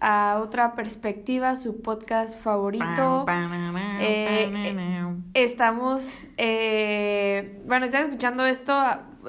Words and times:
a 0.00 0.40
otra 0.42 0.74
perspectiva, 0.74 1.56
su 1.56 1.80
podcast 1.80 2.38
favorito. 2.38 3.24
Eh, 4.00 4.50
eh, 4.54 5.16
estamos, 5.34 6.24
eh, 6.36 7.60
bueno, 7.66 7.86
están 7.86 8.02
escuchando 8.02 8.44
esto, 8.44 8.74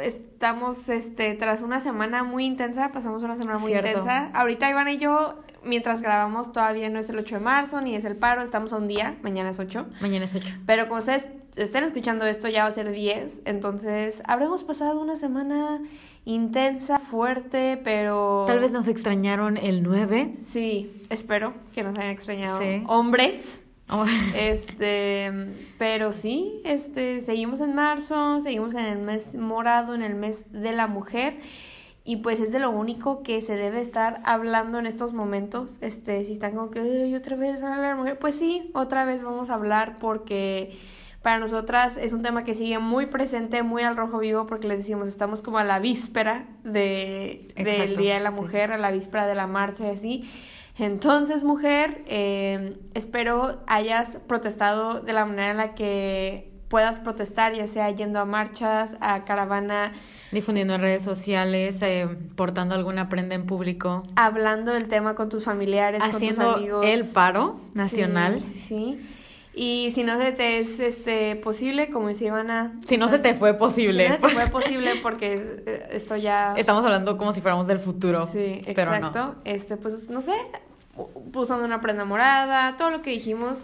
estamos 0.02 0.90
este, 0.90 1.34
tras 1.36 1.62
una 1.62 1.80
semana 1.80 2.24
muy 2.24 2.46
intensa, 2.46 2.92
pasamos 2.92 3.24
una 3.24 3.36
semana 3.36 3.60
muy 3.60 3.74
intensa. 3.74 4.30
Ahorita 4.34 4.70
Iván 4.70 4.90
y 4.90 4.98
yo, 4.98 5.42
mientras 5.64 6.02
grabamos, 6.02 6.52
todavía 6.52 6.90
no 6.90 7.00
es 7.00 7.10
el 7.10 7.18
8 7.18 7.36
de 7.36 7.42
marzo, 7.42 7.82
ni 7.82 7.96
es 7.96 8.06
el 8.06 8.16
paro, 8.16 8.42
estamos 8.42 8.74
a 8.74 8.78
un 8.78 8.88
día, 8.88 9.16
mañana 9.22 9.52
es 9.52 9.60
8. 9.60 9.88
Mañana 10.02 10.26
es 10.26 10.36
8. 10.36 10.48
Pero 10.66 10.88
como 10.88 11.00
ustedes 11.00 11.26
estén 11.56 11.84
escuchando 11.84 12.26
esto, 12.26 12.50
ya 12.50 12.64
va 12.64 12.70
a 12.70 12.72
ser 12.72 12.92
10, 12.92 13.44
entonces 13.46 14.22
habremos 14.26 14.64
pasado 14.64 15.00
una 15.00 15.16
semana 15.16 15.82
intensa, 16.28 17.00
fuerte, 17.00 17.80
pero... 17.84 18.44
Tal 18.48 18.60
vez 18.60 18.74
nos 18.74 18.90
extrañaron 18.90 19.56
el 19.56 19.82
9. 19.82 20.34
Sí, 20.46 21.02
espero 21.10 21.54
que 21.74 21.84
nos 21.84 21.98
hayan 21.98 22.12
extrañado 22.12 22.60
hombres. 22.88 23.62
Oh. 23.90 24.06
Este, 24.36 25.32
pero 25.78 26.12
sí, 26.12 26.62
este, 26.66 27.22
seguimos 27.22 27.62
en 27.62 27.74
marzo, 27.74 28.42
seguimos 28.42 28.76
en 28.76 28.86
el 28.86 28.98
mes 28.98 29.36
morado, 29.36 29.96
en 29.96 30.02
el 30.02 30.16
mes 30.16 30.46
de 30.52 30.74
la 30.74 30.88
mujer. 30.88 31.40
Y 32.04 32.18
pues 32.18 32.40
es 32.40 32.52
de 32.52 32.60
lo 32.60 32.72
único 32.72 33.24
que 33.24 33.42
se 33.42 33.56
debe 33.56 33.80
estar 33.80 34.22
hablando 34.26 34.80
en 34.80 34.86
estos 34.86 35.14
momentos. 35.14 35.78
Este, 35.82 36.26
si 36.26 36.34
están 36.34 36.56
como 36.56 36.72
que 36.72 37.14
otra 37.16 37.38
vez 37.38 37.62
van 37.62 37.72
a 37.72 37.76
hablar 37.76 37.96
mujer, 37.96 38.20
pues 38.20 38.36
sí, 38.36 38.70
otra 38.74 39.06
vez 39.06 39.24
vamos 39.24 39.50
a 39.50 39.54
hablar 39.54 39.98
porque 39.98 40.78
para 41.28 41.40
nosotras 41.40 41.98
es 41.98 42.14
un 42.14 42.22
tema 42.22 42.46
que 42.46 42.56
sigue 42.56 42.80
muy 42.80 43.08
presente, 43.08 43.62
muy 43.62 43.84
al 43.84 43.98
rojo 43.98 44.20
vivo, 44.20 44.46
porque 44.46 44.66
les 44.66 44.78
decimos, 44.78 45.10
estamos 45.10 45.42
como 45.42 45.58
a 45.58 45.66
la 45.66 45.78
víspera 45.80 46.46
de, 46.64 47.50
del 47.54 47.98
Día 47.98 48.14
de 48.14 48.22
la 48.22 48.32
Mujer, 48.32 48.72
a 48.72 48.78
la 48.78 48.92
víspera 48.92 49.28
de 49.28 49.36
la 49.36 49.46
marcha 49.46 49.88
y 49.88 49.90
así. 49.90 50.32
Entonces, 50.78 51.44
mujer, 51.44 52.02
eh, 52.08 52.78
espero 52.94 53.62
hayas 53.68 54.20
protestado 54.26 55.02
de 55.02 55.12
la 55.12 55.26
manera 55.26 55.52
en 55.52 55.58
la 55.58 55.76
que 55.76 56.54
puedas 56.70 57.02
protestar, 57.02 57.52
ya 57.54 57.68
sea 57.68 57.92
yendo 57.92 58.22
a 58.22 58.26
marchas, 58.26 58.96
a 59.02 59.26
caravana. 59.26 59.92
Difundiendo 60.32 60.76
en 60.76 60.80
redes 60.80 61.04
sociales, 61.04 61.82
eh, 61.82 62.08
portando 62.38 62.74
alguna 62.74 63.10
prenda 63.10 63.36
en 63.36 63.46
público. 63.46 64.04
Hablando 64.16 64.72
del 64.72 64.88
tema 64.88 65.14
con 65.14 65.28
tus 65.28 65.44
familiares, 65.44 66.02
Haciendo 66.02 66.42
con 66.42 66.54
tus 66.54 66.56
amigos. 66.56 66.86
el 66.86 67.06
paro 67.06 67.60
nacional. 67.74 68.42
sí. 68.46 68.60
sí. 68.60 69.14
Y 69.60 69.90
si 69.96 70.04
no 70.04 70.20
se 70.20 70.32
te 70.34 70.60
es 70.60 70.80
este 70.80 71.36
posible, 71.36 71.90
como 71.90 72.10
dice 72.10 72.26
Ivana. 72.26 72.74
Si 72.86 72.96
no 72.96 73.08
se 73.08 73.18
te 73.18 73.34
fue 73.34 73.56
posible. 73.56 74.04
Si 74.04 74.10
no 74.10 74.16
se 74.16 74.22
te 74.22 74.42
fue 74.42 74.52
posible 74.52 74.92
porque 75.02 75.64
eh, 75.66 75.88
esto 75.94 76.16
ya. 76.16 76.54
Estamos 76.56 76.86
hablando 76.86 77.18
como 77.18 77.34
si 77.34 77.42
fuéramos 77.42 77.66
del 77.66 77.80
futuro. 77.80 78.28
Sí, 78.28 78.62
exacto. 78.68 79.38
Este, 79.46 79.76
pues 79.76 80.12
no 80.12 80.22
sé, 80.22 80.34
usando 81.34 81.66
una 81.66 81.82
prenda 81.82 82.06
morada, 82.06 82.78
todo 82.78 82.92
lo 82.92 83.02
que 83.02 83.10
dijimos. 83.10 83.58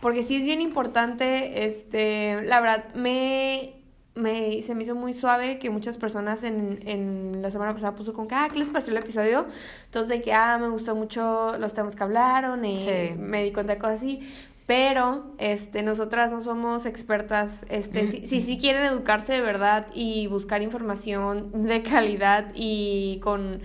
Porque 0.00 0.22
sí 0.22 0.36
es 0.36 0.44
bien 0.44 0.60
importante, 0.60 1.64
este, 1.64 2.42
la 2.42 2.60
verdad, 2.60 2.94
me 2.94 3.78
me, 4.18 4.62
se 4.62 4.74
me 4.74 4.82
hizo 4.82 4.94
muy 4.94 5.12
suave 5.12 5.58
que 5.58 5.70
muchas 5.70 5.96
personas 5.96 6.42
en, 6.42 6.80
en 6.86 7.40
la 7.40 7.50
semana 7.50 7.72
pasada 7.72 7.94
puso 7.94 8.12
con 8.12 8.26
que, 8.26 8.34
ah, 8.34 8.48
¿qué 8.52 8.58
les 8.58 8.70
pareció 8.70 8.90
el 8.92 8.98
episodio? 8.98 9.46
Entonces, 9.86 10.08
de 10.08 10.20
que, 10.20 10.32
ah, 10.32 10.58
me 10.58 10.68
gustó 10.68 10.94
mucho 10.94 11.56
los 11.58 11.72
temas 11.72 11.94
que 11.96 12.02
hablaron 12.02 12.64
y 12.64 13.14
me 13.16 13.44
di 13.44 13.52
cuenta 13.52 13.74
de 13.74 13.78
cosas 13.78 13.96
así 13.96 14.20
pero 14.68 15.24
este 15.38 15.82
nosotras 15.82 16.30
no 16.30 16.42
somos 16.42 16.84
expertas 16.84 17.64
este 17.70 18.06
si, 18.06 18.26
si, 18.26 18.42
si 18.42 18.58
quieren 18.58 18.84
educarse 18.84 19.32
de 19.32 19.40
verdad 19.40 19.86
y 19.94 20.26
buscar 20.26 20.60
información 20.60 21.64
de 21.64 21.82
calidad 21.82 22.52
y 22.54 23.18
con 23.22 23.62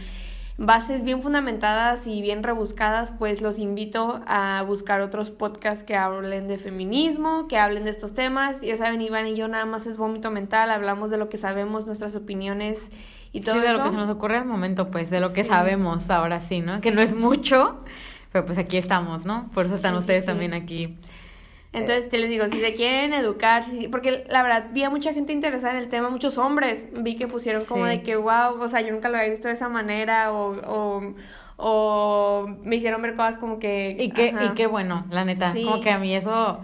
bases 0.58 1.04
bien 1.04 1.22
fundamentadas 1.22 2.06
y 2.08 2.22
bien 2.22 2.44
rebuscadas, 2.44 3.12
pues 3.12 3.42
los 3.42 3.60
invito 3.60 4.22
a 4.28 4.64
buscar 4.66 5.02
otros 5.02 5.32
podcasts 5.32 5.84
que 5.84 5.96
hablen 5.96 6.48
de 6.48 6.58
feminismo, 6.58 7.48
que 7.48 7.58
hablen 7.58 7.84
de 7.84 7.90
estos 7.90 8.14
temas. 8.14 8.62
Ya 8.62 8.78
saben, 8.78 9.02
Iván 9.02 9.28
y 9.28 9.36
yo 9.36 9.48
nada 9.48 9.66
más 9.66 9.88
es 9.88 9.98
vómito 9.98 10.32
mental, 10.32 10.70
hablamos 10.72 11.12
de 11.12 11.18
lo 11.18 11.28
que 11.28 11.38
sabemos, 11.38 11.86
nuestras 11.86 12.16
opiniones 12.16 12.92
y 13.32 13.42
todo 13.42 13.56
sí, 13.56 13.62
de 13.62 13.74
lo 13.74 13.84
que 13.84 13.90
se 13.90 13.98
nos 13.98 14.10
ocurre 14.10 14.38
al 14.38 14.46
momento, 14.46 14.92
pues, 14.92 15.10
de 15.10 15.20
lo 15.20 15.34
que 15.34 15.44
sabemos 15.44 16.10
ahora 16.12 16.40
sí, 16.40 16.62
¿no? 16.62 16.82
Que 16.82 16.92
no 16.92 17.02
es 17.02 17.16
mucho, 17.16 17.84
pero 18.34 18.46
pues 18.46 18.58
aquí 18.58 18.78
estamos, 18.78 19.26
¿no? 19.26 19.50
Por 19.54 19.68
eso 19.68 19.76
están 19.76 19.96
ustedes 19.96 20.26
también 20.26 20.54
aquí. 20.54 20.98
Entonces, 21.72 22.10
te 22.10 22.18
les 22.18 22.30
digo, 22.30 22.48
si 22.48 22.60
se 22.60 22.76
quieren 22.76 23.14
educar, 23.14 23.64
porque 23.90 24.26
la 24.30 24.44
verdad 24.44 24.70
vi 24.72 24.84
a 24.84 24.90
mucha 24.90 25.14
gente 25.14 25.34
interesada 25.34 25.74
en 25.74 25.80
el 25.80 25.88
tema, 25.88 26.10
muchos 26.10 26.38
hombres 26.38 26.88
vi 26.92 27.16
que 27.16 27.28
pusieron 27.28 27.64
como 27.66 27.86
de 27.86 28.02
que, 28.02 28.16
wow, 28.16 28.60
o 28.60 28.68
sea, 28.68 28.82
yo 28.82 28.92
nunca 28.92 29.10
lo 29.10 29.18
había 29.18 29.30
visto 29.30 29.48
de 29.48 29.54
esa 29.54 29.70
manera, 29.70 30.34
o, 30.34 30.56
o, 30.66 31.14
o 31.58 32.48
me 32.64 32.76
hicieron 32.76 33.02
ver 33.02 33.16
cosas 33.16 33.38
como 33.38 33.60
que... 33.60 33.96
Y 34.00 34.10
qué, 34.10 34.36
y 34.40 34.54
qué 34.56 34.68
bueno, 34.68 35.06
la 35.10 35.26
neta, 35.26 35.54
como 35.54 35.82
que 35.82 35.92
a 35.92 36.00
mí 36.00 36.16
eso... 36.16 36.60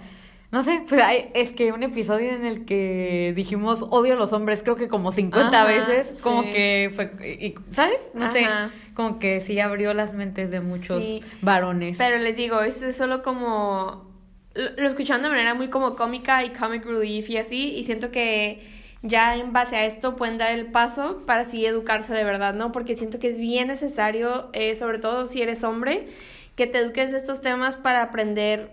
No 0.51 0.63
sé, 0.63 0.83
pues 0.87 0.99
hay, 1.01 1.29
es 1.35 1.53
que 1.53 1.71
un 1.71 1.83
episodio 1.83 2.31
en 2.31 2.43
el 2.43 2.65
que 2.65 3.33
dijimos 3.35 3.85
odio 3.91 4.15
a 4.15 4.17
los 4.17 4.33
hombres, 4.33 4.63
creo 4.63 4.75
que 4.75 4.87
como 4.87 5.11
50 5.11 5.65
veces, 5.65 6.21
como 6.21 6.41
que 6.43 6.91
fue, 6.95 7.53
¿sabes? 7.69 8.11
No 8.15 8.31
sé, 8.31 8.47
como 8.95 9.19
que 9.19 9.41
sí 9.41 9.59
abrió 9.59 9.93
las 9.93 10.13
mentes 10.13 10.49
de 10.49 10.61
muchos 10.61 11.03
varones. 11.41 11.99
Pero 11.99 12.17
les 12.17 12.35
digo, 12.35 12.61
eso 12.61 12.87
es 12.87 12.95
solo 12.95 13.21
como 13.21 14.09
lo 14.55 14.87
escuchando 14.87 15.29
de 15.29 15.35
manera 15.35 15.53
muy 15.53 15.69
como 15.69 15.95
cómica 15.95 16.43
y 16.43 16.49
comic 16.49 16.83
relief 16.83 17.29
y 17.29 17.37
así, 17.37 17.73
y 17.75 17.83
siento 17.83 18.09
que 18.09 18.67
ya 19.01 19.35
en 19.35 19.53
base 19.53 19.75
a 19.75 19.85
esto 19.85 20.15
pueden 20.15 20.37
dar 20.37 20.51
el 20.51 20.67
paso 20.67 21.23
para 21.25 21.41
así 21.41 21.65
educarse 21.65 22.13
de 22.13 22.23
verdad, 22.23 22.55
¿no? 22.55 22.71
Porque 22.71 22.97
siento 22.97 23.19
que 23.19 23.29
es 23.29 23.39
bien 23.39 23.67
necesario, 23.67 24.49
eh, 24.53 24.75
sobre 24.75 24.97
todo 24.97 25.27
si 25.27 25.41
eres 25.41 25.63
hombre, 25.63 26.07
que 26.55 26.67
te 26.67 26.79
eduques 26.79 27.11
de 27.11 27.17
estos 27.19 27.41
temas 27.41 27.77
para 27.77 28.01
aprender 28.01 28.69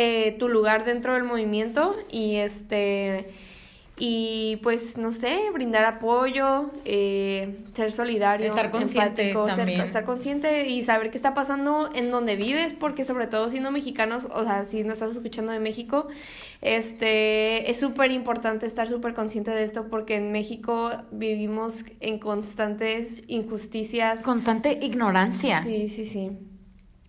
eh, 0.00 0.36
tu 0.38 0.48
lugar 0.48 0.84
dentro 0.84 1.14
del 1.14 1.24
movimiento 1.24 1.96
y 2.08 2.36
este 2.36 3.26
y 4.00 4.60
pues 4.62 4.96
no 4.96 5.10
sé, 5.10 5.50
brindar 5.52 5.84
apoyo, 5.84 6.70
eh, 6.84 7.64
ser 7.72 7.90
solidario, 7.90 8.46
estar 8.46 8.70
consciente 8.70 9.34
también. 9.34 9.80
estar 9.80 10.04
consciente 10.04 10.68
y 10.68 10.84
saber 10.84 11.10
qué 11.10 11.16
está 11.16 11.34
pasando 11.34 11.90
en 11.96 12.12
donde 12.12 12.36
vives, 12.36 12.74
porque 12.74 13.04
sobre 13.04 13.26
todo 13.26 13.50
siendo 13.50 13.72
mexicanos, 13.72 14.28
o 14.32 14.44
sea, 14.44 14.64
si 14.66 14.84
no 14.84 14.92
estás 14.92 15.16
escuchando 15.16 15.50
de 15.50 15.58
México, 15.58 16.06
este 16.60 17.68
es 17.68 17.80
súper 17.80 18.12
importante 18.12 18.66
estar 18.66 18.88
súper 18.88 19.14
consciente 19.14 19.50
de 19.50 19.64
esto 19.64 19.88
porque 19.88 20.14
en 20.14 20.30
México 20.30 20.92
vivimos 21.10 21.84
en 21.98 22.20
constantes 22.20 23.22
injusticias, 23.26 24.22
constante 24.22 24.78
ignorancia. 24.80 25.64
Sí, 25.64 25.88
sí, 25.88 26.04
sí. 26.04 26.30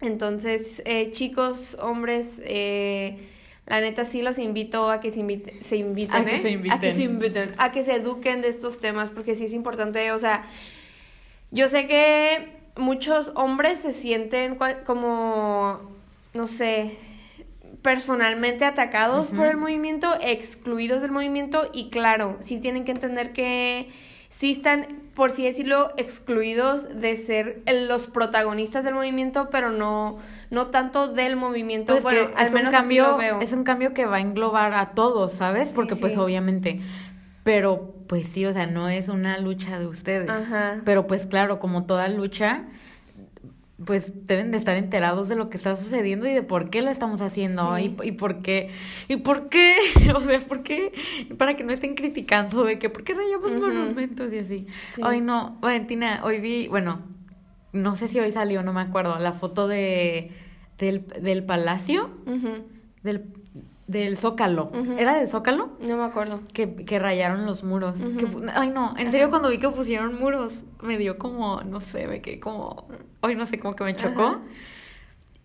Entonces, 0.01 0.81
eh, 0.85 1.11
chicos, 1.11 1.77
hombres, 1.81 2.41
eh, 2.45 3.17
la 3.65 3.81
neta 3.81 4.05
sí 4.05 4.21
los 4.21 4.39
invito 4.39 4.89
a 4.89 4.99
que 4.99 5.11
se, 5.11 5.19
invite, 5.19 5.61
se 5.61 5.77
inviten, 5.77 6.15
a 6.15 6.25
que 6.25 6.35
¿eh? 6.35 6.39
se 6.39 6.51
inviten. 6.51 6.77
A 6.77 6.79
que 6.79 6.91
se 6.91 7.03
inviten, 7.03 7.51
a 7.57 7.71
que 7.71 7.83
se 7.83 7.95
eduquen 7.95 8.41
de 8.41 8.47
estos 8.47 8.79
temas, 8.79 9.09
porque 9.09 9.35
sí 9.35 9.45
es 9.45 9.53
importante, 9.53 10.11
o 10.11 10.19
sea, 10.19 10.45
yo 11.51 11.67
sé 11.67 11.85
que 11.87 12.49
muchos 12.77 13.31
hombres 13.35 13.79
se 13.79 13.93
sienten 13.93 14.57
como, 14.85 15.79
no 16.33 16.47
sé, 16.47 16.95
personalmente 17.81 18.65
atacados 18.65 19.29
por 19.29 19.47
el 19.47 19.57
movimiento, 19.57 20.17
excluidos 20.21 21.01
del 21.01 21.11
movimiento, 21.11 21.69
y 21.73 21.89
claro, 21.89 22.37
sí 22.39 22.59
tienen 22.59 22.85
que 22.85 22.91
entender 22.91 23.33
que 23.33 23.89
sí 24.29 24.51
están, 24.51 24.87
por 25.13 25.31
así 25.31 25.43
decirlo, 25.43 25.91
excluidos 25.97 27.01
de 27.01 27.17
ser 27.17 27.61
los 27.87 28.07
protagonistas 28.07 28.83
del 28.83 28.93
movimiento, 28.93 29.49
pero 29.49 29.71
no, 29.71 30.17
no 30.49 30.67
tanto 30.67 31.07
del 31.07 31.35
movimiento. 31.35 31.93
Pues 31.93 32.03
bueno, 32.03 32.29
al 32.35 32.51
menos 32.51 32.71
cambio, 32.71 33.03
así 33.03 33.11
lo 33.11 33.17
veo. 33.17 33.41
Es 33.41 33.53
un 33.53 33.63
cambio 33.63 33.93
que 33.93 34.05
va 34.05 34.17
a 34.17 34.21
englobar 34.21 34.73
a 34.73 34.91
todos, 34.91 35.33
¿sabes? 35.33 35.69
Porque 35.75 35.95
pues 35.95 36.17
obviamente 36.17 36.79
pero 37.49 37.95
pues 38.07 38.27
sí, 38.27 38.45
o 38.45 38.53
sea, 38.53 38.67
no 38.67 38.89
es 38.89 39.09
una 39.09 39.39
lucha 39.39 39.79
de 39.79 39.87
ustedes. 39.87 40.29
Ajá. 40.29 40.81
Pero 40.85 41.07
pues 41.07 41.25
claro, 41.25 41.59
como 41.59 41.85
toda 41.85 42.07
lucha, 42.07 42.65
pues 43.85 44.27
deben 44.27 44.51
de 44.51 44.57
estar 44.57 44.75
enterados 44.75 45.29
de 45.29 45.35
lo 45.35 45.49
que 45.49 45.57
está 45.57 45.75
sucediendo 45.75 46.27
y 46.27 46.33
de 46.33 46.43
por 46.43 46.69
qué 46.69 46.81
lo 46.81 46.89
estamos 46.89 47.21
haciendo 47.21 47.77
y, 47.79 47.95
y, 48.03 48.11
por 48.11 48.41
qué, 48.41 48.69
y 49.07 49.17
por 49.17 49.49
qué, 49.49 49.75
o 50.15 50.19
sea, 50.19 50.39
por 50.41 50.63
qué, 50.63 50.91
para 51.37 51.55
que 51.55 51.63
no 51.63 51.71
estén 51.71 51.95
criticando 51.95 52.65
de 52.65 52.77
que 52.77 52.89
por 52.89 53.03
qué 53.03 53.13
rayamos 53.13 53.53
monumentos 53.53 54.33
y 54.33 54.39
así. 54.39 54.67
Hoy 55.03 55.21
no, 55.21 55.57
Valentina, 55.61 56.21
hoy 56.23 56.39
vi, 56.39 56.67
bueno, 56.67 57.01
no 57.71 57.95
sé 57.95 58.07
si 58.07 58.19
hoy 58.19 58.31
salió, 58.31 58.63
no 58.63 58.73
me 58.73 58.81
acuerdo, 58.81 59.17
la 59.19 59.31
foto 59.31 59.67
de 59.67 60.31
del, 60.79 61.05
del 61.21 61.43
palacio, 61.43 62.09
del 63.03 63.19
del 63.89 64.17
Zócalo. 64.17 64.71
¿Era 64.99 65.17
del 65.17 65.27
Zócalo? 65.27 65.71
No 65.79 65.97
me 65.97 66.03
acuerdo. 66.03 66.41
Que, 66.53 66.75
que 66.75 66.99
rayaron 66.99 67.47
los 67.47 67.63
muros. 67.63 67.99
ay, 68.53 68.69
no, 68.69 68.93
en 68.97 69.09
serio, 69.09 69.31
cuando 69.31 69.49
vi 69.49 69.57
que 69.57 69.67
pusieron 69.69 70.19
muros, 70.19 70.63
me 70.83 70.97
dio 70.97 71.17
como, 71.17 71.61
no 71.61 71.79
sé, 71.79 72.07
me 72.07 72.21
quedé 72.21 72.39
como, 72.39 72.87
hoy 73.21 73.35
no 73.35 73.47
sé, 73.47 73.57
como 73.57 73.75
que 73.75 73.83
me 73.83 73.95
chocó. 73.95 74.41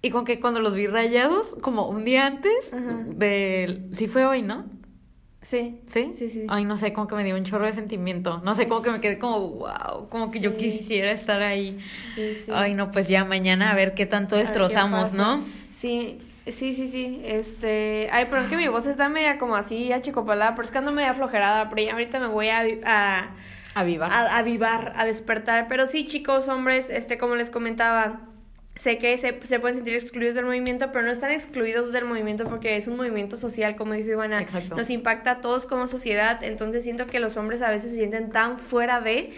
Y 0.02 0.10
con 0.10 0.26
que 0.26 0.40
cuando 0.40 0.60
los 0.60 0.74
vi 0.74 0.86
rayados, 0.86 1.56
como 1.62 1.88
un 1.88 2.04
día 2.04 2.26
antes 2.26 2.76
del... 3.06 3.88
Sí 3.92 4.08
fue 4.08 4.26
hoy, 4.26 4.42
¿no? 4.42 4.66
Sí. 5.40 5.80
¿Sí? 5.86 6.10
Sí, 6.12 6.28
sí. 6.28 6.44
Ay, 6.48 6.66
no 6.66 6.76
sé, 6.76 6.92
como 6.92 7.06
que 7.06 7.14
me 7.14 7.24
dio 7.24 7.36
un 7.36 7.44
chorro 7.44 7.64
de 7.64 7.72
sentimiento. 7.72 8.42
No 8.44 8.54
sé, 8.54 8.68
como 8.68 8.82
que 8.82 8.90
me 8.90 9.00
quedé 9.00 9.18
como, 9.18 9.40
wow, 9.40 10.08
como 10.10 10.30
que 10.30 10.40
yo 10.40 10.58
quisiera 10.58 11.10
estar 11.12 11.40
ahí. 11.40 11.78
Sí, 12.14 12.34
sí. 12.44 12.52
Ay, 12.54 12.74
no, 12.74 12.90
pues 12.90 13.08
ya 13.08 13.24
mañana 13.24 13.70
a 13.70 13.74
ver 13.74 13.94
qué 13.94 14.04
tanto 14.04 14.36
destrozamos, 14.36 15.14
¿no? 15.14 15.42
Sí, 15.74 16.18
Sí, 16.46 16.74
sí, 16.74 16.88
sí. 16.88 17.22
Este. 17.24 18.08
Ay, 18.12 18.26
perdón 18.26 18.48
que 18.48 18.56
mi 18.56 18.68
voz 18.68 18.86
está 18.86 19.08
media 19.08 19.38
como 19.38 19.56
así, 19.56 19.92
achicopalada, 19.92 20.54
pero 20.54 20.64
es 20.64 20.70
que 20.70 20.78
ando 20.78 20.92
media 20.92 21.14
flojerada, 21.14 21.68
pero 21.70 21.82
ya 21.82 21.92
ahorita 21.92 22.20
me 22.20 22.26
voy 22.26 22.48
a. 22.48 22.64
a 22.84 23.34
avivar. 23.74 24.10
A, 24.12 24.38
avivar, 24.38 24.92
a 24.96 25.04
despertar. 25.04 25.68
Pero 25.68 25.86
sí, 25.86 26.06
chicos, 26.06 26.48
hombres, 26.48 26.90
este, 26.90 27.16
como 27.16 27.34
les 27.34 27.48
comentaba, 27.48 28.20
sé 28.74 28.98
que 28.98 29.16
se, 29.16 29.40
se, 29.42 29.58
pueden 29.58 29.76
sentir 29.76 29.94
excluidos 29.94 30.34
del 30.34 30.44
movimiento, 30.44 30.92
pero 30.92 31.04
no 31.04 31.12
están 31.12 31.30
excluidos 31.30 31.92
del 31.92 32.04
movimiento 32.04 32.44
porque 32.44 32.76
es 32.76 32.88
un 32.88 32.96
movimiento 32.96 33.38
social, 33.38 33.74
como 33.74 33.94
dijo 33.94 34.10
Ivana. 34.10 34.42
Exacto. 34.42 34.76
Nos 34.76 34.90
impacta 34.90 35.32
a 35.32 35.40
todos 35.40 35.64
como 35.64 35.86
sociedad, 35.86 36.44
entonces 36.44 36.84
siento 36.84 37.06
que 37.06 37.20
los 37.20 37.38
hombres 37.38 37.62
a 37.62 37.70
veces 37.70 37.90
se 37.90 37.96
sienten 37.96 38.30
tan 38.30 38.58
fuera 38.58 39.00
de 39.00 39.32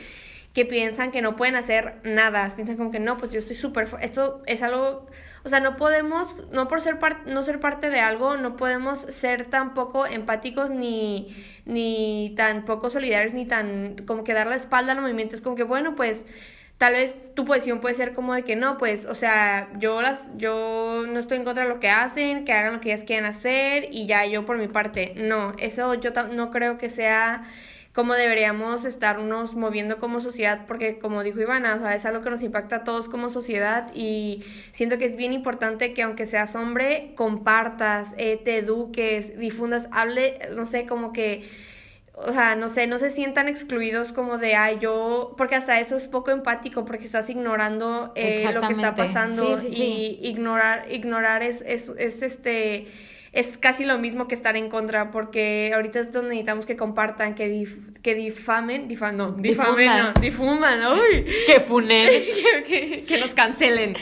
que 0.53 0.65
piensan 0.65 1.13
que 1.13 1.23
no 1.23 1.37
pueden 1.37 1.55
hacer 1.55 2.01
nada, 2.03 2.51
piensan 2.57 2.77
como 2.77 2.91
que 2.91 2.99
no, 2.99 3.19
pues 3.19 3.31
yo 3.31 3.39
estoy 3.39 3.55
súper... 3.55 3.89
Esto 4.01 4.43
es 4.47 4.63
algo 4.63 5.07
o 5.47 5.49
sea, 5.49 5.61
no 5.61 5.77
podemos, 5.77 6.35
no 6.51 6.67
por 6.67 6.81
ser 6.81 6.99
no 7.27 7.43
ser 7.45 7.61
parte 7.61 7.89
de 7.89 8.01
algo, 8.01 8.37
no 8.37 8.57
podemos 8.57 8.99
ser 8.99 9.47
tan 9.47 9.75
poco 9.75 10.05
empáticos 10.05 10.73
ni, 10.73 11.29
ni 11.65 12.35
tan 12.37 12.65
poco 12.65 12.91
solidarios, 12.91 13.33
ni 13.33 13.47
tan 13.47 13.95
como 14.07 14.25
que 14.25 14.33
dar 14.35 14.49
la 14.49 14.57
espalda 14.57 14.91
al 14.91 15.01
movimiento. 15.01 15.37
Es 15.37 15.43
como 15.43 15.55
que, 15.55 15.63
bueno, 15.63 15.95
pues 15.95 16.27
tal 16.79 16.95
vez 16.95 17.15
tu 17.37 17.45
posición 17.45 17.81
puede 17.81 17.95
ser 17.95 18.13
como 18.13 18.35
de 18.35 18.43
que 18.43 18.57
no, 18.57 18.77
pues, 18.77 19.07
o 19.07 19.15
sea, 19.15 19.69
yo 19.79 20.03
las, 20.03 20.29
yo 20.37 21.05
no 21.09 21.21
estoy 21.21 21.39
en 21.39 21.45
contra 21.45 21.63
de 21.63 21.69
lo 21.69 21.79
que 21.79 21.91
hacen, 21.91 22.45
que 22.45 22.53
hagan 22.53 22.73
lo 22.75 22.81
que 22.81 22.89
ellas 22.93 23.05
quieran 23.05 23.25
hacer 23.25 23.89
y 23.93 24.07
ya 24.07 24.27
yo 24.27 24.45
por 24.45 24.59
mi 24.59 24.67
parte. 24.67 25.15
No, 25.17 25.55
eso 25.59 25.95
yo 25.95 26.11
no 26.33 26.51
creo 26.51 26.77
que 26.77 26.89
sea 26.91 27.45
cómo 27.97 28.13
deberíamos 28.13 28.85
estarnos 28.85 29.55
moviendo 29.55 29.99
como 29.99 30.21
sociedad, 30.21 30.67
porque 30.69 30.99
como 30.99 31.23
dijo 31.23 31.41
Ivana, 31.41 31.77
o 31.77 31.79
sea, 31.79 31.95
es 31.95 32.05
algo 32.05 32.23
que 32.23 32.29
nos 32.29 32.43
impacta 32.43 32.77
a 32.77 32.85
todos 32.85 33.09
como 33.09 33.31
sociedad 33.31 33.91
y 33.95 34.45
siento 34.73 34.99
que 34.99 35.07
es 35.07 35.17
bien 35.17 35.33
importante 35.33 35.95
que 35.95 36.03
aunque 36.03 36.27
seas 36.27 36.57
hombre, 36.57 37.15
compartas, 37.15 38.15
eh, 38.19 38.37
te 38.37 38.59
eduques, 38.59 39.39
difundas, 39.39 39.89
hable, 39.93 40.39
no 40.55 40.67
sé, 40.67 40.85
como 40.85 41.15
que 41.15 41.49
o 42.13 42.35
sea, 42.35 42.55
no 42.55 42.69
sé, 42.69 42.87
no 42.87 42.99
se 42.99 43.09
sientan 43.09 43.49
excluidos 43.49 44.13
como 44.13 44.37
de, 44.37 44.57
ay, 44.57 44.77
yo, 44.79 45.35
porque 45.39 45.55
hasta 45.55 45.81
eso 45.81 45.97
es 45.97 46.07
poco 46.07 46.31
empático, 46.31 46.85
porque 46.85 47.07
estás 47.07 47.31
ignorando 47.31 48.13
eh, 48.15 48.47
lo 48.53 48.61
que 48.61 48.75
está 48.75 48.95
pasando 48.95 49.59
y 49.63 50.19
ignorar, 50.23 50.93
ignorar 50.93 51.43
es, 51.43 51.63
es, 51.67 51.91
es 51.97 52.21
este 52.21 52.89
es 53.37 53.59
casi 53.59 53.85
lo 53.85 53.99
mismo 53.99 54.29
que 54.29 54.35
estar 54.35 54.57
en 54.57 54.71
contra, 54.71 55.11
porque 55.11 55.71
ahorita 55.75 56.01
es 56.01 56.11
donde 56.11 56.31
necesitamos 56.31 56.65
que 56.65 56.75
compartan, 56.75 57.35
que, 57.35 57.69
que 58.01 58.15
difamen, 58.15 58.89
difan, 58.89 59.19
no, 59.19 59.33
difamen, 59.33 59.87
no, 59.87 60.13
difuman, 60.15 60.81
uy. 60.87 61.27
Que 61.47 61.61
funen. 61.61 62.09
que, 62.67 63.05
que, 63.07 63.19
nos 63.19 63.35
cancelen. 63.35 63.95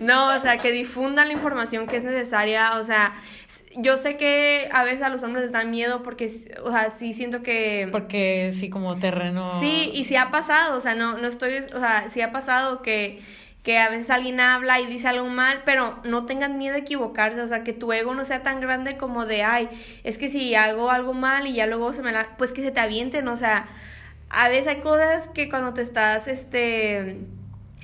No, 0.00 0.36
o 0.36 0.38
sea, 0.38 0.58
que 0.58 0.70
difundan 0.70 1.28
la 1.28 1.32
información 1.32 1.86
que 1.86 1.96
es 1.96 2.04
necesaria, 2.04 2.76
o 2.76 2.82
sea, 2.82 3.14
yo 3.74 3.96
sé 3.96 4.18
que 4.18 4.68
a 4.70 4.84
veces 4.84 5.00
a 5.00 5.08
los 5.08 5.22
hombres 5.22 5.44
les 5.44 5.52
da 5.52 5.64
miedo 5.64 6.02
porque, 6.02 6.30
o 6.62 6.70
sea, 6.70 6.90
sí 6.90 7.14
siento 7.14 7.42
que... 7.42 7.88
Porque 7.90 8.52
sí, 8.52 8.68
como 8.68 8.96
terreno... 8.96 9.60
Sí, 9.60 9.92
y 9.94 10.04
sí 10.04 10.16
ha 10.16 10.30
pasado, 10.30 10.76
o 10.76 10.80
sea, 10.80 10.94
no, 10.94 11.16
no 11.16 11.26
estoy, 11.26 11.54
o 11.72 11.80
sea, 11.80 12.10
sí 12.10 12.20
ha 12.20 12.32
pasado 12.32 12.82
que 12.82 13.18
que 13.64 13.78
a 13.78 13.88
veces 13.88 14.10
alguien 14.10 14.40
habla 14.40 14.78
y 14.78 14.86
dice 14.86 15.08
algo 15.08 15.26
mal, 15.26 15.62
pero 15.64 15.98
no 16.04 16.26
tengan 16.26 16.58
miedo 16.58 16.74
a 16.74 16.78
equivocarse, 16.78 17.40
o 17.40 17.46
sea, 17.46 17.64
que 17.64 17.72
tu 17.72 17.92
ego 17.94 18.14
no 18.14 18.24
sea 18.26 18.42
tan 18.42 18.60
grande 18.60 18.98
como 18.98 19.24
de, 19.24 19.42
ay, 19.42 19.70
es 20.04 20.18
que 20.18 20.28
si 20.28 20.54
hago 20.54 20.90
algo 20.90 21.14
mal 21.14 21.46
y 21.46 21.54
ya 21.54 21.66
luego 21.66 21.94
se 21.94 22.02
me 22.02 22.12
la, 22.12 22.36
pues 22.36 22.52
que 22.52 22.62
se 22.62 22.70
te 22.70 22.80
avienten, 22.80 23.26
o 23.26 23.36
sea, 23.36 23.66
a 24.28 24.50
veces 24.50 24.66
hay 24.66 24.80
cosas 24.82 25.28
que 25.28 25.48
cuando 25.48 25.72
te 25.72 25.80
estás, 25.80 26.28
este, 26.28 27.16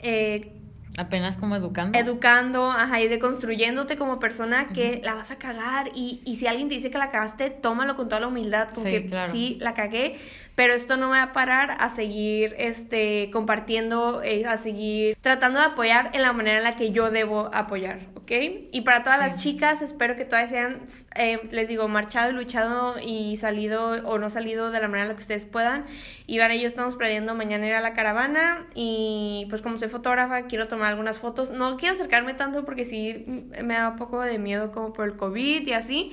eh, 0.02 0.52
Apenas 0.98 1.36
como 1.36 1.56
educando. 1.56 1.98
Educando, 1.98 2.70
ajá, 2.70 3.00
y 3.00 3.08
deconstruyéndote 3.08 3.96
como 3.96 4.18
persona 4.18 4.68
que 4.68 5.00
la 5.04 5.14
vas 5.14 5.30
a 5.30 5.36
cagar. 5.36 5.88
Y, 5.94 6.20
y 6.26 6.36
si 6.36 6.46
alguien 6.46 6.68
te 6.68 6.74
dice 6.74 6.90
que 6.90 6.98
la 6.98 7.10
cagaste, 7.10 7.48
tómalo 7.48 7.96
con 7.96 8.08
toda 8.08 8.20
la 8.20 8.26
humildad, 8.26 8.68
como 8.68 8.84
que 8.84 9.08
sí, 9.30 9.56
la 9.60 9.72
cagué, 9.72 10.18
pero 10.60 10.74
esto 10.74 10.98
no 10.98 11.06
me 11.06 11.16
va 11.16 11.22
a 11.22 11.32
parar 11.32 11.74
a 11.78 11.88
seguir 11.88 12.54
este, 12.58 13.30
compartiendo, 13.32 14.22
eh, 14.22 14.44
a 14.44 14.58
seguir 14.58 15.16
tratando 15.22 15.58
de 15.58 15.64
apoyar 15.64 16.10
en 16.12 16.20
la 16.20 16.34
manera 16.34 16.58
en 16.58 16.64
la 16.64 16.76
que 16.76 16.90
yo 16.90 17.10
debo 17.10 17.48
apoyar, 17.54 18.00
¿ok? 18.14 18.30
Y 18.70 18.82
para 18.82 19.02
todas 19.02 19.18
las 19.18 19.42
chicas, 19.42 19.80
espero 19.80 20.16
que 20.16 20.26
todas 20.26 20.50
sean, 20.50 20.82
eh, 21.16 21.40
les 21.50 21.66
digo, 21.66 21.88
marchado 21.88 22.30
y 22.30 22.34
luchado 22.34 22.96
y 23.02 23.38
salido 23.38 23.92
o 24.04 24.18
no 24.18 24.28
salido 24.28 24.70
de 24.70 24.82
la 24.82 24.88
manera 24.88 25.04
en 25.04 25.08
la 25.08 25.14
que 25.14 25.22
ustedes 25.22 25.46
puedan. 25.46 25.86
Y 26.26 26.38
van 26.38 26.52
y 26.52 26.60
yo 26.60 26.66
estamos 26.66 26.94
planeando 26.96 27.34
mañana 27.34 27.66
ir 27.66 27.72
a 27.72 27.80
la 27.80 27.94
caravana 27.94 28.66
y 28.74 29.46
pues 29.48 29.62
como 29.62 29.78
soy 29.78 29.88
fotógrafa, 29.88 30.42
quiero 30.42 30.68
tomar 30.68 30.88
algunas 30.88 31.20
fotos. 31.20 31.48
No 31.48 31.78
quiero 31.78 31.94
acercarme 31.94 32.34
tanto 32.34 32.66
porque 32.66 32.84
sí 32.84 33.24
me 33.64 33.72
da 33.72 33.88
un 33.88 33.96
poco 33.96 34.20
de 34.20 34.36
miedo 34.36 34.72
como 34.72 34.92
por 34.92 35.06
el 35.06 35.16
COVID 35.16 35.66
y 35.66 35.72
así. 35.72 36.12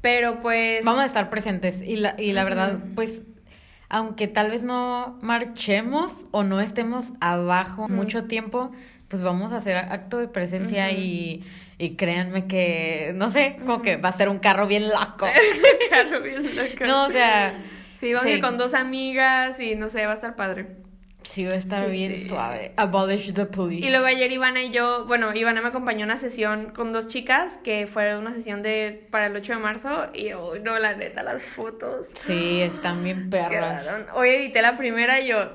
Pero 0.00 0.38
pues... 0.38 0.84
Vamos 0.84 1.02
a 1.02 1.06
estar 1.06 1.28
presentes 1.28 1.82
y 1.82 1.96
la, 1.96 2.14
y 2.16 2.32
la 2.32 2.44
verdad, 2.44 2.78
pues 2.94 3.24
aunque 3.90 4.28
tal 4.28 4.50
vez 4.50 4.62
no 4.62 5.18
marchemos 5.20 6.26
o 6.30 6.44
no 6.44 6.60
estemos 6.60 7.12
abajo 7.20 7.88
mucho 7.88 8.24
tiempo, 8.24 8.70
pues 9.08 9.22
vamos 9.22 9.52
a 9.52 9.56
hacer 9.58 9.76
acto 9.76 10.18
de 10.18 10.28
presencia 10.28 10.92
y, 10.92 11.44
y 11.76 11.96
créanme 11.96 12.46
que, 12.46 13.12
no 13.16 13.28
sé, 13.28 13.56
como 13.66 13.82
que 13.82 13.96
va 13.96 14.08
a 14.08 14.12
ser 14.12 14.28
un 14.28 14.38
carro 14.38 14.66
bien 14.66 14.88
loco. 14.88 15.26
carro 15.90 16.22
bien 16.22 16.44
loco. 16.56 16.86
No, 16.86 17.06
o 17.06 17.10
sea... 17.10 17.58
Sí, 17.98 18.14
vamos 18.14 18.24
a 18.24 18.30
ir 18.30 18.40
con 18.40 18.56
dos 18.56 18.72
amigas 18.72 19.60
y 19.60 19.74
no 19.74 19.90
sé, 19.90 20.06
va 20.06 20.12
a 20.12 20.14
estar 20.14 20.34
padre. 20.34 20.68
Sí, 21.22 21.44
va 21.44 21.52
a 21.52 21.56
estar 21.56 21.88
bien 21.90 22.18
suave. 22.18 22.72
Abolish 22.76 23.32
the 23.32 23.46
police. 23.46 23.86
Y 23.86 23.90
luego 23.90 24.06
ayer 24.06 24.30
Ivana 24.32 24.62
y 24.62 24.70
yo, 24.70 25.04
bueno, 25.06 25.34
Ivana 25.34 25.60
me 25.62 25.68
acompañó 25.68 26.02
a 26.02 26.06
una 26.06 26.16
sesión 26.16 26.70
con 26.70 26.92
dos 26.92 27.08
chicas 27.08 27.58
que 27.62 27.86
fue 27.86 28.16
una 28.16 28.32
sesión 28.32 28.62
de 28.62 29.06
para 29.10 29.26
el 29.26 29.36
8 29.36 29.54
de 29.54 29.58
marzo 29.58 30.06
y 30.14 30.32
oh, 30.32 30.56
no, 30.56 30.78
la 30.78 30.94
neta, 30.94 31.22
las 31.22 31.42
fotos. 31.42 32.08
Sí, 32.14 32.60
están 32.60 33.02
bien 33.04 33.30
perras. 33.30 34.06
Hoy 34.14 34.30
edité 34.30 34.62
la 34.62 34.76
primera 34.76 35.20
y 35.20 35.28
yo 35.28 35.50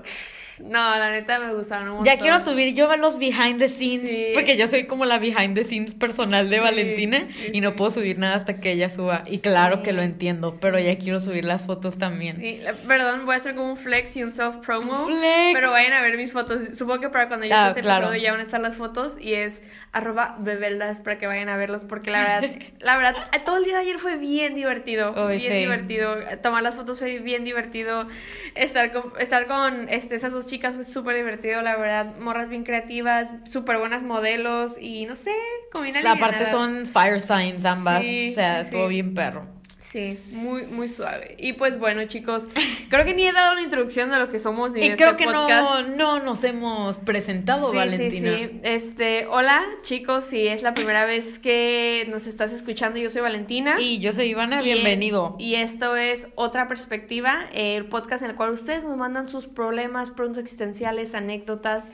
no, 0.60 0.98
la 0.98 1.12
neta 1.12 1.40
me 1.40 1.54
gustaron 1.54 1.88
un 1.88 1.94
montón. 1.96 2.06
Ya 2.06 2.18
quiero 2.18 2.40
subir 2.40 2.74
yo 2.74 2.89
a 2.89 2.98
los 2.98 3.20
behind 3.20 3.60
the 3.60 3.70
scenes. 3.70 4.34
Porque 4.34 4.58
yo 4.58 4.68
soy 4.68 4.86
como 4.86 5.06
la 5.06 5.18
behind 5.18 5.56
the 5.56 5.63
scenes 5.63 5.94
personal 5.94 6.50
de 6.50 6.60
Valentina. 6.60 7.25
y 7.51 7.62
no 7.62 7.75
puedo 7.75 7.91
subir 7.91 8.18
nada 8.18 8.36
hasta 8.36 8.60
que 8.60 8.72
ella 8.72 8.89
suba. 8.89 9.24
Y 9.27 9.39
claro 9.39 9.84
que 9.84 9.91
lo 9.94 10.01
entiendo, 10.01 10.58
pero 10.62 10.79
ya 10.79 10.98
quiero 10.98 11.20
subir 11.20 11.46
las 11.46 11.65
fotos 11.65 11.98
también. 11.98 12.41
perdón, 12.88 13.25
voy 13.25 13.34
a 13.34 13.38
hacer 13.38 13.56
como 13.56 13.72
un 13.72 13.77
flex 13.77 14.15
y 14.18 14.24
un 14.24 14.32
soft 14.32 14.58
promo. 14.65 15.06
Flex. 15.06 15.53
Pero 15.53 15.72
vayan 15.72 15.94
a 15.94 16.01
ver 16.01 16.18
mis 16.18 16.32
fotos. 16.32 16.77
Supongo 16.77 17.01
que 17.01 17.10
para 17.10 17.27
cuando 17.27 17.46
yo 17.46 17.56
ah, 17.56 17.70
esté 17.70 17.82
claro. 17.82 18.13
ya 18.15 18.32
van 18.32 18.39
a 18.39 18.44
estar 18.44 18.62
las 18.62 18.75
fotos. 18.75 19.13
Y 19.20 19.34
es 19.34 19.62
arroba 19.91 20.38
bebeldas 20.39 21.01
para 21.01 21.18
que 21.18 21.27
vayan 21.27 21.50
a 21.50 21.58
verlos. 21.58 21.84
Porque 21.86 22.12
la 22.12 22.20
verdad, 22.20 22.56
la 22.79 22.98
verdad, 22.98 23.15
todo 23.46 23.58
el 23.58 23.63
día 23.63 23.75
de 23.75 23.82
ayer 23.82 24.00
fue 24.00 24.18
bien 24.18 24.56
divertido. 24.56 25.13
bien 25.27 25.53
divertido. 25.53 26.15
Tomar 26.41 26.63
las 26.63 26.75
fotos 26.75 27.00
fue 27.00 27.20
bien 27.20 27.44
divertido. 27.44 28.08
Estar 28.56 28.91
con, 28.91 29.13
estar 29.20 29.48
con 29.48 29.89
este, 29.89 30.15
esas 30.15 30.32
dos 30.32 30.45
chicas, 30.48 30.75
fue 30.75 30.84
súper 30.84 31.16
divertido, 31.16 31.62
la 31.62 31.75
verdad, 31.78 32.18
morras 32.20 32.50
bien 32.50 32.64
creativas, 32.64 33.30
súper 33.46 33.78
buenas 33.78 34.04
modelos 34.04 34.74
y 34.80 35.06
no 35.06 35.16
sé, 35.16 35.32
como 35.72 35.84
bien 35.84 35.96
Aparte 36.06 36.46
son 36.46 36.86
fire 36.86 37.22
signs 37.22 37.66
ambas, 37.66 38.02
o 38.04 38.34
sea, 38.34 38.62
estuvo 38.62 38.88
bien 38.88 39.14
perro. 39.14 39.54
Sí, 39.96 40.20
muy, 40.32 40.64
muy 40.64 40.90
suave. 40.90 41.36
Y 41.40 41.54
pues 41.54 41.80
bueno, 41.80 42.04
chicos, 42.04 42.50
creo 42.90 43.06
que 43.06 43.14
ni 43.14 43.25
he 43.25 43.32
dado 43.32 43.54
una 43.54 43.62
introducción 43.62 44.10
de 44.10 44.20
lo 44.20 44.28
que 44.28 44.40
somos 44.40 44.74
ni 44.74 44.82
y 44.82 44.90
creo 44.90 45.12
este 45.12 45.24
que 45.24 45.32
no, 45.32 45.84
no 45.84 46.20
nos 46.20 46.44
hemos 46.44 47.00
presentado, 47.00 47.72
Valentina. 47.72 48.38
Sí, 48.38 48.44
sí. 48.44 48.60
Este, 48.64 49.25
hola, 49.28 49.64
chicos, 49.84 50.25
si 50.25 50.50
es 50.50 50.64
la 50.64 50.74
primera 50.74 51.06
vez 51.06 51.40
que 51.40 52.06
nos 52.10 52.28
estás 52.28 52.52
escuchando, 52.52 53.00
yo 53.00 53.10
soy 53.10 53.22
Valentina. 53.22 53.78
Y 53.80 54.00
yo 54.00 54.12
soy 54.12 54.32
Ivana, 54.32 54.62
bienvenido. 54.62 55.38
Y 55.40 55.56
esto 55.56 55.96
es 55.96 56.28
Otra 56.36 56.68
Perspectiva, 56.68 57.46
el 57.54 57.86
podcast 57.86 58.22
en 58.22 58.32
el 58.32 58.36
cual 58.36 58.50
ustedes 58.50 58.84
nos 58.84 58.98
mandan 58.98 59.30
sus 59.30 59.48
problemas, 59.48 60.12
preguntas 60.12 60.44
existenciales, 60.44 61.16
anécdotas 61.16 61.86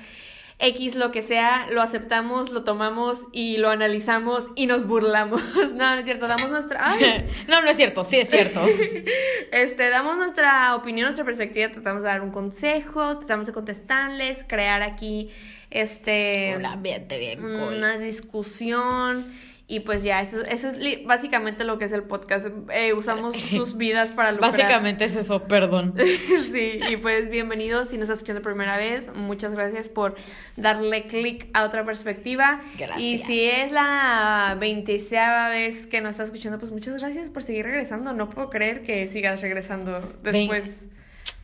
X 0.61 0.95
lo 0.95 1.11
que 1.11 1.21
sea, 1.21 1.67
lo 1.71 1.81
aceptamos, 1.81 2.51
lo 2.51 2.63
tomamos 2.63 3.23
y 3.31 3.57
lo 3.57 3.69
analizamos 3.69 4.45
y 4.55 4.67
nos 4.67 4.87
burlamos. 4.87 5.41
No, 5.81 5.95
no 5.95 5.99
es 5.99 6.05
cierto, 6.05 6.27
damos 6.27 6.51
nuestra... 6.51 6.95
no, 7.47 7.61
no 7.61 7.67
es 7.67 7.77
cierto, 7.77 8.03
sí 8.03 8.17
es 8.17 8.29
cierto. 8.29 8.63
este, 9.51 9.89
damos 9.89 10.17
nuestra 10.17 10.75
opinión, 10.75 11.05
nuestra 11.05 11.25
perspectiva, 11.25 11.69
tratamos 11.71 12.03
de 12.03 12.09
dar 12.09 12.21
un 12.21 12.29
consejo, 12.29 13.17
tratamos 13.17 13.47
de 13.47 13.53
contestarles, 13.53 14.45
crear 14.47 14.83
aquí 14.83 15.29
este... 15.71 16.53
Un 16.57 16.65
ambiente 16.65 17.17
bien 17.17 17.41
cool. 17.41 17.75
Una 17.77 17.97
discusión 17.97 19.25
Y 19.71 19.79
pues 19.79 20.03
ya, 20.03 20.21
eso, 20.21 20.41
eso 20.41 20.67
es 20.67 21.05
básicamente 21.05 21.63
lo 21.63 21.77
que 21.77 21.85
es 21.85 21.93
el 21.93 22.03
podcast. 22.03 22.47
Eh, 22.73 22.91
usamos 22.91 23.35
sus 23.41 23.77
vidas 23.77 24.11
para 24.11 24.33
lucrar. 24.33 24.51
Básicamente 24.51 25.05
es 25.05 25.15
eso, 25.15 25.43
perdón. 25.45 25.95
sí, 26.51 26.81
y 26.89 26.97
pues 26.97 27.29
bienvenidos 27.29 27.87
si 27.87 27.95
nos 27.95 28.09
estás 28.09 28.17
escuchando 28.17 28.41
primera 28.41 28.75
vez. 28.75 29.09
Muchas 29.15 29.53
gracias 29.53 29.87
por 29.87 30.15
darle 30.57 31.05
clic 31.05 31.47
a 31.53 31.63
otra 31.63 31.85
perspectiva. 31.85 32.59
Gracias. 32.77 32.99
Y 32.99 33.19
si 33.19 33.45
es 33.45 33.71
la 33.71 34.57
veintiseava 34.59 35.47
vez 35.47 35.87
que 35.87 36.01
nos 36.01 36.11
estás 36.11 36.27
escuchando, 36.27 36.59
pues 36.59 36.73
muchas 36.73 36.97
gracias 36.97 37.29
por 37.29 37.41
seguir 37.41 37.63
regresando. 37.63 38.11
No 38.11 38.29
puedo 38.29 38.49
creer 38.49 38.83
que 38.83 39.07
sigas 39.07 39.39
regresando 39.39 40.01
después. 40.21 40.83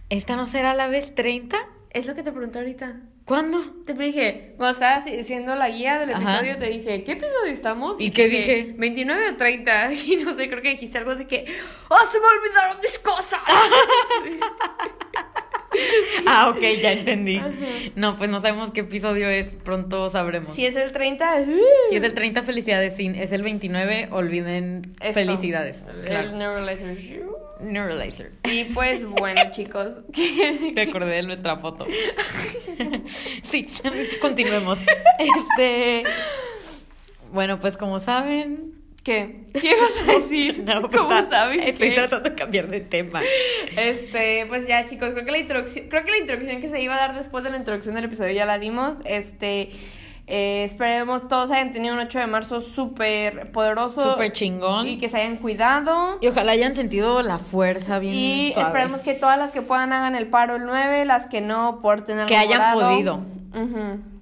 ¿Esta 0.10 0.36
no 0.36 0.48
será 0.48 0.74
la 0.74 0.90
vez 0.90 1.16
30? 1.16 1.56
Es 1.92 2.08
lo 2.08 2.14
que 2.14 2.24
te 2.24 2.34
pregunté 2.34 2.60
ahorita. 2.60 3.00
¿Cuándo? 3.28 3.62
Te 3.86 3.94
dije, 3.94 4.54
cuando 4.56 4.76
estabas 4.76 5.04
haciendo 5.06 5.54
la 5.54 5.68
guía 5.68 6.00
del 6.00 6.12
episodio, 6.12 6.58
te 6.58 6.70
dije, 6.70 7.04
¿qué 7.04 7.12
episodio 7.12 7.52
estamos? 7.52 7.98
¿Y, 8.00 8.12
qué 8.12 8.30
dije? 8.30 8.74
29 8.78 9.32
o 9.32 9.36
30. 9.36 9.92
Y 10.08 10.16
no 10.16 10.34
sé, 10.34 10.48
creo 10.48 10.62
que 10.62 10.70
dijiste 10.70 10.98
algo 10.98 11.14
de 11.14 11.28
que, 11.28 11.46
¡Oh, 11.90 12.06
se 12.10 12.22
me 12.22 12.26
olvidaron 12.26 12.78
mis 12.82 12.98
cosas! 13.00 13.42
ah, 16.28 16.50
ok, 16.50 16.62
ya 16.82 16.92
entendí. 16.92 17.42
No, 17.96 18.18
pues 18.18 18.30
no 18.30 18.42
sabemos 18.42 18.72
qué 18.72 18.82
episodio 18.82 19.30
es, 19.30 19.56
pronto 19.56 20.10
sabremos. 20.10 20.52
Si 20.52 20.66
es 20.66 20.76
el 20.76 20.92
30, 20.92 21.46
si 21.90 21.96
es 21.96 22.04
el 22.04 22.14
30, 22.14 22.44
felicidades. 22.44 22.96
Si 22.96 23.08
es 23.08 23.32
el 23.32 23.44
29, 23.44 24.10
olviden 24.12 24.84
felicidades. 25.14 25.86
El 26.06 26.38
Neuralizer. 26.38 27.26
Neuralizer. 27.60 28.32
Y 28.44 28.66
pues 28.66 29.06
bueno, 29.06 29.42
chicos. 29.52 30.02
Me 30.74 30.82
acordé 30.82 31.16
de 31.16 31.24
nuestra 31.24 31.58
foto. 31.58 31.86
sí, 33.44 33.68
continuemos. 34.22 34.80
Este. 35.20 36.04
Bueno, 37.32 37.60
pues 37.60 37.78
como 37.78 38.00
saben, 38.00 38.74
¿Qué? 39.08 39.46
¿Qué 39.54 39.72
vas 39.80 40.06
a 40.06 40.20
decir? 40.20 40.64
no, 40.66 40.82
pues 40.82 40.98
¿Cómo 40.98 41.30
sabes? 41.30 41.66
Estoy 41.66 41.94
tratando 41.94 42.28
de 42.30 42.36
cambiar 42.36 42.68
de 42.68 42.82
tema. 42.82 43.22
Este, 43.78 44.46
pues 44.48 44.68
ya, 44.68 44.86
chicos, 44.86 45.12
creo 45.12 45.24
que 45.24 45.32
la 45.32 45.38
introducción, 45.38 45.88
creo 45.88 46.04
que 46.04 46.12
la 46.12 46.18
introducción 46.18 46.60
que 46.60 46.68
se 46.68 46.82
iba 46.82 46.94
a 46.94 46.98
dar 46.98 47.16
después 47.16 47.46
de 47.46 47.50
la 47.50 47.56
introducción 47.56 47.96
del 47.96 48.04
episodio 48.04 48.34
ya 48.34 48.46
la 48.46 48.60
dimos. 48.60 48.98
Este, 49.06 49.70
eh, 50.28 50.66
esperemos 50.66 51.30
todos 51.30 51.52
hayan 51.52 51.72
tenido 51.72 51.94
un 51.94 52.02
8 52.02 52.20
de 52.20 52.28
marzo 52.28 52.60
súper 52.60 53.50
poderoso. 53.54 54.12
Súper 54.12 54.34
chingón. 54.34 54.86
Y 54.86 54.98
que 54.98 55.08
se 55.08 55.16
hayan 55.16 55.38
cuidado. 55.38 56.18
Y 56.20 56.28
ojalá 56.28 56.52
hayan 56.52 56.76
sentido 56.76 57.22
la 57.22 57.38
fuerza 57.38 58.00
bien 58.00 58.14
Y 58.14 58.54
esperemos 58.58 59.00
que 59.00 59.14
todas 59.14 59.40
las 59.40 59.54
que 59.54 59.62
puedan 59.62 59.94
hagan 59.94 60.16
el 60.16 60.28
paro 60.28 60.58
el 60.58 60.66
9, 60.66 61.06
las 61.06 61.28
que 61.28 61.40
no 61.40 61.80
porten 61.82 62.26
Que 62.26 62.36
hayan 62.36 62.74
podido. 62.74 63.22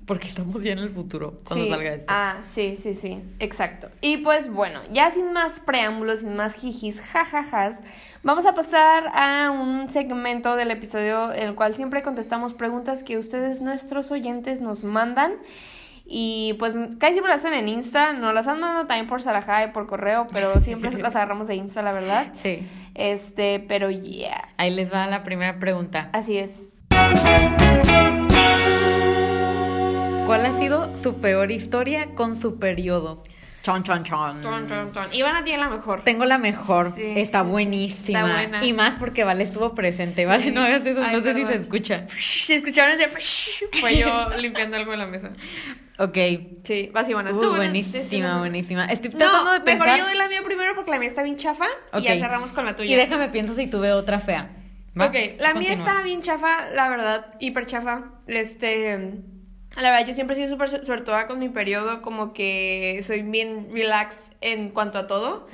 Porque 0.06 0.28
estamos 0.28 0.64
ya 0.64 0.72
en 0.72 0.80
el 0.80 0.90
futuro 0.90 1.42
cuando 1.48 1.68
salga 1.68 1.94
esto. 1.94 2.06
Ah, 2.08 2.38
sí, 2.48 2.78
sí, 2.80 2.94
sí, 2.94 3.24
exacto. 3.40 3.90
Y 4.02 4.18
pues 4.18 4.52
bueno, 4.52 4.82
ya 4.92 5.10
sin 5.10 5.34
más 5.34 5.60
preámbulos, 5.60 6.20
sin 6.20 6.36
más 6.36 6.54
jijis, 6.54 7.02
jajajas, 7.02 7.80
vamos 8.22 8.46
a 8.46 8.54
pasar 8.54 9.06
a 9.14 9.50
un 9.50 9.90
segmento 9.90 10.56
del 10.56 10.70
episodio 10.70 11.34
en 11.34 11.48
el 11.48 11.56
cual 11.56 11.74
siempre 11.74 12.04
contestamos 12.04 12.54
preguntas 12.54 13.04
que 13.04 13.18
ustedes, 13.18 13.62
nuestros 13.62 14.12
oyentes, 14.12 14.62
nos 14.62 14.84
mandan. 14.84 15.34
Y 16.08 16.56
pues 16.60 16.76
casi 17.00 17.14
siempre 17.14 17.32
las 17.32 17.44
hacen 17.44 17.54
en 17.54 17.68
Insta, 17.68 18.14
nos 18.14 18.32
las 18.32 18.48
han 18.48 18.60
mandado 18.60 18.86
también 18.86 19.08
por 19.08 19.24
Sarajá 19.24 19.64
y 19.64 19.68
por 19.72 19.88
correo, 19.88 20.28
pero 20.32 20.60
siempre 20.60 20.92
las 21.02 21.16
agarramos 21.16 21.48
de 21.48 21.56
Insta, 21.56 21.82
la 21.82 21.94
verdad. 21.94 22.28
Sí. 22.36 22.60
Este, 22.94 23.60
pero 23.68 23.90
ya. 23.90 24.02
Yeah. 24.02 24.50
Ahí 24.58 24.70
les 24.70 24.94
va 24.94 25.08
la 25.08 25.24
primera 25.24 25.58
pregunta. 25.58 26.10
Así 26.14 26.38
es. 26.38 26.70
¿Cuál 30.26 30.44
ha 30.48 30.54
sido 30.54 30.96
su 30.96 31.22
peor 31.22 31.52
historia 31.52 32.16
con 32.16 32.36
su 32.36 32.58
periodo? 32.58 33.24
Chon, 33.62 33.84
chon, 33.84 34.04
chon. 34.04 34.42
Chon, 34.42 34.68
chon, 34.68 34.92
chon. 34.92 35.14
Ivana 35.14 35.44
tiene 35.44 35.60
la 35.60 35.70
mejor. 35.70 36.04
Tengo 36.04 36.26
la 36.26 36.40
mejor. 36.40 36.94
está 36.98 37.44
buenísima. 37.44 38.20
Está 38.20 38.34
buena. 38.34 38.66
Y 38.66 38.74
más 38.74 38.98
porque 38.98 39.24
Vale 39.24 39.44
estuvo 39.44 39.76
presente. 39.76 40.26
Vale, 40.26 40.50
no 40.50 40.62
hagas 40.62 40.84
eso. 40.84 41.00
no 41.00 41.22
sé 41.22 41.36
si 41.36 41.46
se 41.46 41.56
escucha. 41.56 42.08
Si 42.20 42.54
escucharon 42.54 43.00
ese. 43.00 43.10
Fue 43.80 43.98
yo 43.98 44.30
limpiando 44.38 44.78
algo 44.78 44.94
en 44.94 45.00
la 45.00 45.06
mesa. 45.06 45.30
Ok. 46.00 46.18
Sí, 46.64 46.90
vas 46.92 47.08
Ivana. 47.08 47.32
Uh, 47.32 47.56
buenísima, 47.56 48.40
buenísima. 48.40 48.86
Estoy 48.86 49.12
tratando 49.12 49.52
de 49.52 49.60
pensar. 49.62 49.88
Mejor 49.88 50.00
yo 50.00 50.06
doy 50.08 50.18
la 50.18 50.28
mía 50.28 50.42
primero 50.44 50.74
porque 50.74 50.90
la 50.90 50.98
mía 50.98 51.10
está 51.10 51.22
bien 51.22 51.38
chafa. 51.38 51.68
Y 52.00 52.02
ya 52.02 52.16
cerramos 52.16 52.52
con 52.52 52.66
la 52.66 52.76
tuya. 52.76 52.92
Y 52.92 52.96
déjame 52.96 53.30
pienso 53.30 53.54
si 53.54 53.68
tuve 53.68 53.92
otra 53.92 54.20
fea. 54.20 54.50
ok, 55.00 55.40
la 55.40 55.54
mía 55.54 55.72
está 55.72 56.02
bien 56.02 56.24
chafa, 56.24 56.70
la 56.72 56.90
verdad. 56.90 57.36
Hiper 57.40 57.68
chafa. 57.68 58.06
Este 58.26 59.35
la 59.82 59.92
verdad, 59.92 60.08
yo 60.08 60.14
siempre 60.14 60.36
he 60.36 60.40
sido 60.40 60.50
súper 60.50 60.86
suertuda 60.86 61.28
con 61.28 61.40
mi 61.40 61.50
periodo, 61.50 62.02
como 62.02 62.34
que 62.34 63.02
soy 63.04 63.24
bien 63.24 63.70
relax 63.72 64.32
en 64.42 64.70
cuanto 64.70 64.98
a 64.98 65.08
todo, 65.08 65.48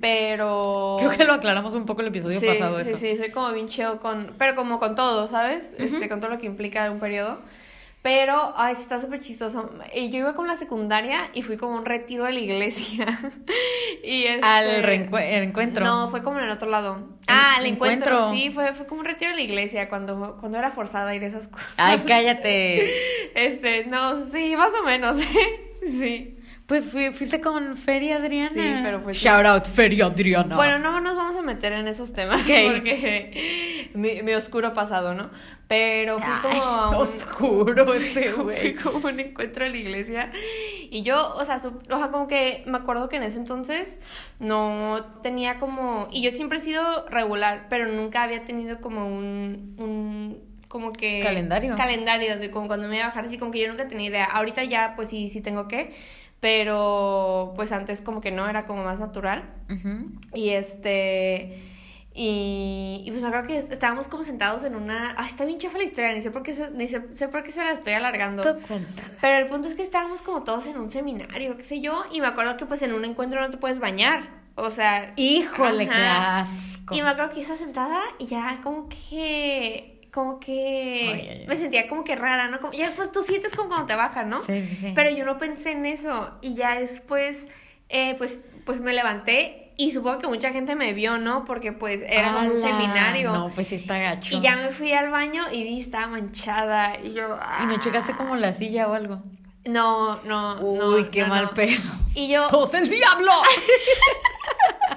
pero... 0.00 0.96
Creo 0.98 1.10
que 1.10 1.24
lo 1.24 1.34
aclaramos 1.34 1.72
un 1.74 1.86
poco 1.86 2.02
el 2.02 2.08
episodio 2.08 2.40
pasado 2.40 2.78
eso. 2.78 2.96
Sí, 2.96 3.08
sí, 3.08 3.16
soy 3.16 3.30
como 3.30 3.50
bien 3.52 3.68
chill 3.68 3.98
con... 4.00 4.34
Pero 4.38 4.54
como 4.54 4.78
con 4.78 4.94
todo, 4.94 5.28
¿sabes? 5.28 5.74
Este, 5.78 6.08
con 6.08 6.20
todo 6.20 6.30
lo 6.30 6.38
que 6.38 6.46
implica 6.46 6.90
un 6.90 7.00
periodo. 7.00 7.38
Pero, 8.02 8.52
ay, 8.56 8.74
está 8.74 9.00
súper 9.00 9.20
chistoso. 9.20 9.72
Yo 9.94 10.18
iba 10.18 10.34
con 10.34 10.48
la 10.48 10.56
secundaria 10.56 11.30
y 11.34 11.42
fui 11.42 11.56
como 11.56 11.76
un 11.76 11.84
retiro 11.84 12.24
de 12.24 12.32
la 12.32 12.40
iglesia. 12.40 13.06
y 14.02 14.24
este... 14.24 14.44
Al 14.44 14.82
reencuentro. 14.82 15.84
No, 15.84 16.10
fue 16.10 16.20
como 16.24 16.40
en 16.40 16.46
el 16.46 16.50
otro 16.50 16.68
lado. 16.68 16.98
Ah, 17.28 17.56
el 17.60 17.66
encuentro. 17.66 18.28
Sí, 18.30 18.50
fue, 18.50 18.72
fue 18.72 18.86
como 18.86 19.02
un 19.02 19.06
retiro 19.06 19.30
de 19.30 19.36
la 19.36 19.42
iglesia 19.42 19.88
cuando, 19.88 20.36
cuando 20.40 20.58
era 20.58 20.72
forzada 20.72 21.10
a 21.10 21.14
ir 21.14 21.22
a 21.22 21.28
esas 21.28 21.46
cosas. 21.46 21.74
Ay, 21.76 22.02
cállate. 22.04 22.92
este, 23.36 23.84
no, 23.84 24.28
sí, 24.30 24.56
más 24.56 24.72
o 24.80 24.84
menos. 24.84 25.18
sí. 25.82 26.38
Pues 26.66 26.86
fuiste 26.86 27.40
con 27.40 27.76
Feria 27.76 28.16
Adriana. 28.16 28.50
Sí, 28.50 28.74
pero 28.82 29.02
pues. 29.02 29.18
Shout 29.18 29.44
out 29.44 29.66
Feria 29.66 30.06
Adriana. 30.06 30.56
Bueno, 30.56 30.78
no 30.78 31.00
nos 31.00 31.14
vamos 31.14 31.36
a 31.36 31.42
meter 31.42 31.72
en 31.72 31.86
esos 31.86 32.12
temas 32.12 32.40
porque 32.40 33.90
mi, 33.94 34.32
oscuro 34.32 34.72
pasado, 34.72 35.14
¿no? 35.14 35.30
Pero 35.72 36.18
fui 36.18 36.50
como. 36.50 36.88
Un, 36.90 36.94
oscuro 36.96 37.94
ese 37.94 38.32
güey. 38.36 38.58
Fui 38.58 38.74
como 38.74 39.08
un 39.08 39.18
encuentro 39.20 39.64
en 39.64 39.72
la 39.72 39.78
iglesia. 39.78 40.30
Y 40.90 41.02
yo, 41.02 41.34
o 41.34 41.44
sea, 41.46 41.56
o 41.56 41.98
sea, 41.98 42.10
como 42.10 42.28
que 42.28 42.62
me 42.66 42.76
acuerdo 42.76 43.08
que 43.08 43.16
en 43.16 43.22
ese 43.22 43.38
entonces 43.38 43.98
no 44.38 45.02
tenía 45.22 45.58
como. 45.58 46.08
Y 46.12 46.20
yo 46.20 46.30
siempre 46.30 46.58
he 46.58 46.60
sido 46.60 47.08
regular, 47.08 47.68
pero 47.70 47.88
nunca 47.88 48.22
había 48.22 48.44
tenido 48.44 48.82
como 48.82 49.06
un, 49.06 49.74
un 49.78 50.52
como 50.68 50.92
que 50.92 51.20
calendario 51.20 51.76
calendario 51.76 52.38
de 52.38 52.50
como 52.50 52.66
cuando 52.66 52.88
me 52.88 52.96
iba 52.96 53.04
a 53.04 53.08
bajar 53.08 53.26
así 53.26 53.36
como 53.36 53.50
que 53.50 53.60
yo 53.60 53.68
nunca 53.68 53.88
tenía 53.88 54.08
idea 54.08 54.24
ahorita 54.24 54.64
ya 54.64 54.94
pues 54.96 55.08
sí 55.08 55.28
sí 55.28 55.42
tengo 55.42 55.68
que 55.68 55.92
pero 56.42 57.52
pues 57.54 57.70
antes 57.70 58.00
como 58.00 58.20
que 58.20 58.32
no, 58.32 58.48
era 58.48 58.66
como 58.66 58.82
más 58.82 58.98
natural. 58.98 59.44
Y 60.34 60.48
este... 60.48 61.56
Y, 62.14 63.02
y, 63.06 63.10
pues 63.10 63.22
me 63.22 63.28
acuerdo 63.28 63.48
que 63.48 63.56
estábamos 63.56 64.06
como 64.06 64.22
sentados 64.22 64.64
en 64.64 64.74
una... 64.74 65.14
Ay, 65.16 65.28
está 65.28 65.46
bien 65.46 65.58
chafa 65.58 65.78
la 65.78 65.84
historia, 65.84 66.12
ni 66.12 66.20
sé 66.20 66.30
por 66.30 66.42
qué 66.42 66.52
se, 66.52 66.70
ni 66.72 66.86
sé, 66.86 67.00
por 67.00 67.42
qué 67.42 67.52
se 67.52 67.64
la 67.64 67.72
estoy 67.72 67.94
alargando. 67.94 68.42
Pero 69.20 69.38
el 69.38 69.46
punto 69.46 69.68
es 69.68 69.74
que 69.74 69.82
estábamos 69.82 70.20
como 70.20 70.42
todos 70.42 70.66
en 70.66 70.76
un 70.76 70.90
seminario, 70.90 71.56
qué 71.56 71.64
sé 71.64 71.80
yo, 71.80 72.04
y 72.12 72.20
me 72.20 72.26
acuerdo 72.26 72.56
que 72.58 72.66
pues 72.66 72.82
en 72.82 72.92
un 72.92 73.06
encuentro 73.06 73.40
no 73.40 73.48
te 73.48 73.56
puedes 73.56 73.78
bañar. 73.78 74.28
O 74.56 74.70
sea... 74.70 75.14
Híjole, 75.16 75.88
qué 75.88 75.94
asco. 75.94 76.94
Y 76.94 77.00
me 77.00 77.08
acuerdo 77.08 77.30
que 77.30 77.40
estaba 77.40 77.58
sentada 77.58 78.02
y 78.18 78.26
ya 78.26 78.60
como 78.62 78.88
que 78.88 79.88
como 80.12 80.38
que 80.38 81.46
me 81.48 81.56
sentía 81.56 81.88
como 81.88 82.04
que 82.04 82.14
rara, 82.16 82.48
¿no? 82.48 82.60
Como, 82.60 82.74
ya 82.74 82.88
después 82.88 83.10
tú 83.10 83.22
sientes 83.22 83.54
como 83.54 83.68
cuando 83.68 83.86
te 83.86 83.94
bajan, 83.94 84.28
¿no? 84.28 84.42
Sí, 84.42 84.60
sí, 84.60 84.76
sí. 84.76 84.92
Pero 84.94 85.10
yo 85.10 85.24
no 85.24 85.38
pensé 85.38 85.70
en 85.72 85.86
eso 85.86 86.36
y 86.42 86.54
ya 86.54 86.78
después, 86.78 87.48
eh, 87.88 88.14
pues, 88.18 88.38
pues 88.66 88.80
me 88.80 88.92
levanté 88.92 89.61
y 89.76 89.92
supongo 89.92 90.18
que 90.18 90.28
mucha 90.28 90.52
gente 90.52 90.74
me 90.74 90.92
vio, 90.92 91.18
¿no? 91.18 91.44
Porque 91.44 91.72
pues 91.72 92.02
era 92.06 92.32
como 92.32 92.50
un 92.52 92.60
seminario. 92.60 93.32
No, 93.32 93.50
pues 93.54 93.68
sí 93.68 93.76
está 93.76 93.98
gacho. 93.98 94.36
Y 94.36 94.40
ya 94.40 94.56
me 94.56 94.70
fui 94.70 94.92
al 94.92 95.10
baño 95.10 95.44
y 95.50 95.62
vi 95.64 95.80
estaba 95.80 96.06
manchada 96.06 96.98
y 97.02 97.14
yo... 97.14 97.38
¿Y 97.62 97.66
no 97.66 97.78
checaste 97.78 98.14
como 98.14 98.36
la 98.36 98.52
silla 98.52 98.88
o 98.88 98.94
algo? 98.94 99.22
No, 99.64 100.20
no, 100.22 100.58
Uy, 100.60 101.04
qué 101.10 101.24
mal 101.24 101.50
pedo. 101.50 101.80
Y 102.14 102.28
yo... 102.28 102.48
¡Sos 102.48 102.74
el 102.74 102.88
diablo! 102.90 103.32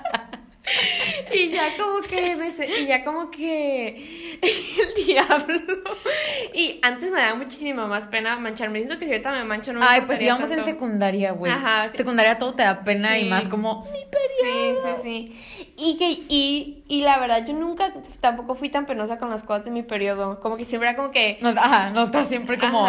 y 1.33 1.49
ya 1.51 1.77
como 1.77 2.01
que 2.01 2.35
me 2.35 2.49
y 2.49 2.85
ya 2.87 3.03
como 3.03 3.29
que 3.29 4.39
el 4.41 5.05
diablo. 5.05 5.61
Y 6.53 6.79
antes 6.81 7.11
me 7.11 7.19
daba 7.19 7.35
muchísima 7.35 7.87
más 7.87 8.07
pena 8.07 8.37
mancharme. 8.37 8.79
Siento 8.79 8.97
que 8.97 9.05
si 9.05 9.11
ahorita 9.11 9.31
me 9.31 9.43
mancho 9.43 9.73
no 9.73 9.79
me 9.79 9.85
ay 9.87 10.01
pues 10.01 10.21
íbamos 10.21 10.49
en 10.51 10.63
secundaria 10.63 11.31
güey. 11.31 11.51
Ajá. 11.51 11.91
secundaria 11.93 12.37
todo 12.37 12.53
te 12.53 12.63
da 12.63 12.83
pena 12.83 13.17
y 13.17 13.25
más 13.25 13.47
como 13.47 13.85
mi 13.91 14.05
periodo 14.05 14.95
sí 15.01 15.01
sí 15.03 15.35
sí. 15.37 15.75
Y 15.77 15.97
que 15.97 16.09
y, 16.11 16.83
y 16.87 17.01
la 17.01 17.19
verdad 17.19 17.45
yo 17.45 17.53
nunca 17.53 17.93
tampoco 18.21 18.55
fui 18.55 18.69
tan 18.69 18.85
penosa 18.85 19.17
con 19.17 19.29
las 19.29 19.43
cosas 19.43 19.65
de 19.65 19.71
mi 19.71 19.83
periodo. 19.83 20.39
Como 20.39 20.57
que 20.57 20.65
siempre 20.65 20.89
era 20.89 20.95
como 20.95 21.11
que 21.11 21.37
no, 21.41 21.49
ajá 21.49 21.89
no 21.91 22.03
está 22.03 22.25
siempre 22.25 22.57
como 22.57 22.87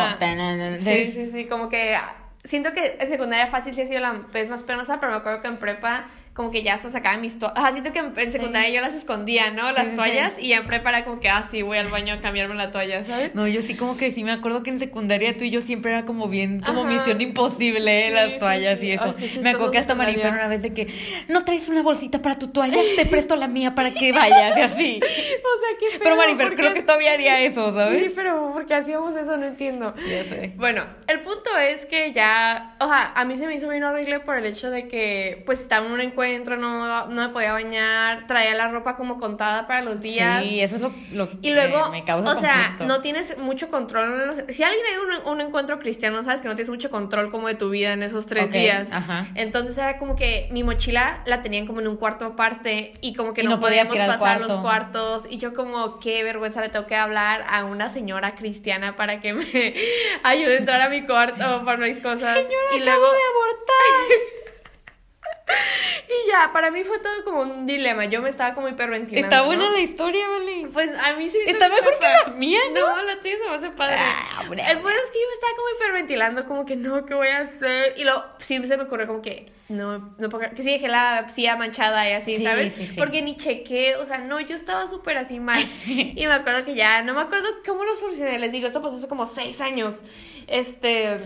sí 0.78 1.06
sí 1.06 1.26
sí 1.26 1.44
como 1.46 1.68
que 1.68 1.96
siento 2.44 2.72
que 2.72 2.96
en 3.00 3.08
secundaria 3.10 3.48
fácil 3.48 3.74
sí 3.74 3.82
ha 3.82 3.86
sido 3.86 4.00
la 4.00 4.12
vez 4.32 4.48
más 4.48 4.62
penosa 4.62 5.00
pero 5.00 5.12
me 5.12 5.18
acuerdo 5.18 5.42
que 5.42 5.48
en 5.48 5.58
prepa 5.58 6.06
como 6.36 6.50
que 6.50 6.62
ya 6.62 6.74
hasta 6.74 6.90
sacaba 6.90 7.16
mis 7.16 7.38
toallas. 7.38 7.58
Ajá, 7.58 7.72
siento 7.72 7.92
que 7.92 7.98
en, 7.98 8.30
secundaria 8.30 8.68
yo 8.68 8.82
las 8.82 8.92
escondía, 8.92 9.50
¿no? 9.50 9.72
las 9.72 9.96
toallas 9.96 10.34
y 10.38 10.52
en 10.52 10.66
prepara 10.66 11.04
como 11.04 11.18
que, 11.18 11.30
ah, 11.30 11.48
sí, 11.50 11.62
voy 11.62 11.78
al 11.78 11.88
baño 11.88 12.12
a 12.12 12.20
cambiarme 12.20 12.54
la 12.54 12.70
toalla, 12.70 13.02
¿sabes? 13.04 13.34
No, 13.34 13.46
yo 13.46 13.62
sí 13.62 13.74
como 13.74 13.96
que 13.96 14.10
sí 14.10 14.22
me 14.22 14.32
acuerdo 14.32 14.62
que 14.62 14.68
en 14.68 14.78
secundaria 14.78 15.34
tú 15.34 15.44
y 15.44 15.50
yo 15.50 15.62
siempre 15.62 15.92
era 15.92 16.04
como 16.04 16.28
bien, 16.28 16.60
como 16.60 16.84
misión 16.84 17.20
imposible, 17.22 18.10
las 18.10 18.36
toallas 18.36 18.82
y 18.82 18.92
eso. 18.92 19.14
me 19.42 19.50
acuerdo 19.50 19.70
que 19.70 19.78
hasta 19.78 19.94
Marifer 19.94 20.32
una 20.32 20.46
vez 20.46 20.60
de 20.60 20.74
que, 20.74 20.92
no 21.28 21.42
traes 21.42 21.70
una 21.70 21.82
bolsita 21.82 22.20
para 22.20 22.38
tu 22.38 22.48
toalla, 22.48 22.76
te 22.96 23.06
presto 23.06 23.34
la 23.36 23.48
mía 23.48 23.74
para 23.74 23.94
que 23.94 24.12
vayas 24.12 24.58
y 24.58 24.60
así. 24.60 25.00
o 25.02 25.60
sea, 25.60 25.78
qué 25.80 25.98
Pero 26.02 26.16
Marifer 26.16 26.54
creo 26.54 26.74
que 26.74 26.82
todavía 26.82 27.12
haría 27.12 27.40
eso, 27.40 27.72
¿sabes? 27.72 28.04
Sí, 28.04 28.12
pero 28.14 28.50
porque 28.52 28.74
hacíamos 28.74 29.16
eso 29.16 29.38
no 29.38 29.46
entiendo. 29.46 29.94
Ya 30.06 30.22
sé. 30.22 30.52
Bueno, 30.56 30.84
el 31.08 31.20
punto 31.20 31.56
es 31.56 31.86
que 31.86 32.12
ya, 32.12 32.76
o 32.80 32.86
sea, 32.86 33.12
a 33.14 33.24
mí 33.24 33.38
se 33.38 33.46
me 33.46 33.54
hizo 33.54 33.70
bien 33.70 33.84
horrible 33.84 34.20
por 34.20 34.36
el 34.36 34.44
hecho 34.44 34.70
de 34.70 34.86
que, 34.86 35.42
pues, 35.46 35.60
estaba 35.60 35.86
en 35.86 35.92
un 35.92 36.00
encuentro, 36.26 36.56
no, 36.56 37.06
no 37.06 37.22
me 37.22 37.28
podía 37.30 37.52
bañar, 37.52 38.26
traía 38.26 38.54
la 38.54 38.68
ropa 38.68 38.96
como 38.96 39.18
contada 39.18 39.66
para 39.66 39.82
los 39.82 40.00
días. 40.00 40.42
Sí, 40.44 40.60
eso 40.60 40.76
es 40.76 41.12
lo, 41.12 41.28
y 41.42 41.52
luego, 41.52 41.90
me 41.90 42.04
causa 42.04 42.32
O 42.32 42.36
sea, 42.36 42.76
no 42.80 43.00
tienes 43.00 43.38
mucho 43.38 43.68
control. 43.68 44.44
si 44.48 44.62
alguien 44.62 44.84
hay 44.86 45.20
un, 45.20 45.32
un, 45.32 45.40
encuentro 45.40 45.78
cristiano, 45.78 46.22
sabes 46.22 46.40
que 46.40 46.48
no 46.48 46.54
tienes 46.54 46.70
mucho 46.70 46.90
control 46.90 47.30
como 47.30 47.48
de 47.48 47.54
tu 47.54 47.70
vida 47.70 47.92
en 47.92 48.02
esos 48.02 48.26
tres 48.26 48.50
días. 48.50 48.88
Ajá. 48.92 49.28
Entonces 49.34 49.76
era 49.78 49.98
como 49.98 50.16
que 50.16 50.48
mi 50.50 50.62
mochila 50.62 51.22
la 51.26 51.42
tenían 51.42 51.66
como 51.66 51.80
en 51.80 51.88
un 51.88 51.96
cuarto 51.96 52.24
aparte 52.24 52.92
y 53.00 53.14
como 53.14 53.34
que 53.34 53.42
no, 53.42 53.60
podíamos 53.60 53.96
pasar 53.96 54.40
los 54.40 54.56
cuartos. 54.58 55.24
Y 55.28 55.38
yo 55.38 55.54
como, 55.54 55.98
qué 55.98 56.22
vergüenza 56.24 56.60
le 56.60 56.68
tengo 56.68 56.86
que 56.86 56.96
hablar 56.96 57.44
a 57.48 57.64
una 57.64 57.90
señora 57.90 58.34
cristiana 58.34 58.96
para 58.96 59.20
que 59.20 59.32
me 59.32 59.44
ayude 60.22 60.54
a 60.54 60.58
entrar 60.58 60.80
a 60.80 60.88
mi 60.88 61.06
cuarto 61.06 61.64
por 61.64 61.78
mis 61.78 61.98
cosas. 61.98 62.38
Señora, 62.38 62.76
y 62.76 62.82
acabo 62.82 63.02
de 63.02 63.18
abortar. 63.30 64.36
Y 66.08 66.28
ya, 66.30 66.52
para 66.52 66.70
mí 66.70 66.84
fue 66.84 66.98
todo 67.00 67.24
como 67.24 67.40
un 67.42 67.66
dilema. 67.66 68.04
Yo 68.04 68.22
me 68.22 68.28
estaba 68.28 68.54
como 68.54 68.68
hiperventilando. 68.68 69.26
Está 69.26 69.42
buena 69.42 69.70
la 69.70 69.80
historia, 69.80 70.28
vale. 70.28 70.68
Pues 70.72 70.90
a 70.96 71.14
mí 71.14 71.28
sí 71.28 71.38
me 71.44 71.50
Está 71.50 71.68
mejor 71.68 71.98
que 71.98 72.06
la 72.06 72.34
mía, 72.34 72.60
¿no? 72.72 72.94
No, 72.94 73.02
la 73.02 73.18
tuya 73.20 73.34
se 73.42 73.48
me 73.48 73.56
hace 73.56 73.70
padre. 73.70 73.96
Ah, 73.98 74.42
el 74.42 74.48
problema 74.48 75.02
es 75.02 75.10
que 75.10 75.18
yo 75.20 75.26
me 75.28 75.34
estaba 75.34 75.56
como 75.56 75.68
hiperventilando, 75.76 76.46
como 76.46 76.64
que 76.64 76.76
no, 76.76 77.04
¿qué 77.06 77.14
voy 77.14 77.28
a 77.28 77.40
hacer? 77.40 77.94
Y 77.96 78.04
lo 78.04 78.24
sí 78.38 78.64
se 78.66 78.76
me 78.76 78.84
ocurrió 78.84 79.06
como 79.06 79.20
que 79.20 79.46
no, 79.68 80.14
no 80.18 80.28
que 80.28 80.62
sí 80.62 80.70
dejé 80.70 80.88
la 80.88 81.28
silla 81.28 81.56
manchada 81.56 82.08
y 82.08 82.12
así, 82.12 82.42
¿sabes? 82.42 82.74
Sí, 82.74 82.86
sí. 82.86 82.96
Porque 82.96 83.20
ni 83.22 83.36
chequé, 83.36 83.96
o 83.96 84.06
sea, 84.06 84.18
no, 84.18 84.40
yo 84.40 84.54
estaba 84.54 84.86
súper 84.86 85.18
así 85.18 85.40
mal. 85.40 85.62
y 85.86 86.26
me 86.26 86.32
acuerdo 86.32 86.64
que 86.64 86.74
ya, 86.76 87.02
no 87.02 87.14
me 87.14 87.20
acuerdo 87.20 87.48
cómo 87.64 87.84
lo 87.84 87.96
solucioné. 87.96 88.38
Les 88.38 88.52
digo, 88.52 88.68
esto 88.68 88.80
pasó 88.80 88.96
hace 88.96 89.08
como 89.08 89.26
seis 89.26 89.60
años. 89.60 89.96
Este. 90.46 91.18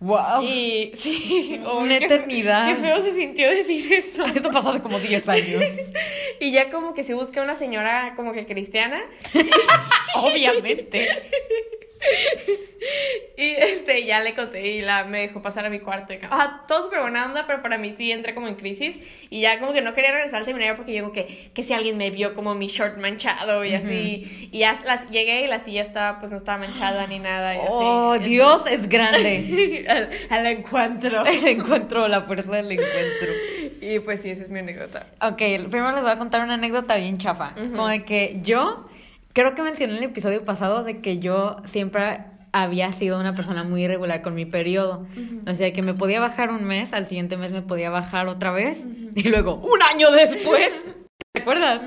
¡Wow! 0.00 0.42
Y 0.42 0.92
sí, 0.94 1.60
una 1.76 1.96
eternidad. 1.96 2.68
Qué 2.68 2.76
feo 2.76 3.02
se 3.02 3.14
sintió 3.14 3.50
decir 3.50 3.92
eso. 3.92 4.24
Esto 4.34 4.50
pasó 4.50 4.70
hace 4.70 4.80
como 4.80 4.98
10 4.98 5.28
años. 5.28 5.64
y 6.40 6.52
ya 6.52 6.70
como 6.70 6.94
que 6.94 7.04
se 7.04 7.14
busca 7.14 7.42
una 7.42 7.56
señora 7.56 8.14
como 8.16 8.32
que 8.32 8.46
cristiana. 8.46 9.00
Obviamente. 10.14 11.08
y 13.36 13.50
este, 13.50 14.04
ya 14.04 14.20
le 14.20 14.34
conté 14.34 14.74
y 14.76 14.80
la 14.82 15.04
me 15.04 15.20
dejó 15.20 15.42
pasar 15.42 15.66
a 15.66 15.70
mi 15.70 15.80
cuarto. 15.80 16.12
Y, 16.12 16.18
todo 16.66 16.82
súper 16.84 17.00
buena 17.00 17.26
onda, 17.26 17.46
pero 17.46 17.62
para 17.62 17.78
mí 17.78 17.92
sí 17.92 18.12
entré 18.12 18.34
como 18.34 18.48
en 18.48 18.54
crisis. 18.54 18.98
Y 19.30 19.40
ya 19.40 19.58
como 19.58 19.72
que 19.72 19.82
no 19.82 19.94
quería 19.94 20.12
regresar 20.12 20.40
al 20.40 20.44
seminario 20.44 20.76
porque 20.76 20.94
yo 20.94 21.12
que, 21.12 21.50
que 21.52 21.62
si 21.62 21.72
alguien 21.72 21.96
me 21.96 22.10
vio 22.10 22.34
como 22.34 22.54
mi 22.54 22.68
short 22.68 22.98
manchado 22.98 23.64
y 23.64 23.74
así. 23.74 24.48
Y 24.52 24.58
ya 24.58 24.78
las, 24.84 25.10
llegué 25.10 25.44
y 25.44 25.48
la 25.48 25.60
silla 25.60 25.82
estaba, 25.82 26.20
pues 26.20 26.30
no 26.30 26.36
estaba 26.36 26.58
manchada 26.58 27.06
ni 27.06 27.18
nada. 27.18 27.56
Y 27.56 27.60
oh, 27.68 28.18
Dios 28.18 28.66
es 28.70 28.88
grande. 28.88 29.86
al, 30.30 30.46
encuentro. 30.46 31.24
El 31.26 31.46
encuentro, 31.46 32.08
la 32.08 32.22
fuerza 32.22 32.52
del 32.52 32.70
encuentro. 32.72 33.28
Y 33.80 33.98
pues 34.00 34.22
sí, 34.22 34.30
esa 34.30 34.44
es 34.44 34.50
mi 34.50 34.60
anécdota. 34.60 35.06
Ok, 35.22 35.38
primero 35.70 35.92
les 35.92 36.02
voy 36.02 36.10
a 36.10 36.18
contar 36.18 36.42
una 36.42 36.54
anécdota 36.54 36.96
bien 36.96 37.18
chafa. 37.18 37.54
Como 37.54 37.88
de 37.88 38.04
que 38.04 38.38
yo 38.42 38.87
creo 39.38 39.54
que 39.54 39.62
mencioné 39.62 39.92
en 39.92 39.98
el 39.98 40.10
episodio 40.10 40.44
pasado 40.44 40.82
de 40.82 41.00
que 41.00 41.20
yo 41.20 41.58
siempre 41.64 42.24
había 42.50 42.90
sido 42.90 43.20
una 43.20 43.34
persona 43.34 43.62
muy 43.62 43.84
irregular 43.84 44.20
con 44.20 44.34
mi 44.34 44.46
periodo. 44.46 45.06
O 45.46 45.54
sea, 45.54 45.72
que 45.72 45.80
me 45.80 45.94
podía 45.94 46.18
bajar 46.18 46.50
un 46.50 46.64
mes, 46.64 46.92
al 46.92 47.06
siguiente 47.06 47.36
mes 47.36 47.52
me 47.52 47.62
podía 47.62 47.88
bajar 47.88 48.26
otra 48.26 48.50
vez 48.50 48.84
y 49.14 49.28
luego 49.28 49.54
un 49.54 49.80
año 49.80 50.10
después. 50.10 50.72
¿Te 51.32 51.42
acuerdas? 51.42 51.82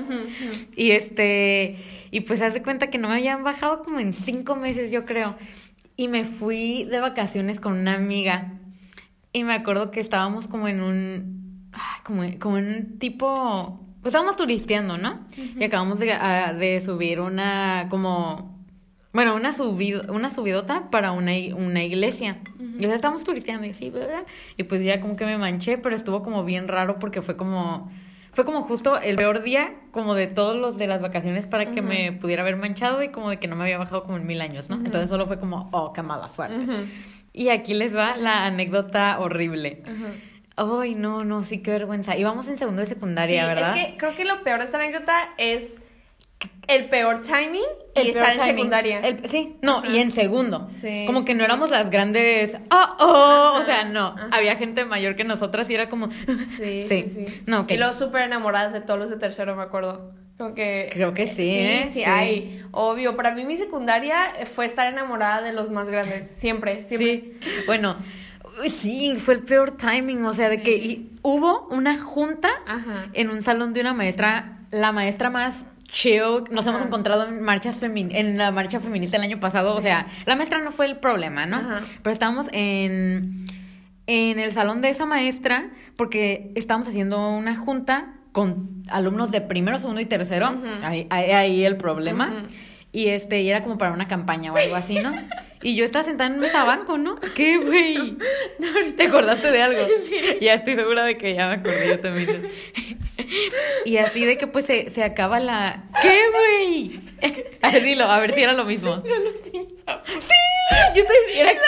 Y 0.76 0.92
este, 0.92 1.76
y 2.10 2.20
pues 2.20 2.40
hace 2.40 2.62
cuenta 2.62 2.86
que 2.86 2.96
no 2.96 3.08
me 3.08 3.16
habían 3.16 3.44
bajado 3.44 3.82
como 3.82 4.00
en 4.00 4.14
cinco 4.14 4.56
meses, 4.56 4.90
yo 4.90 5.04
creo. 5.04 5.36
Y 5.94 6.08
me 6.08 6.24
fui 6.24 6.84
de 6.84 7.00
vacaciones 7.00 7.60
con 7.60 7.74
una 7.74 7.92
amiga. 7.92 8.54
Y 9.34 9.44
me 9.44 9.52
acuerdo 9.52 9.90
que 9.90 10.00
estábamos 10.00 10.48
como 10.48 10.68
en 10.68 10.80
un, 10.80 11.70
como, 12.02 12.22
como 12.38 12.56
en 12.56 12.68
un 12.68 12.98
tipo 12.98 13.91
pues 14.02 14.12
estábamos 14.12 14.36
turisteando, 14.36 14.98
¿no? 14.98 15.20
Y 15.36 15.62
acabamos 15.62 16.00
de, 16.00 16.06
de, 16.58 16.80
subir 16.80 17.20
una, 17.20 17.86
como, 17.88 18.58
bueno, 19.12 19.36
una, 19.36 19.52
una 20.08 20.30
subidota 20.30 20.90
para 20.90 21.12
una, 21.12 21.32
una 21.56 21.84
iglesia. 21.84 22.38
Y 22.58 22.82
ya 22.82 22.94
estábamos 22.94 23.22
turisteando 23.22 23.64
y 23.64 23.70
así, 23.70 23.90
¿verdad? 23.90 24.26
Y 24.56 24.64
pues 24.64 24.82
ya 24.82 25.00
como 25.00 25.14
que 25.14 25.24
me 25.24 25.38
manché, 25.38 25.78
pero 25.78 25.94
estuvo 25.94 26.24
como 26.24 26.44
bien 26.44 26.66
raro 26.66 26.98
porque 26.98 27.22
fue 27.22 27.36
como, 27.36 27.92
fue 28.32 28.44
como 28.44 28.62
justo 28.62 28.98
el 29.00 29.14
peor 29.14 29.44
día 29.44 29.72
como 29.92 30.14
de 30.14 30.26
todos 30.26 30.56
los 30.56 30.78
de 30.78 30.88
las 30.88 31.00
vacaciones 31.00 31.46
para 31.46 31.70
que 31.70 31.80
me 31.80 32.10
pudiera 32.10 32.42
haber 32.42 32.56
manchado 32.56 33.04
y 33.04 33.10
como 33.10 33.30
de 33.30 33.38
que 33.38 33.46
no 33.46 33.54
me 33.54 33.62
había 33.62 33.78
bajado 33.78 34.02
como 34.02 34.16
en 34.16 34.26
mil 34.26 34.40
años, 34.40 34.68
¿no? 34.68 34.76
Entonces 34.76 35.10
solo 35.10 35.26
fue 35.28 35.38
como, 35.38 35.68
oh, 35.70 35.92
qué 35.92 36.02
mala 36.02 36.28
suerte. 36.28 36.56
Y 37.32 37.50
aquí 37.50 37.74
les 37.74 37.96
va 37.96 38.16
la 38.16 38.46
anécdota 38.46 39.20
horrible. 39.20 39.84
Ay, 40.56 40.94
no, 40.94 41.24
no, 41.24 41.44
sí, 41.44 41.58
qué 41.58 41.70
vergüenza. 41.70 42.16
Íbamos 42.16 42.46
en 42.48 42.58
segundo 42.58 42.80
de 42.80 42.86
secundaria, 42.86 43.46
¿verdad? 43.46 43.76
Es 43.76 43.86
que 43.86 43.96
creo 43.96 44.14
que 44.14 44.24
lo 44.24 44.42
peor 44.42 44.58
de 44.58 44.66
esta 44.66 44.78
anécdota 44.78 45.30
es 45.38 45.74
el 46.68 46.88
peor 46.88 47.22
timing 47.22 47.62
y 47.94 48.08
estar 48.08 48.34
en 48.34 48.44
secundaria. 48.44 49.02
sí, 49.24 49.56
no, 49.62 49.82
y 49.84 49.98
en 49.98 50.10
segundo. 50.10 50.68
Sí. 50.70 51.04
Como 51.06 51.24
que 51.24 51.34
no 51.34 51.44
éramos 51.44 51.70
las 51.70 51.90
grandes. 51.90 52.56
¡Oh, 52.70 52.96
oh! 53.00 53.58
o 53.60 53.64
sea, 53.64 53.84
no. 53.84 54.14
Había 54.30 54.56
gente 54.56 54.84
mayor 54.84 55.16
que 55.16 55.24
nosotras 55.24 55.68
y 55.70 55.74
era 55.74 55.88
como. 55.88 56.10
Sí, 56.10 56.84
sí. 56.88 57.06
sí, 57.14 57.42
No, 57.46 57.66
Y 57.68 57.76
los 57.76 57.96
súper 57.96 58.22
enamoradas 58.22 58.72
de 58.72 58.80
todos 58.80 58.98
los 58.98 59.10
de 59.10 59.16
tercero, 59.16 59.56
me 59.56 59.62
acuerdo. 59.62 60.12
Como 60.38 60.54
que. 60.54 60.88
Creo 60.92 61.14
que 61.14 61.26
sí, 61.26 61.34
sí 61.34 61.58
¿eh? 61.58 61.90
Sí, 61.92 62.04
hay. 62.04 62.64
Obvio. 62.70 63.16
Para 63.16 63.32
mí, 63.32 63.44
mi 63.44 63.56
secundaria 63.56 64.32
fue 64.54 64.66
estar 64.66 64.86
enamorada 64.86 65.42
de 65.42 65.52
los 65.52 65.70
más 65.70 65.88
grandes. 65.88 66.30
Siempre, 66.32 66.84
siempre. 66.84 67.06
Sí. 67.06 67.32
Bueno. 67.66 67.96
Sí, 68.68 69.14
fue 69.16 69.34
el 69.34 69.42
peor 69.42 69.76
timing, 69.76 70.24
o 70.24 70.34
sea, 70.34 70.48
de 70.48 70.62
que 70.62 71.06
hubo 71.22 71.68
una 71.70 71.98
junta 71.98 72.50
en 73.12 73.30
un 73.30 73.42
salón 73.42 73.72
de 73.72 73.80
una 73.80 73.94
maestra, 73.94 74.60
la 74.70 74.92
maestra 74.92 75.30
más 75.30 75.66
chill, 75.84 76.44
nos 76.50 76.66
hemos 76.66 76.80
encontrado 76.82 77.28
en 77.28 77.42
marchas 77.42 77.82
en 77.82 78.38
la 78.38 78.50
marcha 78.50 78.80
feminista 78.80 79.16
el 79.16 79.24
año 79.24 79.40
pasado, 79.40 79.76
o 79.76 79.80
sea, 79.80 80.06
la 80.26 80.36
maestra 80.36 80.58
no 80.58 80.72
fue 80.72 80.86
el 80.86 80.96
problema, 80.96 81.46
¿no? 81.46 81.62
Pero 82.02 82.12
estábamos 82.12 82.48
en 82.52 83.46
en 84.06 84.38
el 84.38 84.52
salón 84.52 84.80
de 84.80 84.90
esa 84.90 85.06
maestra 85.06 85.70
porque 85.96 86.52
estábamos 86.54 86.88
haciendo 86.88 87.30
una 87.30 87.56
junta 87.56 88.14
con 88.32 88.82
alumnos 88.88 89.30
de 89.30 89.40
primero, 89.40 89.78
segundo 89.78 90.00
y 90.00 90.06
tercero, 90.06 90.60
ahí, 90.82 91.06
ahí, 91.10 91.64
el 91.64 91.76
problema. 91.76 92.44
Y 92.90 93.08
este, 93.08 93.40
y 93.42 93.48
era 93.48 93.62
como 93.62 93.78
para 93.78 93.92
una 93.92 94.08
campaña 94.08 94.52
o 94.52 94.56
algo 94.56 94.74
así, 94.74 94.98
¿no? 94.98 95.12
Y 95.62 95.76
yo 95.76 95.84
estaba 95.84 96.04
sentada 96.04 96.28
en 96.28 96.34
un 96.34 96.40
mesabanco, 96.40 96.98
¿no? 96.98 97.16
¿Qué, 97.34 97.58
güey? 97.58 98.16
¿Te 98.96 99.04
acordaste 99.04 99.50
de 99.50 99.62
algo? 99.62 99.80
Sí. 100.02 100.20
Ya 100.40 100.54
estoy 100.54 100.74
segura 100.74 101.04
de 101.04 101.16
que 101.16 101.34
ya 101.34 101.48
me 101.48 101.54
acordé 101.54 101.88
yo 101.88 102.00
también. 102.00 102.50
Y 103.84 103.96
así 103.98 104.24
de 104.24 104.36
que 104.36 104.46
pues 104.46 104.66
se, 104.66 104.90
se 104.90 105.02
acaba 105.02 105.40
la... 105.40 105.84
¿Qué, 106.02 106.20
güey? 106.30 107.00
A 107.62 107.70
ver, 107.70 107.82
dilo, 107.82 108.04
a 108.04 108.18
ver 108.20 108.34
si 108.34 108.42
era 108.42 108.52
lo 108.52 108.64
mismo. 108.64 108.96
No, 109.06 109.16
niños 109.16 109.72
Sí, 110.06 110.94
yo 110.94 111.04
te 111.04 111.40
era 111.40 111.52
la 111.52 111.60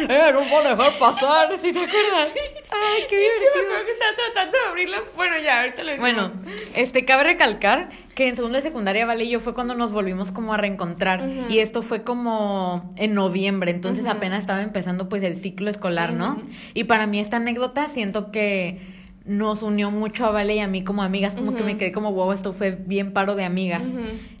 puerta. 0.00 0.28
Eh, 0.28 0.32
no 0.32 0.40
puedo 0.44 0.76
dejar 0.76 0.98
pasar, 0.98 1.58
¿sí 1.60 1.72
te 1.72 1.80
acuerdas? 1.80 2.28
Sí. 2.30 2.38
Ay, 2.70 3.02
qué 3.08 3.16
divertido. 3.16 3.50
Yo 3.54 3.60
me 3.60 3.66
acuerdo 3.66 3.86
que 3.86 3.92
estaba 3.92 4.12
tratando 4.16 4.58
de 4.58 4.64
abrirla. 4.64 5.02
Bueno, 5.16 5.38
ya, 5.38 5.60
ahorita 5.60 5.82
lo 5.84 5.96
Bueno, 5.98 6.30
este, 6.74 7.04
cabe 7.04 7.24
recalcar 7.24 7.90
que 8.14 8.28
en 8.28 8.36
segundo 8.36 8.56
de 8.56 8.62
secundaria, 8.62 9.06
Vale 9.06 9.24
y 9.24 9.30
yo 9.30 9.40
fue 9.40 9.54
cuando 9.54 9.74
nos 9.74 9.92
volvimos 9.92 10.32
como 10.32 10.54
a 10.54 10.56
reencontrar. 10.56 11.28
Y 11.48 11.58
esto 11.58 11.82
fue 11.82 12.04
como 12.04 12.90
en 12.96 13.11
noviembre, 13.14 13.70
entonces 13.70 14.06
apenas 14.06 14.40
estaba 14.40 14.62
empezando 14.62 15.08
pues 15.08 15.22
el 15.22 15.36
ciclo 15.36 15.70
escolar, 15.70 16.12
¿no? 16.12 16.40
Y 16.74 16.84
para 16.84 17.06
mí 17.06 17.18
esta 17.20 17.38
anécdota 17.38 17.88
siento 17.88 18.30
que 18.30 18.80
nos 19.24 19.62
unió 19.62 19.90
mucho 19.90 20.26
a 20.26 20.30
Vale 20.30 20.56
y 20.56 20.58
a 20.58 20.66
mí 20.66 20.82
como 20.82 21.02
amigas, 21.02 21.36
como 21.36 21.54
que 21.54 21.62
me 21.62 21.76
quedé 21.76 21.92
como, 21.92 22.12
wow, 22.12 22.32
esto 22.32 22.52
fue 22.52 22.72
bien 22.72 23.12
paro 23.12 23.34
de 23.34 23.44
amigas. 23.44 23.86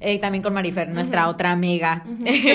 Eh, 0.00 0.18
también 0.18 0.42
con 0.42 0.54
Marifer, 0.54 0.88
nuestra 0.88 1.28
otra 1.28 1.52
amiga. 1.52 2.04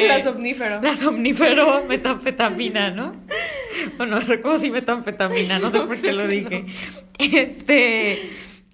la 0.07 0.23
somnífero. 0.23 0.81
La 0.81 0.95
somnífero 0.95 1.85
metanfetamina, 1.87 2.91
¿no? 2.91 3.13
bueno, 3.97 4.19
recuerdo 4.19 4.59
si 4.59 4.71
metanfetamina, 4.71 5.59
no 5.59 5.71
sé 5.71 5.79
por 5.79 5.99
qué 6.01 6.13
lo 6.13 6.27
dije. 6.27 6.65
Este... 7.17 8.19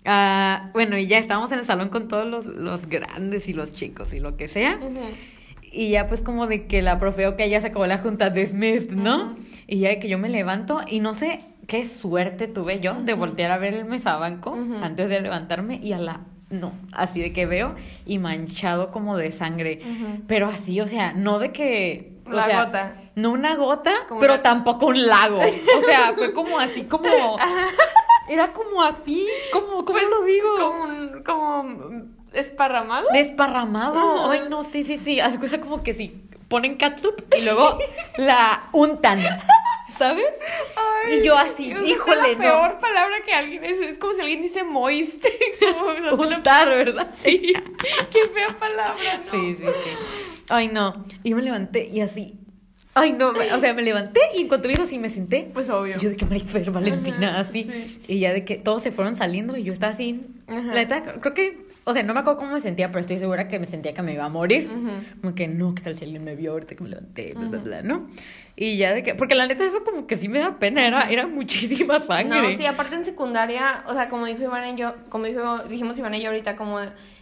Uh, 0.05 0.69
bueno, 0.73 0.97
y 0.97 1.07
ya 1.07 1.17
estábamos 1.17 1.53
en 1.53 1.59
el 1.59 1.65
salón 1.65 1.87
con 1.87 2.09
todos 2.09 2.27
los, 2.27 2.45
los 2.45 2.87
grandes 2.87 3.47
y 3.47 3.53
los 3.53 3.71
chicos 3.71 4.13
y 4.13 4.19
lo 4.19 4.35
que 4.35 4.49
sea. 4.49 4.77
Y 5.73 5.89
ya 5.89 6.07
pues 6.07 6.21
como 6.21 6.45
de 6.45 6.67
que 6.67 6.81
la 6.81 6.99
profe, 6.99 7.35
que 7.35 7.49
ya 7.49 7.59
se 7.59 7.67
acabó 7.67 7.87
la 7.87 7.97
junta 7.97 8.29
desmest, 8.29 8.91
¿no? 8.91 9.35
Y 9.67 9.79
ya 9.79 9.89
de 9.89 9.99
que 9.99 10.07
yo 10.07 10.19
me 10.19 10.29
levanto 10.29 10.81
y 10.87 10.99
no 10.99 11.13
sé, 11.13 11.41
qué 11.67 11.85
suerte 11.85 12.47
tuve 12.47 12.79
yo 12.79 12.93
de 12.93 13.13
voltear 13.13 13.49
a 13.51 13.57
ver 13.57 13.73
el 13.73 13.85
mesabanco 13.85 14.57
antes 14.81 15.09
de 15.09 15.21
levantarme 15.21 15.79
y 15.81 15.93
a 15.93 15.97
la 15.97 16.21
no, 16.53 16.71
así 16.91 17.19
de 17.19 17.33
que 17.33 17.47
veo 17.47 17.73
y 18.05 18.19
manchado 18.19 18.91
como 18.91 19.17
de 19.17 19.31
sangre. 19.31 19.81
Pero 20.27 20.47
así, 20.47 20.79
o 20.81 20.87
sea, 20.87 21.11
no 21.13 21.39
de 21.39 21.51
que. 21.51 22.19
una 22.27 22.65
gota. 22.65 22.95
No 23.15 23.31
una 23.31 23.55
gota, 23.55 23.91
pero 24.19 24.39
tampoco 24.41 24.87
un 24.87 25.07
lago. 25.07 25.39
O 25.39 25.81
sea, 25.81 26.13
fue 26.15 26.31
como 26.31 26.59
así, 26.59 26.83
como. 26.83 27.09
Era 28.29 28.53
como 28.53 28.83
así, 28.83 29.27
como, 29.51 29.83
¿cómo 29.83 29.99
lo 29.99 30.23
digo? 30.23 30.49
Como, 30.57 31.23
como 31.25 32.03
esparramado. 32.33 33.07
Desparramado. 33.13 34.29
Ay, 34.29 34.41
no, 34.49 34.63
sí, 34.63 34.83
sí, 34.83 34.97
sí. 34.97 35.19
Hace 35.19 35.39
cosa 35.39 35.59
como 35.59 35.83
que 35.83 35.93
sí. 35.93 36.21
Ponen 36.47 36.75
catsup 36.75 37.21
y 37.37 37.41
luego 37.45 37.77
la 38.17 38.69
untan. 38.71 39.19
¿sabes? 39.97 40.25
y 41.11 41.23
yo 41.23 41.37
así, 41.37 41.71
híjole, 41.71 42.31
es 42.31 42.39
la 42.39 42.43
peor 42.43 42.79
palabra 42.79 43.17
que 43.25 43.33
alguien 43.33 43.63
es, 43.63 43.79
es 43.79 43.97
como 43.97 44.13
si 44.13 44.21
alguien 44.21 44.41
dice 44.41 44.63
moiste. 44.63 45.31
Untar, 46.11 46.69
¿verdad? 46.69 47.09
Sí. 47.21 47.53
Qué 48.11 48.27
fea 48.33 48.57
palabra, 48.59 49.21
¿no? 49.25 49.31
Sí, 49.31 49.57
sí, 49.59 49.65
sí. 49.65 50.43
Ay, 50.49 50.67
no. 50.67 50.93
Y 51.23 51.33
me 51.33 51.41
levanté 51.41 51.87
y 51.87 52.01
así. 52.01 52.39
Ay, 52.95 53.11
no, 53.13 53.29
o 53.29 53.59
sea, 53.59 53.73
me 53.73 53.81
levanté 53.81 54.19
y 54.35 54.41
en 54.41 54.47
cuanto 54.47 54.67
vi 54.67 54.75
así 54.75 54.99
me 54.99 55.09
senté. 55.09 55.49
Pues 55.51 55.69
obvio. 55.69 55.97
Yo 55.99 56.09
de 56.09 56.15
que 56.15 56.25
Marifer, 56.25 56.69
Valentina, 56.69 57.39
así. 57.39 57.99
Y 58.07 58.19
ya 58.19 58.31
de 58.31 58.45
que 58.45 58.55
todos 58.57 58.83
se 58.83 58.91
fueron 58.91 59.15
saliendo 59.15 59.57
y 59.57 59.63
yo 59.63 59.73
estaba 59.73 59.93
así. 59.93 60.21
La 60.47 60.73
neta, 60.73 61.01
creo 61.19 61.33
que 61.33 61.72
o 61.85 61.93
sea, 61.93 62.03
no 62.03 62.13
me 62.13 62.21
acuerdo 62.21 62.39
cómo 62.39 62.53
me 62.53 62.61
sentía, 62.61 62.89
pero 62.89 62.99
estoy 62.99 63.19
segura 63.19 63.47
que 63.47 63.59
me 63.59 63.65
sentía 63.65 63.93
que 63.93 64.01
me 64.01 64.13
iba 64.13 64.25
a 64.25 64.29
morir. 64.29 64.69
Como 65.21 65.35
que 65.35 65.47
no, 65.47 65.75
¿qué 65.75 65.83
tal 65.83 65.95
si 65.95 66.05
alguien 66.05 66.23
me 66.23 66.35
vio 66.35 66.51
ahorita 66.53 66.75
que 66.75 66.83
me 66.83 66.89
levanté? 66.89 67.33
Bla, 67.35 67.47
bla, 67.47 67.59
bla, 67.59 67.81
¿no? 67.81 68.07
Y 68.55 68.77
ya 68.77 68.93
de 68.93 69.03
que, 69.03 69.15
porque 69.15 69.35
la 69.35 69.47
neta 69.47 69.65
eso 69.65 69.83
como 69.83 70.05
que 70.05 70.15
sí 70.15 70.29
me 70.29 70.39
da 70.39 70.59
pena, 70.59 70.87
era, 70.87 71.09
era 71.09 71.27
muchísima 71.27 71.99
sangre. 71.99 72.51
No, 72.51 72.57
sí, 72.57 72.65
aparte 72.65 72.95
en 72.95 73.03
secundaria, 73.03 73.83
o 73.87 73.93
sea, 73.93 74.09
como 74.09 74.27
dijo 74.27 74.43
Iván 74.43 74.75
y 74.75 74.79
yo, 74.79 74.95
como 75.09 75.25
dijo, 75.25 75.59
dijimos 75.69 75.97
Iván 75.97 76.13
y 76.13 76.21
yo 76.21 76.27
ahorita, 76.27 76.55
como 76.55 76.79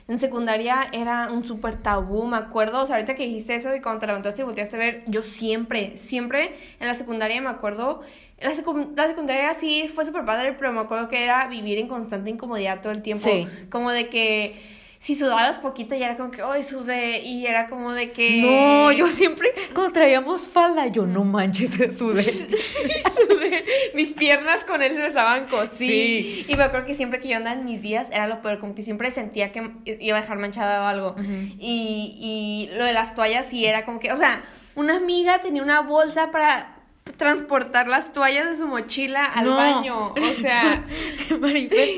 en 0.07 0.17
secundaria 0.17 0.87
era 0.91 1.31
un 1.31 1.45
súper 1.45 1.75
tabú, 1.75 2.25
me 2.25 2.37
acuerdo, 2.37 2.81
o 2.81 2.85
sea, 2.85 2.95
ahorita 2.95 3.15
que 3.15 3.25
dijiste 3.25 3.55
eso 3.55 3.73
y 3.75 3.81
cuando 3.81 3.99
te 3.99 4.07
levantaste 4.07 4.41
y 4.41 4.45
volteaste 4.45 4.75
a 4.75 4.79
ver, 4.79 5.03
yo 5.07 5.23
siempre, 5.23 5.97
siempre 5.97 6.53
en 6.79 6.87
la 6.87 6.95
secundaria 6.95 7.41
me 7.41 7.49
acuerdo, 7.49 8.01
la, 8.39 8.49
la 8.49 9.07
secundaria 9.07 9.53
sí 9.53 9.87
fue 9.87 10.05
súper 10.05 10.25
padre, 10.25 10.53
pero 10.53 10.73
me 10.73 10.81
acuerdo 10.81 11.07
que 11.07 11.23
era 11.23 11.47
vivir 11.47 11.77
en 11.77 11.87
constante 11.87 12.29
incomodidad 12.29 12.81
todo 12.81 12.91
el 12.91 13.01
tiempo, 13.01 13.27
sí. 13.27 13.47
como 13.69 13.91
de 13.91 14.09
que 14.09 14.80
si 15.01 15.15
sudabas 15.15 15.57
poquito 15.57 15.95
y 15.95 16.03
era 16.03 16.15
como 16.15 16.29
que, 16.29 16.43
ay, 16.43 16.61
sudé, 16.61 17.21
y 17.21 17.47
era 17.47 17.67
como 17.67 17.91
de 17.91 18.11
que... 18.11 18.39
No, 18.39 18.91
yo 18.91 19.07
siempre, 19.07 19.51
cuando 19.73 19.93
traíamos 19.93 20.47
falda, 20.47 20.85
yo, 20.85 21.07
no 21.07 21.23
manches, 21.23 21.71
sudé. 21.97 22.21
sudé. 22.21 23.65
Mis 23.95 24.11
piernas 24.11 24.63
con 24.63 24.83
él 24.83 24.93
se 24.93 25.01
besaban 25.01 25.47
sí. 25.75 26.45
Y 26.47 26.55
me 26.55 26.61
acuerdo 26.61 26.85
que 26.85 26.93
siempre 26.93 27.19
que 27.19 27.29
yo 27.29 27.37
andaba 27.37 27.57
en 27.57 27.65
mis 27.65 27.81
días, 27.81 28.09
era 28.11 28.27
lo 28.27 28.43
peor, 28.43 28.59
como 28.59 28.75
que 28.75 28.83
siempre 28.83 29.09
sentía 29.09 29.51
que 29.51 29.71
iba 29.99 30.19
a 30.19 30.21
dejar 30.21 30.37
manchada 30.37 30.83
o 30.83 30.85
algo. 30.85 31.15
y, 31.57 32.69
y 32.69 32.77
lo 32.77 32.85
de 32.85 32.93
las 32.93 33.15
toallas 33.15 33.47
sí 33.47 33.65
era 33.65 33.85
como 33.85 33.99
que, 33.99 34.11
o 34.11 34.17
sea, 34.17 34.43
una 34.75 34.97
amiga 34.97 35.41
tenía 35.41 35.63
una 35.63 35.81
bolsa 35.81 36.29
para 36.29 36.75
transportar 37.17 37.87
las 37.87 38.13
toallas 38.13 38.49
de 38.49 38.57
su 38.57 38.67
mochila 38.67 39.25
al 39.25 39.49
baño. 39.49 40.13
O 40.13 40.33
sea, 40.41 40.85
Maribel, 41.39 41.89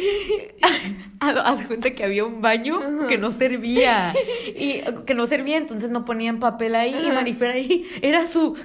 haz 1.20 1.66
cuenta 1.66 1.92
que 1.92 2.04
había 2.04 2.26
un 2.26 2.42
baño 2.42 3.08
que 3.08 3.18
no 3.18 3.32
servía. 3.32 4.14
Y 4.56 4.82
que 5.06 5.14
no 5.14 5.28
servía, 5.28 5.58
entonces 5.58 5.92
no 5.92 6.06
ponían 6.06 6.40
papel 6.40 6.76
ahí. 6.76 6.96
Y 7.06 7.12
Marifer 7.12 7.52
ahí 7.52 7.86
era 8.02 8.28
su, 8.28 8.58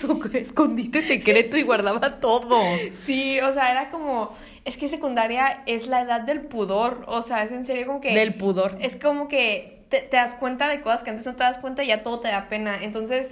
su 0.00 0.30
escondite 0.32 1.02
secreto 1.02 1.56
y 1.56 1.62
guardaba 1.62 2.20
todo. 2.20 2.60
Sí, 3.02 3.40
o 3.40 3.52
sea, 3.52 3.70
era 3.70 3.90
como. 3.90 4.32
Es 4.64 4.78
que 4.78 4.88
secundaria 4.88 5.62
es 5.66 5.88
la 5.88 6.00
edad 6.00 6.22
del 6.22 6.40
pudor. 6.40 7.04
O 7.06 7.20
sea, 7.20 7.44
es 7.44 7.52
en 7.52 7.66
serio 7.66 7.86
como 7.86 8.00
que. 8.00 8.14
Del 8.14 8.34
pudor. 8.34 8.78
Es 8.80 8.96
como 8.96 9.28
que 9.28 9.84
te, 9.90 10.00
te, 10.00 10.16
das 10.16 10.34
cuenta 10.34 10.68
de 10.68 10.80
cosas 10.80 11.04
que 11.04 11.10
antes 11.10 11.26
no 11.26 11.36
te 11.36 11.44
das 11.44 11.58
cuenta 11.58 11.84
y 11.84 11.88
ya 11.88 12.02
todo 12.02 12.20
te 12.20 12.28
da 12.28 12.48
pena. 12.48 12.82
Entonces, 12.82 13.30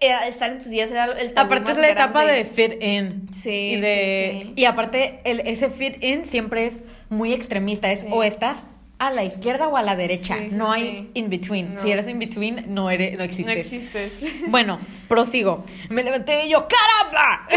estar 0.00 0.50
en 0.50 0.58
tus 0.58 0.70
días 0.70 0.90
era 0.90 1.06
el 1.06 1.32
tabú 1.32 1.46
Aparte 1.46 1.72
es 1.72 1.78
la 1.78 1.88
etapa 1.88 2.24
de 2.24 2.44
fit 2.44 2.82
in. 2.82 3.28
Sí. 3.32 3.74
Y, 3.74 3.80
de, 3.80 4.52
y 4.56 4.64
aparte, 4.64 5.20
el, 5.24 5.40
ese 5.40 5.70
fit 5.70 6.02
in 6.02 6.24
siempre 6.24 6.66
es 6.66 6.82
muy 7.08 7.32
extremista. 7.32 7.90
Es 7.90 8.04
o 8.10 8.22
estás 8.22 8.58
a 9.00 9.10
la 9.10 9.24
izquierda 9.24 9.66
o 9.68 9.76
a 9.76 9.82
la 9.82 9.96
derecha. 9.96 10.36
no 10.52 10.70
hay 10.70 11.10
in 11.14 11.30
between. 11.30 11.78
Si 11.80 11.90
eres 11.90 12.06
in 12.06 12.18
between, 12.18 12.66
no, 12.74 12.90
eres, 12.90 13.16
no 13.16 13.24
existes. 13.24 13.54
No 13.54 13.60
existes. 13.60 14.12
Bueno, 14.48 14.78
prosigo. 15.08 15.64
Me 15.88 16.02
levanté 16.02 16.44
y 16.44 16.50
yo, 16.50 16.68
¡caramba! 16.68 17.48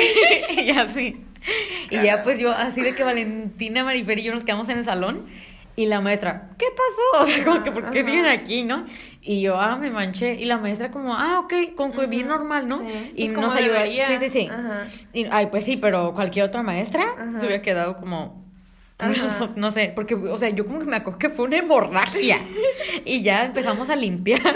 y 0.64 0.70
así. 0.72 1.26
Y 1.90 2.02
ya 2.02 2.24
pues 2.24 2.40
yo, 2.40 2.52
así 2.52 2.82
de 2.82 2.96
que 2.96 3.04
Valentina, 3.04 3.84
Marifer 3.84 4.20
y 4.20 4.24
yo 4.24 4.34
nos 4.34 4.46
quedamos 4.46 4.70
en 4.70 4.78
el 4.78 4.86
salón. 4.86 5.26
Y 5.76 5.88
la 5.88 6.02
maestra, 6.02 6.50
¿qué 6.58 6.68
pasó? 6.72 7.24
O 7.24 7.26
sea, 7.26 7.46
como 7.46 7.64
que, 7.64 7.72
¿por 7.72 7.90
qué 7.92 8.04
siguen 8.04 8.26
aquí, 8.26 8.64
no? 8.64 8.86
Y 9.22 9.42
yo, 9.42 9.60
ah, 9.60 9.76
me 9.78 9.90
manché. 9.90 10.36
Y 10.36 10.46
la 10.46 10.58
maestra, 10.58 10.92
como, 10.92 11.16
ah, 11.16 11.40
ok, 11.40 11.76
con 11.76 11.92
que 11.92 12.06
bien 12.08 12.28
normal, 12.28 12.68
¿no? 12.68 12.82
Y 13.16 13.30
pues 13.30 13.40
nos 13.40 13.56
ayudó. 13.56 13.76
Sí, 14.08 14.18
sí, 14.20 14.30
sí. 14.30 14.50
Y, 15.14 15.26
ay, 15.32 15.48
pues 15.48 15.66
sí, 15.66 15.78
pero 15.78 16.14
cualquier 16.14 16.46
otra 16.46 16.62
maestra 16.64 17.16
se 17.40 17.46
hubiera 17.46 17.62
quedado 17.62 17.96
como, 17.96 18.43
no, 19.56 19.72
sé, 19.72 19.92
porque, 19.94 20.16
o 20.16 20.38
sea, 20.38 20.50
yo 20.50 20.66
como 20.66 20.80
que 20.80 20.86
me 20.86 20.98
acuerdo 20.98 21.20
que 21.20 21.30
fue 21.30 21.46
una 21.46 21.58
hemorragia. 21.58 22.40
y 23.06 23.24
ya 23.24 23.46
empezamos 23.46 23.90
a 23.90 23.96
limpiar. 23.96 24.56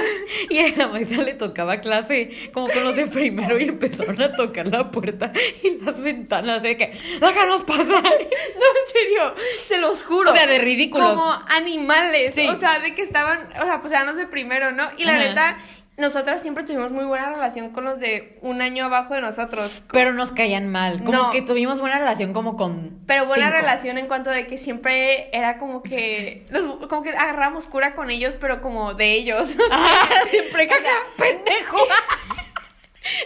Y 0.49 0.59
a 0.59 0.75
la 0.77 0.87
maestra 0.87 1.23
le 1.23 1.33
tocaba 1.33 1.77
clase 1.77 2.29
como 2.53 2.69
con 2.69 2.83
los 2.83 2.95
de 2.95 3.07
primero 3.07 3.59
y 3.59 3.63
empezaron 3.63 4.21
a 4.21 4.31
tocar 4.33 4.67
la 4.67 4.91
puerta 4.91 5.31
y 5.63 5.83
las 5.83 5.99
ventanas. 5.99 6.61
De 6.61 6.77
que, 6.77 6.97
déjanos 7.19 7.63
pasar. 7.63 7.87
No, 8.57 8.63
en 8.63 8.91
serio, 8.91 9.33
se 9.67 9.77
los 9.79 10.03
juro. 10.03 10.31
O 10.31 10.35
sea, 10.35 10.47
de 10.47 10.59
ridículos. 10.59 11.09
Como 11.09 11.31
animales. 11.49 12.35
O 12.49 12.55
sea, 12.55 12.79
de 12.79 12.95
que 12.95 13.01
estaban, 13.01 13.49
o 13.61 13.65
sea, 13.65 13.81
pues 13.81 13.91
eran 13.91 14.07
los 14.07 14.15
de 14.15 14.25
primero, 14.25 14.71
¿no? 14.71 14.83
Y 14.97 15.05
la 15.05 15.17
neta 15.17 15.57
nosotras 15.97 16.43
siempre 16.43 16.63
tuvimos 16.63 16.91
muy 16.91 17.05
buena 17.05 17.29
relación 17.29 17.71
con 17.71 17.83
los 17.83 17.99
de 17.99 18.37
un 18.41 18.61
año 18.61 18.85
abajo 18.85 19.15
de 19.15 19.21
nosotros. 19.21 19.83
Pero 19.91 20.13
nos 20.13 20.31
caían 20.31 20.69
mal. 20.69 21.03
Como 21.03 21.31
que 21.31 21.41
tuvimos 21.41 21.79
buena 21.79 21.97
relación 21.97 22.33
como 22.33 22.55
con. 22.55 22.99
Pero 23.07 23.25
buena 23.25 23.49
relación 23.49 23.97
en 23.97 24.05
cuanto 24.07 24.29
de 24.29 24.45
que 24.45 24.59
siempre 24.59 25.35
era 25.35 25.57
como 25.57 25.81
que. 25.81 26.45
como 26.89 27.01
que 27.01 27.09
agarramos 27.09 27.65
cura 27.65 27.95
con 27.95 28.11
ellos, 28.11 28.35
pero 28.39 28.61
como 28.61 28.93
de 28.93 29.13
ellos. 29.13 29.55
O 29.67 29.69
sea, 29.69 29.77
ah, 30.03 30.09
siempre 30.29 30.67
caga, 30.67 30.89
pendejo. 31.17 31.77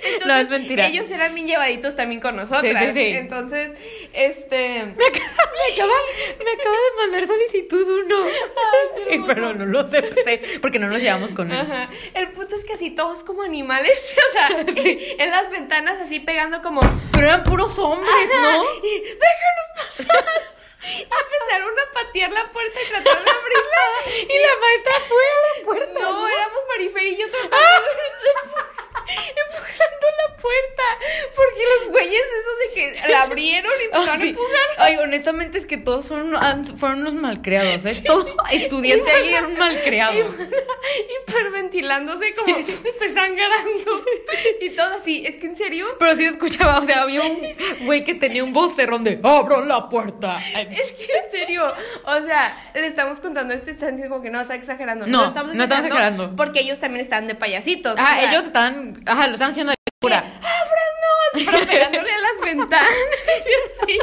Entonces, 0.03 0.27
no, 0.27 0.35
es 0.37 0.49
mentira. 0.49 0.87
Ellos 0.87 1.09
eran 1.11 1.33
bien 1.33 1.47
llevaditos 1.47 1.95
también 1.95 2.21
con 2.21 2.35
nosotras. 2.35 2.93
Sí, 2.93 2.93
sí, 2.93 3.07
Entonces, 3.17 3.71
este. 4.13 4.85
Me 4.85 5.05
acaba, 5.05 5.93
me 6.43 6.51
acaba, 6.51 6.75
de 6.75 7.01
mandar 7.01 7.27
solicitud 7.27 8.05
uno. 8.05 9.25
pero 9.25 9.53
no 9.53 9.65
lo 9.65 9.79
acepté 9.81 10.59
porque 10.61 10.79
no 10.79 10.87
nos 10.87 11.01
llevamos 11.01 11.33
con 11.33 11.51
él. 11.51 11.59
Ajá. 11.59 11.89
El 12.13 12.29
punto 12.29 12.55
es 12.55 12.65
que 12.65 12.73
así 12.73 12.91
todos 12.91 13.23
como 13.23 13.43
animales, 13.43 14.15
o 14.29 14.31
sea, 14.31 14.49
en 14.59 15.31
las 15.31 15.49
ventanas 15.49 15.99
así 16.01 16.19
pegando 16.19 16.61
como. 16.61 16.81
Pero 17.11 17.27
eran 17.27 17.43
puros 17.43 17.77
hombres, 17.79 18.09
¿no? 18.41 18.63
Y 18.83 19.01
déjanos 19.01 20.07
pasar. 20.07 20.60
Empezaron 21.01 21.79
a 21.79 21.91
patear 21.93 22.31
la 22.31 22.49
puerta 22.51 22.79
y 22.81 22.89
trataron 22.89 23.23
de 23.23 23.31
abrirla. 23.31 23.81
y 24.21 24.37
la 24.45 24.55
maestra 24.59 24.93
fue 25.07 25.23
a 25.23 25.59
la 25.59 25.65
puerta. 25.65 25.99
No, 25.99 26.27
éramos 26.27 26.59
Marifer 26.67 27.07
y 27.07 27.17
yo 27.17 27.29
tratando 27.31 27.57
empujando 29.11 30.07
la 30.17 30.35
puerta. 30.37 30.83
Porque 31.35 31.61
los 31.79 31.91
güeyes 31.91 32.21
esos 32.21 32.59
de 32.59 32.67
que 32.73 33.09
la 33.09 33.21
abrieron 33.23 33.71
y 33.79 33.83
empezaron 33.85 34.21
a 34.21 34.25
empujar. 34.25 34.67
Ay, 34.77 34.97
honestamente 34.97 35.57
es 35.57 35.65
que 35.65 35.77
todos 35.77 36.07
fueron, 36.07 36.65
fueron 36.77 37.01
unos 37.01 37.13
malcriados, 37.13 37.85
¿eh? 37.85 38.01
Todo 38.05 38.25
estudiante 38.51 39.11
ahí 39.11 39.33
era 39.33 39.47
un 39.47 39.57
malcriado. 39.57 40.27
Hiperventilándose 41.27 42.33
como, 42.35 42.57
estoy 42.57 43.09
sangrando. 43.09 44.03
Y 44.61 44.69
todo 44.71 44.95
así, 44.95 45.23
es 45.25 45.37
que 45.37 45.47
en 45.47 45.55
serio. 45.55 45.87
Pero 45.99 46.15
sí 46.15 46.25
escuchaba, 46.25 46.79
o 46.79 46.85
sea, 46.85 47.03
había 47.03 47.21
un 47.21 47.39
güey 47.85 48.03
que 48.03 48.15
tenía 48.15 48.43
un 48.43 48.53
vocerrón 48.53 49.03
de, 49.03 49.19
abro 49.23 49.63
la 49.65 49.89
puerta. 49.89 50.39
Es 50.71 50.93
que 50.93 51.05
en 51.05 51.31
serio, 51.31 51.65
o 52.03 52.21
sea, 52.21 52.55
le 52.73 52.87
estamos 52.87 53.19
contando 53.19 53.53
esto 53.53 53.69
y 53.69 53.73
están 53.73 53.91
diciendo 53.91 54.15
como 54.15 54.23
que 54.23 54.29
no, 54.29 54.41
está 54.41 54.55
exagerando. 54.55 55.05
No, 55.07 55.21
no 55.21 55.27
estamos 55.27 55.53
no 55.53 55.63
estamos 55.63 55.85
exagerando. 55.85 56.35
Porque 56.35 56.61
ellos 56.61 56.79
también 56.79 57.01
están 57.01 57.27
de 57.27 57.35
payasitos. 57.35 57.97
Ah, 57.99 58.21
ellos 58.21 58.45
están, 58.45 59.01
ajá, 59.05 59.27
lo 59.27 59.33
están 59.33 59.51
haciendo 59.51 59.71
de 59.71 59.77
pura. 59.99 60.17
¡Ábranos! 60.17 61.51
Pero 61.51 61.67
pegándole 61.67 62.11
a 62.11 62.17
las 62.17 62.41
ventanas 62.43 62.89
y 63.45 63.83
así. 63.83 63.99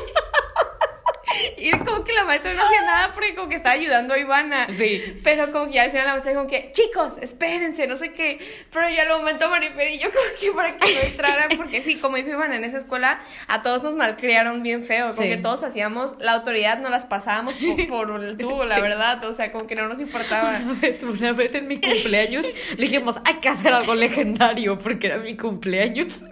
Y 1.59 1.71
como 1.71 2.05
que 2.05 2.13
la 2.13 2.25
maestra 2.25 2.55
no 2.55 2.65
hacía 2.65 2.83
nada 2.83 3.13
porque 3.13 3.35
como 3.35 3.49
que 3.49 3.57
estaba 3.57 3.75
ayudando 3.75 4.15
a 4.15 4.19
Ivana. 4.19 4.67
Sí. 4.75 5.21
Pero 5.25 5.51
como 5.53 5.71
que 5.71 5.81
al 5.81 5.91
final 5.91 6.07
la 6.07 6.13
maestra 6.13 6.35
como 6.35 6.49
que, 6.49 6.71
chicos, 6.73 7.15
espérense, 7.21 7.87
no 7.87 7.97
sé 7.97 8.13
qué. 8.13 8.39
Pero 8.73 8.89
yo 8.89 9.03
al 9.03 9.21
momento 9.21 9.49
Marifer 9.49 9.91
y 9.91 9.99
yo 9.99 10.09
como 10.11 10.25
que 10.41 10.53
para 10.53 10.77
que 10.77 10.95
no 10.95 11.01
entraran, 11.01 11.49
porque 11.57 11.83
sí, 11.83 11.97
como 11.97 12.17
dijo 12.17 12.31
Ivana 12.31 12.57
en 12.57 12.65
esa 12.65 12.79
escuela, 12.79 13.21
a 13.47 13.63
todos 13.63 13.83
nos 13.83 13.95
malcriaron 13.95 14.63
bien 14.63 14.85
feo. 14.85 15.11
Como 15.11 15.29
que 15.29 15.37
todos 15.37 15.63
hacíamos, 15.63 16.17
la 16.21 16.33
autoridad 16.33 16.79
no 16.79 16.91
las 16.91 17.07
pasábamos 17.07 17.55
por, 17.89 18.23
el 18.23 18.37
tubo, 18.37 18.65
la 18.65 18.81
verdad. 18.81 19.23
O 19.25 19.33
sea, 19.33 19.53
como 19.53 19.67
que 19.67 19.75
no 19.75 19.89
nos 19.89 20.01
importaba. 20.01 20.59
Una 20.59 20.75
vez, 20.75 21.03
una 21.03 21.33
vez 21.33 21.55
en 21.55 21.67
mi 21.69 21.81
cumpleaños 21.81 22.47
dijimos, 22.77 23.17
hay 23.25 23.35
que 23.35 23.49
hacer 23.49 23.73
algo 23.73 23.95
legendario 23.95 24.79
porque 24.79 25.09
era 25.09 25.19
mi 25.19 25.37
cumpleaños. 25.37 26.25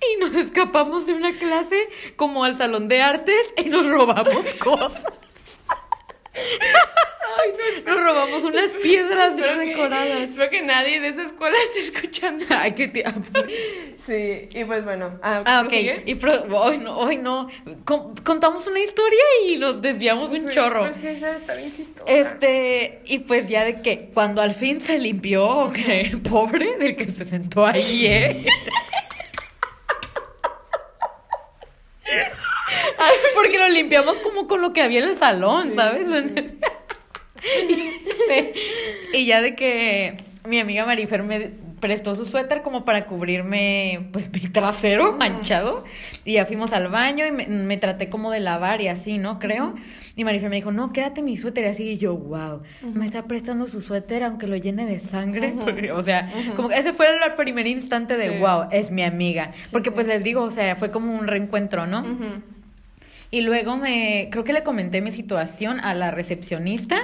Y 0.00 0.20
nos 0.20 0.34
escapamos 0.34 1.06
de 1.06 1.14
una 1.14 1.32
clase 1.32 1.88
como 2.16 2.44
al 2.44 2.56
salón 2.56 2.88
de 2.88 3.02
artes 3.02 3.54
y 3.56 3.68
nos 3.68 3.86
robamos 3.86 4.54
cosas. 4.60 5.06
Ay, 6.34 7.52
no, 7.84 7.94
Nos 7.94 8.04
robamos 8.04 8.44
unas 8.44 8.72
piedras 8.82 9.36
decoradas. 9.58 10.20
espero 10.22 10.50
que 10.50 10.62
nadie 10.62 11.00
de 11.00 11.08
esa 11.08 11.24
escuela 11.24 11.56
esté 11.64 11.80
escuchando. 11.80 12.44
Ay, 12.50 12.72
qué 12.72 12.88
tía. 12.88 13.14
Sí, 14.06 14.48
y 14.52 14.64
pues 14.64 14.84
bueno. 14.84 15.18
Ah, 15.22 15.42
ah 15.44 15.64
ok. 15.66 15.72
Y 16.06 16.16
hoy 16.52 16.78
no, 16.78 16.98
hoy 16.98 17.16
no. 17.16 17.48
contamos 17.84 18.66
una 18.66 18.80
historia 18.80 19.22
y 19.46 19.56
nos 19.56 19.82
desviamos 19.82 20.30
un 20.30 20.48
chorro. 20.50 20.82
Pues 20.82 20.98
que 20.98 21.10
está 21.12 21.54
bien 21.54 21.72
este, 22.06 23.00
y 23.04 23.18
pues 23.20 23.48
ya 23.48 23.64
de 23.64 23.82
que 23.82 24.10
cuando 24.14 24.40
al 24.40 24.54
fin 24.54 24.80
se 24.80 24.98
limpió, 24.98 25.70
que 25.72 26.16
pobre 26.28 26.76
del 26.76 26.96
que 26.96 27.10
se 27.10 27.24
sentó 27.24 27.66
ahí, 27.66 28.06
¿eh? 28.06 28.46
Porque 33.34 33.58
lo 33.58 33.68
limpiamos 33.68 34.18
como 34.18 34.46
con 34.46 34.60
lo 34.60 34.72
que 34.72 34.82
había 34.82 35.00
en 35.00 35.10
el 35.10 35.16
salón, 35.16 35.74
¿sabes? 35.74 36.06
Este, 37.40 38.52
y 39.12 39.24
ya 39.24 39.40
de 39.40 39.54
que 39.54 40.24
mi 40.44 40.58
amiga 40.58 40.84
Marifer 40.84 41.22
me 41.22 41.52
prestó 41.80 42.14
su 42.14 42.26
suéter 42.26 42.62
como 42.62 42.84
para 42.84 43.06
cubrirme 43.06 44.08
pues 44.12 44.30
mi 44.32 44.40
trasero 44.40 45.12
manchado 45.12 45.84
y 46.24 46.34
ya 46.34 46.46
fuimos 46.46 46.72
al 46.72 46.88
baño 46.88 47.26
y 47.26 47.32
me, 47.32 47.76
traté 47.76 48.08
como 48.08 48.30
de 48.30 48.40
lavar 48.40 48.80
y 48.80 48.88
así, 48.88 49.18
¿no? 49.18 49.38
Creo. 49.38 49.74
Y 50.16 50.24
Marifer 50.24 50.50
me 50.50 50.56
dijo, 50.56 50.72
no, 50.72 50.92
quédate 50.92 51.22
mi 51.22 51.36
suéter 51.36 51.64
y 51.64 51.68
así 51.68 51.88
y 51.90 51.98
yo, 51.98 52.16
wow, 52.16 52.62
me 52.92 53.06
está 53.06 53.24
prestando 53.26 53.66
su 53.66 53.80
suéter 53.80 54.24
aunque 54.24 54.46
lo 54.46 54.56
llene 54.56 54.86
de 54.86 54.98
sangre. 54.98 55.54
o 55.92 56.02
sea, 56.02 56.28
como 56.56 56.70
ese 56.70 56.92
fue 56.92 57.06
el 57.08 57.34
primer 57.34 57.66
instante 57.66 58.16
de, 58.16 58.38
wow, 58.38 58.68
es 58.70 58.90
mi 58.90 59.02
amiga. 59.02 59.52
Porque 59.72 59.90
pues 59.90 60.06
les 60.06 60.24
digo, 60.24 60.42
o 60.42 60.50
sea, 60.50 60.76
fue 60.76 60.90
como 60.90 61.16
un 61.16 61.26
reencuentro, 61.26 61.86
¿no? 61.86 62.04
Y 63.30 63.42
luego 63.42 63.76
me, 63.76 64.28
creo 64.30 64.42
que 64.42 64.52
le 64.52 64.62
comenté 64.62 65.02
mi 65.02 65.10
situación 65.10 65.80
a 65.80 65.94
la 65.94 66.10
recepcionista 66.10 66.96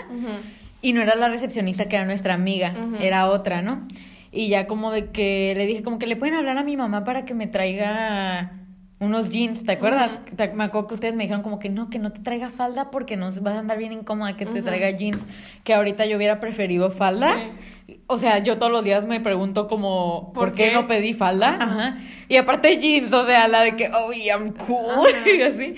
y 0.81 0.93
no 0.93 1.03
era 1.03 1.15
la 1.15 1.29
recepcionista 1.29 1.87
que 1.87 1.97
era 1.97 2.05
nuestra 2.05 2.35
amiga, 2.35 2.75
era 3.01 3.27
otra, 3.29 3.63
¿no? 3.63 3.87
Y 4.35 4.49
ya 4.49 4.67
como 4.67 4.91
de 4.91 5.11
que 5.11 5.55
le 5.57 5.65
dije, 5.65 5.85
como 5.85 6.01
que 6.01 6.09
le 6.09 6.17
pueden 6.17 6.35
hablar 6.35 6.59
a 6.59 6.65
mi 6.65 6.77
mamá 6.77 7.05
para 7.05 7.25
que 7.25 7.35
me 7.35 7.47
traiga 7.47 8.53
unos 8.99 9.31
jeans, 9.31 9.63
¿te 9.63 9.73
acuerdas? 9.73 10.19
Me 10.55 10.65
acuerdo 10.65 10.89
que 10.89 10.95
ustedes 10.95 11.15
me 11.15 11.23
dijeron 11.23 11.43
como 11.43 11.61
que 11.61 11.69
no, 11.69 11.89
que 11.89 12.01
no 12.01 12.13
te 12.13 12.21
traiga 12.21 12.51
falda 12.51 12.91
porque 12.91 13.17
nos 13.17 13.43
vas 13.43 13.55
a 13.55 13.59
andar 13.61 13.79
bien 13.79 13.93
incómoda 13.93 14.37
que 14.37 14.45
te 14.45 14.61
traiga 14.61 14.91
jeans, 14.91 15.25
que 15.63 15.73
ahorita 15.75 16.07
yo 16.07 16.17
hubiera 16.17 16.41
preferido 16.41 16.91
falda. 16.91 17.37
O 18.09 18.19
sea, 18.19 18.39
yo 18.39 18.59
todos 18.59 18.73
los 18.73 18.83
días 18.85 19.05
me 19.05 19.21
pregunto 19.21 19.69
como, 19.69 20.33
¿por, 20.33 20.53
qué? 20.53 20.73
no 20.73 20.89
pedí 20.89 21.15
falda? 21.15 21.57
Ajá. 21.61 21.99
Y 22.29 22.37
aparte 22.37 22.77
jeans, 22.79 23.13
o 23.13 23.25
sea, 23.25 23.47
la 23.47 23.61
de 23.61 23.77
que, 23.77 23.89
oh, 23.95 24.13
I'm 24.13 24.53
cool, 24.53 25.07
y 25.39 25.43
así. 25.43 25.77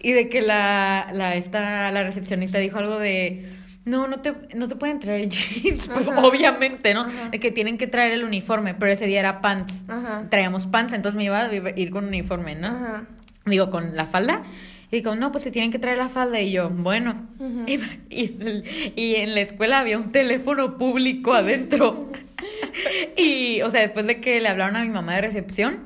Y 0.00 0.12
de 0.12 0.28
que 0.28 0.42
la, 0.42 1.08
la, 1.12 1.34
esta, 1.34 1.90
la 1.90 2.04
recepcionista 2.04 2.58
dijo 2.58 2.78
algo 2.78 2.98
de 2.98 3.55
no, 3.86 4.08
no 4.08 4.18
te, 4.20 4.34
no 4.54 4.66
te 4.68 4.76
pueden 4.76 4.98
traer 4.98 5.28
jeans. 5.30 5.88
Pues 5.88 6.08
obviamente, 6.08 6.92
¿no? 6.92 7.06
De 7.30 7.38
que 7.40 7.50
tienen 7.50 7.78
que 7.78 7.86
traer 7.86 8.12
el 8.12 8.24
uniforme, 8.24 8.74
pero 8.74 8.92
ese 8.92 9.06
día 9.06 9.20
era 9.20 9.40
pants. 9.40 9.84
Traíamos 10.28 10.66
pants, 10.66 10.92
entonces 10.92 11.16
me 11.16 11.24
iba 11.24 11.40
a 11.40 11.54
ir 11.54 11.90
con 11.90 12.04
uniforme, 12.04 12.56
¿no? 12.56 13.06
Digo, 13.46 13.70
con 13.70 13.96
la 13.96 14.06
falda. 14.06 14.42
Y 14.90 14.96
digo, 14.96 15.14
no, 15.14 15.32
pues 15.32 15.44
te 15.44 15.50
tienen 15.50 15.70
que 15.70 15.78
traer 15.78 15.98
la 15.98 16.08
falda. 16.08 16.40
Y 16.40 16.50
yo, 16.50 16.68
bueno. 16.68 17.28
y, 17.66 17.78
y, 18.96 19.14
en 19.16 19.34
la 19.34 19.40
escuela 19.40 19.78
había 19.78 19.98
un 19.98 20.10
teléfono 20.10 20.78
público 20.78 21.32
adentro. 21.32 22.10
y, 23.16 23.62
o 23.62 23.70
sea, 23.70 23.82
después 23.82 24.06
de 24.06 24.20
que 24.20 24.40
le 24.40 24.48
hablaron 24.48 24.74
a 24.74 24.82
mi 24.82 24.90
mamá 24.90 25.14
de 25.14 25.20
recepción, 25.20 25.84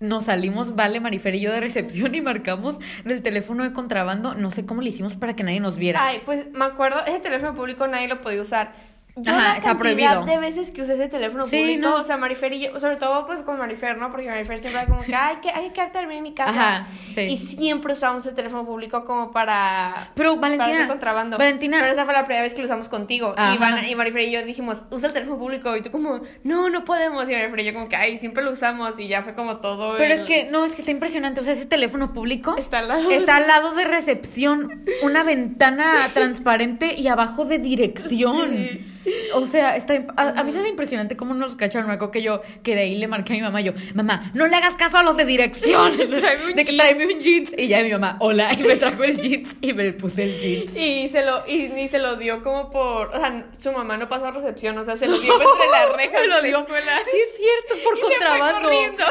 nos 0.00 0.24
salimos, 0.24 0.74
Vale, 0.74 0.98
Marifer 0.98 1.34
y 1.34 1.40
yo 1.40 1.52
de 1.52 1.60
recepción 1.60 2.14
y 2.14 2.22
marcamos 2.22 2.78
del 3.04 3.22
teléfono 3.22 3.62
de 3.62 3.72
contrabando. 3.72 4.34
No 4.34 4.50
sé 4.50 4.66
cómo 4.66 4.82
le 4.82 4.88
hicimos 4.88 5.14
para 5.14 5.36
que 5.36 5.42
nadie 5.42 5.60
nos 5.60 5.76
viera. 5.76 6.02
Ay, 6.02 6.22
pues 6.24 6.50
me 6.52 6.64
acuerdo, 6.64 7.04
ese 7.06 7.20
teléfono 7.20 7.54
público 7.54 7.86
nadie 7.86 8.08
lo 8.08 8.20
podía 8.20 8.40
usar. 8.40 8.89
Yo 9.16 9.32
Ajá, 9.32 9.54
la 9.54 9.76
cantidad 9.76 10.24
de 10.24 10.38
veces 10.38 10.70
que 10.70 10.82
usé 10.82 10.94
ese 10.94 11.08
teléfono 11.08 11.44
público, 11.44 11.94
o 11.94 12.04
sea, 12.04 12.16
Marifer 12.16 12.52
y 12.52 12.60
yo, 12.60 12.80
sobre 12.80 12.96
todo 12.96 13.26
pues 13.26 13.42
con 13.42 13.58
Marifer, 13.58 13.98
¿no? 13.98 14.10
Porque 14.10 14.28
Marifer 14.28 14.58
siempre 14.58 14.82
era 14.82 14.90
como 14.90 15.02
que, 15.02 15.14
ay, 15.14 15.36
que, 15.42 15.50
hay 15.50 15.70
que 15.70 15.90
quedarme 15.90 16.16
en 16.18 16.22
mi 16.22 16.32
casa. 16.32 16.50
Ajá, 16.50 16.86
sí. 17.14 17.22
Y 17.22 17.36
siempre 17.36 17.92
usábamos 17.92 18.24
ese 18.24 18.34
teléfono 18.34 18.64
público 18.64 19.04
como 19.04 19.30
para... 19.30 20.10
Pero, 20.14 20.36
Valentina... 20.36 20.64
Para 20.64 20.76
hacer 20.76 20.88
contrabando. 20.88 21.38
Valentina... 21.38 21.78
Pero 21.80 21.92
esa 21.92 22.04
fue 22.04 22.14
la 22.14 22.24
primera 22.24 22.42
vez 22.42 22.54
que 22.54 22.60
lo 22.60 22.66
usamos 22.66 22.88
contigo. 22.88 23.34
Y, 23.36 23.58
Van, 23.58 23.88
y 23.88 23.94
Marifer 23.94 24.22
y 24.22 24.30
yo 24.30 24.42
dijimos, 24.42 24.82
usa 24.90 25.08
el 25.08 25.12
teléfono 25.12 25.38
público. 25.38 25.76
Y 25.76 25.82
tú 25.82 25.90
como, 25.90 26.20
no, 26.44 26.70
no 26.70 26.84
podemos. 26.84 27.28
Y 27.28 27.32
Marifer 27.32 27.60
y 27.60 27.64
yo 27.64 27.74
como 27.74 27.88
que, 27.88 27.96
ay, 27.96 28.16
siempre 28.16 28.42
lo 28.44 28.52
usamos. 28.52 28.98
Y 28.98 29.08
ya 29.08 29.22
fue 29.22 29.34
como 29.34 29.58
todo 29.58 29.96
Pero 29.96 30.14
es 30.14 30.22
que, 30.22 30.44
no, 30.50 30.64
es 30.64 30.74
que 30.74 30.82
está 30.82 30.92
impresionante. 30.92 31.40
O 31.40 31.44
sea, 31.44 31.52
ese 31.52 31.66
teléfono 31.66 32.12
público... 32.12 32.56
Está 32.56 32.78
al 32.78 32.88
lado. 32.88 33.10
Está 33.10 33.36
al 33.36 33.46
lado 33.46 33.74
de 33.74 33.84
recepción. 33.84 34.82
Una 35.02 35.24
ventana 35.24 36.08
transparente 36.14 36.94
y 36.96 37.08
abajo 37.08 37.44
de 37.44 37.58
dirección. 37.58 38.50
Sí. 38.50 38.86
O 39.34 39.46
sea, 39.46 39.76
está, 39.76 39.94
a, 40.16 40.44
mí 40.44 40.52
se 40.52 40.58
hace 40.58 40.68
impresionante 40.68 41.16
cómo 41.16 41.34
nos 41.34 41.56
cacharon. 41.56 41.88
Me 41.88 41.94
acuerdo 41.94 42.12
que 42.12 42.22
yo 42.22 42.42
que 42.62 42.74
de 42.74 42.82
ahí 42.82 42.96
le 42.96 43.08
marqué 43.08 43.32
a 43.32 43.36
mi 43.36 43.42
mamá. 43.42 43.60
Yo, 43.60 43.72
mamá, 43.94 44.30
no 44.34 44.46
le 44.46 44.56
hagas 44.56 44.74
caso 44.74 44.98
a 44.98 45.02
los 45.02 45.16
de 45.16 45.24
dirección. 45.24 45.96
de 46.54 46.64
que 46.64 46.76
tráeme 46.76 47.06
un 47.06 47.20
jeans. 47.20 47.52
Y 47.56 47.68
ya 47.68 47.82
mi 47.82 47.90
mamá, 47.90 48.16
hola. 48.20 48.52
Y 48.52 48.62
me 48.62 48.76
trajo 48.76 49.02
el 49.04 49.20
jeans 49.20 49.56
y 49.60 49.72
me 49.72 49.92
puse 49.92 50.24
el 50.24 50.40
jeans. 50.40 50.76
Y 50.76 51.08
se 51.08 51.24
lo, 51.24 51.46
y 51.46 51.68
ni 51.68 51.88
se 51.88 51.98
lo 51.98 52.16
dio 52.16 52.42
como 52.42 52.70
por. 52.70 53.08
O 53.08 53.18
sea, 53.18 53.46
su 53.58 53.72
mamá 53.72 53.96
no 53.96 54.08
pasó 54.08 54.26
a 54.26 54.30
recepción. 54.32 54.76
O 54.76 54.84
sea, 54.84 54.96
se 54.96 55.06
lo 55.06 55.18
dio 55.18 55.32
entre 55.52 55.70
las 55.70 55.92
rejas. 55.96 56.26
lo 56.26 56.42
dio. 56.42 56.66
Sí, 56.68 57.16
es 57.16 57.36
cierto, 57.36 57.84
por 57.84 58.00
contrabando. 58.10 58.68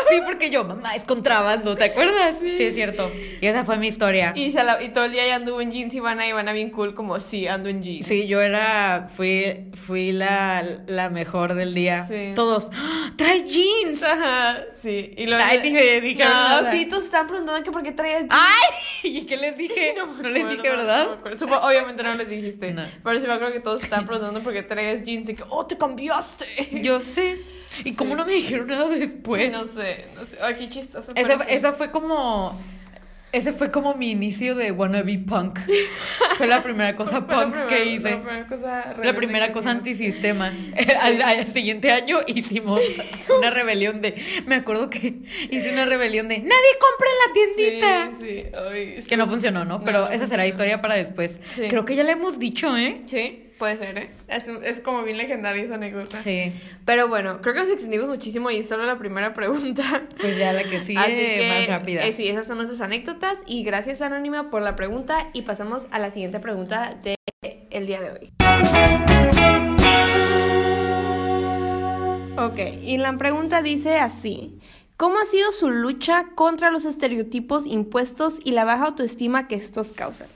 Sí, 0.10 0.22
porque 0.26 0.50
yo, 0.50 0.64
mamá, 0.66 0.96
es 0.96 1.04
contrabando. 1.04 1.76
¿Te 1.76 1.86
acuerdas? 1.86 2.36
Sí. 2.40 2.64
es 2.64 2.76
cierto. 2.76 3.12
Y 3.42 3.48
esa 3.48 3.64
fue 3.64 3.78
mi 3.78 3.88
historia. 3.88 4.34
Y, 4.36 4.52
se 4.52 4.64
la, 4.64 4.82
y 4.84 4.90
todo 4.90 5.06
el 5.06 5.12
día 5.12 5.26
ya 5.26 5.36
anduvo 5.36 5.62
en 5.62 5.72
jeans 5.72 5.94
y 5.96 6.00
van 6.00 6.20
a, 6.20 6.28
y 6.28 6.32
van 6.32 6.48
a 6.48 6.54
bien 6.54 6.70
cool, 6.70 6.94
como 6.94 7.20
sí, 7.20 7.48
ando 7.48 7.70
en 7.70 7.82
jeans. 7.82 8.06
Sí, 8.06 8.28
yo 8.28 8.42
era. 8.42 9.08
Fui 9.16 9.72
fui 9.80 10.12
la, 10.12 10.64
la 10.88 11.10
mejor 11.10 11.56
del 11.56 11.74
día. 11.74 12.08
Todos, 12.36 12.70
¡Ah! 12.74 13.12
¡trae 13.16 13.44
jeans! 13.44 14.04
Ajá, 14.04 14.62
sí. 14.80 15.14
Y 15.18 15.26
luego 15.26 15.44
Ay, 15.46 15.62
dije, 15.62 16.02
dije 16.02 16.24
no, 16.24 16.70
sí, 16.70 16.86
todos 16.88 17.06
estaban 17.06 17.28
preguntando 17.28 17.64
que 17.64 17.72
por 17.72 17.82
qué 17.82 17.92
traías 17.92 18.22
jeans. 18.22 18.34
¡Ay! 18.34 18.76
¿Y 19.04 19.26
qué 19.26 19.38
les 19.38 19.58
dije? 19.58 19.96
No, 19.98 20.30
les 20.30 20.50
dije, 20.50 20.70
¿verdad? 20.70 21.18
obviamente 21.64 22.04
no 22.04 22.14
les 22.14 22.30
dijiste. 22.30 22.76
Pero 23.04 23.20
sí 23.20 23.26
me 23.26 23.34
acuerdo 23.34 23.54
que 23.54 23.62
todos 23.62 23.82
estaban 23.84 24.06
preguntando 24.06 24.42
por 24.42 24.54
qué 24.54 24.64
traías 24.64 25.04
jeans 25.04 25.30
y 25.30 25.36
que, 25.36 25.44
¡oh, 25.50 25.66
te 25.66 25.78
cambiaste! 25.78 26.46
Yo 26.84 27.00
sé. 27.02 27.42
¿Y 27.84 27.94
cómo 27.94 28.16
no 28.16 28.26
me 28.26 28.34
dijeron 28.34 28.68
nada 28.68 28.90
después? 28.90 29.52
No 29.52 29.64
sé, 29.64 30.08
no 30.16 30.26
sé. 30.26 30.38
Ay, 30.42 30.56
qué 30.56 30.70
chistoso. 30.70 31.12
Esa, 31.16 31.36
esa 31.46 31.74
fue 31.74 31.92
como 31.92 32.60
ese 33.32 33.54
fue 33.54 33.72
como 33.72 33.96
mi 33.96 34.12
inicio 34.12 34.56
de 34.56 34.72
wannabe 34.72 35.20
punk. 35.20 35.60
Fue 36.36 36.48
la 36.48 36.64
primera 36.64 36.96
cosa 36.96 37.28
punk 37.28 37.68
que 37.68 37.86
hice. 37.86 38.12
La 38.12 38.18
primera 38.18 38.48
cosa, 38.48 38.96
la 39.04 39.16
primera 39.16 39.52
cosa 39.52 39.72
antisistema. 39.72 40.52
al, 41.02 41.48
siguiente 41.48 41.92
año 41.92 42.20
hicimos 42.28 42.82
una 43.38 43.50
rebelión 43.50 44.02
de. 44.02 44.16
Me 44.46 44.56
acuerdo 44.56 44.90
que 44.90 45.22
hice 45.50 45.72
una 45.72 45.86
rebelión 45.86 46.28
de 46.28 46.40
nadie 46.40 46.78
compra 46.80 47.08
en 47.10 47.18
la 47.28 47.34
tiendita. 47.34 48.12
Sí, 49.00 49.06
que 49.08 49.18
no 49.18 49.28
funcionó, 49.28 49.66
¿no? 49.66 49.84
Pero 49.84 50.10
esa 50.10 50.28
será 50.28 50.48
historia 50.48 50.82
para 50.82 50.96
después. 50.96 51.40
Creo 51.56 51.86
que 51.86 51.96
ya 51.96 52.04
le 52.04 52.12
hemos 52.12 52.40
dicho, 52.40 52.76
¿eh? 52.78 53.02
Sí. 53.06 53.49
Puede 53.60 53.76
ser, 53.76 53.98
¿eh? 53.98 54.10
Es, 54.30 54.48
es, 54.48 54.80
como 54.80 55.04
bien 55.04 55.18
legendaria 55.18 55.62
esa 55.62 55.76
anécdota. 55.76 56.16
Sí. 56.18 56.54
Pero 56.86 57.10
bueno, 57.10 57.42
creo 57.42 57.54
que 57.54 57.60
nos 57.60 57.70
extendimos 57.70 58.08
muchísimo 58.08 58.50
y 58.50 58.64
solo 58.64 58.86
la 58.86 58.98
primera 58.98 59.34
pregunta. 59.34 60.04
Pues 60.20 60.38
ya 60.38 60.54
la 60.54 60.64
que 60.64 60.80
sigue 60.80 61.50
más 61.50 61.68
rápida. 61.68 62.06
Eh, 62.06 62.14
sí, 62.14 62.30
esas 62.30 62.48
son 62.48 62.58
nuestras 62.58 62.80
anécdotas. 62.80 63.38
Y 63.46 63.64
gracias, 63.64 64.02
Anónima, 64.02 64.50
por 64.50 64.62
la 64.62 64.78
pregunta. 64.78 65.30
Y 65.34 65.42
pasamos 65.42 65.88
a 65.92 66.00
la 66.00 66.10
siguiente 66.10 66.40
pregunta 66.40 66.98
del 67.04 67.18
el 67.70 67.86
día 67.86 68.00
de 68.00 68.12
hoy. 68.12 68.32
Ok, 72.38 72.60
y 72.82 72.98
la 72.98 73.18
pregunta 73.18 73.62
dice 73.62 73.98
así. 73.98 74.58
¿Cómo 74.96 75.20
ha 75.20 75.26
sido 75.26 75.52
su 75.52 75.70
lucha 75.70 76.28
contra 76.36 76.72
los 76.72 76.86
estereotipos 76.86 77.66
impuestos 77.66 78.40
y 78.44 78.52
la 78.52 78.66
baja 78.66 78.88
autoestima 78.88 79.48
que 79.48 79.56
estos 79.56 79.92
causan? 79.92 80.28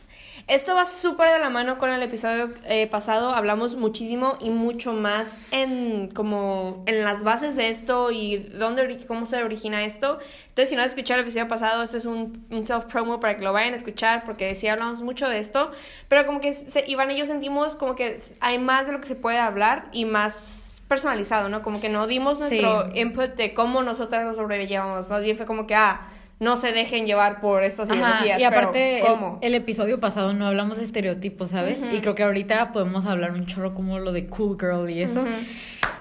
Esto 0.48 0.76
va 0.76 0.86
súper 0.86 1.30
de 1.30 1.40
la 1.40 1.50
mano 1.50 1.78
con 1.78 1.90
el 1.90 2.04
episodio 2.04 2.54
eh, 2.66 2.88
pasado. 2.88 3.30
Hablamos 3.30 3.78
muchísimo 3.78 4.38
y 4.42 4.50
mucho 4.50 4.92
más 4.92 5.30
en 5.52 6.10
como 6.10 6.84
en 6.86 7.04
las 7.06 7.24
bases 7.24 7.56
de 7.56 7.70
esto 7.70 8.12
y 8.12 8.38
dónde 8.38 9.06
cómo 9.08 9.26
se 9.26 9.42
origina 9.42 9.86
esto. 9.86 10.20
Entonces, 10.50 10.70
si 10.70 10.76
no 10.76 10.82
has 10.82 10.90
escuchado 10.90 11.22
el 11.22 11.26
episodio 11.26 11.48
pasado, 11.48 11.82
este 11.82 11.98
es 11.98 12.06
un, 12.06 12.46
self 12.66 12.86
promo 12.86 13.22
para 13.22 13.38
que 13.38 13.44
lo 13.44 13.54
vayan 13.54 13.72
a 13.72 13.78
escuchar 13.78 14.26
porque 14.26 14.54
sí 14.56 14.68
hablamos 14.68 15.02
mucho 15.02 15.30
de 15.30 15.40
esto. 15.40 15.72
Pero 16.10 16.26
como 16.26 16.42
que 16.42 16.54
Iván 16.88 17.12
y 17.12 17.18
yo 17.18 17.26
sentimos 17.26 17.76
como 17.78 17.96
que 17.96 18.20
hay 18.42 18.60
más 18.60 18.88
de 18.88 18.94
lo 18.94 19.00
que 19.00 19.08
se 19.08 19.16
puede 19.16 19.40
hablar 19.40 19.88
y 19.94 20.04
más 20.04 20.82
personalizado, 20.90 21.48
¿no? 21.48 21.64
Como 21.64 21.80
que 21.80 21.88
no 21.88 22.06
dimos 22.06 22.40
nuestro 22.40 22.90
input 22.94 23.36
de 23.36 23.54
cómo 23.54 23.82
nosotras 23.82 24.26
lo 24.26 24.34
sobrellevamos. 24.34 25.08
Más 25.08 25.24
bien 25.24 25.38
fue 25.38 25.46
como 25.46 25.66
que, 25.66 25.76
ah, 25.76 26.02
no 26.40 26.58
se 26.58 26.72
dejen 26.72 27.06
llevar 27.06 27.40
por 27.42 27.64
estas 27.64 27.90
ideologías. 27.90 28.40
y 28.40 28.44
aparte, 28.44 29.04
El, 29.42 29.56
episodio 29.56 30.00
pasado 30.00 30.34
no 30.34 30.48
hablamos 30.48 30.78
de 30.78 30.84
estereotipos, 30.84 31.52
¿sabes? 31.52 31.82
Y 31.94 32.00
creo 32.00 32.16
que 32.16 32.24
ahorita 32.24 32.72
podemos 32.72 33.06
hablar 33.06 33.32
un 33.32 33.46
chorro 33.46 33.74
como 33.74 34.00
lo 34.00 34.12
de 34.12 34.28
cool 34.28 34.58
girl 34.60 34.90
y 34.90 35.02
eso. 35.02 35.24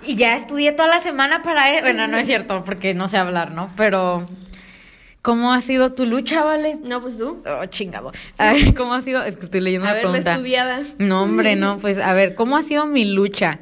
Y 0.04 0.16
ya 0.16 0.34
estudié 0.34 0.72
toda 0.72 0.88
la 0.88 1.00
semana 1.00 1.42
para 1.42 1.72
eso. 1.74 1.84
Bueno, 1.84 2.08
no 2.08 2.16
es 2.16 2.26
cierto, 2.26 2.64
porque 2.64 2.94
no 2.94 3.08
sé 3.08 3.18
hablar, 3.18 3.52
¿no? 3.52 3.70
Pero 3.76 4.26
¿Cómo 5.22 5.52
ha 5.52 5.60
sido 5.60 5.92
tu 5.92 6.04
lucha, 6.04 6.42
vale? 6.42 6.74
No, 6.82 7.00
pues 7.00 7.16
tú. 7.16 7.40
Oh, 7.46 7.64
chingado. 7.66 8.10
A 8.38 8.52
ver, 8.52 8.74
¿cómo 8.76 8.92
ha 8.92 9.02
sido? 9.02 9.22
Es 9.22 9.36
que 9.36 9.44
estoy 9.44 9.60
leyendo 9.60 9.86
a 9.86 9.92
una 9.92 10.10
ver, 10.10 10.16
estudiada. 10.16 10.80
No, 10.98 11.22
hombre, 11.22 11.54
no. 11.54 11.78
Pues, 11.78 11.98
a 11.98 12.12
ver, 12.12 12.34
¿cómo 12.34 12.56
ha 12.56 12.62
sido 12.62 12.86
mi 12.86 13.04
lucha? 13.04 13.60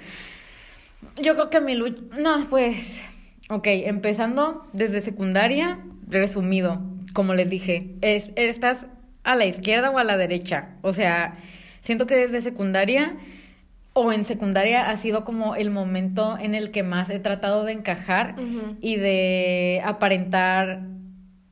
Yo 1.19 1.35
creo 1.35 1.51
que 1.51 1.61
mi 1.61 1.75
lucha... 1.75 2.01
No, 2.19 2.47
pues... 2.49 3.03
Ok, 3.51 3.67
empezando 3.67 4.67
desde 4.73 5.03
secundaria, 5.03 5.81
resumido, 6.11 6.83
como 7.13 7.35
les 7.35 7.51
dije, 7.51 7.97
es, 8.01 8.33
¿estás 8.37 8.87
a 9.25 9.37
la 9.37 9.47
izquierda 9.47 9.91
o 9.91 9.99
a 9.99 10.05
la 10.05 10.17
derecha? 10.17 10.77
O 10.83 10.93
sea, 10.93 11.37
siento 11.81 12.07
que 12.07 12.17
desde 12.17 12.41
secundaria 12.41 13.17
o 13.93 14.13
en 14.13 14.25
secundaria 14.25 14.89
ha 14.89 14.97
sido 14.97 15.25
como 15.25 15.57
el 15.57 15.71
momento 15.71 16.39
en 16.41 16.55
el 16.55 16.71
que 16.71 16.83
más 16.83 17.11
he 17.11 17.19
tratado 17.19 17.65
de 17.65 17.73
encajar 17.73 18.37
y 18.81 18.97
de 18.97 19.83
aparentar 19.85 20.83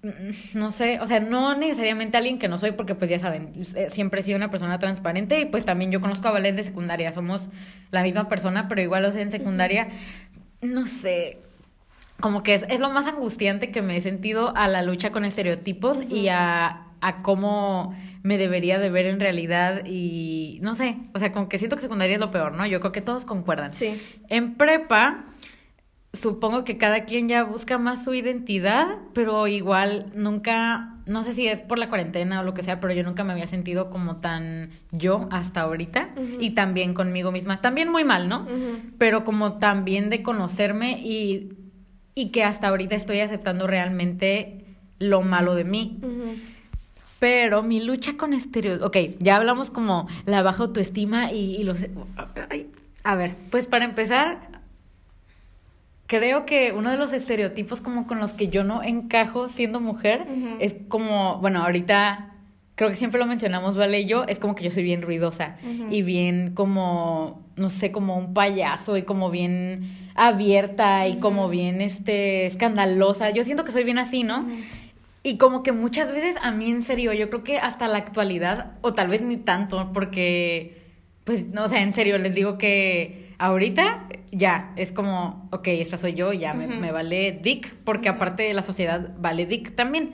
mm, 0.03 0.59
no 0.59 0.71
sé, 0.71 1.01
o 1.01 1.07
sea, 1.07 1.19
no 1.21 1.57
necesariamente 1.57 2.17
alguien 2.17 2.39
que 2.39 2.49
no 2.49 2.59
soy, 2.59 2.73
porque 2.73 2.95
pues 2.95 3.11
ya 3.11 3.19
saben, 3.19 3.51
eh, 3.75 3.91
siempre 3.91 4.21
he 4.21 4.23
sido 4.23 4.37
una 4.37 4.51
persona 4.51 4.79
transparente 4.79 5.41
y 5.41 5.47
pues 5.47 5.65
también 5.67 5.91
yo 5.91 6.01
conozco 6.01 6.29
a 6.29 6.33
Vales 6.33 6.55
de 6.55 6.63
secundaria, 6.63 7.11
somos 7.11 7.51
la 7.91 8.03
misma 8.05 8.29
persona, 8.29 8.69
pero 8.69 8.81
igual, 8.81 9.05
o 9.05 9.11
sea, 9.11 9.23
en 9.23 9.33
secundaria, 9.33 9.89
no 10.63 10.87
sé, 10.87 11.39
como 12.21 12.43
que 12.43 12.55
es, 12.55 12.65
es, 12.69 12.81
lo 12.81 12.91
más 12.91 13.07
angustiante 13.07 13.71
que 13.71 13.83
me 13.83 13.97
he 13.97 14.01
sentido 14.01 14.57
a 14.57 14.69
la 14.69 14.83
lucha 14.83 15.13
con 15.13 15.25
estereotipos 15.25 16.03
y 16.09 16.29
a, 16.29 16.87
a 17.01 17.23
cómo 17.23 17.95
me 18.23 18.39
debería 18.39 18.79
de 18.79 18.91
ver 18.91 19.07
en 19.07 19.21
realidad 19.21 19.83
y 19.87 20.59
no 20.63 20.75
sé, 20.75 20.97
o 21.15 21.19
sea, 21.19 21.33
como 21.33 21.49
que 21.49 21.59
siento 21.59 21.77
que 21.77 21.83
secundaria 21.83 22.15
es 22.15 22.21
lo 22.21 22.31
peor, 22.31 22.53
¿no? 22.53 22.67
Yo 22.67 22.81
creo 22.81 22.93
que 22.93 23.01
todos 23.01 23.25
concuerdan. 23.25 23.73
Sí. 23.73 24.01
En 24.29 24.55
prepa, 24.55 25.25
supongo 26.13 26.65
que 26.65 26.79
cada 26.79 27.05
quien 27.05 27.29
ya 27.29 27.45
busca 27.45 27.79
más 27.79 28.05
su 28.05 28.15
identidad, 28.15 28.87
pero 29.15 29.47
igual 29.47 30.11
nunca, 30.15 30.97
no 31.07 31.23
sé 31.23 31.35
si 31.35 31.47
es 31.47 31.61
por 31.61 31.79
la 31.79 31.89
cuarentena 31.89 32.41
o 32.41 32.43
lo 32.43 32.55
que 32.55 32.63
sea, 32.63 32.81
pero 32.81 32.93
yo 32.93 33.05
nunca 33.05 33.25
me 33.25 33.33
había 33.33 33.47
sentido 33.47 33.91
como 33.91 34.17
tan 34.17 34.71
yo 34.91 35.29
hasta 35.31 35.61
ahorita 35.61 36.11
y 36.41 36.51
también 36.51 36.95
conmigo 36.95 37.31
misma, 37.31 37.61
también 37.61 37.91
muy 37.91 38.05
mal, 38.05 38.29
¿no? 38.29 38.47
Pero 38.99 39.25
como 39.25 39.55
también 39.59 40.11
de 40.11 40.23
conocerme 40.23 41.01
y, 41.01 41.53
y 42.19 42.31
que 42.31 42.43
hasta 42.43 42.67
ahorita 42.67 42.97
estoy 42.97 43.21
aceptando 43.21 43.69
realmente 43.69 44.65
lo 44.99 45.23
malo 45.23 45.55
de 45.55 45.63
mí. 45.63 46.01
Pero 47.21 47.63
mi 47.63 47.81
lucha 47.81 48.17
con 48.17 48.35
estereotipos. 48.35 48.89
Ok, 48.89 48.97
ya 49.21 49.37
hablamos 49.37 49.71
como 49.71 50.09
la 50.25 50.43
baja 50.43 50.65
autoestima 50.65 51.31
y, 51.31 51.63
los. 51.63 51.79
A 53.05 53.15
ver, 53.15 53.35
pues 53.53 53.69
para 53.69 53.85
empezar, 53.85 54.49
creo 56.09 56.45
que 56.45 56.73
uno 56.73 56.91
de 56.91 56.97
los 56.97 57.13
estereotipos 57.13 57.81
como 57.81 58.09
con 58.09 58.19
los 58.19 58.33
que 58.33 58.49
yo 58.49 58.65
no 58.65 58.83
encajo 58.83 59.49
siendo 59.49 59.79
mujer 59.79 60.27
es 60.59 60.75
como, 60.89 61.39
bueno, 61.39 61.63
ahorita 61.63 62.28
creo 62.79 62.91
que 62.91 62.97
siempre 62.97 63.19
lo 63.19 63.27
mencionamos, 63.27 63.77
Vale 63.77 63.99
y 64.01 64.07
yo, 64.07 64.23
es 64.29 64.39
como 64.39 64.55
que 64.55 64.63
yo 64.63 64.71
soy 64.71 64.85
bien 64.85 65.03
ruidosa 65.03 65.57
y 65.91 66.03
bien 66.03 66.53
como, 66.55 67.43
no 67.57 67.71
sé, 67.71 67.91
como 67.91 68.17
un 68.17 68.35
payaso 68.35 68.97
y 68.97 69.03
como 69.03 69.33
bien 69.33 69.91
abierta 70.15 71.09
y 71.09 71.19
como 71.19 71.49
bien, 71.49 71.81
este, 71.81 72.47
escandalosa. 72.47 73.31
Yo 73.31 73.43
siento 73.43 73.65
que 73.65 73.73
soy 73.73 73.83
bien 73.83 73.99
así, 73.99 74.23
¿no? 74.23 74.47
Y 75.25 75.39
como 75.39 75.65
que 75.65 75.73
muchas 75.73 76.13
veces 76.13 76.37
a 76.41 76.53
mí 76.53 76.71
en 76.71 76.85
serio, 76.85 77.13
yo 77.13 77.29
creo 77.31 77.43
que 77.43 77.59
hasta 77.59 77.89
la 77.89 77.99
actualidad, 77.99 78.75
o 78.81 78.95
tal 78.95 79.09
vez 79.09 79.23
ni 79.23 79.39
tanto, 79.39 79.91
porque, 79.93 80.81
pues, 81.25 81.47
no 81.47 81.65
o 81.65 81.69
sea, 81.69 81.83
en 81.83 81.93
serio, 81.93 82.17
les 82.19 82.37
digo 82.37 82.59
que 82.59 83.28
ahorita 83.39 84.09
ya 84.33 84.73
es 84.77 84.93
como, 84.93 85.49
ok, 85.53 85.69
esta 85.69 85.97
soy 85.97 86.15
yo, 86.15 86.33
ya 86.33 86.55
me, 86.55 86.93
vale 86.93 87.39
Dick, 87.43 87.75
porque 87.85 88.09
aparte 88.09 88.43
de 88.43 88.55
la 88.55 88.63
sociedad 88.63 89.15
vale 89.19 89.47
Dick 89.47 89.75
también. 89.75 90.13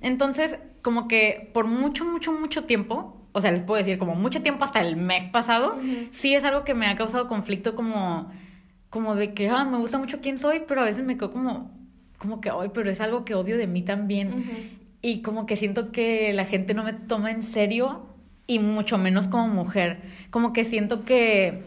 Entonces, 0.00 0.58
como 0.80 1.06
que 1.06 1.50
por 1.52 1.66
mucho, 1.66 2.04
mucho, 2.04 2.32
mucho 2.32 2.64
tiempo, 2.64 3.16
o 3.32 3.40
sea, 3.40 3.52
les 3.52 3.62
puedo 3.62 3.78
decir 3.78 3.98
como 3.98 4.14
mucho 4.14 4.42
tiempo 4.42 4.64
hasta 4.64 4.80
el 4.80 4.96
mes 4.96 5.24
pasado, 5.26 5.78
sí 6.10 6.34
es 6.34 6.44
algo 6.44 6.64
que 6.64 6.74
me 6.74 6.86
ha 6.86 6.96
causado 6.96 7.28
conflicto 7.28 7.74
como, 7.74 8.30
como 8.90 9.14
de 9.14 9.34
que, 9.34 9.48
ah, 9.48 9.64
me 9.64 9.78
gusta 9.78 9.98
mucho 9.98 10.20
quién 10.20 10.38
soy, 10.38 10.62
pero 10.66 10.80
a 10.80 10.84
veces 10.84 11.04
me 11.04 11.16
quedo 11.16 11.30
como, 11.30 11.70
como 12.18 12.40
que, 12.40 12.50
ay, 12.50 12.70
pero 12.72 12.90
es 12.90 13.00
algo 13.00 13.24
que 13.24 13.34
odio 13.34 13.58
de 13.58 13.66
mí 13.66 13.82
también. 13.82 14.80
Y 15.02 15.22
como 15.22 15.46
que 15.46 15.56
siento 15.56 15.92
que 15.92 16.32
la 16.32 16.44
gente 16.44 16.74
no 16.74 16.84
me 16.84 16.92
toma 16.92 17.30
en 17.30 17.42
serio 17.42 18.06
y 18.46 18.60
mucho 18.60 18.98
menos 18.98 19.28
como 19.28 19.48
mujer. 19.48 20.00
Como 20.30 20.52
que 20.52 20.64
siento 20.64 21.04
que 21.04 21.62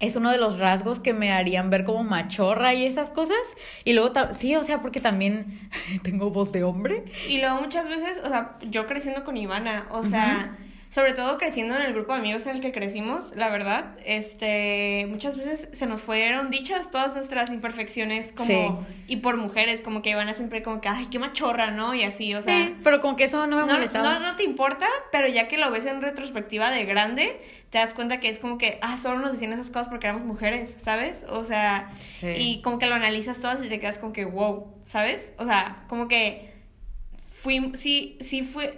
es 0.00 0.16
uno 0.16 0.30
de 0.30 0.38
los 0.38 0.58
rasgos 0.58 0.98
que 0.98 1.12
me 1.12 1.30
harían 1.30 1.70
ver 1.70 1.84
como 1.84 2.02
machorra 2.02 2.74
y 2.74 2.84
esas 2.84 3.10
cosas. 3.10 3.36
Y 3.84 3.92
luego, 3.92 4.12
sí, 4.32 4.56
o 4.56 4.64
sea, 4.64 4.82
porque 4.82 5.00
también 5.00 5.60
tengo 6.02 6.30
voz 6.30 6.52
de 6.52 6.64
hombre. 6.64 7.04
Y 7.28 7.38
luego 7.38 7.60
muchas 7.60 7.88
veces, 7.88 8.20
o 8.24 8.28
sea, 8.28 8.56
yo 8.68 8.86
creciendo 8.86 9.24
con 9.24 9.36
Ivana, 9.36 9.86
o 9.90 10.02
sea 10.02 10.56
sobre 10.90 11.12
todo 11.12 11.38
creciendo 11.38 11.76
en 11.76 11.82
el 11.82 11.94
grupo 11.94 12.12
de 12.12 12.18
amigos 12.18 12.46
en 12.46 12.56
el 12.56 12.62
que 12.62 12.72
crecimos, 12.72 13.32
la 13.36 13.48
verdad, 13.48 13.96
este, 14.04 15.06
muchas 15.08 15.36
veces 15.36 15.68
se 15.72 15.86
nos 15.86 16.00
fueron 16.02 16.50
dichas 16.50 16.90
todas 16.90 17.14
nuestras 17.14 17.50
imperfecciones 17.50 18.32
como, 18.32 18.84
y 19.06 19.18
por 19.18 19.36
mujeres, 19.36 19.80
como 19.80 20.02
que 20.02 20.10
iban 20.10 20.28
a 20.28 20.34
siempre 20.34 20.64
como 20.64 20.80
que, 20.80 20.88
ay, 20.88 21.06
qué 21.06 21.20
machorra, 21.20 21.70
¿no? 21.70 21.94
Y 21.94 22.02
así, 22.02 22.34
o 22.34 22.42
sea. 22.42 22.66
Sí, 22.66 22.74
pero 22.82 23.00
como 23.00 23.14
que 23.14 23.24
eso 23.24 23.46
no 23.46 23.56
me 23.56 23.72
molestaba. 23.72 24.18
No, 24.18 24.18
no, 24.18 24.36
te 24.36 24.42
importa, 24.42 24.86
pero 25.12 25.28
ya 25.28 25.46
que 25.46 25.58
lo 25.58 25.70
ves 25.70 25.86
en 25.86 26.02
retrospectiva 26.02 26.72
de 26.72 26.84
grande, 26.84 27.40
te 27.70 27.78
das 27.78 27.94
cuenta 27.94 28.18
que 28.18 28.28
es 28.28 28.40
como 28.40 28.58
que, 28.58 28.80
ah, 28.82 28.98
solo 28.98 29.20
nos 29.20 29.30
decían 29.30 29.52
esas 29.52 29.68
cosas 29.68 29.88
porque 29.88 30.08
éramos 30.08 30.24
mujeres, 30.24 30.74
¿sabes? 30.76 31.24
O 31.28 31.44
sea, 31.44 31.92
y 32.20 32.62
como 32.62 32.80
que 32.80 32.86
lo 32.86 32.96
analizas 32.96 33.40
todas 33.40 33.64
y 33.64 33.68
te 33.68 33.78
quedas 33.78 33.98
como 33.98 34.12
que, 34.12 34.24
wow, 34.24 34.66
¿sabes? 34.84 35.30
O 35.38 35.44
sea, 35.44 35.84
como 35.88 36.08
que 36.08 36.49
fui, 37.40 37.72
sí, 37.74 38.18
sí 38.20 38.42
fue, 38.42 38.76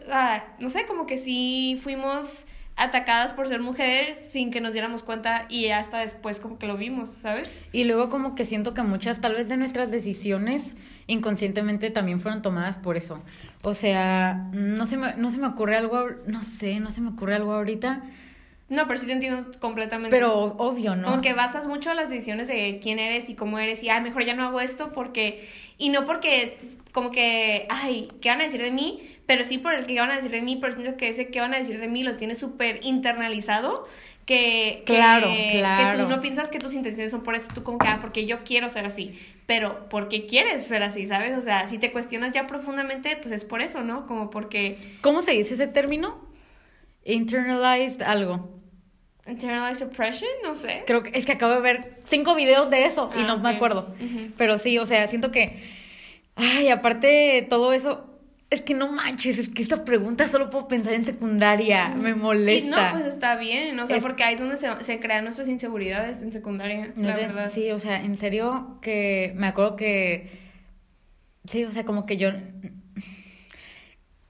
no 0.61 0.71
sé, 0.71 0.87
como 0.87 1.07
que 1.07 1.19
sí 1.19 1.77
fuimos 1.81 2.47
atacadas 2.77 3.35
por 3.35 3.49
ser 3.49 3.61
mujeres 3.61 4.17
sin 4.31 4.51
que 4.51 4.61
nos 4.61 4.73
diéramos 4.73 5.03
cuenta 5.03 5.47
y 5.49 5.69
hasta 5.69 5.99
después 5.99 6.39
como 6.39 6.59
que 6.59 6.69
lo 6.69 6.77
vimos, 6.77 7.11
¿sabes? 7.11 7.65
Y 7.73 7.85
luego 7.85 8.09
como 8.09 8.35
que 8.37 8.45
siento 8.45 8.73
que 8.73 8.83
muchas 8.83 9.21
tal 9.21 9.35
vez 9.35 9.49
de 9.49 9.57
nuestras 9.57 9.91
decisiones 9.91 10.75
inconscientemente 11.09 11.91
también 11.91 12.21
fueron 12.21 12.41
tomadas 12.41 12.79
por 12.79 12.97
eso. 12.97 13.21
O 13.63 13.75
sea, 13.75 14.49
no 14.53 14.87
se 14.87 14.97
me, 14.97 15.15
no 15.17 15.31
se 15.31 15.39
me 15.39 15.49
ocurre 15.49 15.77
algo, 15.77 16.07
no 16.27 16.41
sé, 16.41 16.79
no 16.79 16.93
se 16.93 17.01
me 17.01 17.11
ocurre 17.11 17.35
algo 17.35 17.53
ahorita. 17.53 18.03
No, 18.73 18.87
pero 18.87 18.99
sí 18.99 19.05
te 19.05 19.13
entiendo 19.13 19.51
completamente. 19.61 20.17
Pero 20.17 20.55
obvio, 20.57 20.97
¿no? 20.97 21.11
Como 21.11 21.21
que 21.21 21.35
basas 21.35 21.67
mucho 21.67 21.93
las 21.93 22.09
decisiones 22.09 22.49
de 22.49 22.81
quién 22.83 22.99
eres 22.99 23.29
y 23.29 23.35
cómo 23.35 23.59
eres 23.59 23.83
y, 23.83 23.91
ay, 23.91 24.01
mejor 24.01 24.25
ya 24.25 24.33
no 24.33 24.45
hago 24.45 24.63
esto 24.63 24.93
porque... 24.93 25.47
Y 25.77 25.91
no 25.91 26.07
porque 26.07 26.57
como 26.91 27.11
que, 27.11 27.67
ay, 27.69 28.09
¿qué 28.23 28.31
van 28.31 28.41
a 28.41 28.45
decir 28.45 28.63
de 28.63 28.71
mí? 28.71 29.03
Pero 29.27 29.45
sí 29.45 29.59
por 29.59 29.75
el 29.75 29.87
que 29.87 30.01
van 30.01 30.11
a 30.11 30.17
decir 30.17 30.31
de 30.31 30.41
mí, 30.41 30.57
pero 30.57 30.75
siento 30.75 30.97
que 30.97 31.09
ese 31.09 31.29
que 31.29 31.39
van 31.39 31.53
a 31.53 31.59
decir 31.59 31.79
de 31.81 31.87
mí 31.87 32.03
lo 32.03 32.17
tienes 32.17 32.39
súper 32.39 32.81
internalizado. 32.83 33.87
Que, 34.25 34.85
claro, 34.87 35.29
claro. 35.51 35.99
que 35.99 35.99
tú 35.99 36.09
no 36.09 36.21
piensas 36.21 36.49
que 36.49 36.59
tus 36.59 36.73
intenciones 36.73 37.11
son 37.11 37.23
por 37.23 37.35
eso, 37.35 37.49
tú 37.53 37.63
como 37.65 37.77
que, 37.77 37.89
ah, 37.89 37.99
porque 38.01 38.25
yo 38.25 38.45
quiero 38.45 38.71
ser 38.71 38.87
así, 38.87 39.13
pero 39.47 39.89
porque 39.91 40.27
quieres 40.27 40.65
ser 40.65 40.83
así, 40.85 41.07
¿sabes? 41.07 41.37
O 41.37 41.43
sea, 41.43 41.69
si 41.69 41.77
te 41.77 41.93
cuestionas 41.93 42.33
ya 42.33 42.47
profundamente, 42.47 43.19
pues 43.21 43.33
es 43.33 43.45
por 43.45 43.61
eso, 43.61 43.83
¿no? 43.83 44.07
Como 44.07 44.31
porque... 44.31 44.79
¿Cómo 45.03 45.21
se 45.21 45.33
dice 45.33 45.55
ese 45.55 45.67
término? 45.67 46.25
Internalized 47.05 48.01
algo. 48.01 48.62
Internalized 49.27 49.87
oppression, 49.87 50.31
no 50.43 50.55
sé. 50.55 50.83
Creo 50.87 51.03
que 51.03 51.17
es 51.17 51.25
que 51.25 51.33
acabo 51.33 51.53
de 51.53 51.61
ver 51.61 51.99
cinco 52.05 52.35
videos 52.35 52.71
de 52.71 52.87
eso 52.87 53.11
y 53.17 53.23
no 53.23 53.33
ah, 53.33 53.37
me 53.37 53.51
acuerdo. 53.51 53.93
Pero 54.37 54.59
sí, 54.59 54.79
o 54.79 54.87
sea, 54.87 55.07
siento 55.07 55.31
que 55.31 55.57
Ay, 56.35 56.69
aparte 56.69 57.07
de 57.07 57.43
todo 57.43 57.73
eso, 57.73 58.07
es 58.51 58.63
que 58.63 58.75
no 58.75 58.91
manches, 58.91 59.39
es 59.39 59.49
que 59.49 59.63
esta 59.63 59.85
pregunta 59.85 60.29
solo 60.29 60.51
puedo 60.51 60.69
pensar 60.69 60.95
en 60.95 61.05
secundaria, 61.05 61.91
me 61.91 62.15
molesta. 62.15 62.67
Y 62.67 62.71
no, 62.71 62.77
pues 62.93 63.07
está 63.07 63.37
bien, 63.37 63.79
o 63.79 63.87
sea, 63.87 64.01
porque 64.01 64.25
ahí 64.25 64.35
es 64.35 64.41
donde 64.41 64.57
se, 64.57 65.01
crean 65.01 65.25
nuestras 65.25 65.49
inseguridades 65.49 66.23
en 66.23 66.33
secundaria, 66.33 66.93
la 66.97 67.17
verdad. 67.17 67.51
Sí, 67.51 67.71
o 67.71 67.79
sea, 67.79 68.03
en 68.03 68.17
serio 68.17 68.79
que 68.81 69.33
me 69.37 69.47
acuerdo 69.47 69.77
que, 69.77 70.31
sí, 71.45 71.65
o 71.65 71.73
sea, 71.73 71.85
como 71.85 72.07
que 72.07 72.17
yo, 72.17 72.31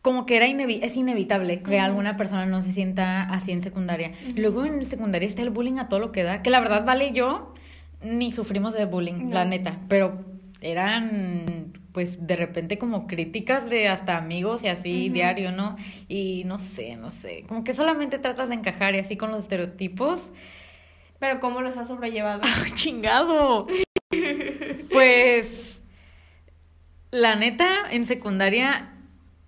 como 0.03 0.27
que 0.27 0.37
era 0.37 0.47
es 0.47 0.97
inevitable 0.97 1.63
que 1.63 1.79
alguna 1.79 2.17
persona 2.17 2.45
no 2.45 2.61
se 2.61 2.73
sienta 2.73 3.23
así 3.23 3.53
en 3.53 3.63
secundaria. 3.63 4.13
Luego 4.35 4.65
en 4.65 4.85
secundaria 4.85 5.29
está 5.29 5.43
el 5.43 5.51
bullying 5.51 5.79
a 5.79 5.89
todo 5.89 6.01
lo 6.01 6.11
que 6.11 6.25
da, 6.25 6.43
que 6.43 6.51
la 6.51 6.61
verdad, 6.61 6.85
vale, 6.85 7.13
yo 7.13 7.55
ni 8.03 8.33
sufrimos 8.33 8.75
de 8.75 8.85
bullying, 8.85 9.31
la 9.31 9.45
neta, 9.45 9.79
pero 9.89 10.25
eran 10.61 11.73
pues 11.93 12.27
de 12.27 12.37
repente 12.37 12.79
como 12.79 13.07
críticas 13.07 13.69
de 13.69 13.89
hasta 13.89 14.17
amigos 14.17 14.65
y 14.65 14.69
así 14.69 15.09
diario, 15.09 15.53
¿no? 15.53 15.77
Y 16.09 16.43
no 16.47 16.59
sé, 16.59 16.97
no 16.97 17.11
sé, 17.11 17.45
como 17.47 17.63
que 17.63 17.75
solamente 17.75 18.19
tratas 18.19 18.49
de 18.49 18.57
encajar 18.57 18.95
y 18.97 18.99
así 18.99 19.17
con 19.17 19.31
los 19.31 19.43
estereotipos. 19.43 20.33
Pero 21.21 21.39
¿cómo 21.39 21.61
los 21.61 21.77
has 21.77 21.87
sobrellevado? 21.87 22.41
¡Ah, 22.45 22.65
chingado! 22.75 23.69
pues 24.91 25.85
la 27.13 27.37
neta, 27.37 27.69
en 27.91 28.07
secundaria 28.07 28.92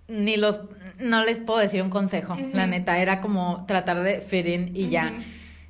ni 0.07 0.37
los 0.37 0.59
no 0.99 1.23
les 1.23 1.39
puedo 1.39 1.59
decir 1.59 1.81
un 1.81 1.89
consejo. 1.89 2.37
La 2.53 2.67
neta 2.67 2.99
era 2.99 3.21
como 3.21 3.65
tratar 3.67 4.01
de 4.01 4.21
fit 4.21 4.45
y 4.73 4.89
ya 4.89 5.13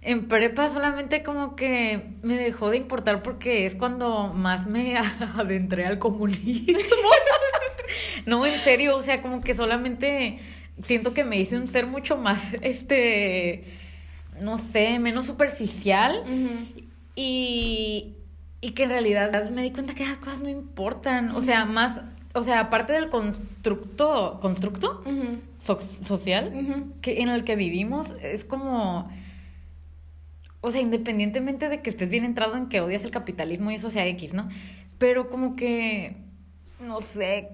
en 0.05 0.27
prepa 0.27 0.69
solamente 0.69 1.23
como 1.23 1.55
que 1.55 2.11
me 2.21 2.37
dejó 2.37 2.69
de 2.69 2.77
importar 2.77 3.23
porque 3.23 3.65
es 3.65 3.73
cuando 3.75 4.31
más 4.33 4.67
me 4.67 4.97
adentré 5.35 5.85
al 5.85 5.97
comunismo. 5.97 7.09
no, 8.25 8.45
en 8.45 8.59
serio, 8.59 8.95
o 8.95 9.01
sea, 9.01 9.21
como 9.21 9.41
que 9.41 9.55
solamente 9.55 10.37
siento 10.81 11.13
que 11.13 11.23
me 11.23 11.37
hice 11.37 11.57
un 11.57 11.67
ser 11.67 11.87
mucho 11.87 12.17
más, 12.17 12.39
este, 12.61 13.65
no 14.43 14.59
sé, 14.59 14.99
menos 14.99 15.25
superficial. 15.25 16.23
Y, 17.15 18.13
y 18.61 18.71
que 18.71 18.83
en 18.83 18.89
realidad 18.89 19.49
me 19.49 19.63
di 19.63 19.71
cuenta 19.71 19.95
que 19.95 20.03
esas 20.03 20.19
cosas 20.19 20.43
no 20.43 20.49
importan. 20.49 21.31
O 21.35 21.41
sea, 21.41 21.65
más, 21.65 22.01
o 22.35 22.43
sea, 22.43 22.59
aparte 22.59 22.91
del 22.91 23.09
constructo, 23.09 24.39
constructo 24.41 25.01
social 25.57 26.91
que, 27.01 27.21
en 27.21 27.29
el 27.29 27.45
que 27.45 27.55
vivimos, 27.55 28.13
es 28.21 28.43
como, 28.43 29.09
o 30.59 30.69
sea, 30.69 30.81
independientemente 30.81 31.69
de 31.69 31.81
que 31.81 31.89
estés 31.89 32.09
bien 32.09 32.25
entrado 32.25 32.57
en 32.57 32.67
que 32.67 32.81
odias 32.81 33.05
el 33.05 33.11
capitalismo 33.11 33.71
y 33.71 33.75
eso 33.75 33.89
sea 33.89 34.05
X, 34.07 34.33
¿no? 34.33 34.49
Pero 34.97 35.29
como 35.29 35.55
que, 35.55 36.17
no 36.81 36.99
sé, 36.99 37.51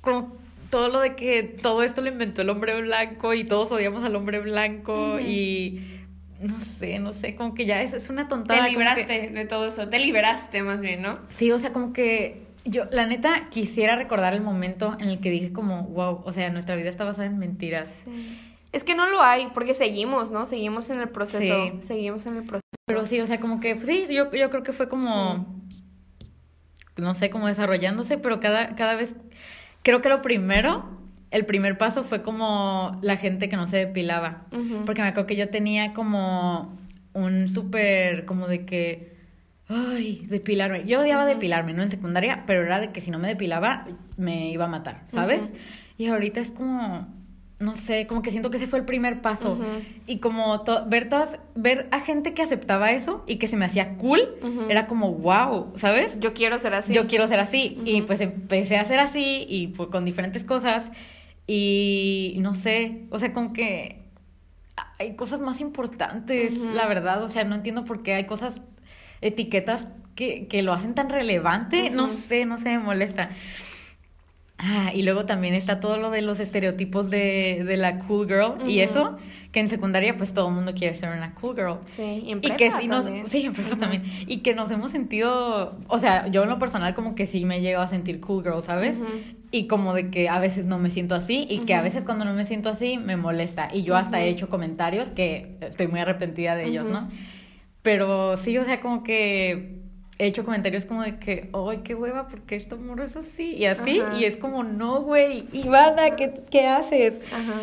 como 0.00 0.34
todo 0.70 0.88
lo 0.88 1.00
de 1.00 1.14
que 1.14 1.42
todo 1.42 1.82
esto 1.82 2.00
lo 2.00 2.08
inventó 2.08 2.40
el 2.40 2.48
hombre 2.48 2.80
blanco 2.80 3.34
y 3.34 3.44
todos 3.44 3.70
odiamos 3.70 4.02
al 4.02 4.16
hombre 4.16 4.40
blanco 4.40 5.20
y 5.20 6.06
no 6.40 6.58
sé, 6.58 6.98
no 7.00 7.12
sé, 7.12 7.34
como 7.34 7.52
que 7.52 7.66
ya 7.66 7.82
es, 7.82 7.92
es 7.92 8.08
una 8.08 8.28
tontada. 8.28 8.64
Te 8.64 8.70
libraste 8.70 9.28
de 9.28 9.44
todo 9.44 9.68
eso, 9.68 9.90
te 9.90 9.98
liberaste 9.98 10.62
más 10.62 10.80
bien, 10.80 11.02
¿no? 11.02 11.18
Sí, 11.28 11.52
o 11.52 11.58
sea, 11.58 11.74
como 11.74 11.92
que 11.92 12.45
yo, 12.70 12.84
la 12.90 13.06
neta, 13.06 13.46
quisiera 13.50 13.96
recordar 13.96 14.34
el 14.34 14.40
momento 14.40 14.96
en 15.00 15.08
el 15.08 15.20
que 15.20 15.30
dije 15.30 15.52
como, 15.52 15.84
wow, 15.84 16.22
o 16.24 16.32
sea, 16.32 16.50
nuestra 16.50 16.76
vida 16.76 16.88
está 16.88 17.04
basada 17.04 17.26
en 17.26 17.38
mentiras. 17.38 18.04
Sí. 18.04 18.38
Es 18.72 18.84
que 18.84 18.94
no 18.94 19.06
lo 19.08 19.22
hay, 19.22 19.48
porque 19.54 19.74
seguimos, 19.74 20.30
¿no? 20.30 20.44
Seguimos 20.46 20.90
en 20.90 21.00
el 21.00 21.08
proceso, 21.08 21.78
seguimos 21.80 22.26
en 22.26 22.36
el 22.36 22.42
proceso. 22.42 22.66
Pero 22.86 23.06
sí, 23.06 23.20
o 23.20 23.26
sea, 23.26 23.40
como 23.40 23.60
que, 23.60 23.78
sí, 23.80 24.06
yo, 24.10 24.30
yo 24.30 24.50
creo 24.50 24.62
que 24.62 24.72
fue 24.72 24.88
como, 24.88 25.46
no 26.96 27.14
sé, 27.14 27.30
como 27.30 27.46
desarrollándose, 27.46 28.18
pero 28.18 28.40
cada, 28.40 28.74
cada 28.74 28.94
vez, 28.96 29.14
creo 29.82 30.02
que 30.02 30.08
lo 30.08 30.22
primero 30.22 30.94
el 31.30 31.44
primer 31.44 31.76
paso 31.76 32.04
fue 32.04 32.22
como 32.22 32.98
la 33.02 33.16
gente 33.16 33.48
que 33.48 33.56
no 33.56 33.66
se 33.66 33.78
depilaba. 33.78 34.46
Porque 34.84 35.02
me 35.02 35.08
acuerdo 35.08 35.26
que 35.26 35.36
yo 35.36 35.50
tenía 35.50 35.92
como 35.92 36.78
un 37.12 37.48
súper, 37.48 38.24
como 38.24 38.46
de 38.46 38.64
que, 38.64 39.15
ay, 39.68 40.24
depilarme. 40.26 40.84
Yo 40.84 41.00
odiaba 41.00 41.24
depilarme, 41.26 41.72
¿no? 41.72 41.82
En 41.82 41.90
secundaria, 41.90 42.44
pero 42.46 42.62
era 42.62 42.80
de 42.80 42.92
que 42.92 43.00
si 43.00 43.10
no 43.10 43.18
me 43.18 43.28
depilaba, 43.28 43.86
me 44.16 44.50
iba 44.50 44.66
a 44.66 44.68
matar, 44.68 45.04
¿sabes? 45.08 45.52
Y 45.98 46.06
ahorita 46.06 46.40
es 46.40 46.50
como, 46.50 47.08
no 47.58 47.74
sé, 47.74 48.06
como 48.06 48.20
que 48.20 48.30
siento 48.30 48.50
que 48.50 48.58
ese 48.58 48.66
fue 48.66 48.78
el 48.78 48.84
primer 48.84 49.22
paso. 49.22 49.58
Y 50.06 50.18
como 50.18 50.62
ver 50.88 51.08
todas, 51.08 51.40
ver 51.54 51.88
a 51.90 52.00
gente 52.00 52.34
que 52.34 52.42
aceptaba 52.42 52.90
eso 52.90 53.22
y 53.26 53.36
que 53.36 53.48
se 53.48 53.56
me 53.56 53.64
hacía 53.64 53.96
cool, 53.96 54.20
era 54.68 54.86
como, 54.86 55.12
wow, 55.12 55.72
¿sabes? 55.76 56.20
Yo 56.20 56.34
quiero 56.34 56.58
ser 56.58 56.74
así. 56.74 56.92
Yo 56.92 57.06
quiero 57.06 57.26
ser 57.26 57.40
así. 57.40 57.80
Y 57.84 58.02
pues 58.02 58.20
empecé 58.20 58.76
a 58.76 58.84
ser 58.84 58.98
así 58.98 59.46
y 59.48 59.68
pues, 59.68 59.88
con 59.88 60.04
diferentes 60.04 60.44
cosas. 60.44 60.92
Y 61.46 62.36
no 62.40 62.54
sé, 62.54 63.06
o 63.10 63.18
sea, 63.18 63.32
como 63.32 63.52
que 63.52 64.02
hay 64.98 65.16
cosas 65.16 65.40
más 65.40 65.60
importantes, 65.60 66.58
la 66.58 66.86
verdad. 66.86 67.22
O 67.22 67.28
sea, 67.28 67.44
no 67.44 67.54
entiendo 67.54 67.84
por 67.84 68.00
qué 68.02 68.14
hay 68.14 68.26
cosas, 68.26 68.60
etiquetas 69.20 69.88
que, 70.14 70.46
que 70.48 70.62
lo 70.62 70.72
hacen 70.72 70.94
tan 70.94 71.10
relevante. 71.10 71.90
No 71.90 72.08
sé, 72.08 72.44
no 72.46 72.58
sé, 72.58 72.70
me 72.70 72.78
molesta. 72.80 73.30
Ah, 74.58 74.90
y 74.94 75.02
luego 75.02 75.26
también 75.26 75.52
está 75.52 75.80
todo 75.80 75.98
lo 75.98 76.10
de 76.10 76.22
los 76.22 76.40
estereotipos 76.40 77.10
de, 77.10 77.62
de 77.66 77.76
la 77.76 77.98
cool 77.98 78.26
girl 78.26 78.54
y 78.66 78.80
eso, 78.80 79.18
que 79.52 79.60
en 79.60 79.68
secundaria 79.68 80.16
pues 80.16 80.32
todo 80.32 80.48
el 80.48 80.54
mundo 80.54 80.72
quiere 80.72 80.94
ser 80.94 81.10
una 81.10 81.34
cool 81.34 81.56
girl. 81.56 81.78
Sí, 81.84 82.22
y 82.24 82.32
en 82.32 82.40
prepa 82.40 82.56
que 82.56 82.70
sí, 82.70 82.88
nos, 82.88 83.04
sí, 83.26 83.44
en 83.44 83.52
prepa 83.52 83.76
también. 83.76 84.02
Y 84.26 84.38
que 84.38 84.54
nos 84.54 84.70
hemos 84.70 84.92
sentido, 84.92 85.76
o 85.88 85.98
sea, 85.98 86.28
yo 86.28 86.44
en 86.44 86.48
lo 86.48 86.58
personal 86.58 86.94
como 86.94 87.14
que 87.14 87.26
sí 87.26 87.44
me 87.44 87.60
llego 87.60 87.82
a 87.82 87.88
sentir 87.88 88.18
cool 88.18 88.42
girl, 88.44 88.62
¿sabes? 88.62 89.02
Y 89.50 89.66
como 89.66 89.92
de 89.92 90.10
que 90.10 90.30
a 90.30 90.38
veces 90.38 90.64
no 90.64 90.78
me 90.78 90.90
siento 90.90 91.14
así 91.14 91.46
y 91.50 91.58
que 91.60 91.74
a 91.74 91.82
veces 91.82 92.06
cuando 92.06 92.24
no 92.24 92.32
me 92.32 92.46
siento 92.46 92.70
así 92.70 92.96
me 92.96 93.18
molesta. 93.18 93.68
Y 93.70 93.82
yo 93.82 93.94
hasta 93.94 94.22
he 94.22 94.30
hecho 94.30 94.48
comentarios 94.48 95.10
que 95.10 95.58
estoy 95.60 95.88
muy 95.88 96.00
arrepentida 96.00 96.54
de 96.54 96.64
ellos, 96.64 96.88
¿no? 96.88 97.10
Pero 97.86 98.36
sí, 98.36 98.58
o 98.58 98.64
sea, 98.64 98.80
como 98.80 99.04
que 99.04 99.78
he 100.18 100.26
hecho 100.26 100.44
comentarios 100.44 100.86
como 100.86 101.02
de 101.02 101.20
que, 101.20 101.50
ay, 101.52 101.82
qué 101.84 101.94
hueva, 101.94 102.26
porque 102.26 102.56
esto 102.56 102.76
morro 102.78 103.04
es 103.04 103.14
así 103.14 103.54
y 103.54 103.66
así. 103.66 104.02
Y 104.18 104.24
es 104.24 104.36
como, 104.36 104.64
no, 104.64 105.02
güey, 105.02 105.46
Ivana, 105.52 106.16
¿qué, 106.16 106.42
¿qué 106.50 106.66
haces? 106.66 107.20
Ajá. 107.32 107.60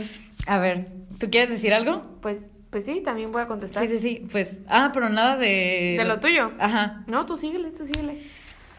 A 0.48 0.60
ver, 0.60 0.88
¿tú 1.20 1.30
quieres 1.30 1.50
decir 1.50 1.74
algo? 1.74 2.04
Pues, 2.22 2.40
pues 2.70 2.86
sí, 2.86 3.02
también 3.04 3.34
voy 3.34 3.42
a 3.42 3.48
contestar. 3.48 3.86
Sí, 3.86 3.90
sí, 3.90 4.00
sí. 4.00 4.26
Pues, 4.32 4.62
ah, 4.70 4.92
pero 4.94 5.10
nada 5.10 5.36
de. 5.36 5.98
De 6.00 6.06
lo 6.06 6.22
tuyo. 6.22 6.54
Ajá. 6.58 7.04
No, 7.08 7.26
tú 7.26 7.36
síguele, 7.36 7.72
tú 7.72 7.86
síguele. 7.86 8.18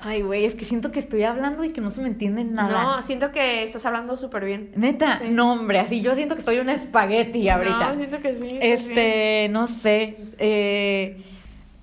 Ay, 0.01 0.23
güey, 0.23 0.47
es 0.47 0.55
que 0.55 0.65
siento 0.65 0.93
que 0.93 0.99
estoy 0.99 1.25
hablando 1.25 1.63
y 1.63 1.73
que 1.73 1.83
no 1.83 1.91
se 1.91 2.01
me 2.01 2.09
entiende 2.09 2.43
nada. 2.43 2.97
No, 2.97 3.03
siento 3.03 3.33
que 3.33 3.63
estás 3.65 3.85
hablando 3.85 4.17
súper 4.17 4.47
bien. 4.47 4.71
Neta, 4.77 5.21
no, 5.29 5.53
hombre, 5.53 5.81
así 5.81 6.01
yo 6.01 6.15
siento 6.15 6.37
que 6.37 6.41
estoy 6.41 6.59
un 6.59 6.71
espagueti 6.71 7.51
ahorita. 7.51 7.93
No, 7.93 7.97
siento 7.97 8.23
que 8.23 8.33
sí. 8.33 8.59
Este, 8.63 9.51
no 9.51 9.69
sé. 9.69 10.17
Eh 10.39 11.23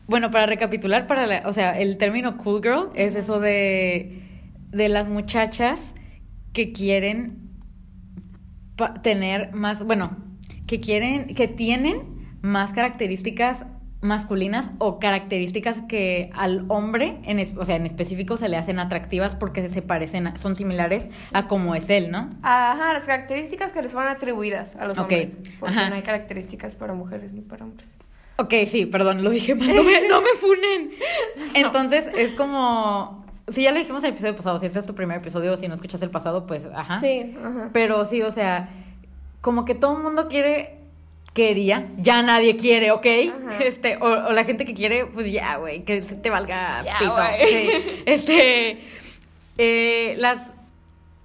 bueno, 0.07 0.31
para 0.31 0.45
recapitular, 0.45 1.07
para 1.07 1.25
la, 1.25 1.43
o 1.45 1.53
sea, 1.53 1.79
el 1.79 1.97
término 1.97 2.37
cool 2.37 2.61
girl 2.61 2.89
es 2.95 3.15
eso 3.15 3.39
de, 3.39 4.21
de 4.69 4.89
las 4.89 5.07
muchachas 5.07 5.93
que 6.53 6.73
quieren 6.73 7.49
tener 9.03 9.53
más, 9.53 9.83
bueno, 9.83 10.17
que 10.67 10.79
quieren, 10.79 11.33
que 11.33 11.47
tienen 11.47 12.37
más 12.41 12.73
características 12.73 13.65
masculinas 14.01 14.71
o 14.79 14.99
características 14.99 15.81
que 15.87 16.31
al 16.33 16.65
hombre, 16.69 17.19
en 17.23 17.39
o 17.57 17.65
sea, 17.65 17.75
en 17.75 17.85
específico 17.85 18.35
se 18.35 18.49
le 18.49 18.57
hacen 18.57 18.79
atractivas 18.79 19.35
porque 19.35 19.69
se 19.69 19.81
parecen, 19.81 20.35
son 20.37 20.55
similares 20.55 21.09
a 21.33 21.47
como 21.47 21.75
es 21.75 21.89
él, 21.89 22.09
¿no? 22.09 22.29
Ajá, 22.41 22.93
las 22.93 23.03
características 23.03 23.73
que 23.73 23.81
les 23.81 23.91
fueron 23.91 24.11
atribuidas 24.11 24.75
a 24.75 24.85
los 24.85 24.97
hombres. 24.97 25.41
Porque 25.59 25.75
no 25.75 25.95
hay 25.95 26.01
características 26.01 26.75
para 26.75 26.93
mujeres 26.93 27.33
ni 27.33 27.41
para 27.41 27.65
hombres. 27.65 27.95
Ok, 28.41 28.53
sí, 28.65 28.87
perdón, 28.87 29.23
lo 29.23 29.29
dije 29.29 29.53
mal. 29.53 29.75
No 29.75 29.83
me, 29.83 30.07
no 30.07 30.21
me 30.21 30.29
funen. 30.29 30.91
Entonces, 31.53 32.07
es 32.15 32.31
como. 32.31 33.23
Sí, 33.47 33.63
ya 33.63 33.71
lo 33.71 33.77
dijimos 33.77 34.03
en 34.03 34.07
el 34.07 34.13
episodio 34.13 34.35
pasado. 34.35 34.57
Si 34.57 34.65
este 34.65 34.79
es 34.79 34.87
tu 34.87 34.95
primer 34.95 35.17
episodio, 35.17 35.55
si 35.57 35.67
no 35.67 35.75
escuchas 35.75 36.01
el 36.01 36.09
pasado, 36.09 36.47
pues 36.47 36.67
ajá. 36.73 36.99
Sí, 36.99 37.35
ajá. 37.39 37.69
Pero 37.71 38.03
sí, 38.05 38.23
o 38.23 38.31
sea, 38.31 38.69
como 39.41 39.63
que 39.63 39.75
todo 39.75 39.97
el 39.97 40.03
mundo 40.03 40.27
quiere. 40.27 40.77
Quería, 41.33 41.87
ya 41.97 42.21
nadie 42.23 42.57
quiere, 42.57 42.91
¿ok? 42.91 43.05
Este, 43.61 43.95
o, 44.01 44.33
la 44.33 44.43
gente 44.43 44.65
que 44.65 44.73
quiere, 44.73 45.05
pues 45.05 45.31
ya, 45.31 45.55
güey, 45.55 45.85
que 45.85 46.03
se 46.03 46.17
te 46.17 46.29
valga 46.29 46.83
pito. 46.99 47.15
Este. 48.05 48.81
Eh, 49.57 50.15
las. 50.17 50.51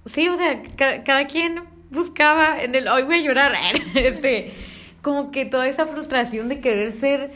Sí, 0.05 0.29
o 0.29 0.37
sea, 0.37 0.61
cada 1.03 1.27
quien 1.27 1.61
buscaba 1.89 2.61
en 2.61 2.75
el. 2.75 2.87
Hoy 2.87 3.03
voy 3.03 3.17
a 3.17 3.21
llorar. 3.21 3.53
Este 3.95 4.53
como 5.01 5.31
que 5.31 5.45
toda 5.45 5.67
esa 5.67 5.85
frustración 5.85 6.49
de 6.49 6.59
querer 6.59 6.91
ser 6.91 7.31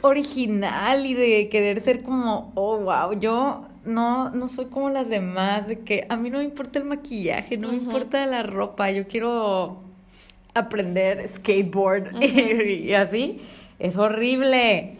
original 0.00 1.06
y 1.06 1.14
de 1.14 1.48
querer 1.48 1.80
ser 1.80 2.02
como, 2.02 2.52
oh, 2.54 2.78
wow, 2.78 3.18
yo 3.18 3.66
no, 3.84 4.30
no 4.30 4.48
soy 4.48 4.66
como 4.66 4.90
las 4.90 5.08
demás, 5.08 5.68
de 5.68 5.80
que 5.80 6.06
a 6.08 6.16
mí 6.16 6.30
no 6.30 6.38
me 6.38 6.44
importa 6.44 6.78
el 6.78 6.84
maquillaje, 6.84 7.56
no 7.56 7.68
me 7.68 7.76
importa 7.76 8.24
la 8.26 8.42
ropa, 8.42 8.90
yo 8.90 9.06
quiero 9.06 9.82
aprender 10.54 11.26
skateboard 11.28 12.22
y, 12.22 12.94
así. 12.94 13.40
Es 13.78 13.96
horrible. 13.96 14.96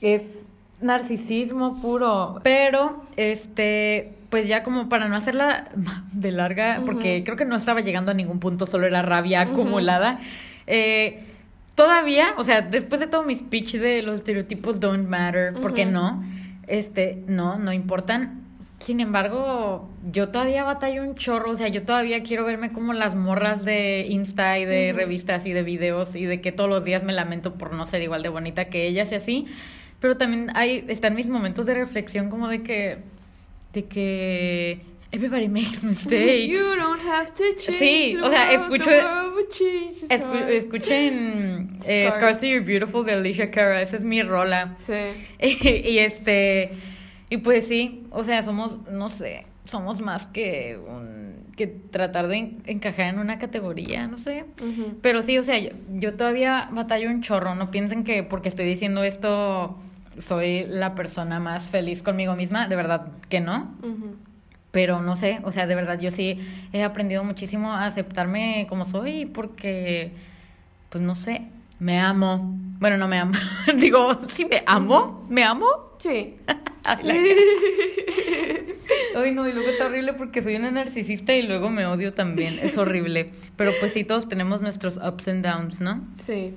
Es 0.00 0.46
narcisismo 0.80 1.80
puro. 1.80 2.40
Pero, 2.42 3.02
este, 3.16 4.12
pues 4.28 4.48
ya 4.48 4.62
como 4.62 4.88
para 4.88 5.08
no 5.08 5.16
hacerla 5.16 5.68
de 6.12 6.32
larga, 6.32 6.82
porque 6.84 7.22
creo 7.24 7.36
que 7.36 7.44
no 7.44 7.56
estaba 7.56 7.80
llegando 7.80 8.10
a 8.10 8.14
ningún 8.14 8.40
punto, 8.40 8.66
solo 8.66 8.86
era 8.86 9.02
rabia 9.02 9.42
acumulada. 9.42 10.20
Eh, 10.70 11.20
todavía, 11.74 12.34
o 12.36 12.44
sea, 12.44 12.60
después 12.60 13.00
de 13.00 13.06
todo 13.06 13.24
mi 13.24 13.34
speech 13.34 13.76
de 13.76 14.02
los 14.02 14.16
estereotipos 14.16 14.80
don't 14.80 15.08
matter, 15.08 15.54
¿por 15.54 15.72
qué 15.72 15.86
no? 15.86 16.22
Este, 16.66 17.24
no, 17.26 17.58
no 17.58 17.72
importan. 17.72 18.42
Sin 18.78 19.00
embargo, 19.00 19.88
yo 20.04 20.28
todavía 20.28 20.62
batallo 20.62 21.02
un 21.02 21.14
chorro, 21.14 21.50
o 21.50 21.56
sea, 21.56 21.68
yo 21.68 21.82
todavía 21.84 22.22
quiero 22.22 22.44
verme 22.44 22.70
como 22.70 22.92
las 22.92 23.14
morras 23.14 23.64
de 23.64 24.06
Insta 24.08 24.58
y 24.58 24.66
de 24.66 24.92
revistas 24.92 25.46
y 25.46 25.52
de 25.52 25.62
videos 25.62 26.14
y 26.14 26.26
de 26.26 26.40
que 26.40 26.52
todos 26.52 26.68
los 26.68 26.84
días 26.84 27.02
me 27.02 27.12
lamento 27.12 27.54
por 27.54 27.72
no 27.72 27.86
ser 27.86 28.02
igual 28.02 28.22
de 28.22 28.28
bonita 28.28 28.66
que 28.66 28.86
ellas 28.86 29.10
y 29.10 29.14
así. 29.14 29.46
Pero 30.00 30.16
también 30.16 30.50
hay, 30.54 30.84
están 30.88 31.14
mis 31.14 31.28
momentos 31.28 31.66
de 31.66 31.74
reflexión 31.74 32.28
como 32.28 32.48
de 32.48 32.62
que, 32.62 32.98
de 33.72 33.86
que 33.86 34.80
Everybody 35.10 35.48
makes 35.48 35.82
mistakes. 35.82 36.52
You 36.52 36.76
don't 36.76 37.00
have 37.00 37.32
to 37.32 37.44
change. 37.58 37.78
Sí, 37.78 38.16
o 38.16 38.28
sea, 38.28 38.52
escucho, 38.52 38.90
escu, 38.90 40.34
escuchen 40.50 41.78
eh, 41.86 42.10
Scars 42.12 42.40
to 42.40 42.46
You're 42.46 42.64
Beautiful 42.64 43.04
de 43.04 43.14
Alicia 43.14 43.50
Cara, 43.50 43.80
esa 43.80 43.96
es 43.96 44.04
mi 44.04 44.22
rola. 44.22 44.74
Sí. 44.76 44.92
Y, 45.40 45.98
este, 45.98 46.72
y 47.30 47.38
pues 47.38 47.66
sí, 47.66 48.06
o 48.10 48.22
sea, 48.22 48.42
somos, 48.42 48.78
no 48.90 49.08
sé, 49.08 49.46
somos 49.64 50.02
más 50.02 50.26
que 50.26 50.78
un, 50.86 51.46
que 51.56 51.66
tratar 51.66 52.28
de 52.28 52.56
encajar 52.66 53.06
en 53.06 53.18
una 53.18 53.38
categoría, 53.38 54.06
no 54.06 54.18
sé. 54.18 54.44
Pero 55.00 55.22
sí, 55.22 55.38
o 55.38 55.44
sea, 55.44 55.58
yo, 55.58 56.14
todavía 56.14 56.68
batallo 56.70 57.08
un 57.08 57.22
chorro, 57.22 57.54
no 57.54 57.70
piensen 57.70 58.04
que 58.04 58.22
porque 58.24 58.48
estoy 58.50 58.66
diciendo 58.66 59.02
esto 59.04 59.78
soy 60.18 60.66
la 60.66 60.94
persona 60.94 61.38
más 61.40 61.68
feliz 61.68 62.02
conmigo 62.02 62.34
misma, 62.34 62.68
de 62.68 62.76
verdad 62.76 63.08
que 63.28 63.40
no. 63.40 63.74
Pero 64.70 65.00
no 65.00 65.16
sé, 65.16 65.40
o 65.44 65.52
sea, 65.52 65.66
de 65.66 65.74
verdad 65.74 65.98
yo 65.98 66.10
sí 66.10 66.38
he 66.72 66.82
aprendido 66.82 67.24
muchísimo 67.24 67.72
a 67.72 67.86
aceptarme 67.86 68.66
como 68.68 68.84
soy 68.84 69.26
porque, 69.26 70.12
pues 70.90 71.02
no 71.02 71.14
sé, 71.14 71.46
me 71.78 72.00
amo. 72.00 72.56
Bueno, 72.78 72.96
no 72.96 73.08
me 73.08 73.18
amo. 73.18 73.32
Digo, 73.76 74.14
sí 74.26 74.44
me 74.44 74.62
amo, 74.66 75.26
me 75.28 75.44
amo. 75.44 75.66
Sí. 75.98 76.36
Ay, 79.16 79.32
no, 79.32 79.48
y 79.48 79.52
luego 79.52 79.68
está 79.68 79.86
horrible 79.86 80.14
porque 80.14 80.42
soy 80.42 80.56
una 80.56 80.70
narcisista 80.70 81.34
y 81.34 81.42
luego 81.42 81.70
me 81.70 81.86
odio 81.86 82.14
también. 82.14 82.58
Es 82.62 82.78
horrible. 82.78 83.26
Pero 83.56 83.72
pues 83.80 83.92
sí, 83.92 84.04
todos 84.04 84.28
tenemos 84.28 84.62
nuestros 84.62 84.96
ups 84.96 85.26
and 85.28 85.44
downs, 85.44 85.80
¿no? 85.80 86.06
Sí. 86.14 86.54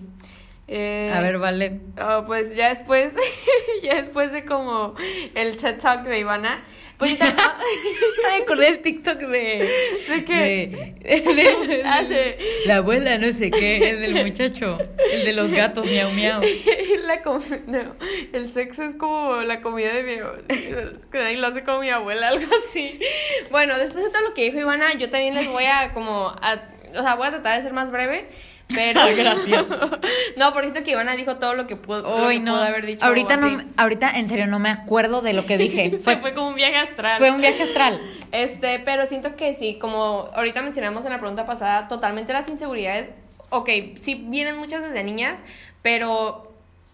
Eh, 0.74 1.11
a 1.13 1.19
ver, 1.19 1.38
vale. 1.38 1.82
Oh, 2.01 2.24
pues 2.26 2.55
ya 2.55 2.69
después, 2.69 3.13
ya 3.84 3.95
después 3.95 4.32
de 4.32 4.45
como 4.45 4.95
el 5.36 5.57
TED 5.57 5.78
Talk 5.78 6.03
de 6.03 6.19
Ivana, 6.19 6.61
pues 7.01 7.19
Me 7.19 8.43
acordé 8.43 8.65
del 8.65 8.80
TikTok 8.80 9.17
de. 9.17 9.69
¿De 10.07 10.24
qué? 10.24 10.93
De, 11.03 11.82
ah, 11.86 12.03
La 12.67 12.78
abuela, 12.78 13.17
no 13.17 13.34
sé 13.34 13.49
qué, 13.49 13.89
el 13.89 14.01
del 14.01 14.24
muchacho. 14.24 14.78
El 15.11 15.26
de 15.26 15.34
los 15.34 15.51
gatos, 15.51 15.88
miau 15.88 16.11
miau. 16.11 16.41
La 17.05 17.19
no, 17.65 17.95
el 18.32 18.49
sexo 18.49 18.84
es 18.84 18.93
como 18.93 19.41
la 19.41 19.61
comida 19.61 19.91
de 19.93 20.03
mi 20.03 20.15
que 21.11 21.38
lo 21.38 21.47
hace 21.47 21.63
como 21.63 21.80
mi 21.80 21.89
abuela, 21.89 22.30
algo 22.30 22.45
así. 22.55 22.99
Bueno, 23.49 23.78
después 23.78 24.05
de 24.05 24.11
todo 24.11 24.22
lo 24.22 24.34
que 24.34 24.43
dijo 24.43 24.59
Ivana, 24.59 24.93
yo 24.93 25.09
también 25.09 25.34
les 25.34 25.47
voy 25.47 25.65
a 25.65 25.93
como 25.93 26.30
a, 26.30 26.61
o 26.97 27.03
sea, 27.03 27.15
voy 27.15 27.27
a 27.27 27.31
tratar 27.31 27.57
de 27.57 27.63
ser 27.63 27.73
más 27.73 27.91
breve. 27.91 28.27
Pero. 28.73 29.01
Gracias. 29.15 29.67
no, 30.37 30.53
por 30.53 30.63
cierto 30.63 30.83
que 30.83 30.91
Ivana 30.91 31.15
dijo 31.15 31.37
todo 31.37 31.53
lo 31.53 31.67
que 31.67 31.75
pudo, 31.75 32.31
no. 32.39 32.55
haber 32.55 32.85
dicho. 32.85 33.05
Ahorita 33.05 33.37
no, 33.37 33.63
ahorita 33.77 34.11
en 34.11 34.27
serio 34.27 34.47
no 34.47 34.59
me 34.59 34.69
acuerdo 34.69 35.21
de 35.21 35.33
lo 35.33 35.45
que 35.45 35.57
dije. 35.57 35.91
Fue, 36.03 36.17
fue 36.17 36.33
como 36.33 36.49
un 36.49 36.55
viaje 36.55 36.77
astral. 36.77 37.17
Fue 37.17 37.31
un 37.31 37.41
viaje 37.41 37.63
astral. 37.63 37.99
Este, 38.31 38.79
pero 38.79 39.05
siento 39.05 39.35
que 39.35 39.53
sí, 39.53 39.77
como 39.79 40.29
ahorita 40.33 40.61
mencionamos 40.61 41.05
en 41.05 41.11
la 41.11 41.19
pregunta 41.19 41.45
pasada, 41.45 41.87
totalmente 41.87 42.33
las 42.33 42.47
inseguridades, 42.47 43.09
ok, 43.49 43.69
sí 43.99 44.23
vienen 44.27 44.57
muchas 44.57 44.81
desde 44.81 45.03
niñas, 45.03 45.39
pero 45.81 46.50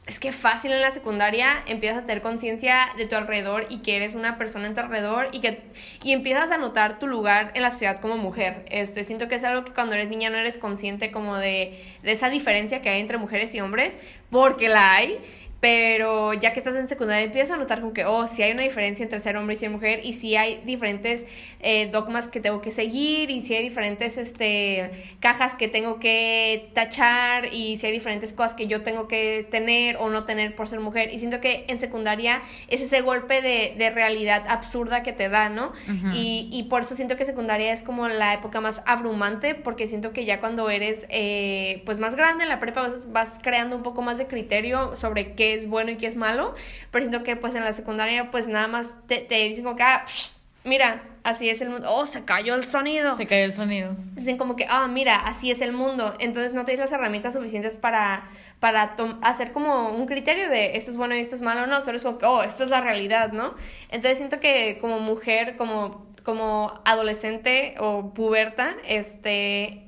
es 0.07 0.19
que 0.19 0.31
fácil 0.31 0.71
en 0.71 0.81
la 0.81 0.91
secundaria 0.91 1.49
empiezas 1.67 1.99
a 1.99 2.05
tener 2.05 2.21
conciencia 2.21 2.87
de 2.95 3.05
tu 3.05 3.15
alrededor 3.15 3.65
y 3.69 3.79
que 3.79 3.97
eres 3.97 4.15
una 4.15 4.37
persona 4.37 4.65
en 4.65 4.73
tu 4.73 4.79
alrededor 4.79 5.27
y 5.33 5.41
que 5.41 5.61
y 6.01 6.13
empiezas 6.13 6.49
a 6.51 6.57
notar 6.57 6.97
tu 6.97 7.07
lugar 7.07 7.51
en 7.55 7.61
la 7.61 7.71
sociedad 7.71 7.99
como 7.99 8.17
mujer. 8.17 8.65
Este, 8.69 9.03
siento 9.03 9.27
que 9.27 9.35
es 9.35 9.43
algo 9.43 9.65
que 9.65 9.73
cuando 9.73 9.95
eres 9.95 10.07
niña 10.07 10.29
no 10.29 10.37
eres 10.37 10.57
consciente 10.57 11.11
como 11.11 11.37
de, 11.37 11.77
de 12.03 12.11
esa 12.11 12.29
diferencia 12.29 12.81
que 12.81 12.89
hay 12.89 13.01
entre 13.01 13.17
mujeres 13.17 13.53
y 13.53 13.59
hombres, 13.59 13.97
porque 14.29 14.69
la 14.69 14.93
hay 14.93 15.19
pero 15.59 16.33
ya 16.33 16.53
que 16.53 16.59
estás 16.59 16.75
en 16.75 16.87
secundaria 16.87 17.25
empiezas 17.25 17.55
a 17.55 17.57
notar 17.57 17.81
como 17.81 17.93
que, 17.93 18.05
oh, 18.05 18.27
sí 18.27 18.43
hay 18.43 18.51
una 18.51 18.61
diferencia 18.61 19.03
entre 19.03 19.19
ser 19.19 19.37
hombre 19.37 19.55
y 19.55 19.57
ser 19.57 19.69
mujer 19.69 20.01
y 20.03 20.13
sí 20.13 20.35
hay 20.35 20.61
diferentes 20.65 21.25
eh, 21.61 21.89
dogmas 21.91 22.27
que 22.27 22.39
tengo 22.39 22.61
que 22.61 22.71
seguir 22.71 23.31
y 23.31 23.41
sí 23.41 23.55
hay 23.55 23.63
diferentes 23.63 24.17
este, 24.17 24.91
cajas 25.19 25.55
que 25.55 25.67
tengo 25.67 25.99
que 25.99 26.69
tachar 26.73 27.53
y 27.53 27.77
sí 27.77 27.87
hay 27.87 27.91
diferentes 27.91 28.33
cosas 28.33 28.53
que 28.53 28.67
yo 28.67 28.83
tengo 28.83 29.07
que 29.07 29.47
tener 29.49 29.97
o 29.97 30.09
no 30.09 30.25
tener 30.25 30.53
por 30.55 30.67
ser 30.67 30.79
mujer. 30.79 31.11
Y 31.11 31.19
siento 31.19 31.41
que 31.41 31.65
en 31.67 31.79
secundaria 31.79 32.41
es 32.67 32.81
ese 32.81 33.01
golpe 33.01 33.41
de, 33.41 33.73
de 33.77 33.89
realidad 33.89 34.43
absurda 34.47 35.01
que 35.01 35.13
te 35.13 35.29
da, 35.29 35.49
¿no? 35.49 35.73
y, 36.13 36.49
y, 36.51 36.63
por 36.63 36.81
eso 36.81 36.95
siento 36.95 37.15
que 37.15 37.25
secundaria 37.25 37.73
es 37.73 37.81
como 37.81 38.07
la 38.07 38.33
época 38.33 38.61
más 38.61 38.81
abrumante 38.85 39.55
porque 39.55 39.87
siento 39.87 40.11
que 40.11 40.25
ya 40.25 40.39
cuando 40.39 40.69
eres 40.69 41.05
eh, 41.09 41.81
pues 41.85 41.99
más 41.99 42.15
grande 42.15 42.43
en 42.43 42.49
la 42.49 42.59
prepa 42.59 42.81
vas, 42.81 43.11
vas 43.11 43.39
creando 43.41 43.75
un 43.75 43.83
poco 43.83 44.01
más 44.01 44.17
de 44.17 44.27
criterio 44.27 44.95
sobre 44.95 45.33
qué 45.33 45.56
es 45.57 45.67
bueno 45.67 45.91
y 45.91 45.97
qué 45.97 46.07
es 46.07 46.15
malo, 46.15 46.53
pero 46.91 47.05
siento 47.05 47.23
que 47.23 47.35
pues 47.35 47.55
en 47.55 47.63
la 47.63 47.73
secundaria 47.73 48.31
pues 48.31 48.47
nada 48.47 48.67
más 48.67 48.95
te, 49.07 49.19
te 49.19 49.35
dicen 49.43 49.63
como 49.63 49.75
que, 49.75 49.83
ah, 49.83 50.05
mira, 50.63 51.03
así 51.23 51.49
es 51.49 51.61
el 51.61 51.69
mundo, 51.69 51.87
oh, 51.91 52.05
se 52.05 52.23
cayó 52.23 52.55
el 52.55 52.63
sonido. 52.63 53.15
Se 53.17 53.25
cayó 53.25 53.45
el 53.45 53.53
sonido. 53.53 53.95
Dicen 54.13 54.37
como 54.37 54.55
que, 54.55 54.65
ah, 54.69 54.87
mira, 54.87 55.15
así 55.15 55.49
es 55.49 55.61
el 55.61 55.73
mundo. 55.73 56.13
Entonces 56.19 56.53
no 56.53 56.65
tienes 56.65 56.79
las 56.79 56.91
herramientas 56.91 57.33
suficientes 57.33 57.77
para, 57.77 58.23
para 58.59 58.95
hacer 59.21 59.51
como 59.51 59.89
un 59.89 60.05
criterio 60.05 60.49
de 60.49 60.77
esto 60.77 60.91
es 60.91 60.97
bueno 60.97 61.15
y 61.15 61.19
esto 61.19 61.35
es 61.35 61.41
malo, 61.41 61.67
no, 61.67 61.81
solo 61.81 61.97
es 61.97 62.03
como 62.03 62.17
que, 62.17 62.25
oh, 62.25 62.43
esto 62.43 62.63
es 62.63 62.69
la 62.69 62.81
realidad, 62.81 63.31
¿no? 63.31 63.55
Entonces 63.89 64.17
siento 64.17 64.39
que 64.39 64.77
como 64.79 64.99
mujer, 64.99 65.55
como, 65.55 66.05
como 66.23 66.73
adolescente 66.85 67.75
o 67.79 68.13
puberta, 68.13 68.75
este, 68.85 69.86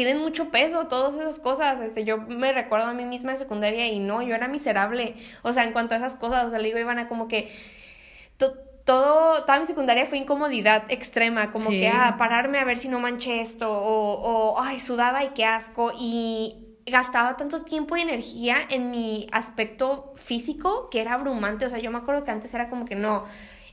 tienen 0.00 0.18
mucho 0.18 0.50
peso 0.50 0.86
todas 0.86 1.14
esas 1.14 1.38
cosas. 1.38 1.78
Este, 1.78 2.04
yo 2.04 2.16
me 2.16 2.52
recuerdo 2.52 2.86
a 2.86 2.94
mí 2.94 3.04
misma 3.04 3.32
de 3.32 3.36
secundaria 3.36 3.86
y 3.88 3.98
no, 3.98 4.22
yo 4.22 4.34
era 4.34 4.48
miserable. 4.48 5.14
O 5.42 5.52
sea, 5.52 5.64
en 5.64 5.72
cuanto 5.72 5.94
a 5.94 5.98
esas 5.98 6.16
cosas, 6.16 6.46
o 6.46 6.48
sea, 6.48 6.58
le 6.58 6.68
digo, 6.68 6.78
Ivana, 6.78 7.06
como 7.06 7.28
que 7.28 7.52
todo, 8.38 9.44
toda 9.44 9.60
mi 9.60 9.66
secundaria 9.66 10.06
fue 10.06 10.16
incomodidad 10.16 10.84
extrema, 10.88 11.50
como 11.50 11.68
que, 11.68 11.90
ah, 11.90 12.16
pararme 12.16 12.58
a 12.58 12.64
ver 12.64 12.78
si 12.78 12.88
no 12.88 12.98
manché 12.98 13.42
esto, 13.42 13.70
o, 13.70 14.54
o, 14.54 14.58
ay, 14.58 14.80
sudaba 14.80 15.22
y 15.22 15.28
qué 15.28 15.44
asco, 15.44 15.92
y 15.94 16.78
gastaba 16.86 17.36
tanto 17.36 17.60
tiempo 17.60 17.98
y 17.98 18.00
energía 18.00 18.56
en 18.70 18.90
mi 18.90 19.26
aspecto 19.32 20.14
físico 20.16 20.88
que 20.88 21.02
era 21.02 21.12
abrumante, 21.12 21.66
o 21.66 21.70
sea, 21.70 21.78
yo 21.78 21.90
me 21.90 21.98
acuerdo 21.98 22.24
que 22.24 22.30
antes 22.30 22.54
era 22.54 22.70
como 22.70 22.86
que 22.86 22.96
no, 22.96 23.26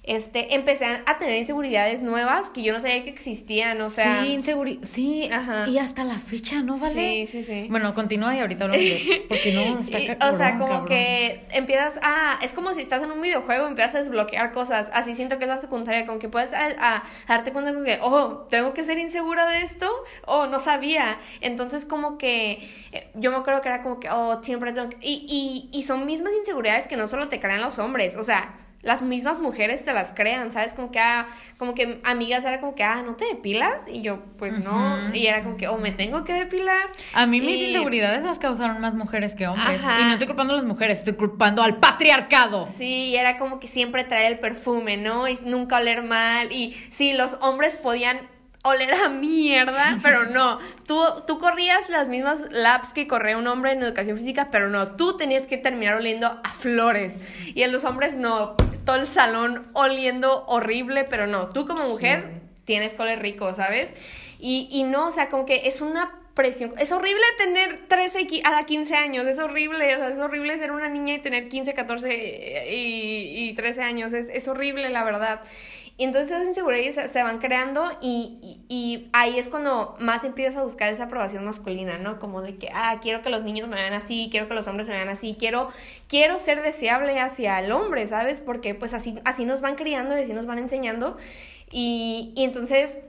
este, 0.07 0.55
empecé 0.55 0.85
a 0.85 1.17
tener 1.17 1.35
inseguridades 1.35 2.01
nuevas 2.01 2.49
que 2.49 2.63
yo 2.63 2.71
no 2.71 2.79
sabía 2.79 3.03
que 3.03 3.09
existían, 3.09 3.81
o 3.81 3.89
sea. 3.89 4.23
Sí, 4.23 4.31
inseguridad, 4.31 4.79
sí, 4.83 5.29
Ajá. 5.31 5.67
y 5.67 5.77
hasta 5.79 6.05
la 6.05 6.17
fecha, 6.17 6.63
¿no 6.63 6.79
vale? 6.79 6.93
Sí, 6.93 7.27
sí, 7.27 7.43
sí. 7.43 7.67
Bueno, 7.69 7.93
continúa 7.93 8.33
y 8.33 8.39
ahorita 8.39 8.63
hablamos 8.63 8.85
de 8.85 9.25
porque 9.27 9.51
no, 9.51 9.79
está 9.79 9.99
y, 9.99 10.09
O 10.21 10.37
sea, 10.37 10.57
como 10.57 10.85
que 10.85 11.45
empiezas 11.51 11.99
a, 12.01 12.39
es 12.41 12.53
como 12.53 12.71
si 12.71 12.81
estás 12.81 13.03
en 13.03 13.11
un 13.11 13.21
videojuego, 13.21 13.67
empiezas 13.67 13.95
a 13.95 13.97
desbloquear 13.99 14.53
cosas, 14.53 14.89
así 14.93 15.13
siento 15.13 15.39
que 15.39 15.43
es 15.43 15.49
la 15.49 15.57
secundaria, 15.57 16.05
como 16.05 16.19
que 16.19 16.29
puedes 16.29 16.53
a, 16.53 17.03
darte 17.27 17.51
cuenta 17.51 17.73
como 17.73 17.83
que, 17.83 17.99
oh, 18.01 18.47
tengo 18.49 18.73
que 18.73 18.83
ser 18.83 18.99
insegura 18.99 19.45
de 19.45 19.63
esto, 19.63 19.91
oh, 20.25 20.47
no 20.47 20.59
sabía, 20.59 21.19
entonces 21.41 21.83
como 21.83 22.17
que, 22.17 22.65
eh, 22.93 23.09
yo 23.15 23.31
me 23.31 23.37
acuerdo 23.37 23.61
que 23.61 23.67
era 23.67 23.83
como 23.83 23.99
que, 23.99 24.09
oh, 24.09 24.41
siempre 24.41 24.71
tengo 24.71 24.89
que, 24.89 24.97
y, 25.01 25.25
y, 25.73 25.77
y 25.77 25.83
son 25.83 26.05
mismas 26.05 26.31
inseguridades 26.39 26.87
que 26.87 26.95
no 26.95 27.09
solo 27.09 27.27
te 27.27 27.41
crean 27.41 27.59
los 27.59 27.77
hombres, 27.77 28.15
o 28.15 28.23
sea, 28.23 28.66
las 28.87 29.01
mismas 29.01 29.41
mujeres 29.41 29.83
te 29.83 29.91
las 29.91 30.13
crean, 30.13 30.53
¿sabes? 30.53 30.73
Como 30.73 30.91
que, 30.91 30.99
ah, 30.99 31.27
como 31.57 31.75
que 31.75 31.99
amigas 32.05 32.45
era 32.45 32.61
como 32.61 32.73
que, 32.73 32.85
ah, 32.85 33.03
¿no 33.05 33.15
te 33.15 33.25
depilas? 33.25 33.81
Y 33.85 34.01
yo, 34.01 34.19
pues 34.37 34.63
no. 34.63 35.13
Y 35.13 35.27
era 35.27 35.43
como 35.43 35.57
que, 35.57 35.67
oh, 35.67 35.77
me 35.77 35.91
tengo 35.91 36.23
que 36.23 36.31
depilar. 36.31 36.89
A 37.13 37.25
mí 37.25 37.41
mis 37.41 37.59
inseguridades 37.59 38.23
las 38.23 38.39
causaron 38.39 38.79
más 38.79 38.95
mujeres 38.95 39.35
que 39.35 39.45
hombres. 39.45 39.81
Y 39.99 40.05
no 40.05 40.11
estoy 40.13 40.27
culpando 40.27 40.53
a 40.53 40.55
las 40.55 40.65
mujeres, 40.65 40.99
estoy 40.99 41.15
culpando 41.15 41.63
al 41.63 41.75
patriarcado. 41.75 42.65
Sí, 42.65 43.09
y 43.09 43.17
era 43.17 43.37
como 43.37 43.59
que 43.59 43.67
siempre 43.67 44.05
traer 44.05 44.31
el 44.31 44.39
perfume, 44.39 44.95
¿no? 44.95 45.27
Y 45.27 45.37
nunca 45.43 45.75
oler 45.75 46.03
mal. 46.03 46.49
Y 46.53 46.71
sí, 46.89 47.11
los 47.11 47.35
hombres 47.41 47.75
podían 47.75 48.21
oler 48.63 48.93
a 48.93 49.09
mierda, 49.09 49.99
pero 50.01 50.27
no. 50.27 50.59
Tú, 50.85 51.01
tú 51.25 51.39
corrías 51.39 51.89
las 51.89 52.07
mismas 52.07 52.45
laps 52.51 52.93
que 52.93 53.05
corría 53.05 53.37
un 53.37 53.47
hombre 53.47 53.73
en 53.73 53.83
educación 53.83 54.15
física, 54.15 54.47
pero 54.49 54.69
no. 54.69 54.95
Tú 54.95 55.17
tenías 55.17 55.45
que 55.45 55.57
terminar 55.57 55.95
oliendo 55.95 56.27
a 56.27 56.49
flores. 56.49 57.15
Y 57.53 57.63
en 57.63 57.73
los 57.73 57.83
hombres 57.83 58.15
no. 58.15 58.55
Todo 58.87 58.95
el 58.95 59.05
salón 59.05 59.67
oliendo 59.73 60.45
horrible, 60.47 61.03
pero 61.03 61.27
no. 61.27 61.49
Tú 61.49 61.67
como 61.67 61.87
mujer 61.89 62.41
tienes 62.63 62.95
oler 62.97 63.21
rico, 63.21 63.53
¿sabes? 63.53 63.93
Y, 64.39 64.69
y 64.71 64.83
no, 64.83 65.07
o 65.07 65.11
sea, 65.11 65.27
como 65.29 65.45
que 65.45 65.67
es 65.67 65.81
una 65.81 66.21
presión. 66.33 66.73
Es 66.77 66.93
horrible 66.93 67.23
tener 67.37 67.87
13 67.89 68.27
a 68.45 68.65
15 68.65 68.95
años, 68.95 69.27
es 69.27 69.39
horrible, 69.39 69.93
o 69.95 69.99
sea, 69.99 70.09
es 70.09 70.19
horrible 70.19 70.57
ser 70.57 70.71
una 70.71 70.87
niña 70.87 71.15
y 71.15 71.19
tener 71.19 71.49
15, 71.49 71.73
14 71.73 72.69
y, 72.71 73.49
y 73.49 73.53
13 73.53 73.81
años, 73.81 74.13
es, 74.13 74.29
es 74.29 74.47
horrible, 74.47 74.87
la 74.89 75.03
verdad. 75.03 75.41
Y 75.99 76.03
entonces 76.03 76.31
esas 76.31 76.47
inseguridades 76.47 77.11
se, 77.11 77.23
van 77.23 77.39
creando 77.39 77.83
y, 78.01 78.61
y, 78.69 79.09
ahí 79.13 79.39
es 79.39 79.49
cuando 79.49 79.95
más 79.99 80.23
empiezas 80.23 80.55
a 80.57 80.63
buscar 80.63 80.93
esa 80.93 81.05
aprobación 81.05 81.43
masculina, 81.43 81.97
¿no? 81.97 82.19
Como 82.19 82.43
de 82.43 82.55
que, 82.57 82.69
ah, 82.71 82.99
quiero 83.01 83.23
que 83.23 83.31
los 83.31 83.41
niños 83.41 83.67
me 83.67 83.77
vean 83.77 83.93
así, 83.93 84.27
quiero 84.29 84.47
que 84.47 84.53
los 84.53 84.67
hombres 84.67 84.87
me 84.87 84.93
vean 84.93 85.09
así, 85.09 85.35
quiero, 85.39 85.69
quiero 86.07 86.37
ser 86.37 86.61
deseable 86.61 87.19
hacia 87.19 87.59
el 87.59 87.71
hombre, 87.71 88.05
¿sabes? 88.05 88.41
Porque 88.41 88.75
pues 88.75 88.93
así, 88.93 89.17
así 89.25 89.43
nos 89.45 89.61
van 89.61 89.75
criando 89.75 90.15
y 90.15 90.21
así 90.21 90.33
nos 90.33 90.45
van 90.45 90.59
enseñando. 90.59 91.17
Y, 91.71 92.31
y 92.35 92.43
entonces 92.43 92.99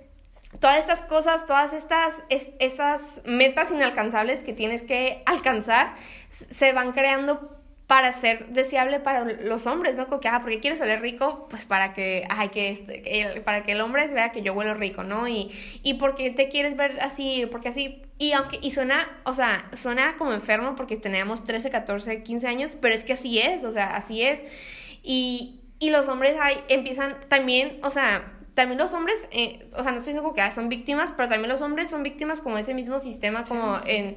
todas 0.61 0.78
estas 0.78 1.03
cosas, 1.03 1.45
todas 1.45 1.74
estas, 1.74 2.22
estas 2.30 3.20
metas 3.26 3.70
inalcanzables 3.70 4.43
que 4.43 4.55
tienes 4.55 4.82
que 4.82 5.22
alcanzar, 5.26 5.95
se 6.30 6.72
van 6.72 6.93
creando 6.93 7.57
para 7.89 8.12
ser 8.12 8.49
deseable 8.49 9.01
para 9.01 9.24
los 9.24 9.66
hombres, 9.66 9.97
¿no? 9.97 10.09
Como 10.09 10.20
que, 10.20 10.28
ah, 10.28 10.41
porque 10.43 10.61
quieres 10.61 10.78
oler 10.82 11.01
rico, 11.01 11.47
pues 11.49 11.64
para 11.64 11.95
que, 11.95 12.22
ay, 12.28 12.51
que, 12.51 13.41
para 13.47 13.62
que 13.62 13.72
el 13.72 13.80
hombre 13.80 14.07
vea 14.09 14.30
que 14.30 14.43
yo 14.43 14.53
huelo 14.53 14.74
rico, 14.74 15.05
¿no? 15.05 15.26
Y, 15.26 15.51
y 15.82 15.95
porque 15.95 16.30
te 16.30 16.51
quieres 16.51 16.76
ver 16.76 17.01
así, 17.01 17.49
porque 17.51 17.70
así, 17.70 18.03
y 18.18 18.32
aunque, 18.32 18.59
y 18.61 18.72
suena, 18.72 19.09
o 19.24 19.32
sea, 19.32 19.70
suena 19.74 20.18
como 20.18 20.34
enfermo 20.34 20.74
porque 20.76 20.99
teníamos 20.99 21.45
13, 21.45 21.70
14, 21.70 22.22
15 22.22 22.47
años, 22.47 22.76
pero 22.78 22.95
es 22.95 23.05
que 23.05 23.14
así 23.14 23.39
es, 23.39 23.64
o 23.64 23.72
sea, 23.72 23.97
así 23.97 24.22
es. 24.22 24.43
Y, 25.03 25.61
y 25.78 25.89
los 25.89 26.09
hombres 26.09 26.36
ahí 26.39 26.57
empiezan 26.68 27.16
también, 27.28 27.80
o 27.82 27.91
sea, 27.91 28.39
también 28.53 28.78
los 28.78 28.93
hombres, 28.93 29.28
eh, 29.30 29.66
o 29.72 29.82
sea, 29.82 29.93
no 29.93 29.99
estoy 29.99 30.12
diciendo 30.12 30.34
que 30.34 30.43
ah, 30.43 30.51
son 30.51 30.68
víctimas, 30.68 31.14
pero 31.16 31.28
también 31.28 31.49
los 31.49 31.62
hombres 31.62 31.89
son 31.89 32.03
víctimas 32.03 32.43
como 32.43 32.59
ese 32.59 32.74
mismo 32.74 32.99
sistema, 32.99 33.45
como 33.45 33.80
en 33.86 34.16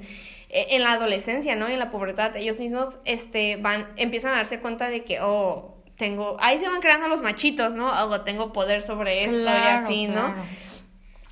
en 0.51 0.83
la 0.83 0.93
adolescencia, 0.93 1.55
¿no? 1.55 1.69
Y 1.69 1.73
en 1.73 1.79
la 1.79 1.89
pubertad, 1.89 2.35
ellos 2.35 2.59
mismos 2.59 2.99
este, 3.05 3.57
van, 3.57 3.87
empiezan 3.95 4.33
a 4.33 4.37
darse 4.37 4.59
cuenta 4.59 4.89
de 4.89 5.03
que, 5.03 5.19
oh, 5.21 5.77
tengo, 5.97 6.35
ahí 6.39 6.57
se 6.57 6.67
van 6.67 6.81
creando 6.81 7.07
los 7.07 7.21
machitos, 7.21 7.73
¿no? 7.73 7.89
O 7.89 8.21
tengo 8.21 8.51
poder 8.51 8.81
sobre 8.81 9.23
esto 9.23 9.37
y 9.37 9.47
así, 9.47 10.07
¿no? 10.07 10.33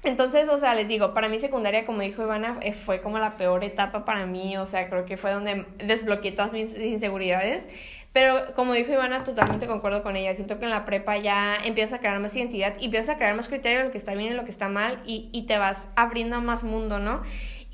Entonces, 0.03 0.47
o 0.47 0.57
sea, 0.57 0.75
les 0.75 0.87
digo, 0.87 1.13
para 1.13 1.27
mí 1.27 1.39
secundaria, 1.39 1.85
como 1.85 2.01
dijo 2.01 2.23
Ivana, 2.23 2.57
eh, 2.61 2.71
fue 2.71 3.01
como 3.01 3.19
la 3.19 3.35
peor 3.35 3.65
etapa 3.65 4.05
para 4.05 4.25
mí, 4.25 4.55
o 4.57 4.65
sea, 4.65 4.89
creo 4.89 5.05
que 5.05 5.17
fue 5.17 5.31
donde 5.31 5.65
desbloqueé 5.79 6.31
todas 6.31 6.53
mis 6.53 6.77
inseguridades, 6.77 7.67
pero 8.13 8.53
como 8.55 8.73
dijo 8.73 8.93
Ivana, 8.93 9.25
totalmente 9.25 9.67
concuerdo 9.67 10.01
con 10.01 10.15
ella, 10.15 10.33
siento 10.35 10.57
que 10.57 10.65
en 10.65 10.71
la 10.71 10.85
prepa 10.85 11.17
ya 11.17 11.57
empiezas 11.65 11.93
a 11.93 11.99
crear 11.99 12.17
más 12.19 12.33
identidad 12.35 12.75
y 12.79 12.85
empiezas 12.85 13.15
a 13.15 13.17
crear 13.17 13.35
más 13.35 13.49
criterio 13.49 13.79
de 13.79 13.85
lo 13.85 13.91
que 13.91 13.97
está 13.97 14.15
bien 14.15 14.31
y 14.31 14.35
lo 14.35 14.45
que 14.45 14.51
está 14.51 14.69
mal 14.69 15.01
y, 15.05 15.29
y 15.33 15.47
te 15.47 15.57
vas 15.57 15.89
abriendo 15.97 16.39
más 16.39 16.63
mundo, 16.63 16.99
¿no? 16.99 17.21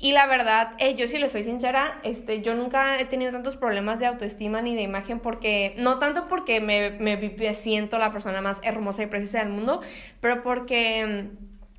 Y 0.06 0.12
la 0.12 0.28
verdad, 0.28 0.70
eh, 0.78 0.94
yo 0.94 1.08
sí 1.08 1.18
le 1.18 1.28
soy 1.28 1.42
sincera, 1.42 1.98
este, 2.04 2.40
yo 2.40 2.54
nunca 2.54 2.96
he 3.00 3.06
tenido 3.06 3.32
tantos 3.32 3.56
problemas 3.56 3.98
de 3.98 4.06
autoestima 4.06 4.62
ni 4.62 4.76
de 4.76 4.82
imagen 4.82 5.18
porque, 5.18 5.74
no 5.78 5.98
tanto 5.98 6.28
porque 6.28 6.60
me, 6.60 6.92
me 6.92 7.54
siento 7.54 7.98
la 7.98 8.12
persona 8.12 8.40
más 8.40 8.60
hermosa 8.62 9.02
y 9.02 9.06
preciosa 9.06 9.40
del 9.40 9.48
mundo, 9.48 9.80
pero 10.20 10.44
porque 10.44 11.28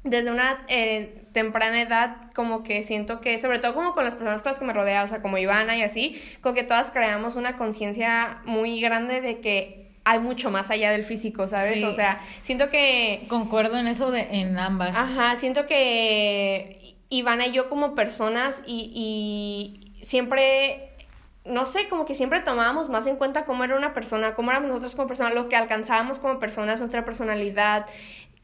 mm, 0.03 0.09
desde 0.09 0.30
una 0.30 0.65
eh, 0.67 1.23
temprana 1.32 1.82
edad 1.82 2.17
como 2.36 2.63
que 2.63 2.84
siento 2.84 3.21
que, 3.21 3.39
sobre 3.39 3.59
todo 3.59 3.73
como 3.73 3.93
con 3.93 4.03
las 4.03 4.17
personas 4.17 4.41
con 4.41 4.51
las 4.51 4.59
que 4.59 4.65
me 4.65 4.73
rodea, 4.73 5.03
o 5.03 5.07
sea, 5.07 5.21
como 5.21 5.38
Ivana 5.38 5.78
y 5.78 5.82
así, 5.82 6.21
con 6.41 6.53
que 6.53 6.63
todas 6.63 6.91
creamos 6.91 7.38
una 7.38 7.55
conciencia 7.55 8.41
muy 8.43 8.82
grande 8.82 9.21
de 9.21 9.39
que 9.39 9.95
hay 10.03 10.19
mucho 10.19 10.51
más 10.51 10.69
allá 10.69 10.91
del 10.91 11.05
físico, 11.05 11.47
¿sabes? 11.47 11.82
O 11.86 11.93
sea, 11.93 12.19
siento 12.41 12.69
que... 12.69 13.23
Concuerdo 13.30 13.78
en 13.78 13.88
eso 13.88 14.11
de 14.11 14.28
en 14.32 14.59
ambas. 14.59 14.97
Ajá, 14.97 15.38
siento 15.38 15.65
que 15.65 16.96
Ivana 17.09 17.47
y 17.47 17.51
yo 17.53 17.69
como 17.69 17.95
personas 17.95 18.61
y, 18.65 18.91
y 18.93 20.03
siempre 20.03 20.87
no 21.47 21.65
sé, 21.65 21.87
como 21.87 22.05
que 22.05 22.13
siempre 22.13 22.41
tomábamos 22.41 22.89
más 22.89 23.07
en 23.07 23.15
cuenta 23.15 23.45
cómo 23.45 23.63
era 23.63 23.75
una 23.75 23.93
persona, 23.93 24.35
cómo 24.35 24.51
éramos 24.51 24.69
nosotros 24.69 24.95
como 24.95 25.07
personas, 25.07 25.33
lo 25.33 25.49
que 25.49 25.55
alcanzábamos 25.55 26.19
como 26.19 26.39
personas, 26.39 26.79
nuestra 26.79 27.05
personalidad, 27.05 27.85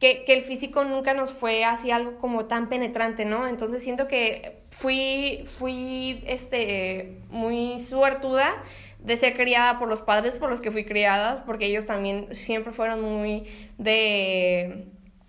que, 0.00 0.24
que, 0.24 0.34
el 0.34 0.42
físico 0.42 0.84
nunca 0.84 1.14
nos 1.14 1.30
fue 1.30 1.64
así 1.64 1.90
algo 1.90 2.18
como 2.18 2.46
tan 2.46 2.68
penetrante, 2.68 3.24
¿no? 3.24 3.46
Entonces 3.46 3.82
siento 3.82 4.08
que 4.08 4.62
fui, 4.70 5.44
fui, 5.58 6.22
este, 6.26 7.20
muy 7.30 7.78
suertuda 7.78 8.50
de 8.98 9.16
ser 9.16 9.34
criada 9.34 9.78
por 9.78 9.88
los 9.88 10.02
padres 10.02 10.38
por 10.38 10.50
los 10.50 10.60
que 10.60 10.70
fui 10.70 10.84
criadas, 10.84 11.42
porque 11.42 11.66
ellos 11.66 11.86
también 11.86 12.34
siempre 12.34 12.72
fueron 12.72 13.02
muy 13.02 13.44
de 13.78 14.86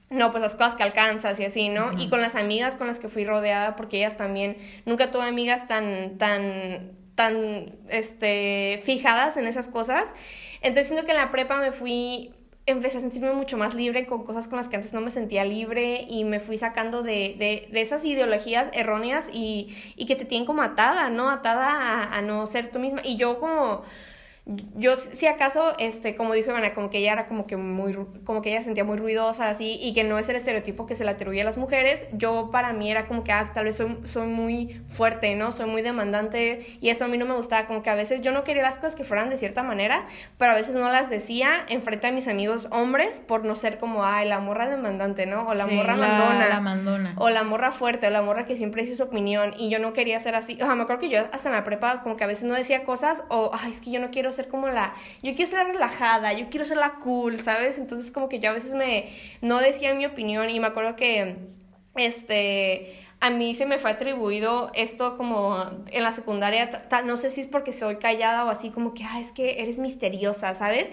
no, 0.10 0.32
pues 0.32 0.42
las 0.42 0.56
cosas 0.56 0.76
que 0.76 0.84
alcanzas 0.84 1.40
y 1.40 1.46
así, 1.46 1.70
¿no? 1.70 1.92
Y 1.98 2.10
con 2.10 2.22
las 2.22 2.36
amigas 2.36 2.76
con 2.76 2.88
las 2.88 3.00
que 3.00 3.10
fui 3.10 3.26
rodeada, 3.26 3.76
porque 3.76 3.98
ellas 3.98 4.18
también, 4.18 4.58
nunca 4.86 5.12
tuve 5.12 5.24
amigas 5.24 5.68
tan, 5.68 6.18
tan, 6.18 6.92
tan, 7.16 7.76
este, 7.90 8.82
fijadas 8.84 9.38
en 9.38 9.48
esas 9.48 9.68
cosas. 9.68 10.14
Entonces 10.62 10.88
siento 10.88 11.06
que 11.06 11.12
en 11.12 11.18
la 11.18 11.32
prepa 11.32 11.58
me 11.58 11.72
fui, 11.72 12.34
empecé 12.68 12.98
a 12.98 13.02
sentirme 13.02 13.34
mucho 13.34 13.58
más 13.58 13.74
libre 13.74 14.06
con 14.06 14.26
cosas 14.26 14.48
con 14.48 14.58
las 14.58 14.70
que 14.70 14.76
antes 14.76 14.94
no 14.94 15.02
me 15.02 15.10
sentía 15.10 15.44
libre 15.44 16.06
y 16.08 16.24
me 16.24 16.40
fui 16.40 16.58
sacando 16.58 17.02
de, 17.02 17.36
de, 17.40 17.68
de 17.72 17.82
esas 17.82 18.06
ideologías 18.06 18.70
erróneas 18.74 19.28
y, 19.34 19.76
y, 19.96 20.06
que 20.06 20.16
te 20.16 20.26
tienen 20.26 20.46
como 20.46 20.62
atada, 20.62 21.10
¿no? 21.10 21.30
Atada 21.30 22.04
a, 22.04 22.18
a 22.18 22.22
no 22.22 22.46
ser 22.46 22.72
tú 22.72 22.80
misma. 22.80 23.02
Y 23.04 23.18
yo 23.18 23.40
como 23.40 23.84
yo 24.76 24.96
si 24.96 25.26
acaso, 25.26 25.74
este, 25.80 26.16
como 26.16 26.34
dijo 26.34 26.52
Ivana, 26.52 26.76
como 26.76 26.92
que 26.92 27.00
ella 27.00 27.14
era 27.14 27.26
como 27.26 27.48
que 27.48 27.58
muy, 27.58 27.98
como 28.26 28.44
que 28.44 28.52
ella 28.52 28.62
sentía 28.62 28.84
muy 28.84 28.96
ruidosa 28.96 29.50
así 29.50 29.80
y 29.82 29.94
que 29.94 30.04
no 30.04 30.20
es 30.20 30.30
el 30.30 30.36
estereotipo 30.36 30.86
que 30.86 30.96
se 30.96 31.04
le 31.04 31.12
atribuye 31.12 31.42
a 31.42 31.44
las 31.44 31.58
mujeres, 31.58 32.06
yo 32.14 32.50
para 32.52 32.72
mí 32.72 32.92
era 32.92 33.08
como 33.08 33.24
que, 33.24 33.32
ah, 33.32 33.50
tal 33.52 33.66
vez 33.66 33.78
soy, 33.78 33.98
soy 34.06 34.28
muy 34.28 34.84
fuerte, 34.88 35.36
¿no? 35.36 35.52
Soy 35.52 35.68
muy 35.68 35.82
demandante 35.82 36.78
y 36.80 36.90
eso 36.90 37.06
a 37.06 37.08
mí 37.08 37.18
no 37.18 37.26
me 37.26 37.34
gustaba, 37.34 37.66
como 37.66 37.82
que 37.82 37.90
a 37.90 37.96
veces 37.96 38.22
yo 38.22 38.32
no 38.32 38.44
quería 38.44 38.62
las 38.62 38.76
cosas 38.76 38.96
que 38.96 39.04
fueran 39.04 39.30
de 39.30 39.38
cierta 39.38 39.64
manera, 39.64 40.06
pero 40.38 40.52
a 40.52 40.56
veces 40.56 40.76
no 40.76 40.92
las 40.92 41.10
decía 41.10 41.66
enfrente 41.68 42.06
a 42.06 42.12
mis 42.12 42.28
amigos 42.28 42.68
hombres 42.70 43.22
por 43.22 43.46
no 43.46 43.56
ser 43.56 43.80
como, 43.80 44.06
ay, 44.06 44.30
la 44.30 44.40
morra 44.40 44.70
demandante, 44.70 45.26
¿no? 45.26 45.48
O 45.48 45.56
la 45.56 45.66
morra 45.66 45.96
mandona. 45.96 46.50
La 46.50 46.62
mandona. 46.62 47.14
O 47.18 47.32
la 47.32 47.44
morra 47.44 47.72
fuerte, 47.72 48.06
o 48.06 48.10
la 48.12 48.22
morra 48.22 48.46
que 48.46 48.56
siempre 48.56 48.84
dice 48.84 48.96
su 48.96 49.04
opinión 49.04 49.56
y 49.58 49.70
yo 49.70 49.80
no 49.80 49.94
quería 49.94 50.20
ser 50.20 50.36
así. 50.36 50.54
O 50.62 50.66
sea, 50.66 50.76
me 50.76 50.84
acuerdo 50.84 51.02
que 51.02 51.10
yo 51.10 51.22
hasta 51.32 51.50
en 51.50 51.56
la 51.56 51.64
prepa 51.64 52.04
como 52.04 52.16
que 52.16 52.24
a 52.24 52.28
veces 52.28 52.44
no 52.44 52.54
decía 52.54 52.84
cosas 52.84 53.24
o, 53.30 53.50
ay, 53.60 53.72
es 53.72 53.82
que 53.82 53.90
yo 53.90 54.00
no 54.00 54.12
quiero 54.12 54.32
ser 54.36 54.48
como 54.48 54.68
la, 54.68 54.94
yo 55.24 55.34
quiero 55.36 55.50
ser 55.50 55.60
la 55.60 55.74
relajada, 55.74 56.34
yo 56.34 56.50
quiero 56.50 56.66
ser 56.66 56.78
la 56.78 56.96
cool, 56.96 57.40
¿sabes? 57.40 57.78
Entonces 57.78 58.12
como 58.12 58.30
que 58.30 58.40
yo 58.40 58.50
a 58.52 58.54
veces 58.54 58.74
me, 58.74 59.10
no 59.42 59.60
decía 59.60 59.94
mi 59.94 60.06
opinión 60.06 60.50
y 60.50 60.60
me 60.60 60.68
acuerdo 60.68 60.96
que, 60.96 61.38
este, 61.96 63.05
a 63.22 63.30
mí 63.32 63.56
se 63.56 63.66
me 63.66 63.78
fue 63.80 63.92
atribuido 63.92 64.72
esto 64.76 65.18
como 65.18 65.66
en 65.92 66.04
la 66.04 66.12
secundaria, 66.12 66.70
no 67.06 67.18
sé 67.18 67.30
si 67.30 67.42
es 67.42 67.48
porque 67.48 67.72
soy 67.72 67.96
callada 67.96 68.46
o 68.46 68.50
así 68.50 68.70
como 68.70 68.94
que, 68.94 69.04
ah, 69.04 69.20
es 69.20 69.32
que 69.32 69.62
eres 69.62 69.80
misteriosa, 69.80 70.54
¿sabes? 70.54 70.92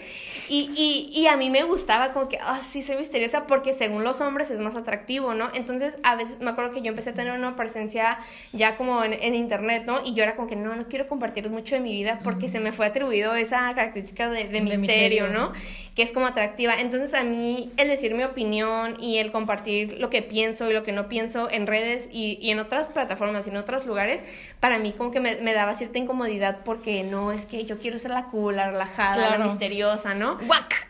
Y, 0.49 0.70
y, 0.75 1.11
y 1.18 1.27
a 1.27 1.37
mí 1.37 1.51
me 1.51 1.62
gustaba 1.64 2.12
como 2.12 2.29
que, 2.29 2.39
ah, 2.41 2.61
sí, 2.62 2.83
soy 2.83 2.97
misteriosa 2.97 3.47
porque 3.47 3.73
según 3.73 4.05
los 4.05 4.20
hombres 4.20 4.51
es 4.51 4.61
más 4.61 4.77
atractivo, 4.77 5.35
¿no? 5.35 5.51
Entonces 5.55 5.99
a 6.05 6.16
veces 6.16 6.41
me 6.41 6.51
acuerdo 6.51 6.73
que 6.73 6.81
yo 6.81 6.89
empecé 6.89 7.11
a 7.11 7.14
tener 7.14 7.33
una 7.33 7.55
presencia 7.55 8.18
ya 8.53 8.77
como 8.77 9.05
en, 9.05 9.12
en 9.12 9.35
internet, 9.35 9.85
¿no? 9.87 10.01
Y 10.05 10.14
yo 10.14 10.23
era 10.23 10.37
como 10.37 10.49
que, 10.49 10.57
no, 10.57 10.75
no 10.75 10.89
quiero 10.89 11.09
compartir 11.09 11.51
mucho 11.51 11.75
de 11.75 11.81
mi 11.81 11.93
vida 11.93 12.18
porque 12.25 12.49
se 12.49 12.61
me 12.61 12.73
fue 12.73 12.87
atribuido 12.87 13.35
esa 13.35 13.75
característica 13.75 14.31
de, 14.31 14.45
de, 14.45 14.61
misterio, 14.62 15.29
¿no? 15.29 15.53
Que 15.95 16.03
es 16.03 16.12
como 16.12 16.27
atractiva. 16.27 16.75
Entonces 16.79 17.12
a 17.14 17.25
mí 17.25 17.73
el 17.77 17.89
decir 17.89 18.14
mi 18.14 18.23
opinión 18.23 18.97
y 19.01 19.18
el 19.18 19.33
compartir 19.33 19.99
lo 19.99 20.09
que 20.09 20.23
pienso 20.23 20.70
y 20.70 20.73
lo 20.73 20.83
que 20.83 20.93
no 20.93 21.09
pienso 21.09 21.51
en 21.51 21.66
redes 21.66 22.09
y 22.13 22.33
y, 22.41 22.51
en 22.51 22.59
otras 22.59 22.89
plataformas 22.89 23.47
y 23.47 23.51
en 23.51 23.57
otros 23.57 23.87
lugares, 23.87 24.23
para 24.61 24.79
mí 24.79 24.93
como 24.93 25.11
que 25.11 25.21
me, 25.21 25.37
me, 25.37 25.55
daba 25.55 25.75
cierta 25.75 25.99
incomodidad 25.99 26.59
porque 26.65 27.03
no, 27.03 27.33
es 27.33 27.47
que 27.47 27.65
yo 27.65 27.79
quiero 27.79 27.99
ser 27.99 28.13
la 28.13 28.27
cool, 28.27 28.57
la 28.57 28.71
relajada, 28.71 29.37
la 29.37 29.45
misteriosa, 29.45 30.15
¿no? 30.15 30.39
¡Guac! 30.47 30.89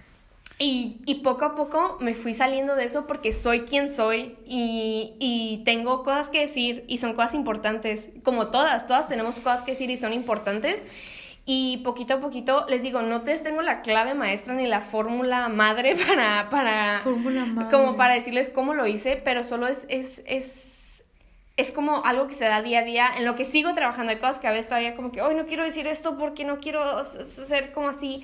Y, 0.58 0.98
y, 1.06 1.16
poco 1.16 1.44
a 1.44 1.54
poco 1.56 1.96
me 2.00 2.14
fui 2.14 2.34
saliendo 2.34 2.76
de 2.76 2.84
eso 2.84 3.06
porque 3.06 3.32
soy 3.32 3.62
quien 3.62 3.90
soy 3.90 4.36
y, 4.46 5.14
y, 5.18 5.62
tengo 5.64 6.02
cosas 6.04 6.28
que 6.28 6.40
decir 6.40 6.84
y 6.86 6.98
son 6.98 7.14
cosas 7.14 7.34
importantes, 7.34 8.10
como 8.22 8.48
todas, 8.48 8.86
todas 8.86 9.08
tenemos 9.08 9.40
cosas 9.40 9.62
que 9.62 9.72
decir 9.72 9.90
y 9.90 9.96
son 9.96 10.12
importantes. 10.12 10.84
Y 11.44 11.78
poquito 11.78 12.14
a 12.14 12.20
poquito, 12.20 12.66
les 12.68 12.82
digo, 12.82 13.02
no 13.02 13.22
te 13.22 13.36
tengo 13.38 13.62
la 13.62 13.82
clave 13.82 14.14
maestra 14.14 14.54
ni 14.54 14.68
la 14.68 14.80
fórmula 14.80 15.48
madre 15.48 15.96
para, 16.06 16.48
para, 16.48 17.00
fórmula 17.02 17.44
madre. 17.44 17.76
como 17.76 17.96
para 17.96 18.14
decirles 18.14 18.48
cómo 18.48 18.74
lo 18.74 18.86
hice, 18.86 19.20
pero 19.24 19.42
solo 19.42 19.66
es, 19.66 19.80
es, 19.88 20.22
es 20.26 20.71
es 21.56 21.70
como 21.70 22.04
algo 22.04 22.28
que 22.28 22.34
se 22.34 22.46
da 22.46 22.62
día 22.62 22.80
a 22.80 22.84
día, 22.84 23.06
en 23.16 23.24
lo 23.24 23.34
que 23.34 23.44
sigo 23.44 23.74
trabajando. 23.74 24.10
Hay 24.10 24.18
cosas 24.18 24.38
que 24.38 24.48
a 24.48 24.50
veces 24.50 24.68
todavía 24.68 24.94
como 24.94 25.12
que, 25.12 25.20
hoy 25.20 25.34
no 25.34 25.46
quiero 25.46 25.64
decir 25.64 25.86
esto 25.86 26.16
porque 26.16 26.44
no 26.44 26.58
quiero 26.58 27.04
ser 27.04 27.72
como 27.72 27.88
así. 27.88 28.22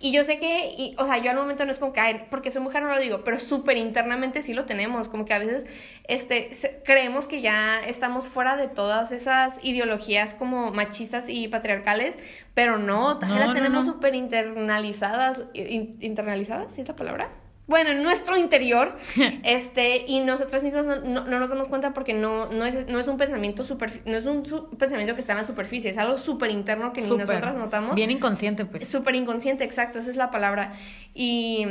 Y 0.00 0.12
yo 0.12 0.22
sé 0.22 0.38
que, 0.38 0.68
y, 0.78 0.94
o 0.96 1.06
sea, 1.06 1.18
yo 1.18 1.30
al 1.30 1.36
momento 1.36 1.64
no 1.64 1.72
es 1.72 1.80
como 1.80 1.92
que, 1.92 2.26
porque 2.30 2.52
soy 2.52 2.62
mujer 2.62 2.84
no 2.84 2.94
lo 2.94 3.00
digo, 3.00 3.24
pero 3.24 3.40
súper 3.40 3.76
internamente 3.78 4.42
sí 4.42 4.54
lo 4.54 4.64
tenemos. 4.64 5.08
Como 5.08 5.24
que 5.24 5.34
a 5.34 5.40
veces 5.40 5.66
este, 6.06 6.50
creemos 6.84 7.26
que 7.26 7.40
ya 7.40 7.80
estamos 7.80 8.28
fuera 8.28 8.56
de 8.56 8.68
todas 8.68 9.10
esas 9.10 9.58
ideologías 9.64 10.36
como 10.36 10.70
machistas 10.70 11.24
y 11.26 11.48
patriarcales, 11.48 12.16
pero 12.54 12.78
no, 12.78 13.18
también 13.18 13.40
las 13.40 13.54
tenemos 13.54 13.86
súper 13.86 14.14
internalizadas. 14.14 15.42
¿Internalizadas? 15.52 16.72
¿Sí 16.72 16.82
es 16.82 16.88
la 16.88 16.94
palabra? 16.94 17.28
Bueno, 17.68 17.90
en 17.90 18.02
nuestro 18.02 18.36
interior, 18.38 18.98
este, 19.44 20.04
y 20.06 20.20
nosotras 20.20 20.64
mismas 20.64 20.86
no, 20.86 20.96
no, 20.96 21.38
nos 21.38 21.50
damos 21.50 21.68
cuenta 21.68 21.92
porque 21.92 22.14
no, 22.14 22.46
no, 22.46 22.64
es, 22.64 22.88
no 22.88 22.98
es 22.98 23.06
un 23.08 23.18
pensamiento 23.18 23.62
super, 23.62 24.02
no 24.06 24.16
es 24.16 24.24
un 24.24 24.42
pensamiento 24.78 25.14
que 25.14 25.20
está 25.20 25.34
en 25.34 25.38
la 25.38 25.44
superficie, 25.44 25.90
es 25.90 25.98
algo 25.98 26.16
súper 26.16 26.50
interno 26.50 26.94
que 26.94 27.02
ni 27.02 27.10
nosotras 27.10 27.54
notamos. 27.54 27.94
Bien 27.94 28.10
inconsciente, 28.10 28.64
pues. 28.64 28.88
Súper 28.88 29.14
inconsciente, 29.16 29.64
exacto, 29.64 29.98
esa 29.98 30.10
es 30.10 30.16
la 30.16 30.30
palabra. 30.30 30.72
Y 31.14 31.66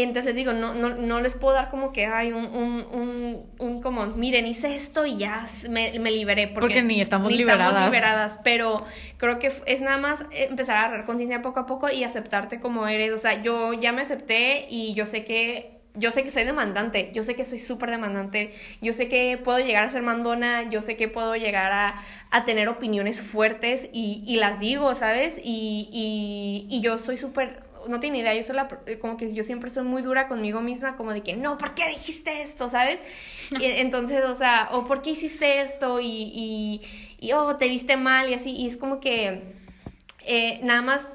entonces 0.00 0.34
digo, 0.34 0.52
no, 0.52 0.74
no, 0.74 0.90
no 0.90 1.20
les 1.20 1.34
puedo 1.34 1.54
dar 1.54 1.70
como 1.70 1.92
que 1.92 2.06
hay 2.06 2.32
un, 2.32 2.46
un, 2.46 2.86
un, 2.90 3.46
un, 3.58 3.82
como, 3.82 4.06
miren, 4.06 4.46
hice 4.46 4.74
esto 4.74 5.04
y 5.04 5.18
ya 5.18 5.46
me, 5.68 5.98
me 5.98 6.10
liberé. 6.10 6.48
Porque, 6.48 6.82
ni 6.82 7.00
estamos 7.00 7.30
liberadas. 7.30 7.68
Estamos 7.68 7.92
liberadas, 7.92 8.38
pero 8.42 8.84
creo 9.18 9.38
que 9.38 9.52
es 9.66 9.80
nada 9.82 9.98
más 9.98 10.24
empezar 10.30 10.78
a 10.78 10.84
agarrar 10.86 11.04
conciencia 11.04 11.42
poco 11.42 11.60
a 11.60 11.66
poco 11.66 11.90
y 11.90 12.04
aceptarte 12.04 12.60
como 12.60 12.88
eres. 12.88 13.12
O 13.12 13.18
sea, 13.18 13.42
yo 13.42 13.74
ya 13.74 13.92
me 13.92 14.00
acepté 14.02 14.66
y 14.70 14.94
yo 14.94 15.04
sé 15.04 15.24
que 15.24 15.82
yo 15.94 16.10
sé 16.10 16.24
que 16.24 16.30
soy 16.30 16.44
demandante, 16.44 17.10
yo 17.12 17.22
sé 17.22 17.34
que 17.34 17.44
soy 17.44 17.58
súper 17.58 17.90
demandante, 17.90 18.52
yo 18.80 18.92
sé 18.92 19.08
que 19.08 19.38
puedo 19.42 19.58
llegar 19.58 19.84
a 19.84 19.90
ser 19.90 20.02
mandona, 20.02 20.68
yo 20.70 20.80
sé 20.80 20.96
que 20.96 21.08
puedo 21.08 21.36
llegar 21.36 21.70
a, 21.70 21.96
a 22.30 22.44
tener 22.44 22.68
opiniones 22.68 23.20
fuertes 23.20 23.90
y, 23.92 24.24
y, 24.26 24.36
las 24.36 24.58
digo, 24.58 24.94
¿sabes? 24.94 25.38
Y, 25.42 25.90
y, 25.92 26.74
y 26.74 26.80
yo 26.80 26.96
soy 26.96 27.18
súper 27.18 27.60
no 27.88 28.00
tiene 28.00 28.18
idea, 28.18 28.34
yo 28.34 28.42
soy 28.42 28.56
la, 28.56 28.68
eh, 28.86 28.98
como 28.98 29.16
que 29.16 29.32
yo 29.32 29.44
siempre 29.44 29.70
soy 29.70 29.84
muy 29.84 30.02
dura 30.02 30.28
conmigo 30.28 30.60
misma, 30.60 30.96
como 30.96 31.12
de 31.12 31.22
que, 31.22 31.36
no, 31.36 31.58
¿por 31.58 31.74
qué 31.74 31.88
dijiste 31.88 32.42
esto? 32.42 32.68
¿Sabes? 32.68 33.00
y, 33.60 33.64
entonces, 33.64 34.24
o 34.24 34.34
sea, 34.34 34.68
o 34.72 34.86
¿por 34.86 35.02
qué 35.02 35.10
hiciste 35.10 35.62
esto? 35.62 36.00
Y, 36.00 36.80
y, 37.18 37.32
oh, 37.32 37.56
te 37.56 37.68
viste 37.68 37.96
mal 37.96 38.28
y 38.30 38.34
así, 38.34 38.50
y 38.52 38.66
es 38.66 38.76
como 38.76 39.00
que 39.00 39.42
eh, 40.26 40.60
nada 40.62 40.82
más, 40.82 41.06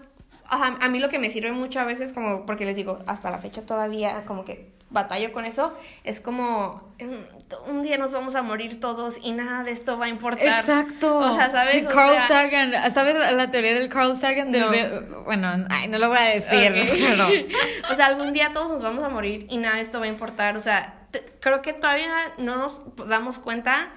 a, 0.46 0.66
a 0.68 0.90
mí 0.90 1.00
lo 1.00 1.10
que 1.10 1.20
me 1.20 1.30
sirve 1.30 1.52
mucho 1.52 1.80
a 1.80 1.84
veces, 1.84 2.14
como, 2.14 2.46
porque 2.46 2.66
les 2.66 2.76
digo, 2.76 3.00
hasta 3.08 3.32
la 3.32 3.40
fecha 3.40 3.66
todavía, 3.66 4.26
como 4.26 4.46
que 4.46 4.78
batallo 4.90 5.32
con 5.32 5.46
eso, 5.46 5.74
es 6.04 6.22
como 6.22 6.94
mm, 7.00 7.37
un 7.68 7.82
día 7.82 7.98
nos 7.98 8.12
vamos 8.12 8.36
a 8.36 8.42
morir 8.42 8.80
todos 8.80 9.18
y 9.22 9.32
nada 9.32 9.64
de 9.64 9.72
esto 9.72 9.98
va 9.98 10.06
a 10.06 10.10
importar. 10.10 10.60
Exacto. 10.60 11.20
O 11.20 11.36
sea, 11.36 11.50
¿sabes? 11.50 11.86
Carl 11.88 12.16
Sagan, 12.28 12.74
¿sabes 12.92 13.16
la 13.34 13.50
teoría 13.50 13.74
del 13.74 13.90
Carl 13.90 14.18
Sagan? 14.18 14.52
Del 14.52 15.06
Bueno, 15.26 15.66
ay, 15.70 15.88
no 15.88 15.98
lo 15.98 16.10
voy 16.10 16.18
a 16.18 16.40
decir. 16.40 16.74
o 17.92 17.96
sea, 17.96 18.08
algún 18.08 18.34
día 18.34 18.52
todos 18.52 18.72
nos 18.72 18.84
vamos 18.84 19.04
a 19.04 19.10
morir 19.10 19.48
y 19.50 19.58
nada 19.58 19.76
de 19.76 19.82
esto 19.82 20.00
va 20.00 20.06
a 20.06 20.10
importar. 20.10 20.58
O 20.58 20.60
sea, 20.60 21.08
creo 21.40 21.62
que 21.62 21.74
todavía 21.74 22.12
no 22.38 22.58
nos 22.58 22.82
damos 23.08 23.40
cuenta 23.40 23.94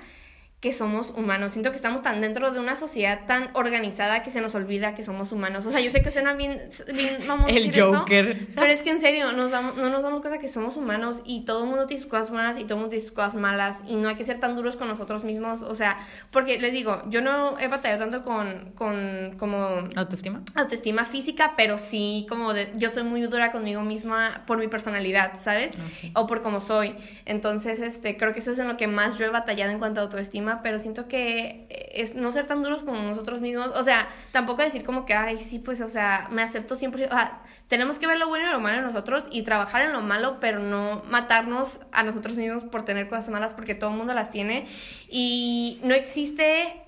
que 0.60 0.74
somos 0.74 1.10
humanos. 1.16 1.52
Siento 1.52 1.70
que 1.70 1.76
estamos 1.76 2.02
tan 2.02 2.20
dentro 2.20 2.50
de 2.50 2.60
una 2.60 2.76
sociedad 2.76 3.20
tan 3.26 3.48
organizada 3.54 4.22
que 4.22 4.30
se 4.30 4.42
nos 4.42 4.54
olvida 4.54 4.94
que 4.94 5.02
somos 5.02 5.32
humanos. 5.32 5.64
O 5.64 5.70
sea, 5.70 5.80
yo 5.80 5.90
sé 5.90 6.02
que 6.02 6.10
suena 6.10 6.34
bien, 6.34 6.68
bien 6.94 7.16
vamos 7.26 7.50
a 7.50 7.54
decir 7.54 7.78
El 7.78 7.82
Joker. 7.82 8.48
pero 8.54 8.70
es 8.70 8.82
que 8.82 8.90
en 8.90 9.00
serio, 9.00 9.32
nos 9.32 9.52
damos, 9.52 9.76
no 9.76 9.88
nos 9.88 10.02
damos 10.02 10.20
cuenta 10.20 10.38
que 10.38 10.48
somos 10.48 10.76
humanos 10.76 11.22
y 11.24 11.46
todo 11.46 11.64
el 11.64 11.70
mundo 11.70 11.86
tiene 11.86 12.02
sus 12.02 12.10
cosas 12.10 12.30
buenas 12.30 12.58
y 12.58 12.64
todo 12.64 12.74
el 12.74 12.80
mundo 12.80 12.90
tiene 12.90 13.02
sus 13.02 13.12
cosas 13.12 13.36
malas 13.36 13.78
y 13.88 13.96
no 13.96 14.10
hay 14.10 14.16
que 14.16 14.24
ser 14.24 14.38
tan 14.38 14.54
duros 14.54 14.76
con 14.76 14.86
nosotros 14.86 15.24
mismos. 15.24 15.62
O 15.62 15.74
sea, 15.74 15.96
porque 16.30 16.58
les 16.58 16.74
digo, 16.74 17.02
yo 17.08 17.22
no 17.22 17.58
he 17.58 17.68
batallado 17.68 18.00
tanto 18.00 18.22
con, 18.22 18.72
con 18.74 19.36
como... 19.38 19.88
Autoestima. 19.96 20.42
Autoestima 20.54 21.06
física, 21.06 21.54
pero 21.56 21.78
sí 21.78 22.26
como 22.28 22.52
de, 22.52 22.70
yo 22.74 22.90
soy 22.90 23.04
muy 23.04 23.22
dura 23.22 23.50
conmigo 23.50 23.80
misma 23.80 24.42
por 24.46 24.58
mi 24.58 24.68
personalidad, 24.68 25.32
¿sabes? 25.38 25.72
O 26.14 26.26
por 26.26 26.42
cómo 26.42 26.60
soy. 26.60 26.94
Entonces, 27.24 27.80
este, 27.80 28.18
creo 28.18 28.34
que 28.34 28.40
eso 28.40 28.52
es 28.52 28.58
en 28.58 28.68
lo 28.68 28.76
que 28.76 28.88
más 28.88 29.16
yo 29.16 29.24
he 29.24 29.30
batallado 29.30 29.72
en 29.72 29.78
cuanto 29.78 30.00
a 30.00 30.04
autoestima 30.04 30.49
pero 30.62 30.78
siento 30.78 31.08
que 31.08 31.66
es 31.94 32.14
no 32.14 32.32
ser 32.32 32.46
tan 32.46 32.62
duros 32.62 32.82
como 32.82 33.00
nosotros 33.02 33.40
mismos. 33.40 33.68
O 33.74 33.82
sea, 33.82 34.08
tampoco 34.32 34.62
decir 34.62 34.84
como 34.84 35.06
que, 35.06 35.14
ay, 35.14 35.38
sí, 35.38 35.58
pues, 35.58 35.80
o 35.80 35.88
sea, 35.88 36.28
me 36.30 36.42
acepto 36.42 36.76
siempre. 36.76 37.06
O 37.06 37.08
sea, 37.08 37.42
tenemos 37.68 37.98
que 37.98 38.06
ver 38.06 38.18
lo 38.18 38.28
bueno 38.28 38.48
y 38.48 38.52
lo 38.52 38.60
malo 38.60 38.78
en 38.78 38.84
nosotros 38.84 39.24
y 39.30 39.42
trabajar 39.42 39.82
en 39.82 39.92
lo 39.92 40.00
malo, 40.00 40.38
pero 40.40 40.58
no 40.58 41.02
matarnos 41.08 41.80
a 41.92 42.02
nosotros 42.02 42.36
mismos 42.36 42.64
por 42.64 42.84
tener 42.84 43.08
cosas 43.08 43.28
malas, 43.30 43.54
porque 43.54 43.74
todo 43.74 43.90
el 43.90 43.96
mundo 43.96 44.14
las 44.14 44.30
tiene. 44.30 44.66
Y 45.08 45.80
no 45.82 45.94
existe 45.94 46.79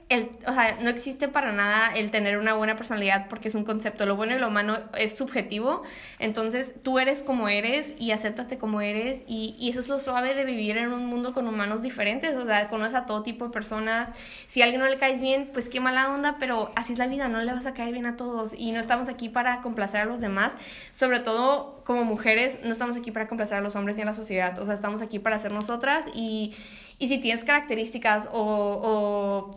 o 0.46 0.53
sea, 0.53 0.78
no 0.80 0.90
existe 0.90 1.28
para 1.28 1.53
nada 1.53 1.94
el 1.94 2.11
tener 2.11 2.36
una 2.36 2.55
buena 2.55 2.76
personalidad 2.76 3.28
porque 3.28 3.48
es 3.48 3.55
un 3.55 3.64
concepto. 3.64 4.05
Lo 4.05 4.16
bueno 4.16 4.34
y 4.34 4.38
lo 4.38 4.50
malo 4.50 4.78
es 4.96 5.16
subjetivo. 5.16 5.82
Entonces, 6.18 6.74
tú 6.82 6.98
eres 6.98 7.22
como 7.22 7.48
eres 7.48 7.94
y 7.98 8.11
acéptate 8.11 8.59
como 8.59 8.80
eres. 8.80 9.24
Y, 9.26 9.57
y, 9.59 9.70
eso 9.70 9.80
es 9.80 9.88
lo 9.88 10.00
suave 10.00 10.34
de 10.34 10.44
vivir 10.44 10.76
en 10.76 10.92
un 10.92 11.07
mundo 11.07 11.32
con 11.32 11.46
humanos 11.46 11.82
diferentes. 11.82 12.36
O 12.36 12.44
sea, 12.44 12.68
conoces 12.68 12.94
a 12.94 13.07
todo 13.07 13.22
tipo 13.22 13.46
de 13.46 13.50
personas. 13.50 14.11
Si 14.46 14.61
a 14.61 14.64
alguien 14.64 14.80
no 14.80 14.88
le 14.88 14.98
caes 14.98 15.20
bien, 15.20 15.50
pues 15.53 15.68
qué 15.68 15.80
mala 15.80 16.12
onda, 16.12 16.36
pero 16.38 16.70
así 16.76 16.92
es 16.92 16.98
la 16.98 17.07
vida, 17.07 17.28
no 17.28 17.40
le 17.40 17.53
vas 17.53 17.66
a 17.66 17.74
caer 17.74 17.92
bien 17.92 18.07
a 18.07 18.16
todos. 18.16 18.53
Y 18.57 18.72
no 18.72 18.80
estamos 18.80 19.09
aquí 19.09 19.28
para 19.28 19.62
complacer 19.62 20.03
a 20.03 20.05
los 20.05 20.20
demás. 20.20 20.55
Sobre 20.90 21.20
todo 21.20 21.82
como 21.84 22.05
mujeres, 22.05 22.59
no 22.62 22.72
estamos 22.72 22.96
aquí 22.96 23.11
para 23.11 23.26
complacer 23.28 23.59
a 23.59 23.61
los 23.61 23.76
hombres 23.76 23.96
ni 23.96 24.03
a 24.03 24.07
la 24.07 24.12
sociedad. 24.14 24.59
O 24.59 24.64
sea, 24.64 24.74
estamos 24.74 25.00
aquí 25.00 25.18
para 25.18 25.38
ser 25.38 25.53
nosotras 25.53 26.07
y 26.14 26.55
y 27.03 27.09
si 27.09 27.18
tienes 27.18 27.42
características 27.42 28.28
o, 28.32 29.50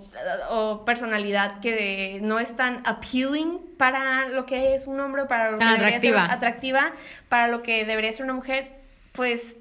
o, 0.49 0.83
personalidad 0.83 1.59
que 1.59 2.17
no 2.23 2.39
es 2.39 2.55
tan 2.55 2.81
appealing 2.87 3.59
para 3.77 4.29
lo 4.29 4.47
que 4.47 4.73
es 4.73 4.87
un 4.87 4.99
hombre, 4.99 5.25
para 5.25 5.51
lo 5.51 5.59
que 5.59 5.63
atractiva. 5.63 6.25
Ser 6.25 6.31
atractiva, 6.31 6.91
para 7.29 7.47
lo 7.47 7.61
que 7.61 7.85
debería 7.85 8.11
ser 8.13 8.23
una 8.23 8.33
mujer, 8.33 8.71
pues 9.11 9.57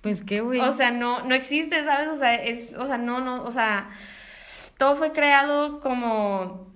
pues 0.00 0.22
qué 0.22 0.42
güey. 0.42 0.60
O 0.60 0.70
sea, 0.70 0.92
no 0.92 1.24
no 1.24 1.34
existe, 1.34 1.84
¿sabes? 1.84 2.06
O 2.06 2.16
sea, 2.16 2.36
es 2.36 2.72
o 2.74 2.86
sea, 2.86 2.98
no 2.98 3.20
no, 3.20 3.42
o 3.42 3.50
sea, 3.50 3.90
todo 4.78 4.94
fue 4.94 5.10
creado 5.10 5.80
como 5.80 6.72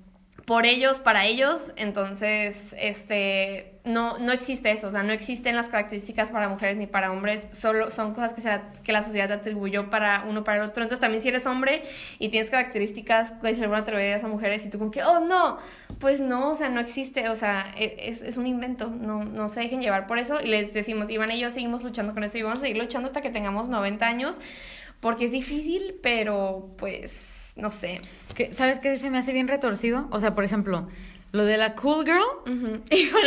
por 0.50 0.66
ellos, 0.66 0.98
para 0.98 1.26
ellos, 1.26 1.72
entonces, 1.76 2.74
este, 2.76 3.78
no, 3.84 4.18
no 4.18 4.32
existe 4.32 4.72
eso, 4.72 4.88
o 4.88 4.90
sea, 4.90 5.04
no 5.04 5.12
existen 5.12 5.54
las 5.54 5.68
características 5.68 6.30
para 6.30 6.48
mujeres 6.48 6.76
ni 6.76 6.88
para 6.88 7.12
hombres, 7.12 7.46
solo 7.52 7.92
son 7.92 8.14
cosas 8.14 8.32
que, 8.32 8.40
se, 8.40 8.60
que 8.82 8.90
la 8.90 9.04
sociedad 9.04 9.30
atribuyó 9.30 9.90
para 9.90 10.24
uno 10.26 10.42
para 10.42 10.58
el 10.58 10.68
otro, 10.68 10.82
entonces 10.82 10.98
también 10.98 11.22
si 11.22 11.28
eres 11.28 11.46
hombre 11.46 11.84
y 12.18 12.30
tienes 12.30 12.50
características 12.50 13.30
que 13.30 13.54
se 13.54 13.60
le 13.60 13.68
fueron 13.68 13.82
atribuidas 13.82 14.24
a 14.24 14.26
mujeres 14.26 14.66
y 14.66 14.70
tú 14.70 14.80
como 14.80 14.90
que, 14.90 15.04
oh, 15.04 15.20
no, 15.20 15.58
pues 16.00 16.20
no, 16.20 16.50
o 16.50 16.54
sea, 16.56 16.68
no 16.68 16.80
existe, 16.80 17.28
o 17.28 17.36
sea, 17.36 17.72
e, 17.76 18.08
es, 18.08 18.20
es 18.22 18.36
un 18.36 18.48
invento, 18.48 18.90
no, 18.90 19.22
no 19.22 19.48
se 19.48 19.60
dejen 19.60 19.80
llevar 19.80 20.08
por 20.08 20.18
eso 20.18 20.40
y 20.40 20.48
les 20.48 20.74
decimos, 20.74 21.10
Iván 21.10 21.30
y 21.30 21.38
yo 21.38 21.52
seguimos 21.52 21.84
luchando 21.84 22.12
con 22.12 22.24
eso 22.24 22.38
y 22.38 22.42
vamos 22.42 22.58
a 22.58 22.62
seguir 22.62 22.78
luchando 22.78 23.06
hasta 23.06 23.20
que 23.20 23.30
tengamos 23.30 23.68
90 23.68 24.04
años, 24.04 24.34
porque 24.98 25.26
es 25.26 25.30
difícil, 25.30 26.00
pero 26.02 26.74
pues 26.76 27.39
no 27.56 27.70
sé. 27.70 28.00
¿Sabes 28.52 28.80
qué 28.80 28.96
se 28.98 29.10
me 29.10 29.18
hace 29.18 29.32
bien 29.32 29.48
retorcido? 29.48 30.08
O 30.10 30.20
sea, 30.20 30.34
por 30.34 30.44
ejemplo, 30.44 30.88
lo 31.32 31.44
de 31.44 31.56
la 31.56 31.74
cool 31.74 32.04
girl. 32.04 32.20
Y 32.90 33.06
con 33.06 33.20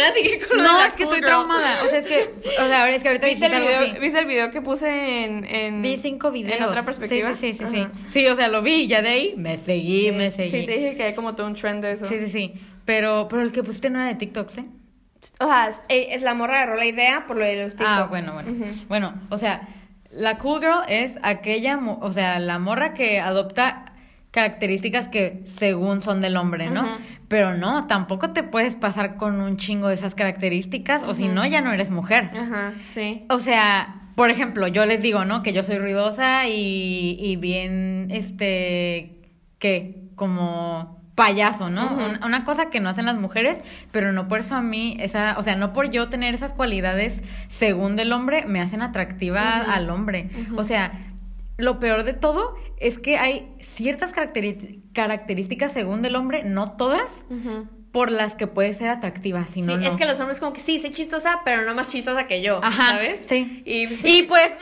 con 0.48 0.58
lo 0.58 0.64
No, 0.64 0.84
es 0.84 0.94
que 0.96 1.04
estoy 1.04 1.22
traumada. 1.22 1.84
O 1.84 1.90
sea, 1.90 2.00
es 2.00 2.06
que, 2.06 2.34
o 2.60 2.68
sea, 2.68 2.90
es 2.90 3.02
que 3.02 3.08
ahorita 3.10 3.28
¿Viste 3.28 3.46
el, 3.46 3.62
video, 3.62 4.00
¿Viste 4.02 4.20
el 4.20 4.26
video 4.26 4.52
que 4.52 4.62
puse 4.62 5.24
en, 5.24 5.46
en. 5.46 5.82
Vi 5.82 5.98
cinco 5.98 6.32
videos. 6.32 6.58
En 6.58 6.64
otra 6.64 6.84
perspectiva. 6.84 7.34
Sí, 7.34 7.54
sí, 7.54 7.66
sí, 7.66 7.72
sí. 7.72 7.88
Sí, 8.10 8.28
o 8.28 8.36
sea, 8.36 8.48
lo 8.50 8.62
vi 8.62 8.84
y 8.84 8.88
ya 8.88 9.02
de 9.02 9.10
ahí 9.10 9.34
me 9.38 9.58
seguí, 9.58 10.12
me 10.12 10.32
seguí. 10.32 10.50
Sí, 10.50 10.66
te 10.66 10.74
dije 10.74 10.96
que 10.96 11.04
hay 11.04 11.16
como 11.16 11.36
todo 11.36 11.48
un 11.48 11.56
trend 11.56 11.84
de 11.84 11.94
eso. 11.94 12.06
Sí, 12.06 12.20
sí, 12.20 12.30
sí. 12.30 12.54
Pero, 12.86 13.28
pero 13.30 13.42
el 13.42 13.52
que 13.52 13.64
pusiste 13.64 13.90
no 13.90 14.00
era 14.00 14.10
de 14.10 14.16
TikTok, 14.16 14.50
¿sí? 14.50 14.70
O 15.40 15.46
sea, 15.46 15.70
es, 15.70 15.82
eh, 15.88 16.20
la 16.20 16.34
morra 16.34 16.64
agarró 16.64 16.76
la 16.76 16.86
idea 16.86 17.26
por 17.26 17.38
lo 17.38 17.46
de 17.46 17.56
los 17.56 17.74
ah, 17.76 17.78
TikToks. 17.78 17.88
Ah, 17.88 18.08
bueno, 18.10 18.34
bueno. 18.34 18.52
Bueno, 18.90 19.14
o 19.30 19.38
sea, 19.38 19.70
la 20.12 20.38
cool 20.38 20.60
girl 20.60 20.82
es 20.90 21.18
aquella, 21.24 21.80
o 21.80 22.12
sea, 22.12 22.40
la 22.40 22.60
morra 22.60 22.94
que 22.94 23.22
adopta 23.22 23.93
características 24.34 25.10
que 25.10 25.44
según 25.46 26.02
son 26.02 26.20
del 26.20 26.38
hombre, 26.38 26.72
¿no? 26.72 26.84
Pero 27.28 27.54
no, 27.54 27.86
tampoco 27.86 28.32
te 28.32 28.42
puedes 28.42 28.76
pasar 28.76 29.16
con 29.16 29.40
un 29.40 29.58
chingo 29.58 29.90
de 29.90 29.94
esas 29.94 30.16
características, 30.16 31.04
o 31.04 31.14
si 31.14 31.28
no, 31.28 31.46
ya 31.46 31.62
no 31.62 31.72
eres 31.72 31.92
mujer. 31.92 32.32
Ajá, 32.36 32.74
sí. 32.82 33.26
O 33.30 33.38
sea, 33.38 34.10
por 34.16 34.32
ejemplo, 34.32 34.68
yo 34.68 34.88
les 34.88 35.04
digo, 35.04 35.24
¿no? 35.24 35.44
Que 35.44 35.54
yo 35.54 35.62
soy 35.62 35.78
ruidosa 35.78 36.48
y, 36.48 37.16
y 37.20 37.36
bien, 37.36 38.08
este, 38.10 39.22
que 39.60 40.02
como 40.16 41.00
payaso, 41.14 41.70
¿no? 41.70 41.96
una, 42.26 42.44
cosa 42.44 42.72
que 42.72 42.80
no 42.80 42.90
hacen 42.90 43.06
las 43.06 43.18
mujeres, 43.18 43.62
pero 43.92 44.12
no 44.14 44.28
por 44.28 44.40
eso 44.40 44.56
a 44.56 44.64
mí, 44.64 44.98
esa, 45.00 45.36
o 45.38 45.44
sea, 45.44 45.56
no 45.56 45.72
por 45.72 45.92
yo 45.92 46.10
tener 46.10 46.34
esas 46.34 46.54
cualidades 46.54 47.22
según 47.50 47.96
del 47.96 48.12
hombre, 48.14 48.46
me 48.48 48.62
hacen 48.62 48.82
atractiva 48.82 49.58
al 49.58 49.92
hombre. 49.92 50.32
O 50.58 50.64
sea, 50.64 51.06
lo 51.58 51.80
peor 51.80 52.04
de 52.04 52.14
todo 52.14 52.56
es 52.78 53.00
que 53.00 53.18
hay 53.18 53.56
ciertas 53.62 54.14
características 54.14 55.72
según 55.72 56.02
del 56.02 56.16
hombre, 56.16 56.44
no 56.44 56.76
todas, 56.76 57.26
por 57.92 58.12
las 58.12 58.36
que 58.36 58.48
puede 58.48 58.74
ser 58.74 58.90
atractiva, 58.90 59.46
si 59.46 59.62
no, 59.62 59.80
sí, 59.80 59.86
es 59.86 59.96
que 59.96 60.06
los 60.06 60.20
hombres 60.20 60.40
como 60.40 60.52
que 60.52 60.62
sí, 60.62 60.80
soy 60.80 60.90
chistosa, 60.90 61.42
pero 61.46 61.62
no 61.62 61.76
más 61.76 61.92
chistosa 61.92 62.26
que 62.26 62.42
yo, 62.42 62.60
¿sabes? 62.76 63.22
Sí. 63.28 63.62
Y, 63.66 64.24
pues... 64.24 64.52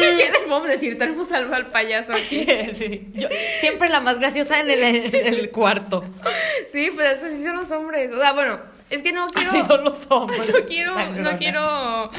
¿Qué 0.00 0.16
les 0.16 0.42
podemos 0.44 0.66
decir? 0.66 0.98
Tenemos 0.98 1.30
algo 1.30 1.54
al 1.54 1.66
payaso 1.66 2.12
aquí. 2.12 2.44
sí. 2.74 3.12
Yo, 3.14 3.28
siempre 3.60 3.88
la 3.88 4.00
más 4.00 4.18
graciosa 4.18 4.60
en 4.60 4.70
el, 4.70 4.82
en 4.82 5.34
el 5.34 5.50
cuarto. 5.50 6.04
Sí, 6.72 6.90
pues 6.92 7.22
así 7.22 7.44
son 7.44 7.54
los 7.54 7.70
hombres. 7.70 8.12
O 8.12 8.18
sea, 8.18 8.32
bueno 8.32 8.73
es 8.90 9.02
que 9.02 9.12
no 9.12 9.26
quiero. 9.34 9.50
Así 9.50 9.62
son 9.62 9.84
los 9.84 10.06
hombres. 10.10 10.40
No 10.54 10.66
quiero, 10.66 10.94
no 11.10 11.38
quiero 11.38 12.10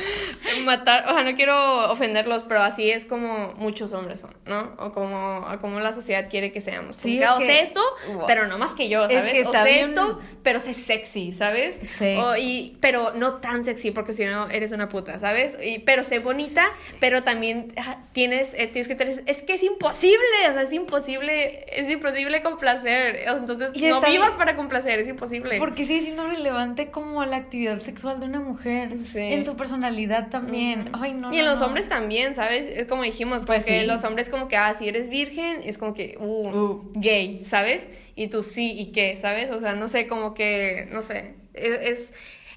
matar, 0.64 1.06
o 1.08 1.14
sea, 1.14 1.24
no 1.24 1.36
quiero 1.36 1.92
ofenderlos, 1.92 2.44
pero 2.44 2.62
así 2.62 2.90
es 2.90 3.06
como 3.06 3.54
muchos 3.56 3.94
hombres 3.94 4.20
son, 4.20 4.36
¿no? 4.46 4.74
O 4.78 4.92
como, 4.92 5.46
como 5.62 5.80
la 5.80 5.94
sociedad 5.94 6.28
quiere 6.30 6.52
que 6.52 6.60
seamos. 6.60 6.98
sí, 6.98 7.20
que, 7.20 7.28
o 7.28 7.38
sé 7.38 7.62
esto, 7.62 7.82
pero 8.28 8.48
no 8.48 8.58
más 8.58 8.76
que 8.76 8.90
yo, 8.90 9.04
¿sabes? 9.04 9.26
Es 9.26 9.32
que 9.32 9.48
o 9.48 9.52
sé 9.52 9.80
esto, 9.82 10.22
pero 10.44 10.60
sé 10.60 10.74
sexy, 10.74 11.32
¿sabes? 11.32 11.80
Sí. 11.88 12.18
O, 12.18 12.36
y, 12.36 12.78
pero 12.82 13.14
no 13.14 13.36
tan 13.36 13.64
sexy, 13.64 13.92
porque 13.92 14.14
si 14.14 14.26
no 14.26 14.50
eres 14.50 14.72
una 14.72 14.90
puta, 14.90 15.18
¿sabes? 15.20 15.58
Y, 15.64 15.80
pero 15.80 16.04
sé 16.04 16.20
bonita, 16.20 16.66
pero 17.00 17.24
también 17.24 17.74
ah, 17.78 18.00
tienes, 18.12 18.54
eh, 18.54 18.68
tienes 18.68 18.88
que 18.88 18.96
tener. 18.96 19.24
Es 19.28 19.44
que 19.44 19.54
es 19.54 19.64
imposible, 19.64 20.50
o 20.50 20.54
sea, 20.54 20.62
es 20.64 20.74
imposible, 20.74 21.66
es 21.72 21.90
imposible 21.90 22.42
complacer. 22.44 23.24
Entonces, 23.28 23.70
no 23.82 24.02
vivas 24.02 24.36
para 24.36 24.56
complacer, 24.56 25.00
es 25.00 25.08
imposible. 25.08 25.58
Porque 25.58 25.86
sí, 25.86 26.02
siendo 26.02 26.28
relevante 26.28 26.55
como 26.92 27.26
la 27.26 27.38
actividad 27.38 27.80
sexual 27.80 28.20
de 28.20 28.26
una 28.26 28.40
mujer. 28.40 28.98
En 29.16 29.46
su 29.46 29.56
personalidad 29.56 30.30
también. 30.30 30.90
Ay, 30.94 31.14
no. 31.14 31.34
Y 31.34 31.40
en 31.40 31.46
los 31.46 31.62
hombres 31.62 31.90
también, 31.90 32.36
¿sabes? 32.36 32.66
Es 32.68 32.88
como 32.88 33.04
dijimos, 33.04 33.46
pues 33.46 33.64
porque 33.64 33.86
los 33.86 34.04
hombres 34.04 34.30
como 34.30 34.48
que, 34.48 34.58
ah, 34.58 34.74
si 34.74 34.88
eres 34.88 35.10
virgen, 35.10 35.62
es 35.64 35.78
como 35.78 35.94
que, 35.94 36.18
uh, 36.20 36.50
uh, 36.50 36.92
gay, 36.96 37.44
¿sabes? 37.46 37.88
Y 38.16 38.28
tú 38.28 38.44
sí, 38.44 38.74
¿y 38.78 38.92
qué? 38.92 39.18
¿Sabes? 39.18 39.52
O 39.52 39.60
sea, 39.60 39.74
no 39.74 39.88
sé, 39.88 40.08
como 40.08 40.34
que, 40.34 40.88
no 40.92 41.02
sé, 41.02 41.36
e, 41.54 41.92
es... 41.92 42.12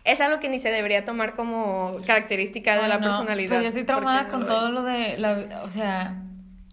es 0.05 0.21
algo 0.21 0.41
que 0.41 0.49
ni 0.49 0.59
se 0.59 0.71
debería 0.71 1.05
tomar 1.05 1.35
como 1.35 1.99
característica 2.07 2.81
de 2.81 2.89
la 2.89 2.99
personalidad. 2.99 3.51
Pues 3.51 3.63
yo 3.63 3.69
estoy 3.69 3.85
traumada 3.85 4.29
con 4.29 4.47
todo 4.47 4.71
lo 4.71 4.83
de 4.83 5.19
la, 5.19 5.63
o 5.65 5.69
sea, 5.69 6.23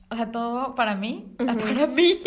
o 0.09 0.15
sea, 0.15 0.31
todo 0.31 0.75
para 0.75 0.95
mí, 0.95 1.25
para 1.37 1.87
mí, 1.87 2.19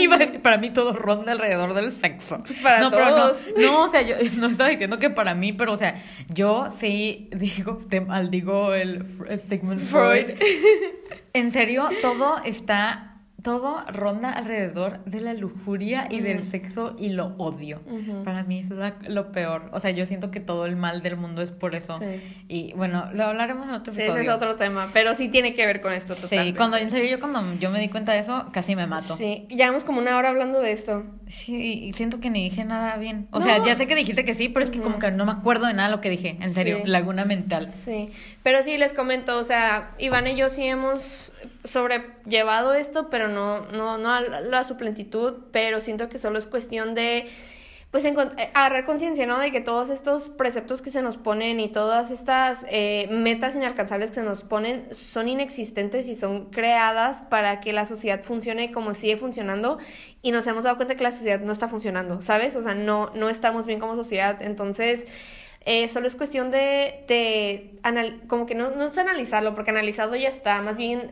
para 0.42 0.58
mí 0.58 0.70
todo 0.70 0.92
ronda 0.92 1.32
alrededor 1.32 1.74
del 1.74 1.92
sexo. 1.92 2.42
Para 2.62 2.80
no, 2.80 2.90
todos. 2.90 3.48
Pero 3.54 3.72
no, 3.72 3.72
no, 3.72 3.84
o 3.84 3.88
sea, 3.88 4.02
yo 4.02 4.16
no 4.38 4.48
estaba 4.48 4.68
diciendo 4.70 4.98
que 4.98 5.10
para 5.10 5.34
mí, 5.34 5.52
pero 5.52 5.72
o 5.72 5.76
sea, 5.76 5.94
yo 6.28 6.70
sí 6.70 7.28
digo, 7.32 7.78
te 7.88 8.00
maldigo 8.00 8.74
el, 8.74 9.06
Sigmund 9.38 9.80
Freud. 9.80 10.30
en 11.32 11.52
serio, 11.52 11.88
todo 12.02 12.38
está 12.44 13.07
todo 13.48 13.82
ronda 13.90 14.30
alrededor 14.30 15.02
de 15.06 15.22
la 15.22 15.32
lujuria 15.32 16.06
y 16.10 16.20
del 16.20 16.42
sexo 16.42 16.94
y 16.98 17.08
lo 17.08 17.28
odio. 17.38 17.80
Para 18.22 18.44
mí 18.44 18.58
eso 18.58 18.74
es 18.84 18.92
lo 19.08 19.32
peor. 19.32 19.70
O 19.72 19.80
sea, 19.80 19.90
yo 19.90 20.04
siento 20.04 20.30
que 20.30 20.38
todo 20.38 20.66
el 20.66 20.76
mal 20.76 21.00
del 21.00 21.16
mundo 21.16 21.40
es 21.40 21.50
por 21.50 21.74
eso. 21.74 21.98
Y 22.46 22.74
bueno, 22.74 23.08
lo 23.14 23.24
hablaremos 23.24 23.66
en 23.66 23.72
otro 23.72 23.94
episodio. 23.94 24.16
ese 24.16 24.28
es 24.28 24.34
otro 24.34 24.56
tema, 24.56 24.90
pero 24.92 25.14
sí 25.14 25.30
tiene 25.30 25.54
que 25.54 25.64
ver 25.64 25.80
con 25.80 25.94
esto 25.94 26.14
totalmente. 26.14 26.52
Sí, 26.52 26.56
cuando 26.58 26.76
en 26.76 26.90
serio 26.90 27.08
yo 27.08 27.20
cuando 27.20 27.42
yo 27.58 27.70
me 27.70 27.80
di 27.80 27.88
cuenta 27.88 28.12
de 28.12 28.18
eso, 28.18 28.48
casi 28.52 28.76
me 28.76 28.86
mato. 28.86 29.16
Sí, 29.16 29.46
llevamos 29.48 29.84
como 29.84 29.98
una 29.98 30.18
hora 30.18 30.28
hablando 30.28 30.60
de 30.60 30.72
esto. 30.72 31.06
Sí, 31.26 31.86
y 31.86 31.92
siento 31.94 32.20
que 32.20 32.28
ni 32.28 32.44
dije 32.50 32.66
nada 32.66 32.98
bien. 32.98 33.28
O 33.30 33.40
sea, 33.40 33.64
ya 33.64 33.76
sé 33.76 33.88
que 33.88 33.94
dijiste 33.94 34.26
que 34.26 34.34
sí, 34.34 34.50
pero 34.50 34.62
es 34.62 34.70
que 34.70 34.80
como 34.80 34.98
que 34.98 35.10
no 35.10 35.24
me 35.24 35.32
acuerdo 35.32 35.66
de 35.66 35.72
nada 35.72 35.88
lo 35.88 36.02
que 36.02 36.10
dije. 36.10 36.36
En 36.42 36.50
serio, 36.50 36.80
laguna 36.84 37.24
mental. 37.24 37.66
Sí, 37.66 38.10
pero 38.42 38.62
sí 38.62 38.78
les 38.78 38.92
comento, 38.92 39.38
o 39.38 39.44
sea, 39.44 39.94
Iván 39.98 40.26
y 40.26 40.36
yo 40.36 40.48
sí 40.48 40.64
hemos 40.64 41.32
sobrellevado 41.64 42.74
esto, 42.74 43.10
pero 43.10 43.28
no, 43.28 43.62
no, 43.66 43.98
no 43.98 44.10
a, 44.10 44.64
su 44.64 44.76
plenitud, 44.76 45.34
pero 45.52 45.80
siento 45.80 46.08
que 46.08 46.18
solo 46.18 46.38
es 46.38 46.46
cuestión 46.46 46.94
de 46.94 47.28
pues 47.90 48.04
eh, 48.04 48.14
agarrar 48.52 48.84
conciencia, 48.84 49.26
¿no? 49.26 49.38
De 49.38 49.50
que 49.50 49.62
todos 49.62 49.88
estos 49.88 50.28
preceptos 50.28 50.82
que 50.82 50.90
se 50.90 51.00
nos 51.00 51.16
ponen 51.16 51.58
y 51.58 51.68
todas 51.68 52.10
estas 52.10 52.66
eh, 52.68 53.08
metas 53.10 53.56
inalcanzables 53.56 54.10
que 54.10 54.16
se 54.16 54.22
nos 54.22 54.44
ponen 54.44 54.94
son 54.94 55.26
inexistentes 55.26 56.06
y 56.06 56.14
son 56.14 56.50
creadas 56.50 57.22
para 57.30 57.60
que 57.60 57.72
la 57.72 57.86
sociedad 57.86 58.22
funcione 58.22 58.72
como 58.72 58.92
sigue 58.92 59.16
funcionando 59.16 59.78
y 60.20 60.32
nos 60.32 60.46
hemos 60.46 60.64
dado 60.64 60.76
cuenta 60.76 60.96
que 60.96 61.02
la 61.02 61.12
sociedad 61.12 61.40
no 61.40 61.50
está 61.50 61.68
funcionando, 61.68 62.20
¿sabes? 62.20 62.56
O 62.56 62.62
sea, 62.62 62.74
no, 62.74 63.10
no 63.14 63.30
estamos 63.30 63.66
bien 63.66 63.80
como 63.80 63.96
sociedad, 63.96 64.42
entonces... 64.42 65.06
Eh, 65.70 65.86
solo 65.88 66.06
es 66.06 66.16
cuestión 66.16 66.50
de, 66.50 67.04
de 67.08 67.78
como 68.26 68.46
que 68.46 68.54
no, 68.54 68.70
no 68.70 68.86
es 68.86 68.96
analizarlo, 68.96 69.54
porque 69.54 69.70
analizado 69.70 70.16
ya 70.16 70.30
está, 70.30 70.62
más 70.62 70.78
bien 70.78 71.10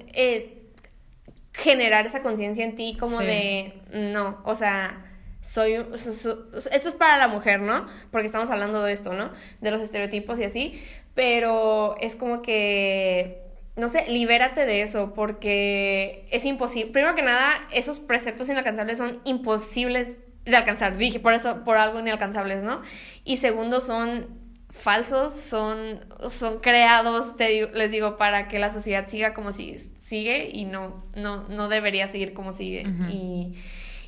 generar 1.53 2.07
esa 2.07 2.23
conciencia 2.23 2.65
en 2.65 2.75
ti 2.75 2.97
como 2.99 3.19
de, 3.19 3.75
no, 3.93 4.41
o 4.45 4.55
sea, 4.55 5.05
soy, 5.43 5.75
esto 5.75 6.49
es 6.71 6.95
para 6.95 7.19
la 7.19 7.29
mujer, 7.29 7.61
¿no? 7.61 7.87
Porque 8.11 8.25
estamos 8.25 8.49
hablando 8.49 8.83
de 8.83 8.95
esto, 8.95 9.13
¿no? 9.13 9.31
De 9.61 9.71
los 9.71 9.83
estereotipos 9.83 10.39
y 10.39 10.45
así, 10.45 10.83
pero 11.15 11.97
es 12.01 12.17
como 12.17 12.41
que, 12.41 13.43
no 13.77 13.91
sé, 13.91 14.07
libérate 14.09 14.65
de 14.65 14.81
eso, 14.81 15.13
porque 15.13 16.27
es 16.31 16.47
imposible, 16.47 16.93
primero 16.93 17.15
que 17.15 17.21
nada, 17.21 17.69
esos 17.73 18.01
preceptos 18.01 18.49
inalcanzables 18.49 18.97
son 18.97 19.21
imposibles 19.25 20.19
de 20.47 20.57
alcanzar, 20.57 20.97
dije, 20.97 21.21
por 21.21 21.35
eso, 21.35 21.63
por 21.63 21.77
algo 21.77 21.99
inalcanzables, 21.99 22.63
¿no? 22.63 22.81
Y 23.23 23.37
segundo, 23.37 23.83
son 23.83 24.46
falsos, 24.77 25.33
son, 25.33 26.01
son 26.31 26.61
creados, 26.61 27.37
te 27.37 27.71
les 27.73 27.91
digo, 27.91 28.17
para 28.17 28.49
que 28.49 28.59
la 28.59 28.71
sociedad 28.71 29.09
siga 29.09 29.35
como 29.35 29.53
si 29.53 29.77
sigue 30.01 30.51
y 30.53 30.65
no, 30.65 31.05
no, 31.15 31.49
no 31.49 31.69
debería 31.69 32.09
seguir 32.09 32.35
como 32.35 32.53
sigue. 32.53 32.87
Y 33.11 33.55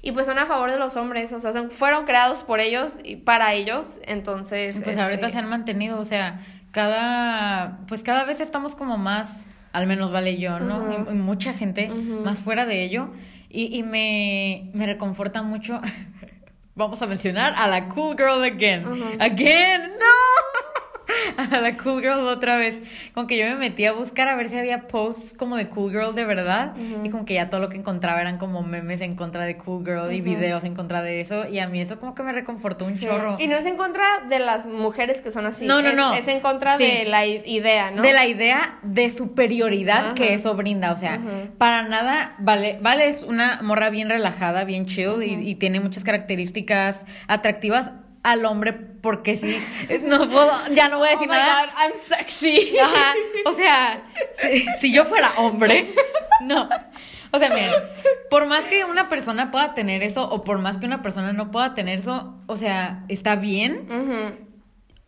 y 0.01 0.13
pues 0.13 0.27
son 0.27 0.39
a 0.39 0.47
favor 0.47 0.71
de 0.71 0.79
los 0.79 0.97
hombres, 0.97 1.33
o 1.33 1.41
sea, 1.41 1.53
fueron 1.71 2.05
creados 2.05 2.45
por 2.45 2.61
ellos 2.61 2.95
y 3.05 3.17
para 3.17 3.53
ellos, 3.55 3.99
entonces... 4.07 4.81
Pues 4.83 4.97
ahorita 4.97 5.27
este 5.27 5.33
se 5.33 5.39
han 5.39 5.49
mantenido, 5.49 5.99
o 5.99 6.05
sea, 6.05 6.41
cada, 6.71 7.81
pues 7.89 8.03
cada 8.05 8.25
vez 8.25 8.41
estamos 8.41 8.75
como 8.75 8.97
más, 8.97 9.49
al 9.73 9.87
menos 9.87 10.13
vale 10.13 10.39
yo, 10.39 10.61
¿no? 10.61 11.07
y, 11.11 11.15
mucha 11.15 11.53
gente 11.53 11.89
más 11.89 12.43
fuera 12.43 12.65
de 12.65 12.85
ello, 12.85 13.11
y, 13.51 13.77
y 13.77 13.83
me, 13.83 14.71
me 14.73 14.87
reconforta 14.87 15.43
mucho, 15.43 15.81
vamos 16.77 17.03
a 17.03 17.07
mencionar 17.07 17.55
a 17.57 17.67
la 17.67 17.89
cool 17.89 18.17
girl 18.17 18.45
again, 18.45 18.87
again, 19.19 19.91
no 19.99 20.48
a 21.53 21.61
la 21.61 21.77
Cool 21.77 22.03
Girl 22.03 22.27
otra 22.27 22.57
vez. 22.57 22.81
Como 23.15 23.27
que 23.27 23.39
yo 23.39 23.45
me 23.47 23.57
metí 23.57 23.85
a 23.85 23.93
buscar 23.93 24.29
a 24.29 24.37
ver 24.37 24.49
si 24.49 24.57
había 24.57 24.87
posts 24.89 25.35
como 25.37 25.57
de 25.57 25.69
Cool 25.69 25.93
Girl 25.93 26.15
de 26.15 26.25
verdad. 26.25 26.75
Y 27.05 27.11
como 27.11 27.25
que 27.25 27.35
ya 27.35 27.51
todo 27.51 27.61
lo 27.61 27.69
que 27.69 27.77
encontraba 27.77 28.21
eran 28.21 28.39
como 28.39 28.63
memes 28.63 29.01
en 29.01 29.15
contra 29.15 29.45
de 29.45 29.57
Cool 29.57 29.85
Girl 29.85 30.13
y 30.13 30.21
videos 30.21 30.65
en 30.65 30.75
contra 30.75 31.03
de 31.03 31.21
eso. 31.21 31.47
Y 31.49 31.59
a 31.59 31.69
mí 31.69 31.81
eso 31.81 31.99
como 31.99 32.15
que 32.15 32.23
me 32.23 32.33
reconfortó 32.33 32.85
un 32.85 32.99
chorro. 32.99 33.37
Y 33.39 33.47
no 33.47 33.57
es 33.57 33.67
en 33.67 33.77
contra 33.77 34.05
de 34.29 34.39
las 34.39 34.67
mujeres 34.67 35.21
que 35.21 35.31
son 35.31 35.47
así. 35.47 35.67
No, 35.67 35.83
no, 35.83 35.93
no. 35.93 36.15
Es 36.15 36.29
en 36.29 36.41
contra 36.41 36.77
de 36.79 37.05
la 37.05 37.27
idea, 37.27 37.91
¿no? 37.91 38.03
De 38.03 38.13
la 38.13 38.27
idea 38.27 38.79
de 38.83 39.11
superioridad 39.11 40.15
que 40.15 40.35
eso 40.35 40.55
brinda. 40.55 40.93
O 40.93 40.97
sea, 40.97 41.21
para 41.59 41.83
nada, 41.83 42.35
vale, 42.39 42.79
vale, 42.81 43.09
es 43.09 43.23
una 43.23 43.61
morra 43.63 43.91
bien 43.91 44.09
relajada, 44.09 44.65
bien 44.65 44.87
chill 44.87 45.23
y, 45.23 45.49
y 45.49 45.55
tiene 45.55 45.81
muchas 45.81 46.05
características 46.05 47.07
atractivas 47.27 47.93
al 48.29 48.45
hombre 48.45 48.75
porque 48.75 49.37
sí, 49.39 49.57
no 50.03 50.29
puedo, 50.29 50.53
ya 50.75 50.89
no 50.89 50.99
voy 50.99 51.09
a 51.09 51.13
decir 51.13 51.29
oh 51.31 51.33
nada. 51.33 51.67
God, 51.67 51.73
I'm 51.79 51.97
sexy. 51.97 52.79
Ajá. 52.79 53.15
O 53.47 53.55
sea, 53.55 54.03
si, 54.81 54.93
yo 54.93 55.05
fuera 55.05 55.33
hombre, 55.39 55.87
no. 56.43 56.69
O 57.31 57.39
sea, 57.39 57.49
miren, 57.51 57.73
por 58.31 58.47
más 58.47 58.67
que 58.67 58.85
una 58.85 59.09
persona 59.09 59.51
pueda 59.51 59.73
tener 59.75 60.03
eso 60.03 60.29
o 60.29 60.45
por 60.45 60.59
más 60.59 60.77
que 60.77 60.87
una 60.87 61.03
persona 61.03 61.33
no 61.33 61.51
pueda 61.51 61.75
tener 61.75 61.99
eso, 61.99 62.35
o 62.47 62.57
sea, 62.57 63.05
está 63.09 63.37
bien. 63.37 64.47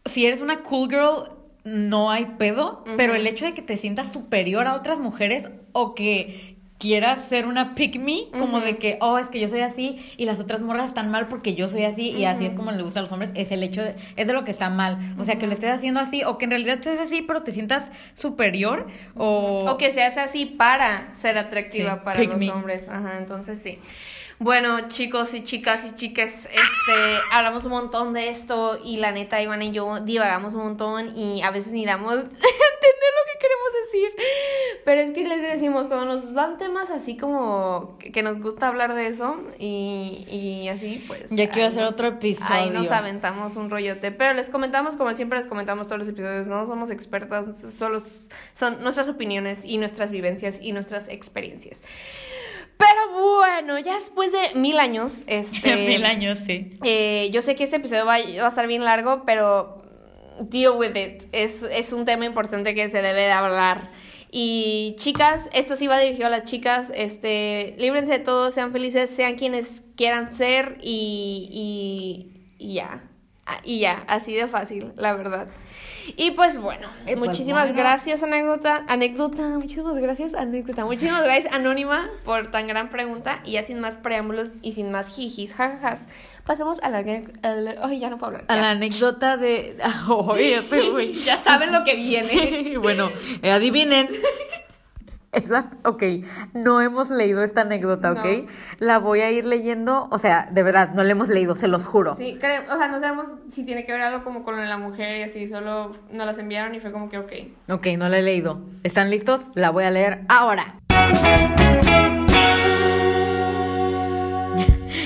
Si 0.07 0.27
eres 0.27 0.41
una 0.41 0.62
cool 0.62 0.89
girl, 0.89 1.31
no 1.64 2.11
hay 2.11 2.25
pedo, 2.39 2.85
pero 2.97 3.14
el 3.14 3.27
hecho 3.27 3.45
de 3.45 3.53
que 3.53 3.62
te 3.62 3.77
sientas 3.77 4.12
superior 4.12 4.66
a 4.66 4.75
otras 4.75 4.99
mujeres 4.99 5.51
o 5.73 5.95
que 5.95 6.49
quieras 6.81 7.22
ser 7.26 7.47
una 7.47 7.74
pick 7.74 8.01
me, 8.01 8.28
como 8.39 8.61
de 8.61 8.78
que, 8.78 8.97
oh, 9.03 9.18
es 9.18 9.28
que 9.28 9.39
yo 9.39 9.49
soy 9.49 9.61
así 9.61 10.03
y 10.16 10.24
las 10.24 10.41
otras 10.41 10.62
morras 10.62 10.87
están 10.87 11.11
mal 11.11 11.28
porque 11.28 11.55
yo 11.55 11.68
soy 11.68 11.85
así 11.85 12.09
y 12.11 12.24
así 12.24 12.47
es 12.47 12.55
como 12.55 12.72
le 12.72 12.83
gusta 12.83 13.01
a 13.01 13.03
los 13.03 13.12
hombres, 13.12 13.31
es 13.35 13.53
el 13.53 13.62
hecho 13.62 13.83
de, 13.83 13.95
es 14.16 14.26
de 14.26 14.33
lo 14.33 14.45
que 14.45 14.51
está 14.51 14.70
mal. 14.70 14.99
O 15.18 15.24
sea, 15.24 15.39
que 15.39 15.47
lo 15.47 15.53
estés 15.53 15.70
haciendo 15.70 16.01
así 16.01 16.24
o 16.24 16.39
que 16.39 16.47
en 16.47 16.53
realidad 16.53 16.76
estés 16.76 16.99
así, 16.99 17.20
pero 17.20 17.43
te 17.43 17.53
sientas 17.53 17.93
superior 18.14 18.89
o... 19.14 19.66
O 19.68 19.76
que 19.76 19.91
seas 19.91 20.16
así 20.16 20.47
para 20.47 21.14
ser 21.14 21.37
atractiva 21.37 22.03
para 22.03 22.24
los 22.24 22.49
hombres. 22.49 22.89
Ajá, 22.89 23.18
entonces 23.18 23.61
sí. 23.62 23.78
Bueno, 24.39 24.89
chicos 24.89 25.35
y 25.35 25.45
chicas 25.45 25.85
y 25.85 25.95
chiques, 25.97 26.47
este, 26.47 27.18
hablamos 27.31 27.66
un 27.66 27.72
montón 27.72 28.14
de 28.14 28.31
esto 28.31 28.81
y 28.83 28.97
la 28.97 29.12
neta, 29.12 29.43
Iván 29.43 29.61
y 29.61 29.70
yo 29.70 30.01
divagamos 30.01 30.55
un 30.55 30.62
montón 30.62 31.14
y 31.14 31.43
a 31.43 31.51
veces 31.51 31.74
ni 31.74 31.85
damos 31.85 32.12
a 32.14 32.16
entender 32.16 32.41
lo 32.41 33.24
que 33.26 33.39
queremos 33.39 33.68
decir. 33.85 34.11
Pero 34.91 35.03
es 35.03 35.12
que 35.12 35.22
les 35.22 35.41
decimos, 35.41 35.86
cuando 35.86 36.05
nos 36.05 36.34
dan 36.34 36.59
temas 36.59 36.91
así 36.91 37.16
como 37.16 37.97
que 38.12 38.24
nos 38.24 38.41
gusta 38.41 38.66
hablar 38.66 38.97
de 38.97 39.07
eso 39.07 39.36
y, 39.57 40.26
y 40.28 40.66
así, 40.66 41.05
pues. 41.07 41.30
Ya 41.30 41.49
quiero 41.49 41.68
hacer 41.68 41.84
otro 41.84 42.09
episodio. 42.09 42.53
Ahí 42.53 42.70
nos 42.70 42.91
aventamos 42.91 43.55
un 43.55 43.70
rollote. 43.70 44.11
Pero 44.11 44.34
les 44.34 44.51
comentamos, 44.51 44.97
como 44.97 45.14
siempre 45.14 45.38
les 45.38 45.47
comentamos 45.47 45.86
todos 45.86 46.01
los 46.01 46.09
episodios, 46.09 46.49
no 46.49 46.66
somos 46.66 46.91
expertas, 46.91 47.47
solo 47.72 48.03
son 48.53 48.82
nuestras 48.82 49.07
opiniones 49.09 49.61
y 49.64 49.78
nuestras 49.78 50.11
vivencias 50.11 50.59
y 50.61 50.72
nuestras 50.72 51.09
experiencias. 51.09 51.80
Pero 52.76 53.36
bueno, 53.36 53.78
ya 53.78 53.95
después 53.95 54.32
de 54.32 54.59
mil 54.59 54.80
años, 54.80 55.20
este... 55.28 55.76
mil 55.86 56.05
años, 56.05 56.41
sí. 56.41 56.72
Eh, 56.82 57.30
yo 57.32 57.43
sé 57.43 57.55
que 57.55 57.62
este 57.62 57.76
episodio 57.76 58.07
va, 58.07 58.14
a 58.14 58.49
estar 58.49 58.66
bien 58.66 58.84
largo, 58.84 59.22
pero 59.24 59.84
deal 60.41 60.72
with 60.76 60.97
it. 60.97 61.28
Es, 61.30 61.62
es 61.62 61.93
un 61.93 62.05
tema 62.05 62.26
importante 62.26 62.74
que 62.74 62.88
se 62.88 63.01
debe 63.03 63.20
de 63.20 63.30
hablar. 63.30 63.99
Y 64.33 64.95
chicas, 64.99 65.49
esto 65.53 65.74
sí 65.76 65.87
va 65.89 65.99
dirigido 65.99 66.28
a 66.28 66.31
las 66.31 66.45
chicas, 66.45 66.93
este, 66.95 67.74
líbrense 67.78 68.12
de 68.12 68.18
todo, 68.20 68.51
sean 68.53 68.72
felices, 68.72 69.11
sean 69.11 69.37
quienes 69.37 69.83
quieran 69.97 70.33
ser 70.33 70.78
y, 70.83 71.49
y, 72.59 72.64
y 72.64 72.74
ya. 72.74 73.10
Ah, 73.51 73.59
y 73.64 73.80
ya, 73.80 74.05
así 74.07 74.32
de 74.36 74.46
fácil, 74.46 74.92
la 74.96 75.12
verdad. 75.12 75.48
Y 76.16 76.30
pues 76.32 76.57
bueno, 76.57 76.88
pues 77.05 77.18
muchísimas 77.18 77.72
gracias 77.72 78.22
anécdota, 78.22 78.84
anécdota, 78.86 79.42
muchísimas 79.59 79.98
gracias 79.98 80.34
anécdota, 80.34 80.84
muchísimas 80.84 81.24
gracias 81.24 81.53
Anónima 81.53 82.09
por 82.24 82.51
tan 82.53 82.68
gran 82.68 82.90
pregunta 82.90 83.40
y 83.44 83.53
ya 83.53 83.64
sin 83.64 83.80
más 83.80 83.98
preámbulos 83.98 84.53
y 84.62 84.72
sin 84.72 84.92
más 84.92 85.14
jijis, 85.16 85.53
jajajas, 85.53 86.07
pasemos 86.44 86.78
a 86.82 86.90
la, 86.90 86.98
ay, 87.82 87.98
ya 87.98 88.09
no 88.09 88.18
puedo 88.18 88.34
hablar. 88.34 88.44
A 88.46 88.57
la 88.57 88.70
anécdota 88.70 89.36
de, 89.36 89.76
ya 91.24 91.38
saben 91.38 91.72
lo 91.72 91.82
que 91.82 91.96
viene. 91.96 92.76
bueno, 92.80 93.11
eh, 93.42 93.51
adivinen. 93.51 94.09
Esa, 95.33 95.70
ok, 95.85 96.03
no 96.55 96.81
hemos 96.81 97.09
leído 97.11 97.45
esta 97.45 97.61
anécdota, 97.61 98.12
¿ok? 98.12 98.51
La 98.81 98.99
voy 98.99 99.20
a 99.20 99.31
ir 99.31 99.45
leyendo, 99.45 100.09
o 100.11 100.18
sea, 100.18 100.49
de 100.51 100.62
verdad, 100.64 100.91
no 100.93 101.05
la 101.05 101.12
hemos 101.12 101.28
leído, 101.28 101.55
se 101.55 101.68
los 101.68 101.87
juro. 101.87 102.16
Sí, 102.16 102.37
creo, 102.41 102.62
o 102.68 102.76
sea, 102.76 102.89
no 102.89 102.99
sabemos 102.99 103.28
si 103.49 103.64
tiene 103.64 103.85
que 103.85 103.93
ver 103.93 104.01
algo 104.01 104.24
como 104.24 104.43
con 104.43 104.57
la 104.57 104.76
mujer 104.76 105.18
y 105.18 105.22
así, 105.22 105.47
solo 105.47 105.93
nos 106.11 106.26
las 106.26 106.39
enviaron 106.39 106.74
y 106.74 106.81
fue 106.81 106.91
como 106.91 107.09
que 107.09 107.18
ok. 107.18 107.33
Ok, 107.68 107.87
no 107.97 108.09
la 108.09 108.18
he 108.18 108.22
leído. 108.22 108.61
¿Están 108.83 109.11
listos? 109.11 109.53
La 109.55 109.70
voy 109.70 109.85
a 109.85 109.91
leer 109.93 110.24
ahora. 110.28 110.74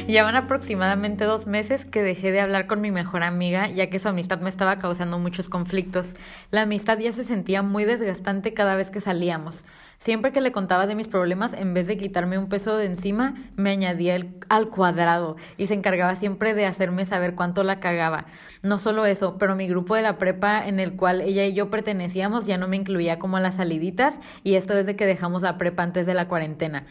Ya 0.07 0.22
van 0.22 0.37
aproximadamente 0.37 1.25
dos 1.25 1.47
meses 1.47 1.87
que 1.87 2.03
dejé 2.03 2.31
de 2.31 2.41
hablar 2.41 2.66
con 2.66 2.83
mi 2.83 2.91
mejor 2.91 3.22
amiga, 3.22 3.68
ya 3.68 3.89
que 3.89 3.99
su 3.99 4.09
amistad 4.09 4.39
me 4.41 4.51
estaba 4.51 4.79
causando 4.79 5.18
muchos 5.18 5.49
conflictos. 5.49 6.14
La 6.51 6.62
amistad 6.62 6.99
ya 6.99 7.11
se 7.12 7.25
sentía 7.25 7.62
muy 7.62 7.87
desgastante 7.87 8.53
cada 8.53 8.77
vez 8.77 8.91
que 8.91 9.01
salíamos. 9.01 9.64
Siempre 9.99 10.32
que 10.32 10.40
le 10.40 10.53
contaba 10.53 10.86
de 10.86 10.95
mis 10.95 11.09
problemas, 11.09 11.53
en 11.53 11.74
vez 11.74 11.86
de 11.86 11.97
quitarme 11.97 12.38
un 12.38 12.49
peso 12.49 12.76
de 12.76 12.86
encima, 12.86 13.34
me 13.57 13.70
añadía 13.70 14.14
el, 14.16 14.34
al 14.49 14.68
cuadrado 14.68 15.36
y 15.57 15.66
se 15.66 15.74
encargaba 15.74 16.14
siempre 16.16 16.55
de 16.55 16.66
hacerme 16.66 17.07
saber 17.07 17.34
cuánto 17.34 17.64
la 17.64 17.80
cagaba. 17.80 18.26
No 18.62 18.78
solo 18.78 19.07
eso, 19.07 19.38
pero 19.38 19.57
mi 19.57 19.66
grupo 19.68 19.95
de 19.95 20.03
la 20.03 20.18
prepa 20.18 20.66
en 20.66 20.80
el 20.80 20.97
cual 20.97 21.20
ella 21.20 21.45
y 21.47 21.55
yo 21.55 21.70
pertenecíamos 21.70 22.47
ya 22.47 22.59
no 22.59 22.68
me 22.68 22.76
incluía 22.76 23.18
como 23.18 23.36
a 23.36 23.40
las 23.40 23.57
saliditas 23.57 24.20
y 24.42 24.55
esto 24.55 24.74
desde 24.74 24.97
que 24.97 25.07
dejamos 25.07 25.42
la 25.42 25.59
prepa 25.59 25.82
antes 25.82 26.07
de 26.07 26.14
la 26.14 26.28
cuarentena. 26.28 26.84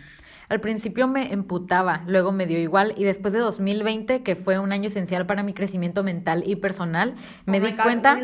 Al 0.50 0.60
principio 0.60 1.08
me 1.08 1.34
emputaba, 1.34 2.04
luego 2.06 2.32
me 2.32 2.46
dio 2.46 2.60
igual 2.60 2.94
y 2.98 3.06
después 3.06 3.34
de 3.34 3.40
2020, 3.40 4.24
que 4.24 4.36
fue 4.36 4.60
un 4.60 4.72
año 4.72 4.88
esencial 4.88 5.26
para 5.26 5.42
mi 5.42 5.54
crecimiento 5.54 6.04
mental 6.04 6.44
y 6.46 6.58
personal, 6.58 7.16
me 7.46 7.60
oh 7.60 7.66
di 7.66 7.74
cuenta... 7.74 8.16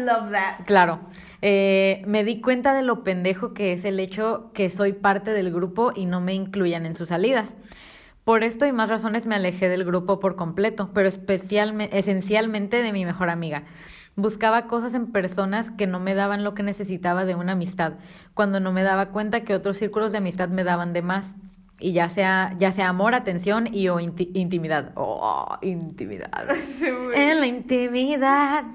Claro. 0.66 1.00
Eh, 1.42 2.04
me 2.06 2.24
di 2.24 2.42
cuenta 2.42 2.74
de 2.74 2.84
lo 2.84 3.04
pendejo 3.04 3.54
que 3.54 3.74
es 3.74 3.86
el 3.86 4.00
hecho 4.00 4.52
que 4.54 4.70
soy 4.70 4.94
parte 4.94 5.32
del 5.32 5.52
grupo 5.54 5.94
y 5.96 6.06
no 6.06 6.20
me 6.22 6.34
incluyan 6.34 6.86
en 6.86 6.96
sus 6.96 7.10
salidas. 7.10 7.56
Por 8.26 8.44
esto 8.44 8.66
y 8.66 8.72
más 8.72 8.90
razones 8.90 9.26
me 9.26 9.36
alejé 9.36 9.70
del 9.70 9.86
grupo 9.86 10.20
por 10.20 10.36
completo, 10.36 10.92
pero 10.94 11.10
esencialmente 11.10 12.84
de 12.84 12.94
mi 12.94 13.06
mejor 13.06 13.30
amiga. 13.30 13.64
Buscaba 14.16 14.68
cosas 14.68 14.94
en 14.94 15.12
personas 15.12 15.72
que 15.72 15.88
no 15.88 16.00
me 16.00 16.14
daban 16.14 16.44
lo 16.44 16.54
que 16.54 16.62
necesitaba 16.62 17.26
de 17.26 17.36
una 17.36 17.54
amistad, 17.54 17.94
cuando 18.34 18.60
no 18.60 18.74
me 18.74 18.84
daba 18.84 19.10
cuenta 19.10 19.42
que 19.46 19.56
otros 19.56 19.78
círculos 19.78 20.12
de 20.12 20.18
amistad 20.18 20.50
me 20.50 20.64
daban 20.64 20.94
de 20.94 21.02
más. 21.02 21.36
Y 21.80 21.94
ya 21.94 22.10
sea, 22.10 22.54
ya 22.58 22.72
sea 22.72 22.90
amor, 22.90 23.16
atención 23.16 23.74
y 23.74 23.88
o 23.88 24.00
intimidad. 24.00 24.92
Oh, 24.96 25.58
intimidad. 25.62 26.46
en 27.16 27.40
la 27.40 27.48
intimidad. 27.48 28.66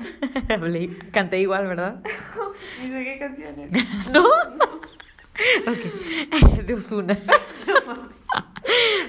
Canté 1.13 1.41
igual, 1.41 1.67
¿verdad? 1.67 2.01
¿Y 2.85 2.89
sé 2.89 3.05
qué 3.05 3.19
canciones? 3.19 3.71
¿No? 4.11 4.25
ok. 5.67 6.65
De 6.65 6.75
Osuna. 6.75 7.19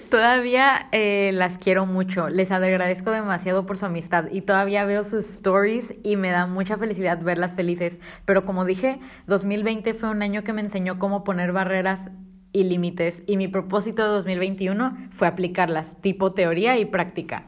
Todavía 0.10 0.88
eh, 0.92 1.32
las 1.34 1.58
quiero 1.58 1.86
mucho, 1.86 2.30
les 2.30 2.52
agradezco 2.52 3.12
demasiado 3.12 3.66
por 3.66 3.78
su 3.78 3.86
amistad 3.86 4.26
y 4.32 4.42
todavía 4.42 4.86
veo 4.86 5.04
sus 5.04 5.26
stories 5.26 5.94
y 6.04 6.18
me 6.18 6.30
da 6.30 6.46
mucha 6.46 6.78
felicidad 6.78 7.22
verlas 7.22 7.56
felices. 7.56 7.98
Pero 8.26 8.46
como 8.46 8.66
dije, 8.66 9.00
2020 9.28 9.94
fue 9.94 10.10
un 10.10 10.22
año 10.22 10.44
que 10.44 10.54
me 10.54 10.62
enseñó 10.62 11.00
cómo 11.00 11.24
poner 11.24 11.54
barreras 11.54 12.10
y 12.56 12.64
límites 12.64 13.22
y 13.28 13.36
mi 13.36 13.50
propósito 13.50 14.04
de 14.04 14.10
2021 14.10 14.96
fue 15.12 15.28
aplicarlas, 15.28 16.00
tipo 16.02 16.32
teoría 16.32 16.78
y 16.80 16.86
práctica. 16.86 17.44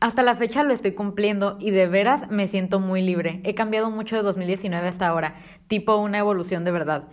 Hasta 0.00 0.22
la 0.22 0.36
fecha 0.36 0.62
lo 0.64 0.74
estoy 0.74 0.92
cumpliendo 0.92 1.56
y 1.58 1.70
de 1.70 1.86
veras 1.86 2.30
me 2.30 2.46
siento 2.46 2.78
muy 2.78 3.00
libre. 3.00 3.40
He 3.42 3.54
cambiado 3.54 3.90
mucho 3.90 4.16
de 4.16 4.22
2019 4.22 4.86
hasta 4.86 5.08
ahora, 5.08 5.36
tipo 5.66 5.96
una 5.96 6.18
evolución 6.18 6.62
de 6.64 6.72
verdad. 6.72 7.08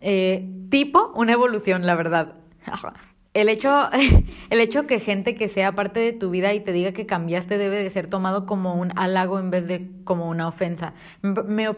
Eh, 0.00 0.48
tipo 0.70 1.10
una 1.16 1.32
evolución, 1.32 1.84
la 1.84 1.96
verdad. 1.96 2.36
El 3.34 3.48
hecho, 3.48 3.88
el 4.50 4.60
hecho 4.60 4.86
que 4.86 5.00
gente 5.00 5.34
que 5.34 5.48
sea 5.48 5.72
parte 5.72 6.00
de 6.00 6.12
tu 6.12 6.30
vida 6.30 6.54
y 6.54 6.60
te 6.60 6.72
diga 6.72 6.92
que 6.92 7.06
cambiaste 7.06 7.58
debe 7.58 7.82
de 7.82 7.90
ser 7.90 8.08
tomado 8.08 8.46
como 8.46 8.74
un 8.74 8.92
halago 8.98 9.38
en 9.38 9.50
vez 9.50 9.66
de 9.66 9.88
como 10.04 10.28
una 10.28 10.48
ofensa. 10.48 10.94
Me, 11.22 11.68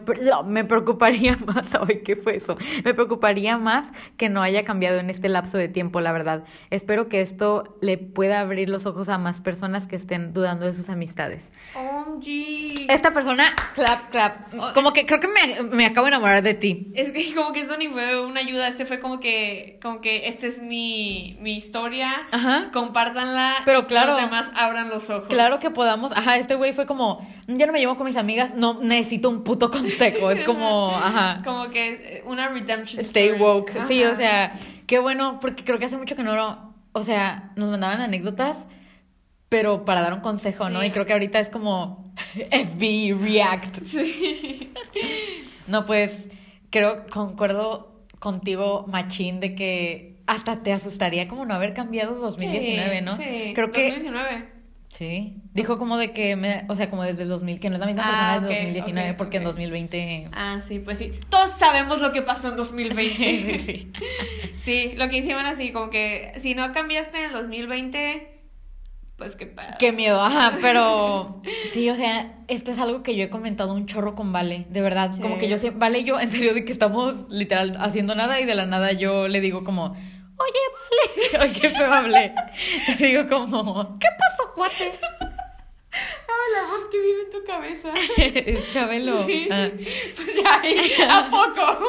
me 0.45 0.63
preocuparía 0.63 1.37
más, 1.45 1.75
hoy 1.75 2.01
¿qué 2.03 2.15
fue 2.15 2.37
eso? 2.37 2.57
Me 2.85 2.93
preocuparía 2.93 3.57
más 3.57 3.91
que 4.17 4.29
no 4.29 4.41
haya 4.41 4.63
cambiado 4.63 4.99
en 4.99 5.09
este 5.09 5.29
lapso 5.29 5.57
de 5.57 5.67
tiempo, 5.67 5.99
la 5.99 6.11
verdad. 6.11 6.45
Espero 6.69 7.09
que 7.09 7.21
esto 7.21 7.77
le 7.81 7.97
pueda 7.97 8.39
abrir 8.39 8.69
los 8.69 8.85
ojos 8.85 9.09
a 9.09 9.17
más 9.17 9.41
personas 9.41 9.87
que 9.87 9.97
estén 9.97 10.33
dudando 10.33 10.65
de 10.65 10.73
sus 10.73 10.89
amistades. 10.89 11.43
Esta 12.89 13.11
persona, 13.11 13.45
clap, 13.75 14.09
clap. 14.11 14.53
Oh, 14.57 14.71
como 14.73 14.93
que 14.93 15.05
creo 15.05 15.19
que 15.19 15.27
me, 15.27 15.63
me, 15.63 15.85
acabo 15.85 16.05
de 16.05 16.11
enamorar 16.11 16.41
de 16.41 16.53
ti. 16.53 16.91
Es 16.95 17.11
que 17.11 17.35
como 17.35 17.53
que 17.53 17.61
esto 17.61 17.77
ni 17.77 17.87
fue 17.87 18.25
una 18.25 18.39
ayuda, 18.39 18.67
este 18.67 18.85
fue 18.85 18.99
como 18.99 19.19
que, 19.19 19.79
como 19.81 20.01
que 20.01 20.27
este 20.27 20.47
es 20.47 20.61
mi, 20.61 21.37
mi 21.41 21.57
historia. 21.57 22.11
Ajá. 22.31 22.69
Compártanla. 22.71 23.53
Pero 23.65 23.87
claro. 23.87 24.13
los 24.13 24.21
demás 24.21 24.51
abran 24.55 24.89
los 24.89 25.09
ojos. 25.09 25.27
Claro 25.29 25.59
que 25.59 25.69
podamos. 25.69 26.11
Ajá, 26.11 26.37
este 26.37 26.55
güey 26.55 26.73
fue 26.73 26.85
como, 26.85 27.27
ya 27.47 27.65
no 27.65 27.73
me 27.73 27.79
llevo 27.79 27.97
con 27.97 28.05
mis 28.05 28.17
amigas, 28.17 28.55
no 28.55 28.79
necesito 28.81 29.29
un 29.29 29.43
puto 29.43 29.71
consejo. 29.71 30.31
Es 30.31 30.43
como, 30.43 30.95
ajá. 31.03 31.41
Como 31.43 31.69
que 31.69 32.23
una 32.25 32.47
redemption. 32.47 33.03
Stay 33.03 33.31
woke. 33.33 33.71
sí, 33.87 34.03
o 34.03 34.15
sea, 34.15 34.53
qué 34.87 34.99
bueno, 34.99 35.39
porque 35.39 35.63
creo 35.63 35.79
que 35.79 35.85
hace 35.85 35.97
mucho 35.97 36.15
que 36.15 36.23
no, 36.23 36.75
o 36.91 37.03
sea, 37.03 37.51
nos 37.55 37.69
mandaban 37.69 38.01
anécdotas 38.01 38.67
pero 39.51 39.83
para 39.83 39.99
dar 39.99 40.13
un 40.13 40.21
consejo, 40.21 40.69
¿no? 40.69 40.81
Y 40.81 40.91
creo 40.91 41.05
que 41.05 41.11
ahorita 41.11 41.37
es 41.37 41.49
como 41.49 42.13
FBI 42.51 43.11
React. 43.11 43.81
Sí. 43.83 44.71
No, 45.67 45.85
pues 45.85 46.29
creo, 46.69 47.05
concuerdo 47.07 47.91
contigo, 48.19 48.85
Machín, 48.87 49.41
de 49.41 49.53
que 49.53 50.10
hasta 50.31 50.63
te 50.63 50.71
asustaría 50.71 51.27
como 51.27 51.43
no 51.45 51.53
haber 51.53 51.73
cambiado 51.73 52.15
2019, 52.15 53.01
¿no? 53.01 53.17
Sí, 53.17 53.51
creo 53.53 53.69
que 53.69 53.89
2019. 53.89 54.61
Sí, 54.87 55.35
dijo 55.53 55.77
como 55.77 55.97
de 55.97 56.13
que, 56.13 56.37
me, 56.37 56.65
o 56.69 56.75
sea, 56.75 56.89
como 56.89 57.03
desde 57.03 57.23
el 57.23 57.29
2000, 57.29 57.59
que 57.59 57.69
no 57.69 57.75
es 57.75 57.81
la 57.81 57.85
misma 57.85 58.03
persona 58.03 58.33
ah, 58.33 58.39
desde 58.39 58.55
2019, 58.55 59.13
porque 59.15 59.37
en 59.37 59.43
2020... 59.43 60.29
Ah, 60.31 60.59
sí, 60.61 60.79
pues 60.79 60.99
sí, 60.99 61.11
todos 61.29 61.51
sabemos 61.51 61.99
lo 61.99 62.13
que 62.13 62.21
pasó 62.21 62.49
en 62.49 62.55
2020. 62.55 63.59
sí, 63.59 63.59
sí. 63.59 63.91
sí, 64.57 64.93
lo 64.95 65.09
que 65.09 65.17
hicieron 65.17 65.45
así, 65.45 65.71
como 65.73 65.89
que 65.89 66.31
si 66.37 66.55
no 66.55 66.71
cambiaste 66.71 67.17
en 67.17 67.25
el 67.25 67.31
2020 67.33 68.31
pues 69.21 69.35
qué 69.35 69.53
Qué 69.77 69.91
miedo, 69.91 70.19
ajá, 70.19 70.57
pero 70.63 71.43
sí, 71.67 71.87
o 71.91 71.95
sea, 71.95 72.39
esto 72.47 72.71
es 72.71 72.79
algo 72.79 73.03
que 73.03 73.15
yo 73.15 73.23
he 73.23 73.29
comentado 73.29 73.75
un 73.75 73.85
chorro 73.85 74.15
con 74.15 74.33
Vale, 74.33 74.65
de 74.67 74.81
verdad, 74.81 75.11
como 75.21 75.37
que 75.37 75.47
yo 75.47 75.59
sé, 75.59 75.69
Vale 75.69 75.99
y 75.99 76.05
yo, 76.05 76.19
en 76.19 76.31
serio, 76.31 76.55
de 76.55 76.65
que 76.65 76.71
estamos 76.71 77.29
literal 77.29 77.77
haciendo 77.79 78.15
nada 78.15 78.41
y 78.41 78.45
de 78.45 78.55
la 78.55 78.65
nada 78.65 78.93
yo 78.93 79.27
le 79.27 79.39
digo 79.39 79.63
como, 79.63 79.95
oye, 80.41 81.39
Vale, 81.39 81.45
oye, 81.51 81.59
qué 81.59 81.69
feo 81.69 81.93
hablé, 81.93 82.33
digo 82.99 83.27
como, 83.27 83.97
¿qué 83.99 84.07
pasó, 84.17 84.53
cuate? 84.53 84.99
Ah, 85.93 86.43
la 86.53 86.67
voz 86.69 86.85
que 86.89 86.99
vive 86.99 87.23
en 87.23 87.29
tu 87.29 87.43
cabeza. 87.43 87.89
es 88.17 88.69
Chabelo. 88.73 89.25
Sí. 89.25 89.47
Ah. 89.51 89.69
Pues 90.15 90.41
ya, 90.97 91.19
¿a 91.19 91.29
poco? 91.29 91.83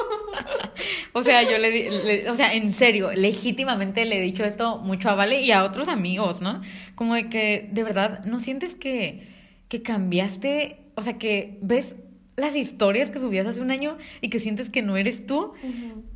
o 1.12 1.22
sea, 1.22 1.42
yo 1.42 1.57
le, 1.59 1.90
le, 2.03 2.30
o 2.30 2.34
sea, 2.34 2.53
en 2.53 2.72
serio, 2.72 3.12
legítimamente 3.12 4.05
le 4.05 4.18
he 4.18 4.20
dicho 4.20 4.42
esto 4.44 4.78
mucho 4.78 5.09
a 5.09 5.14
Vale 5.14 5.40
y 5.40 5.53
a 5.53 5.62
otros 5.62 5.88
amigos, 5.88 6.40
¿no? 6.40 6.61
Como 6.96 7.14
de 7.14 7.28
que, 7.28 7.68
de 7.70 7.84
verdad, 7.84 8.24
¿no 8.24 8.40
sientes 8.40 8.74
que, 8.74 9.28
que 9.68 9.82
cambiaste? 9.82 10.78
O 10.96 11.03
sea, 11.03 11.16
que 11.18 11.59
ves 11.62 11.96
las 12.37 12.57
historias 12.57 13.11
que 13.11 13.18
subías 13.18 13.47
hace 13.47 13.61
un 13.61 13.70
año 13.70 13.99
y 14.20 14.30
que 14.30 14.41
sientes 14.41 14.70
que 14.70 14.83
no 14.83 14.97
eres 14.97 15.26
tú, 15.26 15.53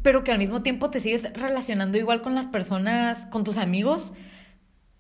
pero 0.03 0.25
que 0.25 0.33
al 0.33 0.39
mismo 0.39 0.63
tiempo 0.63 0.91
te 0.91 1.01
sigues 1.01 1.33
relacionando 1.35 1.99
igual 1.99 2.23
con 2.23 2.35
las 2.35 2.47
personas, 2.47 3.27
con 3.27 3.45
tus 3.45 3.57
amigos 3.57 4.13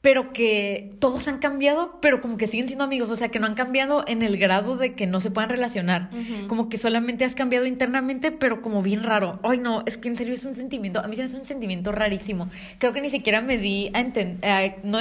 pero 0.06 0.32
que 0.32 0.90
todos 1.00 1.26
han 1.26 1.38
cambiado, 1.38 1.98
pero 2.00 2.20
como 2.20 2.36
que 2.36 2.46
siguen 2.46 2.68
siendo 2.68 2.84
amigos, 2.84 3.10
o 3.10 3.16
sea, 3.16 3.28
que 3.30 3.40
no 3.40 3.46
han 3.46 3.56
cambiado 3.56 4.04
en 4.06 4.22
el 4.22 4.36
grado 4.36 4.76
de 4.76 4.94
que 4.94 5.08
no 5.08 5.20
se 5.20 5.32
puedan 5.32 5.50
relacionar, 5.50 6.10
como 6.46 6.68
que 6.68 6.78
solamente 6.78 7.24
has 7.24 7.34
cambiado 7.34 7.66
internamente, 7.66 8.30
pero 8.30 8.62
como 8.62 8.82
bien 8.82 9.02
raro. 9.02 9.40
Ay, 9.42 9.58
no, 9.58 9.82
es 9.84 9.96
que 9.96 10.06
en 10.06 10.14
serio 10.14 10.34
es 10.34 10.44
un 10.44 10.54
sentimiento, 10.54 11.00
a 11.00 11.08
mí 11.08 11.16
se 11.16 11.22
me 11.22 11.26
hace 11.26 11.38
un 11.38 11.44
sentimiento 11.44 11.90
rarísimo. 11.90 12.48
Creo 12.78 12.92
que 12.92 13.00
ni 13.00 13.10
siquiera 13.10 13.40
me 13.40 13.58
di 13.58 13.90
a 13.94 13.98
entender, 13.98 14.78
no 14.84 15.00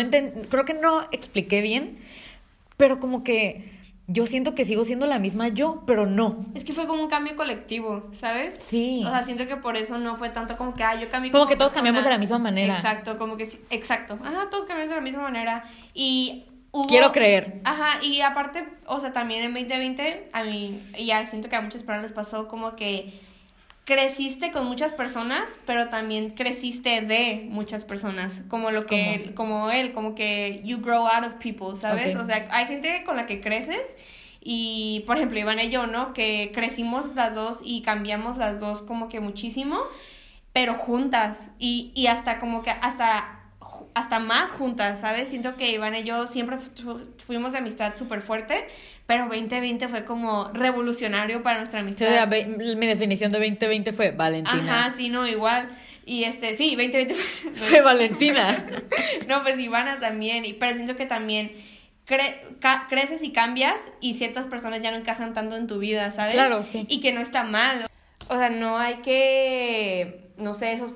creo 0.49 0.65
que 0.65 0.73
no 0.73 1.03
expliqué 1.11 1.61
bien, 1.61 1.99
pero 2.75 2.99
como 2.99 3.23
que 3.23 3.74
yo 4.07 4.25
siento 4.27 4.53
que 4.53 4.65
sigo 4.65 4.83
siendo 4.85 5.07
la 5.07 5.17
misma 5.17 5.47
yo, 5.47 5.83
pero 5.87 6.05
no. 6.05 6.45
Es 6.53 6.63
que 6.63 6.73
fue 6.73 6.85
como 6.85 7.01
un 7.01 7.09
cambio 7.09 7.35
colectivo, 7.35 8.07
¿sabes? 8.11 8.55
Sí. 8.55 9.03
O 9.05 9.09
sea, 9.09 9.23
siento 9.23 9.47
que 9.47 9.55
por 9.55 9.77
eso 9.77 9.97
no 9.97 10.15
fue 10.17 10.29
tanto 10.29 10.57
como 10.57 10.73
que, 10.73 10.83
ah, 10.83 10.99
yo 10.99 11.09
cambié 11.09 11.31
como, 11.31 11.43
como 11.43 11.49
que 11.49 11.55
todos 11.55 11.73
cambiamos 11.73 12.03
de 12.03 12.11
la 12.11 12.19
misma 12.19 12.37
manera. 12.37 12.75
Exacto, 12.75 13.17
como 13.17 13.35
que 13.35 13.45
sí, 13.47 13.59
exacto. 13.71 14.19
Ajá, 14.23 14.49
todos 14.51 14.65
cambiamos 14.65 14.89
de 14.89 14.95
la 14.95 15.01
misma 15.01 15.23
manera. 15.23 15.63
Y 15.95 16.45
hubo... 16.71 16.87
Quiero 16.87 17.11
creer. 17.11 17.61
Ajá, 17.63 17.99
y 18.03 18.21
aparte, 18.21 18.67
o 18.85 18.99
sea, 18.99 19.11
también 19.11 19.43
en 19.43 19.53
2020, 19.53 20.29
a 20.33 20.43
mí, 20.43 20.83
ya 21.03 21.25
siento 21.25 21.49
que 21.49 21.55
a 21.55 21.61
muchas 21.61 21.81
personas 21.81 22.03
les 22.03 22.11
pasó 22.11 22.47
como 22.47 22.75
que 22.75 23.11
creciste 23.85 24.51
con 24.51 24.65
muchas 24.65 24.91
personas, 24.91 25.59
pero 25.65 25.89
también 25.89 26.31
creciste 26.31 27.01
de 27.01 27.45
muchas 27.47 27.83
personas, 27.83 28.41
como 28.49 28.71
lo 28.71 28.87
que 28.87 29.13
él, 29.13 29.33
como 29.35 29.69
él, 29.69 29.93
como 29.93 30.15
que 30.15 30.61
you 30.65 30.81
grow 30.81 31.07
out 31.07 31.25
of 31.25 31.35
people, 31.35 31.79
¿sabes? 31.79 32.15
O 32.15 32.25
sea, 32.25 32.47
hay 32.49 32.65
gente 32.65 33.03
con 33.05 33.15
la 33.15 33.27
que 33.27 33.41
creces 33.41 33.95
y, 34.41 35.03
por 35.05 35.17
ejemplo, 35.17 35.39
Iván 35.39 35.59
y 35.59 35.69
yo, 35.69 35.85
¿no? 35.85 36.13
Que 36.13 36.51
crecimos 36.53 37.13
las 37.13 37.35
dos 37.35 37.61
y 37.63 37.83
cambiamos 37.83 38.37
las 38.37 38.59
dos 38.59 38.81
como 38.81 39.07
que 39.07 39.19
muchísimo, 39.19 39.79
pero 40.51 40.73
juntas 40.73 41.51
y, 41.59 41.91
y 41.95 42.07
hasta 42.07 42.39
como 42.39 42.63
que 42.63 42.71
hasta 42.71 43.34
hasta 43.95 44.19
más 44.19 44.51
juntas, 44.51 44.99
¿sabes? 44.99 45.29
Siento 45.29 45.55
que 45.55 45.71
Iván 45.71 45.95
y 45.95 46.03
yo 46.03 46.27
siempre 46.27 46.57
fuimos 47.17 47.53
de 47.53 47.59
amistad 47.59 47.95
súper 47.95 48.21
fuerte, 48.21 48.67
pero 49.07 49.27
2020 49.29 49.87
fue 49.87 50.03
como 50.03 50.51
revolucionario 50.53 51.41
para 51.41 51.57
nuestra 51.59 51.79
amistad. 51.79 52.27
mi 52.27 52.87
definición 52.87 53.31
de 53.31 53.39
2020 53.39 53.93
fue 53.93 54.11
Valentina. 54.11 54.85
Ajá, 54.85 54.95
sí, 54.95 55.07
no, 55.07 55.25
igual. 55.25 55.69
Y 56.05 56.25
este, 56.25 56.55
sí, 56.55 56.75
2020 56.75 57.15
fue... 57.15 57.51
fue 57.53 57.81
Valentina. 57.81 58.67
no, 59.29 59.43
pues 59.43 59.57
Ivana 59.59 59.99
también, 60.01 60.43
y, 60.43 60.51
pero 60.51 60.75
siento 60.75 60.97
que 60.97 61.05
también 61.05 61.53
creces 62.89 63.23
y 63.23 63.31
cambias 63.31 63.77
y 64.01 64.15
ciertas 64.15 64.45
personas 64.47 64.81
ya 64.81 64.91
no 64.91 64.97
encajan 64.97 65.33
tanto 65.33 65.55
en 65.55 65.67
tu 65.67 65.79
vida, 65.79 66.11
¿sabes? 66.11 66.33
Claro, 66.33 66.63
sí. 66.63 66.85
Y 66.89 66.99
que 66.99 67.13
no 67.13 67.21
está 67.21 67.45
mal. 67.45 67.87
O 68.27 68.37
sea, 68.37 68.49
no 68.49 68.77
hay 68.77 68.95
que, 68.95 70.31
no 70.37 70.53
sé, 70.53 70.73
esos 70.73 70.95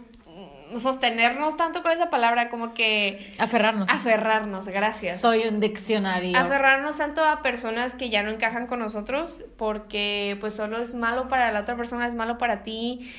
sostenernos 0.78 1.57
tanto 1.57 1.82
con 1.82 1.91
esa 1.91 2.09
palabra 2.09 2.49
como 2.49 2.74
que... 2.74 3.34
Aferrarnos. 3.39 3.89
Aferrarnos, 3.89 4.67
gracias. 4.67 5.22
Soy 5.22 5.47
un 5.47 5.59
diccionario. 5.59 6.38
Aferrarnos 6.38 6.97
tanto 6.97 7.24
a 7.24 7.41
personas 7.41 7.95
que 7.95 8.09
ya 8.09 8.24
no 8.24 8.30
encajan 8.30 8.67
con 8.67 8.80
nosotros 8.80 9.45
porque 9.57 10.38
pues 10.39 10.53
solo 10.53 10.78
es 10.80 10.93
malo 10.93 11.28
para 11.28 11.51
la 11.51 11.61
otra 11.61 11.76
persona, 11.76 12.07
es 12.07 12.15
malo 12.15 12.38
para 12.38 12.63
ti 12.63 13.11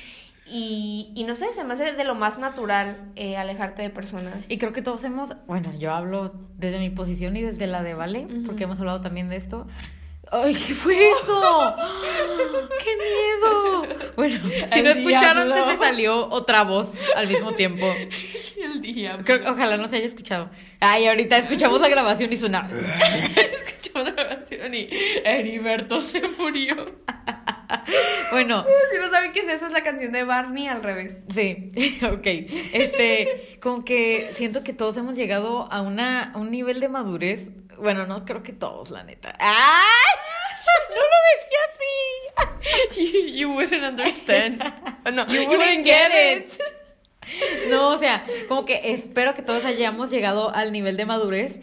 y, 0.45 1.11
y 1.15 1.23
no 1.23 1.35
sé, 1.35 1.53
se 1.53 1.63
me 1.63 1.73
hace 1.75 1.93
de 1.93 2.03
lo 2.03 2.15
más 2.15 2.37
natural 2.37 2.97
eh, 3.15 3.37
alejarte 3.37 3.81
de 3.83 3.89
personas. 3.89 4.49
Y 4.49 4.57
creo 4.57 4.73
que 4.73 4.81
todos 4.81 5.03
hemos, 5.05 5.35
bueno, 5.47 5.71
yo 5.77 5.93
hablo 5.93 6.33
desde 6.57 6.79
mi 6.79 6.89
posición 6.89 7.37
y 7.37 7.41
desde 7.41 7.67
la 7.67 7.83
de 7.83 7.93
Vale, 7.93 8.27
porque 8.45 8.65
hemos 8.65 8.79
hablado 8.79 9.01
también 9.01 9.29
de 9.29 9.37
esto. 9.37 9.67
¡Ay, 10.33 10.53
qué 10.55 10.73
fue 10.73 10.95
eso! 11.11 11.75
¡Qué 12.81 12.91
miedo! 12.95 14.11
Bueno, 14.15 14.39
si 14.73 14.81
no 14.81 14.89
escucharon, 14.89 15.51
se 15.51 15.65
me 15.65 15.77
salió 15.77 16.29
otra 16.29 16.63
voz 16.63 16.93
al 17.17 17.27
mismo 17.27 17.51
tiempo. 17.51 17.85
El 18.57 18.79
diablo. 18.79 19.51
ojalá 19.51 19.75
no 19.75 19.89
se 19.89 19.97
haya 19.97 20.05
escuchado. 20.05 20.49
Ay, 20.79 21.07
ahorita 21.07 21.37
escuchamos 21.37 21.81
la 21.81 21.89
grabación 21.89 22.31
y 22.31 22.37
suena. 22.37 22.69
escuchamos 23.65 24.07
la 24.07 24.13
grabación 24.13 24.73
y 24.73 24.87
Heriberto 25.25 25.99
se 25.99 26.21
murió. 26.37 26.75
bueno. 28.31 28.65
Si 28.93 28.99
no 28.99 29.09
saben 29.09 29.33
qué 29.33 29.41
es 29.41 29.47
eso, 29.49 29.65
es 29.65 29.71
la 29.73 29.83
canción 29.83 30.11
de 30.11 30.23
Barney 30.23 30.67
al 30.67 30.83
revés. 30.83 31.25
Sí, 31.33 31.69
ok. 32.05 32.27
Este, 32.73 33.57
como 33.61 33.83
que 33.83 34.29
siento 34.33 34.63
que 34.63 34.73
todos 34.73 34.95
hemos 34.97 35.15
llegado 35.15 35.69
a, 35.71 35.81
una, 35.81 36.31
a 36.31 36.37
un 36.37 36.51
nivel 36.51 36.79
de 36.79 36.87
madurez. 36.87 37.49
Bueno, 37.81 38.05
no 38.05 38.25
creo 38.25 38.43
que 38.43 38.53
todos, 38.53 38.91
la 38.91 39.03
neta. 39.03 39.35
¡Ay! 39.39 40.17
No 40.91 41.01
lo 41.01 41.17
decía 41.35 41.59
así. 42.93 43.31
You, 43.39 43.51
wouldn't 43.53 43.83
understand. 43.83 44.61
No, 45.11 45.25
you 45.27 45.47
wouldn't, 45.47 45.83
get, 45.83 46.11
it. 46.37 46.61
No, 47.69 47.89
o 47.89 47.97
sea, 47.97 48.23
como 48.47 48.65
que 48.65 48.91
espero 48.91 49.33
que 49.33 49.41
todos 49.41 49.65
hayamos 49.65 50.11
llegado 50.11 50.53
al 50.53 50.71
nivel 50.71 50.95
de 50.95 51.05
madurez 51.05 51.59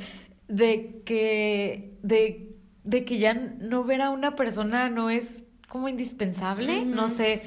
de 0.49 1.03
que, 1.05 1.93
de, 2.03 2.57
de 2.83 3.05
que 3.05 3.19
ya 3.19 3.35
no 3.35 3.85
ver 3.85 4.03
a 4.03 4.11
una 4.11 4.35
persona 4.35 4.89
no 4.89 5.11
es 5.11 5.45
como 5.69 5.89
indispensable, 5.89 6.85
no 6.85 7.09
sé. 7.09 7.43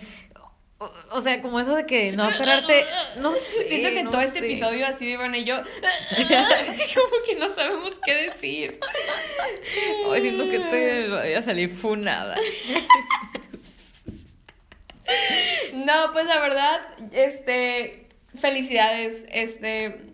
O, 1.12 1.22
sea, 1.22 1.42
como 1.42 1.60
eso 1.60 1.76
de 1.76 1.86
que 1.86 2.12
no 2.18 2.28
esperarte. 2.28 2.86
No 3.18 3.34
Siento 3.68 3.90
que 3.90 4.04
todo 4.10 4.22
este 4.22 4.40
episodio 4.40 4.88
así 4.88 5.06
de 5.06 5.12
Iván 5.12 5.36
y 5.36 5.44
yo. 5.44 5.58
como 6.96 7.26
que 7.26 7.36
no 7.36 7.50
sabemos 7.50 7.94
qué 8.04 8.30
decir. 8.30 8.80
Hoy 10.06 10.22
siento 10.22 10.50
que 10.50 10.58
estoy 10.58 11.10
voy 11.10 11.34
a 11.34 11.42
salir 11.42 11.70
funada. 11.70 12.36
no, 15.74 16.12
pues 16.12 16.26
la 16.26 16.40
verdad, 16.40 16.82
este. 17.12 18.08
Felicidades, 18.40 19.26
este. 19.30 20.08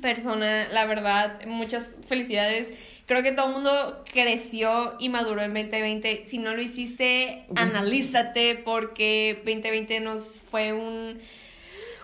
Persona, 0.00 0.68
la 0.68 0.86
verdad, 0.86 1.44
muchas 1.46 1.92
felicidades 2.06 2.72
Creo 3.08 3.22
que 3.22 3.32
todo 3.32 3.46
el 3.46 3.52
mundo 3.54 4.04
creció 4.12 4.94
y 4.98 5.08
maduró 5.08 5.40
en 5.40 5.54
2020. 5.54 6.24
Si 6.26 6.36
no 6.36 6.54
lo 6.54 6.60
hiciste, 6.60 7.46
analízate 7.56 8.60
porque 8.62 9.40
2020 9.46 10.00
nos 10.00 10.38
fue 10.38 10.74
un, 10.74 11.18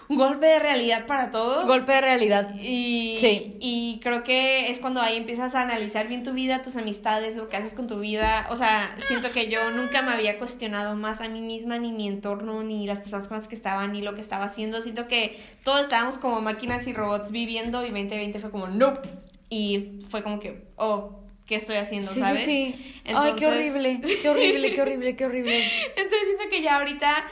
golpe 0.08 0.46
de 0.46 0.58
realidad 0.60 1.04
para 1.04 1.30
todos. 1.30 1.66
Golpe 1.66 1.92
de 1.92 2.00
realidad. 2.00 2.54
Y, 2.54 3.16
sí. 3.20 3.54
y 3.60 4.00
creo 4.02 4.24
que 4.24 4.70
es 4.70 4.78
cuando 4.78 5.02
ahí 5.02 5.18
empiezas 5.18 5.54
a 5.54 5.60
analizar 5.60 6.08
bien 6.08 6.22
tu 6.22 6.32
vida, 6.32 6.62
tus 6.62 6.76
amistades, 6.76 7.36
lo 7.36 7.50
que 7.50 7.58
haces 7.58 7.74
con 7.74 7.86
tu 7.86 8.00
vida. 8.00 8.46
O 8.48 8.56
sea, 8.56 8.96
siento 8.98 9.30
que 9.30 9.50
yo 9.50 9.72
nunca 9.72 10.00
me 10.00 10.10
había 10.10 10.38
cuestionado 10.38 10.96
más 10.96 11.20
a 11.20 11.28
mí 11.28 11.42
misma, 11.42 11.76
ni 11.78 11.92
mi 11.92 12.08
entorno, 12.08 12.62
ni 12.62 12.86
las 12.86 13.02
personas 13.02 13.28
con 13.28 13.36
las 13.36 13.46
que 13.46 13.56
estaba, 13.56 13.86
ni 13.88 14.00
lo 14.00 14.14
que 14.14 14.22
estaba 14.22 14.46
haciendo. 14.46 14.80
Siento 14.80 15.06
que 15.06 15.38
todos 15.64 15.82
estábamos 15.82 16.16
como 16.16 16.40
máquinas 16.40 16.86
y 16.86 16.94
robots 16.94 17.30
viviendo 17.30 17.84
y 17.84 17.90
2020 17.90 18.40
fue 18.40 18.50
como, 18.50 18.68
nope, 18.68 19.02
y 19.48 20.00
fue 20.08 20.22
como 20.22 20.40
que, 20.40 20.64
oh, 20.76 21.20
¿qué 21.46 21.56
estoy 21.56 21.76
haciendo? 21.76 22.10
¿Sabes? 22.10 22.42
Sí, 22.44 22.74
sí. 22.76 23.02
Ay, 23.14 23.34
qué 23.36 23.46
horrible, 23.46 24.00
qué 24.00 24.28
horrible, 24.28 24.72
qué 24.72 24.82
horrible, 24.82 25.16
qué 25.16 25.26
horrible. 25.26 25.58
Entonces 25.96 26.20
siento 26.26 26.44
que 26.50 26.62
ya 26.62 26.76
ahorita, 26.76 27.24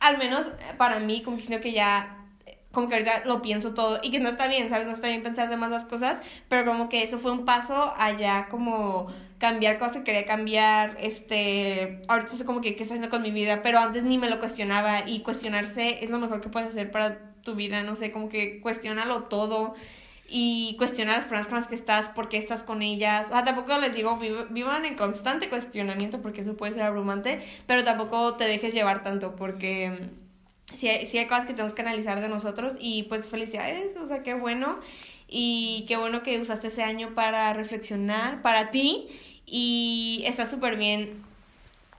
al 0.00 0.18
menos 0.18 0.46
para 0.76 1.00
mí, 1.00 1.22
como 1.22 1.36
que 1.36 1.42
siento 1.42 1.62
que 1.62 1.72
ya 1.72 2.16
como 2.72 2.88
que 2.88 2.94
ahorita 2.94 3.24
lo 3.24 3.42
pienso 3.42 3.74
todo 3.74 3.98
y 4.02 4.10
que 4.10 4.20
no 4.20 4.28
está 4.28 4.46
bien, 4.46 4.68
¿sabes? 4.68 4.86
No 4.86 4.92
está 4.92 5.08
bien 5.08 5.22
pensar 5.22 5.48
de 5.48 5.56
más 5.56 5.70
las 5.70 5.84
cosas, 5.84 6.20
pero 6.48 6.64
como 6.64 6.88
que 6.88 7.02
eso 7.02 7.18
fue 7.18 7.32
un 7.32 7.44
paso 7.44 7.92
allá 7.96 8.46
como 8.48 9.08
cambiar 9.38 9.78
cosas 9.78 9.98
que 9.98 10.04
quería 10.04 10.24
cambiar, 10.24 10.96
este, 11.00 12.00
ahorita 12.06 12.30
estoy 12.32 12.46
como 12.46 12.60
que 12.60 12.76
qué 12.76 12.82
estoy 12.84 12.98
haciendo 12.98 13.10
con 13.10 13.22
mi 13.22 13.32
vida, 13.32 13.62
pero 13.62 13.78
antes 13.80 14.04
ni 14.04 14.18
me 14.18 14.28
lo 14.28 14.38
cuestionaba 14.38 15.08
y 15.08 15.20
cuestionarse 15.20 16.04
es 16.04 16.10
lo 16.10 16.18
mejor 16.18 16.40
que 16.40 16.48
puedes 16.48 16.68
hacer 16.68 16.90
para 16.92 17.32
tu 17.42 17.54
vida, 17.54 17.82
no 17.82 17.96
sé, 17.96 18.12
como 18.12 18.28
que 18.28 18.60
cuestionalo 18.60 19.24
todo 19.24 19.74
y 20.30 20.76
cuestionar 20.78 21.16
las 21.16 21.24
personas 21.24 21.48
con 21.48 21.58
las 21.58 21.66
que 21.66 21.74
estás, 21.74 22.08
por 22.08 22.28
qué 22.28 22.38
estás 22.38 22.62
con 22.62 22.82
ellas. 22.82 23.26
O 23.26 23.30
sea, 23.30 23.44
tampoco 23.44 23.76
les 23.78 23.94
digo, 23.94 24.16
vivan 24.16 24.84
en 24.84 24.94
constante 24.94 25.48
cuestionamiento 25.48 26.22
porque 26.22 26.42
eso 26.42 26.56
puede 26.56 26.72
ser 26.72 26.84
abrumante, 26.84 27.40
pero 27.66 27.82
tampoco 27.82 28.36
te 28.36 28.44
dejes 28.44 28.72
llevar 28.72 29.02
tanto 29.02 29.34
porque 29.34 30.08
sí 30.72 30.88
hay, 30.88 31.04
hay 31.04 31.26
cosas 31.26 31.46
que 31.46 31.52
tenemos 31.52 31.74
que 31.74 31.82
analizar 31.82 32.20
de 32.20 32.28
nosotros 32.28 32.76
y 32.80 33.02
pues 33.04 33.26
felicidades, 33.26 33.96
o 33.96 34.06
sea, 34.06 34.22
qué 34.22 34.34
bueno 34.34 34.78
y 35.26 35.84
qué 35.88 35.96
bueno 35.96 36.22
que 36.22 36.40
usaste 36.40 36.68
ese 36.68 36.84
año 36.84 37.14
para 37.14 37.52
reflexionar 37.52 38.40
para 38.40 38.70
ti 38.70 39.08
y 39.46 40.22
está 40.26 40.46
súper 40.46 40.76
bien. 40.76 41.24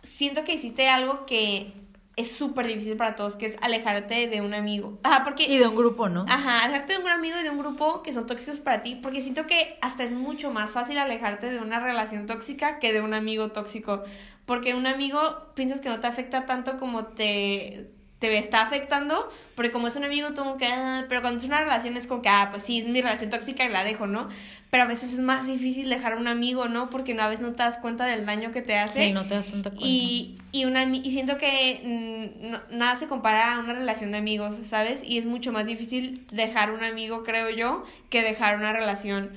Siento 0.04 0.44
que 0.46 0.54
hiciste 0.54 0.88
algo 0.88 1.26
que 1.26 1.74
es 2.16 2.32
súper 2.32 2.68
difícil 2.68 2.98
para 2.98 3.16
todos, 3.16 3.36
que 3.36 3.46
es 3.46 3.58
alejarte 3.62 4.28
de 4.28 4.42
un 4.42 4.54
amigo. 4.54 5.00
Ajá, 5.04 5.24
porque... 5.24 5.44
Y 5.44 5.58
de 5.58 5.68
un 5.68 5.76
grupo, 5.76 6.10
¿no? 6.10 6.26
Ajá, 6.28 6.64
alejarte 6.64 6.94
de 6.94 7.00
un 7.00 7.10
amigo 7.10 7.38
y 7.40 7.44
de 7.44 7.50
un 7.50 7.58
grupo 7.58 8.04
que 8.04 8.14
son 8.14 8.28
tóxicos 8.28 8.60
para 8.60 8.82
ti, 8.82 9.00
porque 9.02 9.22
siento 9.22 9.48
que 9.48 9.78
hasta 9.82 10.04
es 10.04 10.14
mucho 10.14 10.52
más 10.52 10.72
fácil 10.72 10.98
alejarte 10.98 11.50
de 11.50 11.60
una 11.60 11.80
relación 11.80 12.26
tóxica 12.26 12.80
que 12.80 12.94
de 12.94 13.02
un 13.02 13.14
amigo 13.14 13.52
tóxico, 13.52 14.04
porque 14.46 14.76
un 14.76 14.88
amigo 14.88 15.20
piensas 15.56 15.80
que 15.80 15.90
no 15.90 16.00
te 16.00 16.08
afecta 16.08 16.46
tanto 16.46 16.80
como 16.80 17.06
te 17.06 17.92
te 18.22 18.38
está 18.38 18.62
afectando, 18.62 19.28
porque 19.56 19.72
como 19.72 19.88
es 19.88 19.96
un 19.96 20.04
amigo, 20.04 20.28
tú 20.30 20.44
como 20.44 20.58
que, 20.58 20.68
ah", 20.68 21.06
pero 21.10 21.22
cuando 21.22 21.40
es 21.40 21.44
una 21.44 21.60
relación 21.60 21.98
es 21.98 22.06
como 22.06 22.22
que, 22.22 22.30
ah, 22.30 22.50
pues 22.52 22.62
sí, 22.62 22.78
es 22.78 22.86
mi 22.86 23.02
relación 23.02 23.32
tóxica 23.32 23.66
y 23.66 23.70
la 23.70 23.84
dejo, 23.84 24.06
¿no? 24.06 24.30
Pero 24.70 24.84
a 24.84 24.86
veces 24.86 25.12
es 25.12 25.20
más 25.20 25.48
difícil 25.48 25.90
dejar 25.90 26.14
a 26.14 26.18
un 26.18 26.28
amigo, 26.28 26.68
¿no? 26.68 26.92
Porque 26.92 27.20
a 27.20 27.28
veces 27.28 27.42
no 27.42 27.54
te 27.54 27.64
das 27.64 27.80
cuenta 27.80 28.06
del 28.06 28.28
daño 28.28 28.52
que 28.52 28.62
te 28.62 28.78
hace. 28.78 29.08
Sí, 29.08 29.12
no 29.12 29.24
te 29.24 29.34
das 29.34 29.50
cuenta. 29.50 29.72
Y, 29.80 30.36
y, 30.52 30.66
una, 30.66 30.84
y 30.84 31.12
siento 31.12 31.40
que 31.40 32.30
mm, 32.70 32.78
nada 32.78 32.96
se 32.96 33.08
compara 33.08 33.56
a 33.56 33.60
una 33.60 33.74
relación 33.74 34.12
de 34.12 34.20
amigos, 34.20 34.60
¿sabes? 34.66 35.02
Y 35.04 35.18
es 35.18 35.26
mucho 35.26 35.52
más 35.52 35.66
difícil 35.66 36.24
dejar 36.32 36.70
un 36.70 36.84
amigo, 36.84 37.24
creo 37.24 37.50
yo, 37.50 37.84
que 38.12 38.22
dejar 38.22 38.58
una 38.58 38.72
relación 38.72 39.32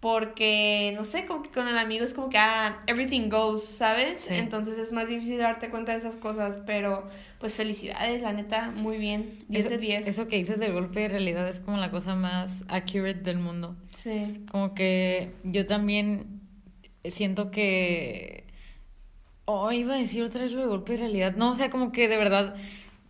porque, 0.00 0.94
no 0.96 1.04
sé, 1.04 1.26
como 1.26 1.42
que 1.42 1.50
con 1.50 1.68
el 1.68 1.76
amigo 1.76 2.04
es 2.04 2.14
como 2.14 2.30
que, 2.30 2.38
ah, 2.38 2.80
everything 2.86 3.28
goes, 3.28 3.62
¿sabes? 3.62 4.30
Entonces 4.30 4.78
es 4.78 4.92
más 4.92 5.08
difícil 5.08 5.36
darte 5.36 5.68
cuenta 5.68 5.92
de 5.92 5.98
esas 5.98 6.16
cosas, 6.16 6.58
pero 6.64 7.06
pues 7.38 7.52
felicidades, 7.52 8.22
la 8.22 8.32
neta, 8.32 8.70
muy 8.70 8.96
bien, 8.96 9.36
10 9.48 9.68
de 9.68 9.76
10. 9.78 10.08
Eso 10.08 10.26
que 10.26 10.36
dices 10.36 10.58
del 10.58 10.72
golpe 10.72 11.00
de 11.00 11.08
realidad 11.08 11.46
es 11.46 11.60
como 11.60 11.76
la 11.76 11.90
cosa 11.90 12.14
más 12.14 12.64
accurate 12.68 13.20
del 13.20 13.38
mundo. 13.38 13.76
Sí. 13.92 14.42
Como 14.50 14.72
que 14.72 15.34
yo 15.44 15.66
también 15.66 16.40
siento 17.04 17.50
que... 17.50 18.44
Oh, 19.44 19.70
iba 19.70 19.96
a 19.96 19.98
decir 19.98 20.22
otra 20.22 20.42
vez 20.42 20.52
lo 20.52 20.62
de 20.62 20.66
golpe 20.68 20.92
de 20.92 20.98
realidad. 20.98 21.34
No, 21.36 21.50
o 21.50 21.54
sea, 21.56 21.68
como 21.68 21.92
que 21.92 22.08
de 22.08 22.16
verdad 22.16 22.54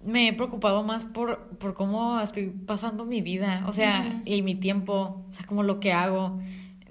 me 0.05 0.27
he 0.27 0.33
preocupado 0.33 0.83
más 0.83 1.05
por, 1.05 1.51
por 1.59 1.75
cómo 1.75 2.19
estoy 2.21 2.49
pasando 2.49 3.05
mi 3.05 3.21
vida, 3.21 3.63
o 3.69 3.73
sea, 3.73 4.23
y 4.25 4.43
mi 4.43 4.55
tiempo, 4.55 5.25
o 5.29 5.33
sea, 5.33 5.47
como 5.47 5.63
lo 5.63 5.79
que 5.79 5.93
hago 5.93 6.41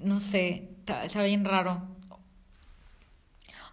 no 0.04 0.20
sé, 0.20 0.70
está, 1.06 1.24
bien 1.24 1.46
raro. 1.46 1.82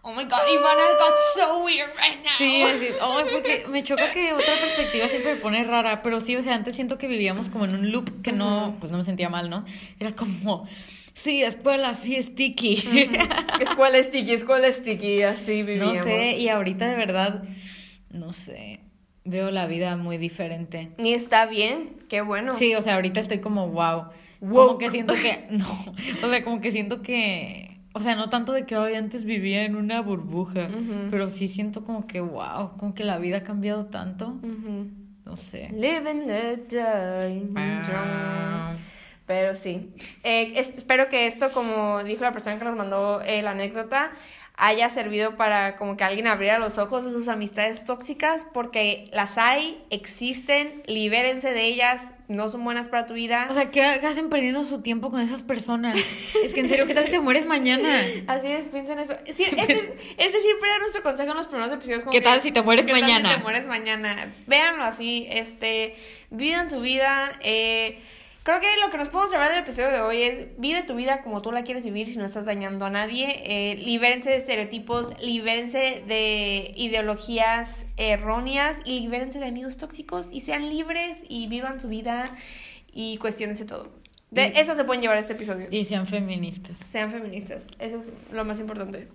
Oh 0.03 0.13
my 0.13 0.23
god, 0.23 0.47
Ivana 0.49 0.83
got 1.01 1.17
so 1.35 1.65
weird 1.65 1.91
right 1.97 2.23
now. 2.23 2.31
Sí, 2.39 2.63
es 2.63 2.95
oh, 3.03 3.23
porque 3.33 3.67
me 3.69 3.83
choca 3.83 4.13
que 4.13 4.33
otra 4.33 4.55
perspectiva 4.61 5.09
siempre 5.09 5.35
me 5.35 5.41
pone 5.41 5.65
rara, 5.65 6.01
pero 6.03 6.21
sí, 6.21 6.37
o 6.37 6.43
sea, 6.43 6.55
antes 6.55 6.77
siento 6.77 6.97
que 6.97 7.09
vivíamos 7.09 7.51
como 7.51 7.65
en 7.65 7.75
un 7.75 7.91
loop 7.91 8.23
que 8.23 8.31
no, 8.31 8.77
pues 8.79 8.93
no 8.93 8.99
me 8.99 9.05
sentía 9.05 9.29
mal, 9.29 9.51
¿no? 9.51 9.65
Era 9.99 10.15
como, 10.15 10.69
sí, 11.13 11.43
escuela, 11.43 11.95
sí, 11.95 12.23
sticky. 12.23 12.85
Escuela 13.61 14.01
sticky, 14.01 14.33
escuela 14.33 14.73
sticky, 14.73 15.23
así 15.23 15.65
vivíamos. 15.65 15.97
No 15.97 16.05
sé, 16.05 16.37
y 16.37 16.51
ahorita 16.51 16.87
de 16.87 16.95
verdad, 16.95 17.43
no 18.11 18.33
sé, 18.33 18.79
veo 19.25 19.51
la 19.51 19.67
vida 19.67 19.97
muy 19.97 20.19
diferente. 20.19 20.93
Y 20.99 21.15
está 21.15 21.47
bien, 21.47 21.97
qué 22.09 22.21
bueno. 22.21 22.55
Sí, 22.55 22.77
o 22.77 22.83
sea, 22.83 22.95
ahorita 22.95 23.19
estoy 23.19 23.41
como, 23.41 23.71
wow 23.71 24.07
como 24.41 24.79
que 24.79 24.91
siento 24.91 25.15
que, 25.15 25.47
no, 25.51 25.67
o 26.27 26.31
sea, 26.31 26.45
como 26.45 26.61
que 26.61 26.73
siento 26.73 27.03
que, 27.03 27.81
o 27.93 28.01
sea, 28.01 28.15
no 28.15 28.29
tanto 28.29 28.53
de 28.53 28.67
que 28.67 28.77
hoy 28.77 28.95
antes 28.95 29.25
vivía 29.25 29.65
en 29.65 29.77
una 29.77 30.01
burbuja, 30.03 30.69
pero 31.11 31.31
sí 31.31 31.49
siento 31.49 31.85
como 31.85 32.07
que, 32.07 32.21
wow, 32.21 32.77
como 32.77 32.95
que 32.95 33.05
la 33.05 33.19
vida 33.19 33.39
ha 33.39 33.43
cambiado 33.43 33.87
tanto. 33.87 34.39
No 35.25 35.37
sé. 35.37 35.69
Living 35.73 36.29
the 36.29 37.49
Pero 39.27 39.55
sí. 39.57 39.93
Eh, 40.23 40.53
espero 40.57 41.09
que 41.09 41.27
esto, 41.27 41.51
como 41.51 42.05
dijo 42.05 42.23
la 42.23 42.33
persona 42.33 42.59
que 42.59 42.65
nos 42.65 42.77
mandó 42.77 43.21
eh, 43.23 43.43
la 43.43 43.51
anécdota, 43.51 44.13
haya 44.59 44.89
servido 44.89 45.37
para 45.37 45.77
como 45.77 45.97
que 45.97 46.05
alguien 46.05 46.27
abriera 46.27 46.59
los 46.59 46.79
ojos 46.79 47.05
a 47.05 47.11
sus 47.11 47.29
amistades 47.29 47.85
tóxicas, 47.85 48.47
porque 48.55 49.09
las 49.13 49.37
hay, 49.37 49.85
existen, 49.91 50.83
libérense 50.87 51.53
de 51.53 51.67
ellas, 51.67 52.15
no 52.29 52.49
son 52.49 52.65
buenas 52.65 52.89
para 52.89 53.07
tu 53.07 53.13
vida. 53.13 53.49
O 53.51 53.55
sea, 53.55 53.71
¿qué 53.71 53.83
hacen 53.83 54.31
perdiendo 54.31 54.65
su 54.65 54.81
tiempo 54.81 55.11
con 55.11 55.21
esas 55.21 55.43
personas? 55.43 55.99
es 56.43 56.55
que 56.55 56.61
en 56.61 56.71
serio, 56.71 56.87
¿qué 56.87 56.95
tal 56.95 57.05
si 57.05 57.11
te 57.11 57.21
mueres 57.21 57.45
mañana? 57.45 58.01
Así 58.29 58.47
es, 58.47 58.69
piensen 58.69 58.99
eso. 58.99 59.15
Sí, 59.27 59.45
este, 59.51 59.75
este, 60.17 60.41
siempre 60.41 60.71
era 60.71 60.79
nuestro 60.79 61.03
consejo 61.03 61.33
en 61.33 61.37
los 61.37 61.47
primeros 61.47 61.73
episodios. 61.73 62.05
¿Qué 62.11 62.23
tal 62.23 62.41
si 62.41 62.51
te 62.51 62.63
mueres 62.63 62.87
mañana? 62.87 63.31
si 63.31 63.37
te 63.37 63.43
mueres 63.43 63.67
mañana? 63.67 64.35
Véanlo 64.47 64.85
así, 64.85 65.27
este, 65.29 65.97
vivan 66.31 66.71
su 66.71 66.81
vida, 66.81 67.33
eh 67.43 68.01
Creo 68.47 68.61
que 68.61 68.69
lo 68.81 68.93
que 68.93 68.99
nos 68.99 69.09
podemos 69.09 69.33
llevar 69.33 69.51
del 69.51 69.59
episodio 69.59 69.91
de 69.91 70.01
hoy 70.03 70.23
es 70.23 70.47
vive 70.57 70.85
tu 70.85 70.95
vida 70.95 71.21
como 71.25 71.43
tú 71.43 71.51
la 71.51 71.65
quieres 71.65 71.85
vivir 71.85 72.07
si 72.07 72.17
no 72.17 72.25
estás 72.25 72.45
dañando 72.45 72.85
a 72.85 72.91
nadie. 72.91 73.43
Eh, 73.45 73.75
libérense 73.75 74.31
de 74.31 74.37
estereotipos, 74.37 75.21
libérense 75.21 76.05
de 76.07 76.73
ideologías 76.77 77.87
erróneas 77.97 78.83
y 78.85 79.01
libérense 79.01 79.41
de 79.41 79.47
amigos 79.47 79.79
tóxicos 79.79 80.29
y 80.31 80.43
sean 80.43 80.71
libres 80.71 81.19
y 81.29 81.49
vivan 81.49 81.81
su 81.81 81.89
vida 81.89 82.27
y 82.93 83.17
cuestionense 83.17 83.65
todo. 83.65 83.91
De 84.31 84.53
eso 84.55 84.77
se 84.77 84.85
pueden 84.85 85.03
llevar 85.03 85.19
este 85.19 85.33
episodio. 85.33 85.67
Y 85.73 85.85
sean 85.85 86.07
feministas. 86.07 86.79
Sean 86.79 87.11
feministas. 87.11 87.67
Eso 87.81 87.97
es 87.97 88.13
lo 88.31 88.45
más 88.45 88.61
importante. 88.61 89.09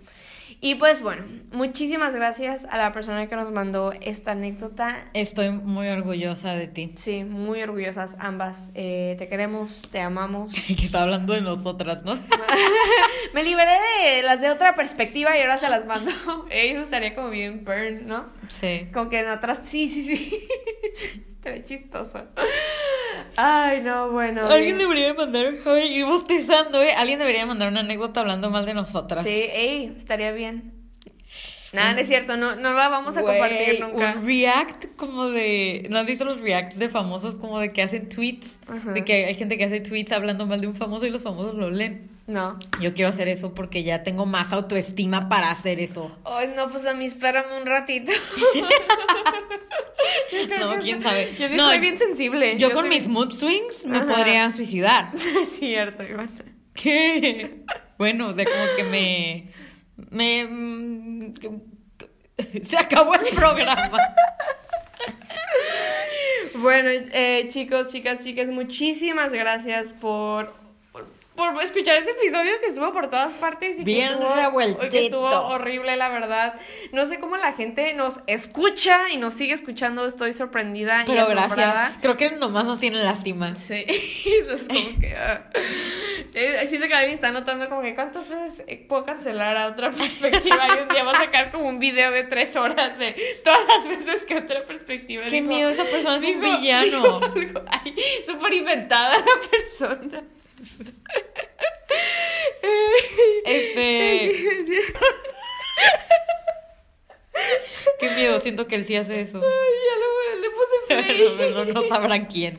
Y 0.64 0.76
pues 0.76 1.02
bueno, 1.02 1.26
muchísimas 1.52 2.14
gracias 2.14 2.66
a 2.70 2.78
la 2.78 2.94
persona 2.94 3.28
que 3.28 3.36
nos 3.36 3.52
mandó 3.52 3.94
esta 4.00 4.34
anécdota. 4.34 5.06
Estoy 5.16 5.50
muy 5.50 5.88
orgullosa 5.88 6.56
de 6.56 6.68
ti. 6.68 6.92
Sí, 6.96 7.24
muy 7.24 7.64
orgullosas 7.64 8.16
ambas. 8.20 8.70
Eh, 8.76 9.16
te 9.18 9.28
queremos, 9.28 9.88
te 9.90 10.00
amamos. 10.00 10.54
que 10.68 10.86
está 10.86 11.02
hablando 11.02 11.34
de 11.34 11.42
nosotras, 11.42 12.04
¿no? 12.04 12.14
Me 13.34 13.44
liberé 13.44 13.72
de 14.06 14.22
las 14.22 14.40
de 14.40 14.52
otra 14.52 14.76
perspectiva 14.76 15.36
y 15.36 15.42
ahora 15.42 15.58
se 15.58 15.68
las 15.68 15.88
mando. 15.88 16.12
Eso 16.52 16.82
estaría 16.82 17.16
como 17.16 17.32
bien 17.32 17.66
burn, 17.66 18.06
¿no? 18.06 18.28
Sí. 18.48 18.88
Como 18.94 19.10
que 19.10 19.22
en 19.22 19.32
otras, 19.32 19.62
sí, 19.64 19.88
sí, 19.88 20.04
sí. 20.04 20.48
Pero 21.42 21.64
chistoso. 21.64 22.28
Ay, 23.36 23.82
no, 23.82 24.12
bueno. 24.12 24.48
Alguien 24.48 24.78
debería 24.78 25.14
mandar, 25.14 25.54
ay, 25.66 26.04
bostezando, 26.04 26.82
¿eh? 26.82 26.94
Alguien 26.94 27.20
debería 27.20 27.46
mandar 27.46 27.70
una 27.70 27.82
anécdota 27.82 28.22
hablando 28.22 28.50
mal 28.50 28.66
de 28.66 28.74
nosotras. 28.74 29.24
Sí, 29.26 29.48
ey, 29.54 29.94
estaría 29.96 30.32
bien. 30.32 30.81
Nada, 31.74 31.94
no 31.94 32.00
es 32.00 32.08
cierto, 32.08 32.36
no, 32.36 32.56
no 32.56 32.74
la 32.74 32.90
vamos 32.90 33.16
a 33.16 33.22
compartir 33.22 33.80
nunca. 33.80 34.16
Un 34.18 34.26
react 34.26 34.96
como 34.98 35.30
de. 35.30 35.88
¿No 35.90 36.00
has 36.00 36.06
visto 36.06 36.26
los 36.26 36.42
reacts 36.42 36.78
de 36.78 36.90
famosos 36.90 37.36
como 37.36 37.60
de 37.60 37.72
que 37.72 37.82
hacen 37.82 38.10
tweets? 38.10 38.60
De 38.94 39.06
que 39.06 39.26
hay 39.26 39.36
gente 39.36 39.58
que 39.58 39.64
hace 39.64 39.80
tweets 39.80 40.12
hablando 40.12 40.46
mal 40.46 40.60
de 40.60 40.68
un 40.68 40.76
famoso 40.76 41.06
y 41.06 41.10
los 41.10 41.24
famosos 41.24 41.56
lo 41.56 41.70
leen. 41.70 42.10
No. 42.28 42.58
Yo 42.80 42.94
quiero 42.94 43.10
hacer 43.10 43.28
eso 43.28 43.54
porque 43.54 43.84
ya 43.84 44.04
tengo 44.04 44.26
más 44.26 44.54
autoestima 44.54 45.28
para 45.30 45.50
hacer 45.50 45.80
eso. 45.80 46.16
Ay, 46.24 46.52
no, 46.56 46.70
pues 46.70 46.86
a 46.86 46.94
mí 46.94 47.06
espérame 47.06 47.58
un 47.60 47.66
ratito. 47.66 48.12
no, 50.60 50.80
quién 50.80 51.02
sabe. 51.02 51.34
Yo 51.38 51.48
sí 51.48 51.58
soy 51.58 51.80
bien 51.80 51.98
sensible. 51.98 52.58
Yo, 52.58 52.72
con 52.72 52.90
mis 52.90 53.08
mood 53.08 53.32
swings 53.32 53.86
me 53.86 54.02
podría 54.02 54.52
suicidar. 54.52 55.12
Es 55.42 55.50
cierto, 55.58 56.04
Iván. 56.04 56.30
¿Qué? 56.74 57.64
Bueno, 57.98 58.30
o 58.30 58.34
sea, 58.34 58.46
como 58.46 58.76
que 58.76 58.84
me. 58.84 59.61
Me. 60.10 60.46
Mm, 60.46 61.34
se 62.64 62.78
acabó 62.78 63.16
el 63.16 63.36
programa. 63.36 64.00
Bueno, 66.56 66.90
eh, 66.90 67.48
chicos, 67.50 67.90
chicas, 67.90 68.24
chicas, 68.24 68.50
muchísimas 68.50 69.32
gracias 69.32 69.94
por 69.94 70.61
por 71.50 71.64
escuchar 71.64 71.98
este 71.98 72.12
episodio 72.12 72.52
que 72.62 72.68
estuvo 72.68 72.94
por 72.94 73.10
todas 73.10 73.34
partes 73.34 73.80
y 73.80 73.84
bien 73.84 74.20
que 74.92 75.06
estuvo, 75.06 75.28
horrible, 75.28 75.96
la 75.98 76.10
verdad. 76.10 76.56
No 76.92 77.06
sé 77.08 77.20
cómo 77.20 77.36
la 77.38 77.54
gente 77.54 77.94
nos 77.96 78.20
escucha 78.28 79.10
y 79.12 79.18
nos 79.18 79.34
sigue 79.34 79.54
escuchando. 79.54 80.06
Estoy 80.06 80.34
sorprendida 80.34 81.04
Pero 81.08 81.26
gracias. 81.28 81.98
Creo 82.02 82.16
que 82.18 82.32
nomás 82.32 82.66
nos 82.66 82.80
tiene 82.80 83.04
lástima. 83.04 83.56
Sí, 83.56 83.86
eso 83.88 84.54
es 84.54 84.68
como 84.68 85.00
que. 85.00 85.16
Ah. 85.16 85.50
Eh, 86.34 86.68
siento 86.68 86.88
que 86.88 86.94
alguien 86.94 87.16
está 87.16 87.32
notando 87.32 87.68
como 87.68 87.82
que 87.82 87.96
cuántas 87.96 88.30
veces 88.30 88.64
puedo 88.88 89.04
cancelar 89.04 89.58
a 89.58 89.68
otra 89.68 89.92
perspectiva 89.92 90.68
y 90.68 90.82
un 90.84 90.88
día 90.90 91.04
va 91.04 91.12
a 91.12 91.16
sacar 91.16 91.52
como 91.52 91.68
un 91.68 91.80
video 91.80 92.12
de 92.12 92.24
tres 92.24 92.56
horas 92.56 92.98
de 93.00 93.16
todas 93.44 93.62
las 93.68 93.88
veces 93.88 94.24
que 94.24 94.38
otra 94.38 94.64
perspectiva. 94.64 95.24
Qué 95.26 95.42
miedo, 95.42 95.72
esa 95.72 95.86
persona 95.86 96.18
es 96.18 96.24
un 96.24 96.40
villano. 96.40 97.20
Ay, 97.68 97.96
súper 98.26 98.54
inventada 98.54 99.18
la 99.18 99.50
persona. 99.50 100.24
Este. 103.46 104.32
Qué 108.00 108.10
miedo, 108.12 108.40
siento 108.40 108.68
que 108.68 108.76
él 108.76 108.86
sí 108.86 108.96
hace 108.96 109.22
eso. 109.22 109.40
Ay, 109.40 109.74
ya 109.88 109.96
lo, 110.00 110.42
le 110.42 110.50
puse 110.50 111.36
play. 111.38 111.54
no, 111.54 111.66
no, 111.66 111.82
sabrán 111.82 112.26
quién. 112.26 112.58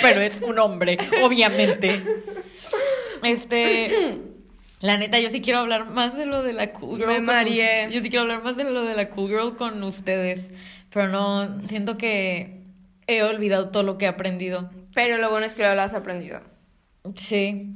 Pero 0.00 0.20
es 0.20 0.40
un 0.40 0.58
hombre, 0.58 0.98
obviamente. 1.22 2.02
Este. 3.22 4.20
La 4.80 4.98
neta, 4.98 5.18
yo 5.18 5.30
sí 5.30 5.40
quiero 5.40 5.60
hablar 5.60 5.86
más 5.86 6.16
de 6.16 6.26
lo 6.26 6.42
de 6.42 6.52
la 6.52 6.72
cool 6.72 6.98
girl. 6.98 7.22
Me 7.22 7.90
Yo 7.90 8.02
sí 8.02 8.10
quiero 8.10 8.22
hablar 8.22 8.42
más 8.42 8.56
de 8.56 8.64
lo 8.64 8.84
de 8.84 8.94
la 8.94 9.08
cool 9.08 9.30
girl 9.30 9.56
con 9.56 9.82
ustedes. 9.82 10.52
Pero 10.92 11.08
no, 11.08 11.66
siento 11.66 11.96
que 11.96 12.60
he 13.06 13.22
olvidado 13.22 13.70
todo 13.70 13.82
lo 13.82 13.96
que 13.98 14.04
he 14.04 14.08
aprendido. 14.08 14.70
Pero 14.94 15.16
lo 15.18 15.30
bueno 15.30 15.46
es 15.46 15.54
que 15.54 15.62
lo 15.62 15.80
has 15.80 15.94
aprendido. 15.94 16.40
Sí. 17.14 17.68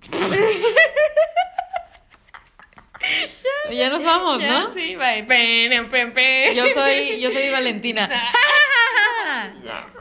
ya 3.70 3.90
nos 3.90 4.02
vamos, 4.02 4.42
¿no? 4.42 4.72
Sí, 4.72 4.96
bye. 4.96 5.26
Yo 6.54 6.64
soy, 6.72 7.20
yo 7.20 7.30
soy 7.30 7.50
Valentina. 7.50 8.08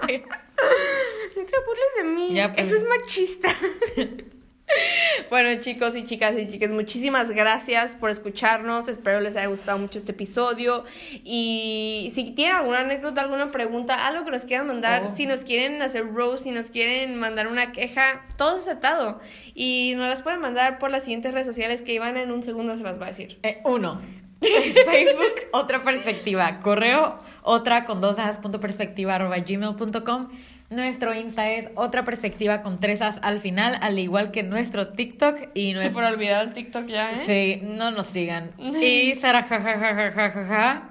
no 0.08 1.46
te 1.46 1.60
burles 1.66 1.96
de 1.98 2.04
mí. 2.06 2.30
Pues. 2.54 2.68
Eso 2.68 2.78
es 2.78 2.84
machista. 2.84 3.54
Bueno, 5.30 5.62
chicos 5.62 5.96
y 5.96 6.06
chicas 6.06 6.36
y 6.38 6.48
chicas, 6.48 6.72
muchísimas 6.72 7.30
gracias 7.32 7.96
por 7.96 8.10
escucharnos. 8.10 8.88
Espero 8.88 9.20
les 9.20 9.36
haya 9.36 9.48
gustado 9.48 9.78
mucho 9.78 10.00
este 10.00 10.12
episodio. 10.12 10.84
Y 11.24 12.12
si 12.16 12.32
tienen 12.32 12.58
alguna 12.58 12.80
anécdota, 12.80 13.22
alguna 13.22 13.52
pregunta, 13.52 14.08
algo 14.08 14.26
que 14.26 14.32
nos 14.32 14.46
quieran 14.46 14.68
mandar, 14.68 15.04
oh. 15.06 15.16
si 15.16 15.26
nos 15.26 15.44
quieren 15.44 15.82
hacer 15.82 16.14
rose, 16.14 16.46
si 16.46 16.52
nos 16.52 16.70
quieren 16.70 17.18
mandar 17.18 17.48
una 17.48 17.72
queja, 17.72 18.26
todo 18.38 18.58
aceptado. 18.58 19.20
Y 19.54 19.94
nos 19.96 20.08
las 20.08 20.24
pueden 20.24 20.40
mandar 20.40 20.80
por 20.80 20.92
las 20.92 21.04
siguientes 21.04 21.34
redes 21.34 21.48
sociales 21.48 21.82
que 21.82 21.94
Iván 21.94 22.18
en 22.18 22.32
un 22.32 22.44
segundo 22.44 22.78
se 22.78 22.84
las 22.84 23.00
va 23.00 23.06
a 23.06 23.10
decir. 23.10 23.40
Eh, 23.44 23.62
uno. 23.66 24.02
Facebook, 24.86 25.34
otra 25.52 25.84
perspectiva. 25.84 26.60
Correo, 26.62 27.20
otra 27.44 27.86
con 27.86 28.02
dos 28.02 28.18
punto 28.42 28.60
perspectiva 28.60 29.16
arroba 29.16 29.38
gmail.com. 29.38 30.30
Nuestro 30.74 31.14
Insta 31.14 31.50
es 31.50 31.70
otra 31.76 32.04
perspectiva 32.04 32.62
con 32.62 32.80
tres 32.80 33.02
as 33.02 33.20
al 33.22 33.40
final, 33.40 33.78
al 33.82 34.00
igual 34.00 34.32
que 34.32 34.44
nuestro 34.44 34.90
TikTok 34.90 35.38
y 35.54 35.74
nuestro... 35.74 35.92
Super 35.92 36.14
olvidado 36.14 36.44
el 36.44 36.54
TikTok 36.54 36.88
ya, 36.88 37.12
¿eh? 37.12 37.16
Sí, 37.16 37.60
no 37.64 37.92
nos 37.92 38.08
sigan. 38.08 38.52
y 38.58 39.14
Sara 39.16 39.44
jajajajajaja 39.44 40.90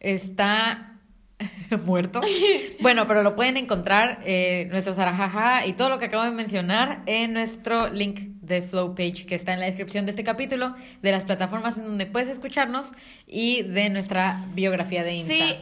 está 0.00 0.98
muerto. 1.84 2.20
bueno, 2.80 3.06
pero 3.06 3.22
lo 3.22 3.36
pueden 3.36 3.56
encontrar, 3.56 4.20
eh, 4.24 4.66
nuestro 4.70 4.92
Sarajaja 4.92 5.66
y 5.66 5.74
todo 5.74 5.88
lo 5.88 5.98
que 5.98 6.06
acabo 6.06 6.24
de 6.24 6.30
mencionar 6.30 7.02
en 7.06 7.32
nuestro 7.32 7.88
link 7.90 8.20
de 8.52 8.62
Flow 8.62 8.94
Page 8.94 9.26
que 9.26 9.34
está 9.34 9.52
en 9.52 9.60
la 9.60 9.66
descripción 9.66 10.04
de 10.04 10.10
este 10.10 10.24
capítulo, 10.24 10.74
de 11.02 11.12
las 11.12 11.24
plataformas 11.24 11.76
en 11.76 11.84
donde 11.84 12.06
puedes 12.06 12.28
escucharnos 12.28 12.92
y 13.26 13.62
de 13.62 13.88
nuestra 13.90 14.44
biografía 14.54 15.02
de 15.02 15.14
Insta. 15.14 15.34
Sí, 15.34 15.56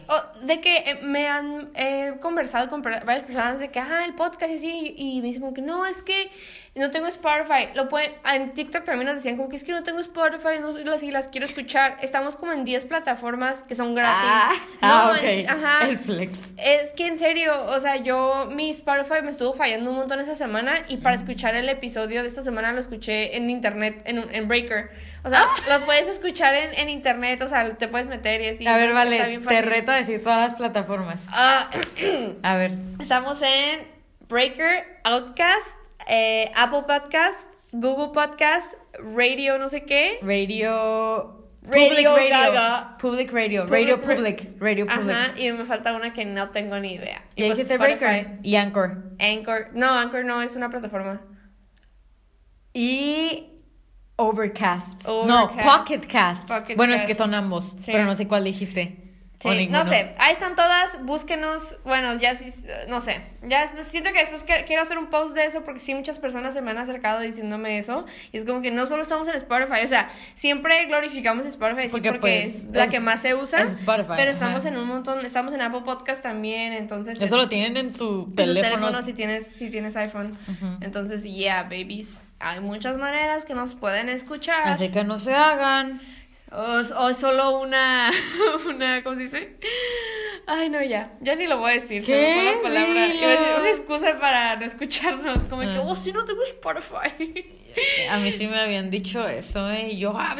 de 0.46 0.60
que 0.60 0.76
eh, 0.76 0.98
me 1.02 1.28
han 1.28 1.70
conversado 2.20 2.68
con 2.68 2.82
varias 2.82 3.24
personas 3.24 3.58
de 3.58 3.70
que, 3.70 3.78
ah, 3.78 4.04
el 4.04 4.14
podcast 4.14 4.52
y 4.52 4.56
así, 4.56 4.94
y 4.96 5.20
me 5.20 5.28
dicen 5.28 5.42
como 5.42 5.54
que 5.54 5.62
no, 5.62 5.86
es 5.86 6.02
que 6.02 6.30
no 6.76 6.90
tengo 6.90 7.06
Spotify. 7.08 7.68
Lo 7.74 7.88
pueden, 7.88 8.12
en 8.32 8.50
TikTok 8.50 8.84
también 8.84 9.06
nos 9.06 9.16
decían 9.16 9.36
como 9.36 9.48
que 9.48 9.56
es 9.56 9.64
que 9.64 9.72
no 9.72 9.82
tengo 9.82 9.98
Spotify, 9.98 10.60
no 10.60 10.70
las, 10.70 11.02
y 11.02 11.10
las 11.10 11.28
quiero 11.28 11.46
escuchar. 11.46 11.96
Estamos 12.00 12.36
como 12.36 12.52
en 12.52 12.64
10 12.64 12.84
plataformas 12.84 13.62
que 13.62 13.74
son 13.74 13.94
gratis. 13.94 14.14
Ah, 14.22 14.52
ah 14.82 15.14
ok. 15.16 15.48
ajá. 15.48 15.88
El 15.88 15.98
flex. 15.98 16.54
Es 16.56 16.92
que 16.92 17.08
en 17.08 17.18
serio, 17.18 17.52
o 17.66 17.80
sea, 17.80 17.96
yo, 17.96 18.48
mi 18.52 18.70
Spotify 18.70 19.22
me 19.22 19.30
estuvo 19.30 19.52
fallando 19.52 19.90
un 19.90 19.96
montón 19.96 20.20
esa 20.20 20.36
semana 20.36 20.84
y 20.88 20.98
para 20.98 21.16
escuchar 21.16 21.56
el 21.56 21.68
episodio 21.68 22.22
de 22.22 22.28
esta 22.28 22.42
semana 22.42 22.72
lo 22.72 22.80
escuché 22.80 23.36
en 23.36 23.50
internet, 23.50 24.02
en, 24.04 24.32
en 24.32 24.46
Breaker. 24.46 24.90
O 25.22 25.28
sea, 25.28 25.40
ah. 25.42 25.78
lo 25.78 25.84
puedes 25.84 26.08
escuchar 26.08 26.54
en, 26.54 26.72
en, 26.78 26.88
internet, 26.88 27.42
o 27.42 27.48
sea, 27.48 27.76
te 27.76 27.88
puedes 27.88 28.06
meter 28.06 28.40
y 28.40 28.48
así. 28.48 28.66
A 28.66 28.76
ver, 28.76 28.94
vale, 28.94 29.38
te 29.38 29.62
reto 29.62 29.92
a 29.92 29.96
decir 29.96 30.22
todas 30.22 30.50
las 30.50 30.54
plataformas. 30.54 31.24
Ah, 31.28 31.70
a 32.42 32.56
ver. 32.56 32.72
Estamos 33.00 33.42
en 33.42 33.86
Breaker, 34.28 35.00
Outcast, 35.04 35.66
eh, 36.10 36.50
Apple 36.56 36.82
Podcast, 36.86 37.48
Google 37.72 38.08
Podcast, 38.12 38.74
Radio 39.14 39.58
no 39.58 39.68
sé 39.68 39.84
qué. 39.84 40.18
Radio... 40.22 41.36
Radio 41.62 42.14
Public 42.14 42.32
Radio. 42.32 42.96
Public 42.98 43.32
Radio. 43.32 43.66
Radio 43.66 44.00
Public. 44.00 44.48
Radio 44.58 44.86
Public. 44.86 45.14
Ajá, 45.14 45.38
y 45.38 45.52
me 45.52 45.66
falta 45.66 45.94
una 45.94 46.12
que 46.14 46.24
no 46.24 46.48
tengo 46.50 46.78
ni 46.78 46.94
idea. 46.94 47.22
Y, 47.36 47.44
y 47.44 47.46
pues 47.48 47.78
Breaker. 47.78 48.38
Y 48.42 48.56
Anchor. 48.56 48.96
Anchor. 49.18 49.68
No, 49.74 49.90
Anchor 49.90 50.24
no 50.24 50.40
es 50.40 50.56
una 50.56 50.70
plataforma. 50.70 51.20
Y 52.72 53.50
Overcast. 54.16 55.06
No, 55.06 55.50
Pocket 55.62 56.00
Cast. 56.06 56.48
bueno, 56.76 56.94
es 56.94 57.02
que 57.02 57.14
son 57.14 57.34
ambos, 57.34 57.76
pero 57.84 58.04
no 58.04 58.14
sé 58.14 58.26
cuál 58.26 58.44
dijiste. 58.44 59.09
Sí, 59.40 59.68
no 59.68 59.84
sé, 59.86 60.12
ahí 60.18 60.34
están 60.34 60.54
todas, 60.54 61.02
búsquenos, 61.02 61.78
bueno, 61.84 62.18
ya 62.18 62.34
sí, 62.34 62.52
no 62.88 63.00
sé, 63.00 63.22
ya 63.42 63.66
siento 63.82 64.12
que 64.12 64.18
después 64.18 64.44
quiero 64.66 64.82
hacer 64.82 64.98
un 64.98 65.06
post 65.08 65.34
de 65.34 65.46
eso 65.46 65.62
porque 65.64 65.80
sí 65.80 65.94
muchas 65.94 66.18
personas 66.18 66.52
se 66.52 66.60
me 66.60 66.72
han 66.72 66.76
acercado 66.76 67.20
diciéndome 67.20 67.78
eso. 67.78 68.04
Y 68.32 68.36
es 68.36 68.44
como 68.44 68.60
que 68.60 68.70
no 68.70 68.84
solo 68.84 69.02
estamos 69.02 69.26
en 69.28 69.36
Spotify, 69.36 69.82
o 69.82 69.88
sea, 69.88 70.10
siempre 70.34 70.84
glorificamos 70.84 71.46
Spotify 71.46 71.88
porque, 71.90 72.10
porque 72.10 72.20
pues, 72.20 72.66
es 72.66 72.76
la 72.76 72.88
que 72.88 73.00
más 73.00 73.22
se 73.22 73.34
usa, 73.34 73.66
pero 73.86 74.30
estamos 74.30 74.66
en 74.66 74.76
un 74.76 74.86
montón, 74.86 75.24
estamos 75.24 75.54
en 75.54 75.62
Apple 75.62 75.82
Podcast 75.86 76.22
también, 76.22 76.74
entonces... 76.74 77.18
Eso 77.18 77.38
lo 77.38 77.48
tienen 77.48 77.78
en 77.78 77.92
su 77.94 78.30
teléfono. 78.36 79.00
si 79.00 79.14
tienes, 79.14 79.46
si 79.46 79.70
tienes 79.70 79.96
iPhone, 79.96 80.36
entonces, 80.82 81.24
yeah, 81.24 81.62
babies, 81.62 82.26
hay 82.40 82.60
muchas 82.60 82.98
maneras 82.98 83.46
que 83.46 83.54
nos 83.54 83.74
pueden 83.74 84.10
escuchar. 84.10 84.68
Así 84.68 84.90
que 84.90 85.04
no 85.04 85.18
se 85.18 85.34
hagan. 85.34 86.00
O, 86.52 87.14
solo 87.14 87.60
una, 87.60 88.10
una, 88.66 89.04
¿cómo 89.04 89.16
se 89.16 89.22
dice? 89.22 89.56
Ay, 90.46 90.68
no, 90.68 90.82
ya, 90.82 91.12
ya 91.20 91.36
ni 91.36 91.46
lo 91.46 91.58
voy 91.58 91.70
a 91.70 91.74
decir. 91.74 92.04
¿Qué? 92.04 92.54
Una 92.56 92.62
palabra. 92.62 93.06
Una 93.60 93.68
excusa 93.68 94.18
para 94.18 94.56
no 94.56 94.64
escucharnos, 94.64 95.44
como 95.44 95.62
que, 95.62 95.78
oh, 95.78 95.94
si 95.94 96.12
no 96.12 96.24
tengo 96.24 96.42
Spotify. 96.42 97.44
A 98.10 98.18
mí 98.18 98.32
sí 98.32 98.48
me 98.48 98.58
habían 98.58 98.90
dicho 98.90 99.28
eso, 99.28 99.70
¿eh? 99.70 99.90
y 99.92 99.98
yo... 99.98 100.12
Ah, 100.16 100.36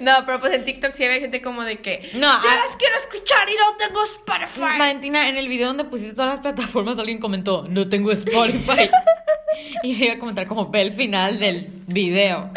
no, 0.00 0.24
pero 0.24 0.40
pues 0.40 0.54
en 0.54 0.64
TikTok 0.64 0.94
sí 0.94 1.04
había 1.04 1.20
gente 1.20 1.42
como 1.42 1.62
de 1.64 1.80
que 1.80 2.00
no, 2.14 2.20
yo 2.20 2.48
ah, 2.48 2.62
las 2.64 2.76
quiero 2.76 2.96
escuchar 2.96 3.46
y 3.50 3.52
no 3.52 3.76
tengo 3.76 4.02
Spotify. 4.04 4.78
Valentina, 4.78 5.28
en 5.28 5.36
el 5.36 5.48
video 5.48 5.66
donde 5.68 5.84
pusiste 5.84 6.14
todas 6.14 6.30
las 6.30 6.40
plataformas 6.40 6.98
alguien 6.98 7.18
comentó, 7.18 7.66
no 7.68 7.86
tengo 7.86 8.10
Spotify. 8.12 8.88
y 9.82 9.94
se 9.94 10.06
iba 10.06 10.14
a 10.14 10.18
comentar 10.18 10.46
como 10.46 10.70
ve 10.70 10.80
el 10.80 10.92
final 10.92 11.38
del 11.38 11.68
video. 11.86 12.50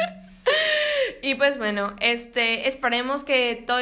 Y 1.21 1.35
pues 1.35 1.57
bueno, 1.57 1.95
este, 1.99 2.67
esperemos 2.67 3.23
que 3.23 3.63
todo, 3.67 3.79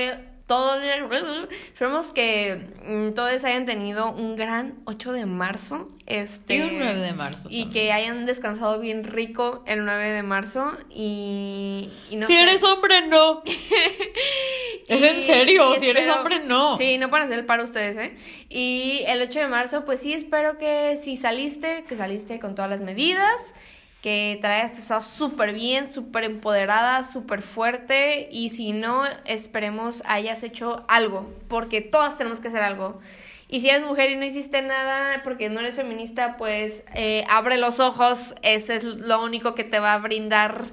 todo 0.52 0.82
esperemos 0.82 2.12
que 2.12 2.68
mm, 2.86 3.14
todos 3.14 3.44
hayan 3.46 3.64
tenido 3.64 4.12
un 4.12 4.36
gran 4.36 4.82
8 4.84 5.14
de 5.14 5.26
marzo. 5.26 5.88
Este, 6.08 6.56
y 6.56 6.62
un 6.62 6.80
9 6.80 7.00
de 7.00 7.14
marzo. 7.14 7.48
Y 7.50 7.70
que 7.70 7.94
hayan 7.94 8.26
descansado 8.26 8.80
bien 8.80 9.06
rico 9.06 9.64
el 9.66 9.86
9 9.86 10.10
de 10.10 10.24
marzo. 10.24 10.74
Y, 10.90 11.90
no 12.12 12.28
si 12.28 12.36
eres 12.36 12.64
hombre, 12.64 13.08
no. 13.08 13.44
es 14.90 15.02
en 15.02 15.24
serio, 15.24 15.76
si 15.80 15.90
eres 15.90 16.14
hombre, 16.14 16.40
no. 16.40 16.76
Sí, 16.76 16.98
no 16.98 17.10
para 17.10 17.24
hacer 17.26 17.40
el 17.40 17.46
paro 17.46 17.64
ustedes, 17.64 17.96
¿eh? 17.96 18.18
Y 18.50 19.04
el 19.08 19.22
8 19.22 19.40
de 19.40 19.48
marzo, 19.48 19.86
pues 19.86 20.02
sí, 20.02 20.12
espero 20.12 20.58
que 20.58 20.98
si 21.02 21.16
saliste, 21.16 21.86
que 21.88 21.96
saliste 21.96 22.42
con 22.42 22.56
todas 22.56 22.70
las 22.70 22.82
medidas 22.82 23.54
que 24.02 24.40
te 24.42 24.48
hayas 24.48 24.72
pasado 24.72 25.02
súper 25.04 25.54
bien, 25.54 25.92
súper 25.92 26.24
empoderada, 26.24 27.04
súper 27.04 27.44
fuerte 27.44 28.28
y 28.32 28.50
si 28.50 28.74
no, 28.74 29.04
esperemos 29.26 30.02
hayas 30.08 30.42
hecho 30.42 30.84
algo, 30.88 31.32
porque 31.48 31.82
todas 31.82 32.18
tenemos 32.18 32.40
que 32.40 32.48
hacer 32.48 32.64
algo. 32.64 33.00
Y 33.48 33.60
si 33.60 33.70
eres 33.70 33.84
mujer 33.84 34.10
y 34.10 34.16
no 34.16 34.26
hiciste 34.26 34.62
nada 34.62 35.22
porque 35.24 35.50
no 35.50 35.60
eres 35.60 35.76
feminista, 35.76 36.38
pues 36.38 36.84
eh, 36.96 37.24
abre 37.30 37.58
los 37.58 37.80
ojos, 37.80 38.34
ese 38.42 38.78
es 38.78 38.84
lo 38.84 39.24
único 39.24 39.54
que 39.54 39.64
te 39.64 39.80
va 39.80 39.94
a 39.94 40.00
brindar 40.00 40.66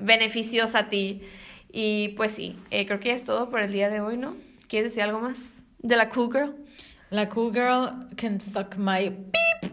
beneficios 0.00 0.74
a 0.74 0.88
ti. 0.88 1.22
Y 1.70 2.08
pues 2.16 2.32
sí, 2.32 2.56
eh, 2.70 2.86
creo 2.86 3.00
que 3.00 3.12
es 3.12 3.24
todo 3.24 3.48
por 3.48 3.60
el 3.60 3.70
día 3.70 3.90
de 3.90 4.00
hoy, 4.00 4.16
¿no? 4.16 4.34
¿Quieres 4.66 4.90
decir 4.90 5.02
algo 5.02 5.20
más 5.20 5.62
de 5.78 5.96
la 5.96 6.08
cool 6.08 6.32
girl? 6.32 6.56
La 7.10 7.28
cool 7.28 7.52
girl 7.52 8.08
can 8.16 8.40
suck 8.40 8.76
my 8.76 9.10
beep. 9.10 9.32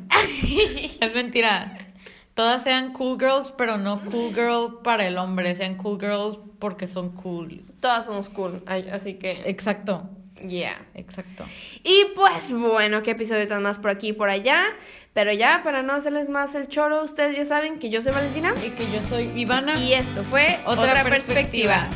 es 1.01 1.13
mentira 1.13 1.88
todas 2.33 2.63
sean 2.63 2.93
cool 2.93 3.17
girls, 3.19 3.53
pero 3.57 3.77
no 3.77 4.01
cool 4.11 4.33
girl 4.33 4.79
para 4.83 5.07
el 5.07 5.17
hombre, 5.17 5.55
sean 5.55 5.75
cool 5.75 5.99
girls 5.99 6.39
porque 6.59 6.87
son 6.87 7.09
cool. 7.11 7.63
Todas 7.79 8.05
somos 8.05 8.29
cool, 8.29 8.63
así 8.67 9.15
que. 9.15 9.41
Exacto. 9.45 10.09
Yeah. 10.47 10.85
Exacto. 10.93 11.45
Y 11.83 12.05
pues 12.15 12.53
bueno, 12.53 13.01
qué 13.03 13.11
episodio 13.11 13.47
tan 13.47 13.63
más 13.63 13.79
por 13.79 13.91
aquí 13.91 14.09
y 14.09 14.13
por 14.13 14.29
allá. 14.29 14.63
Pero 15.13 15.33
ya, 15.33 15.61
para 15.63 15.83
no 15.83 15.93
hacerles 15.93 16.29
más 16.29 16.55
el 16.55 16.67
choro, 16.67 17.03
ustedes 17.03 17.35
ya 17.35 17.45
saben 17.45 17.79
que 17.79 17.89
yo 17.89 18.01
soy 18.01 18.13
Valentina. 18.13 18.53
Y 18.65 18.69
que 18.69 18.89
yo 18.91 19.03
soy 19.03 19.29
Ivana. 19.35 19.77
Y 19.77 19.93
esto 19.93 20.23
fue 20.23 20.59
Otra, 20.65 21.03
perspectiva. 21.03 21.89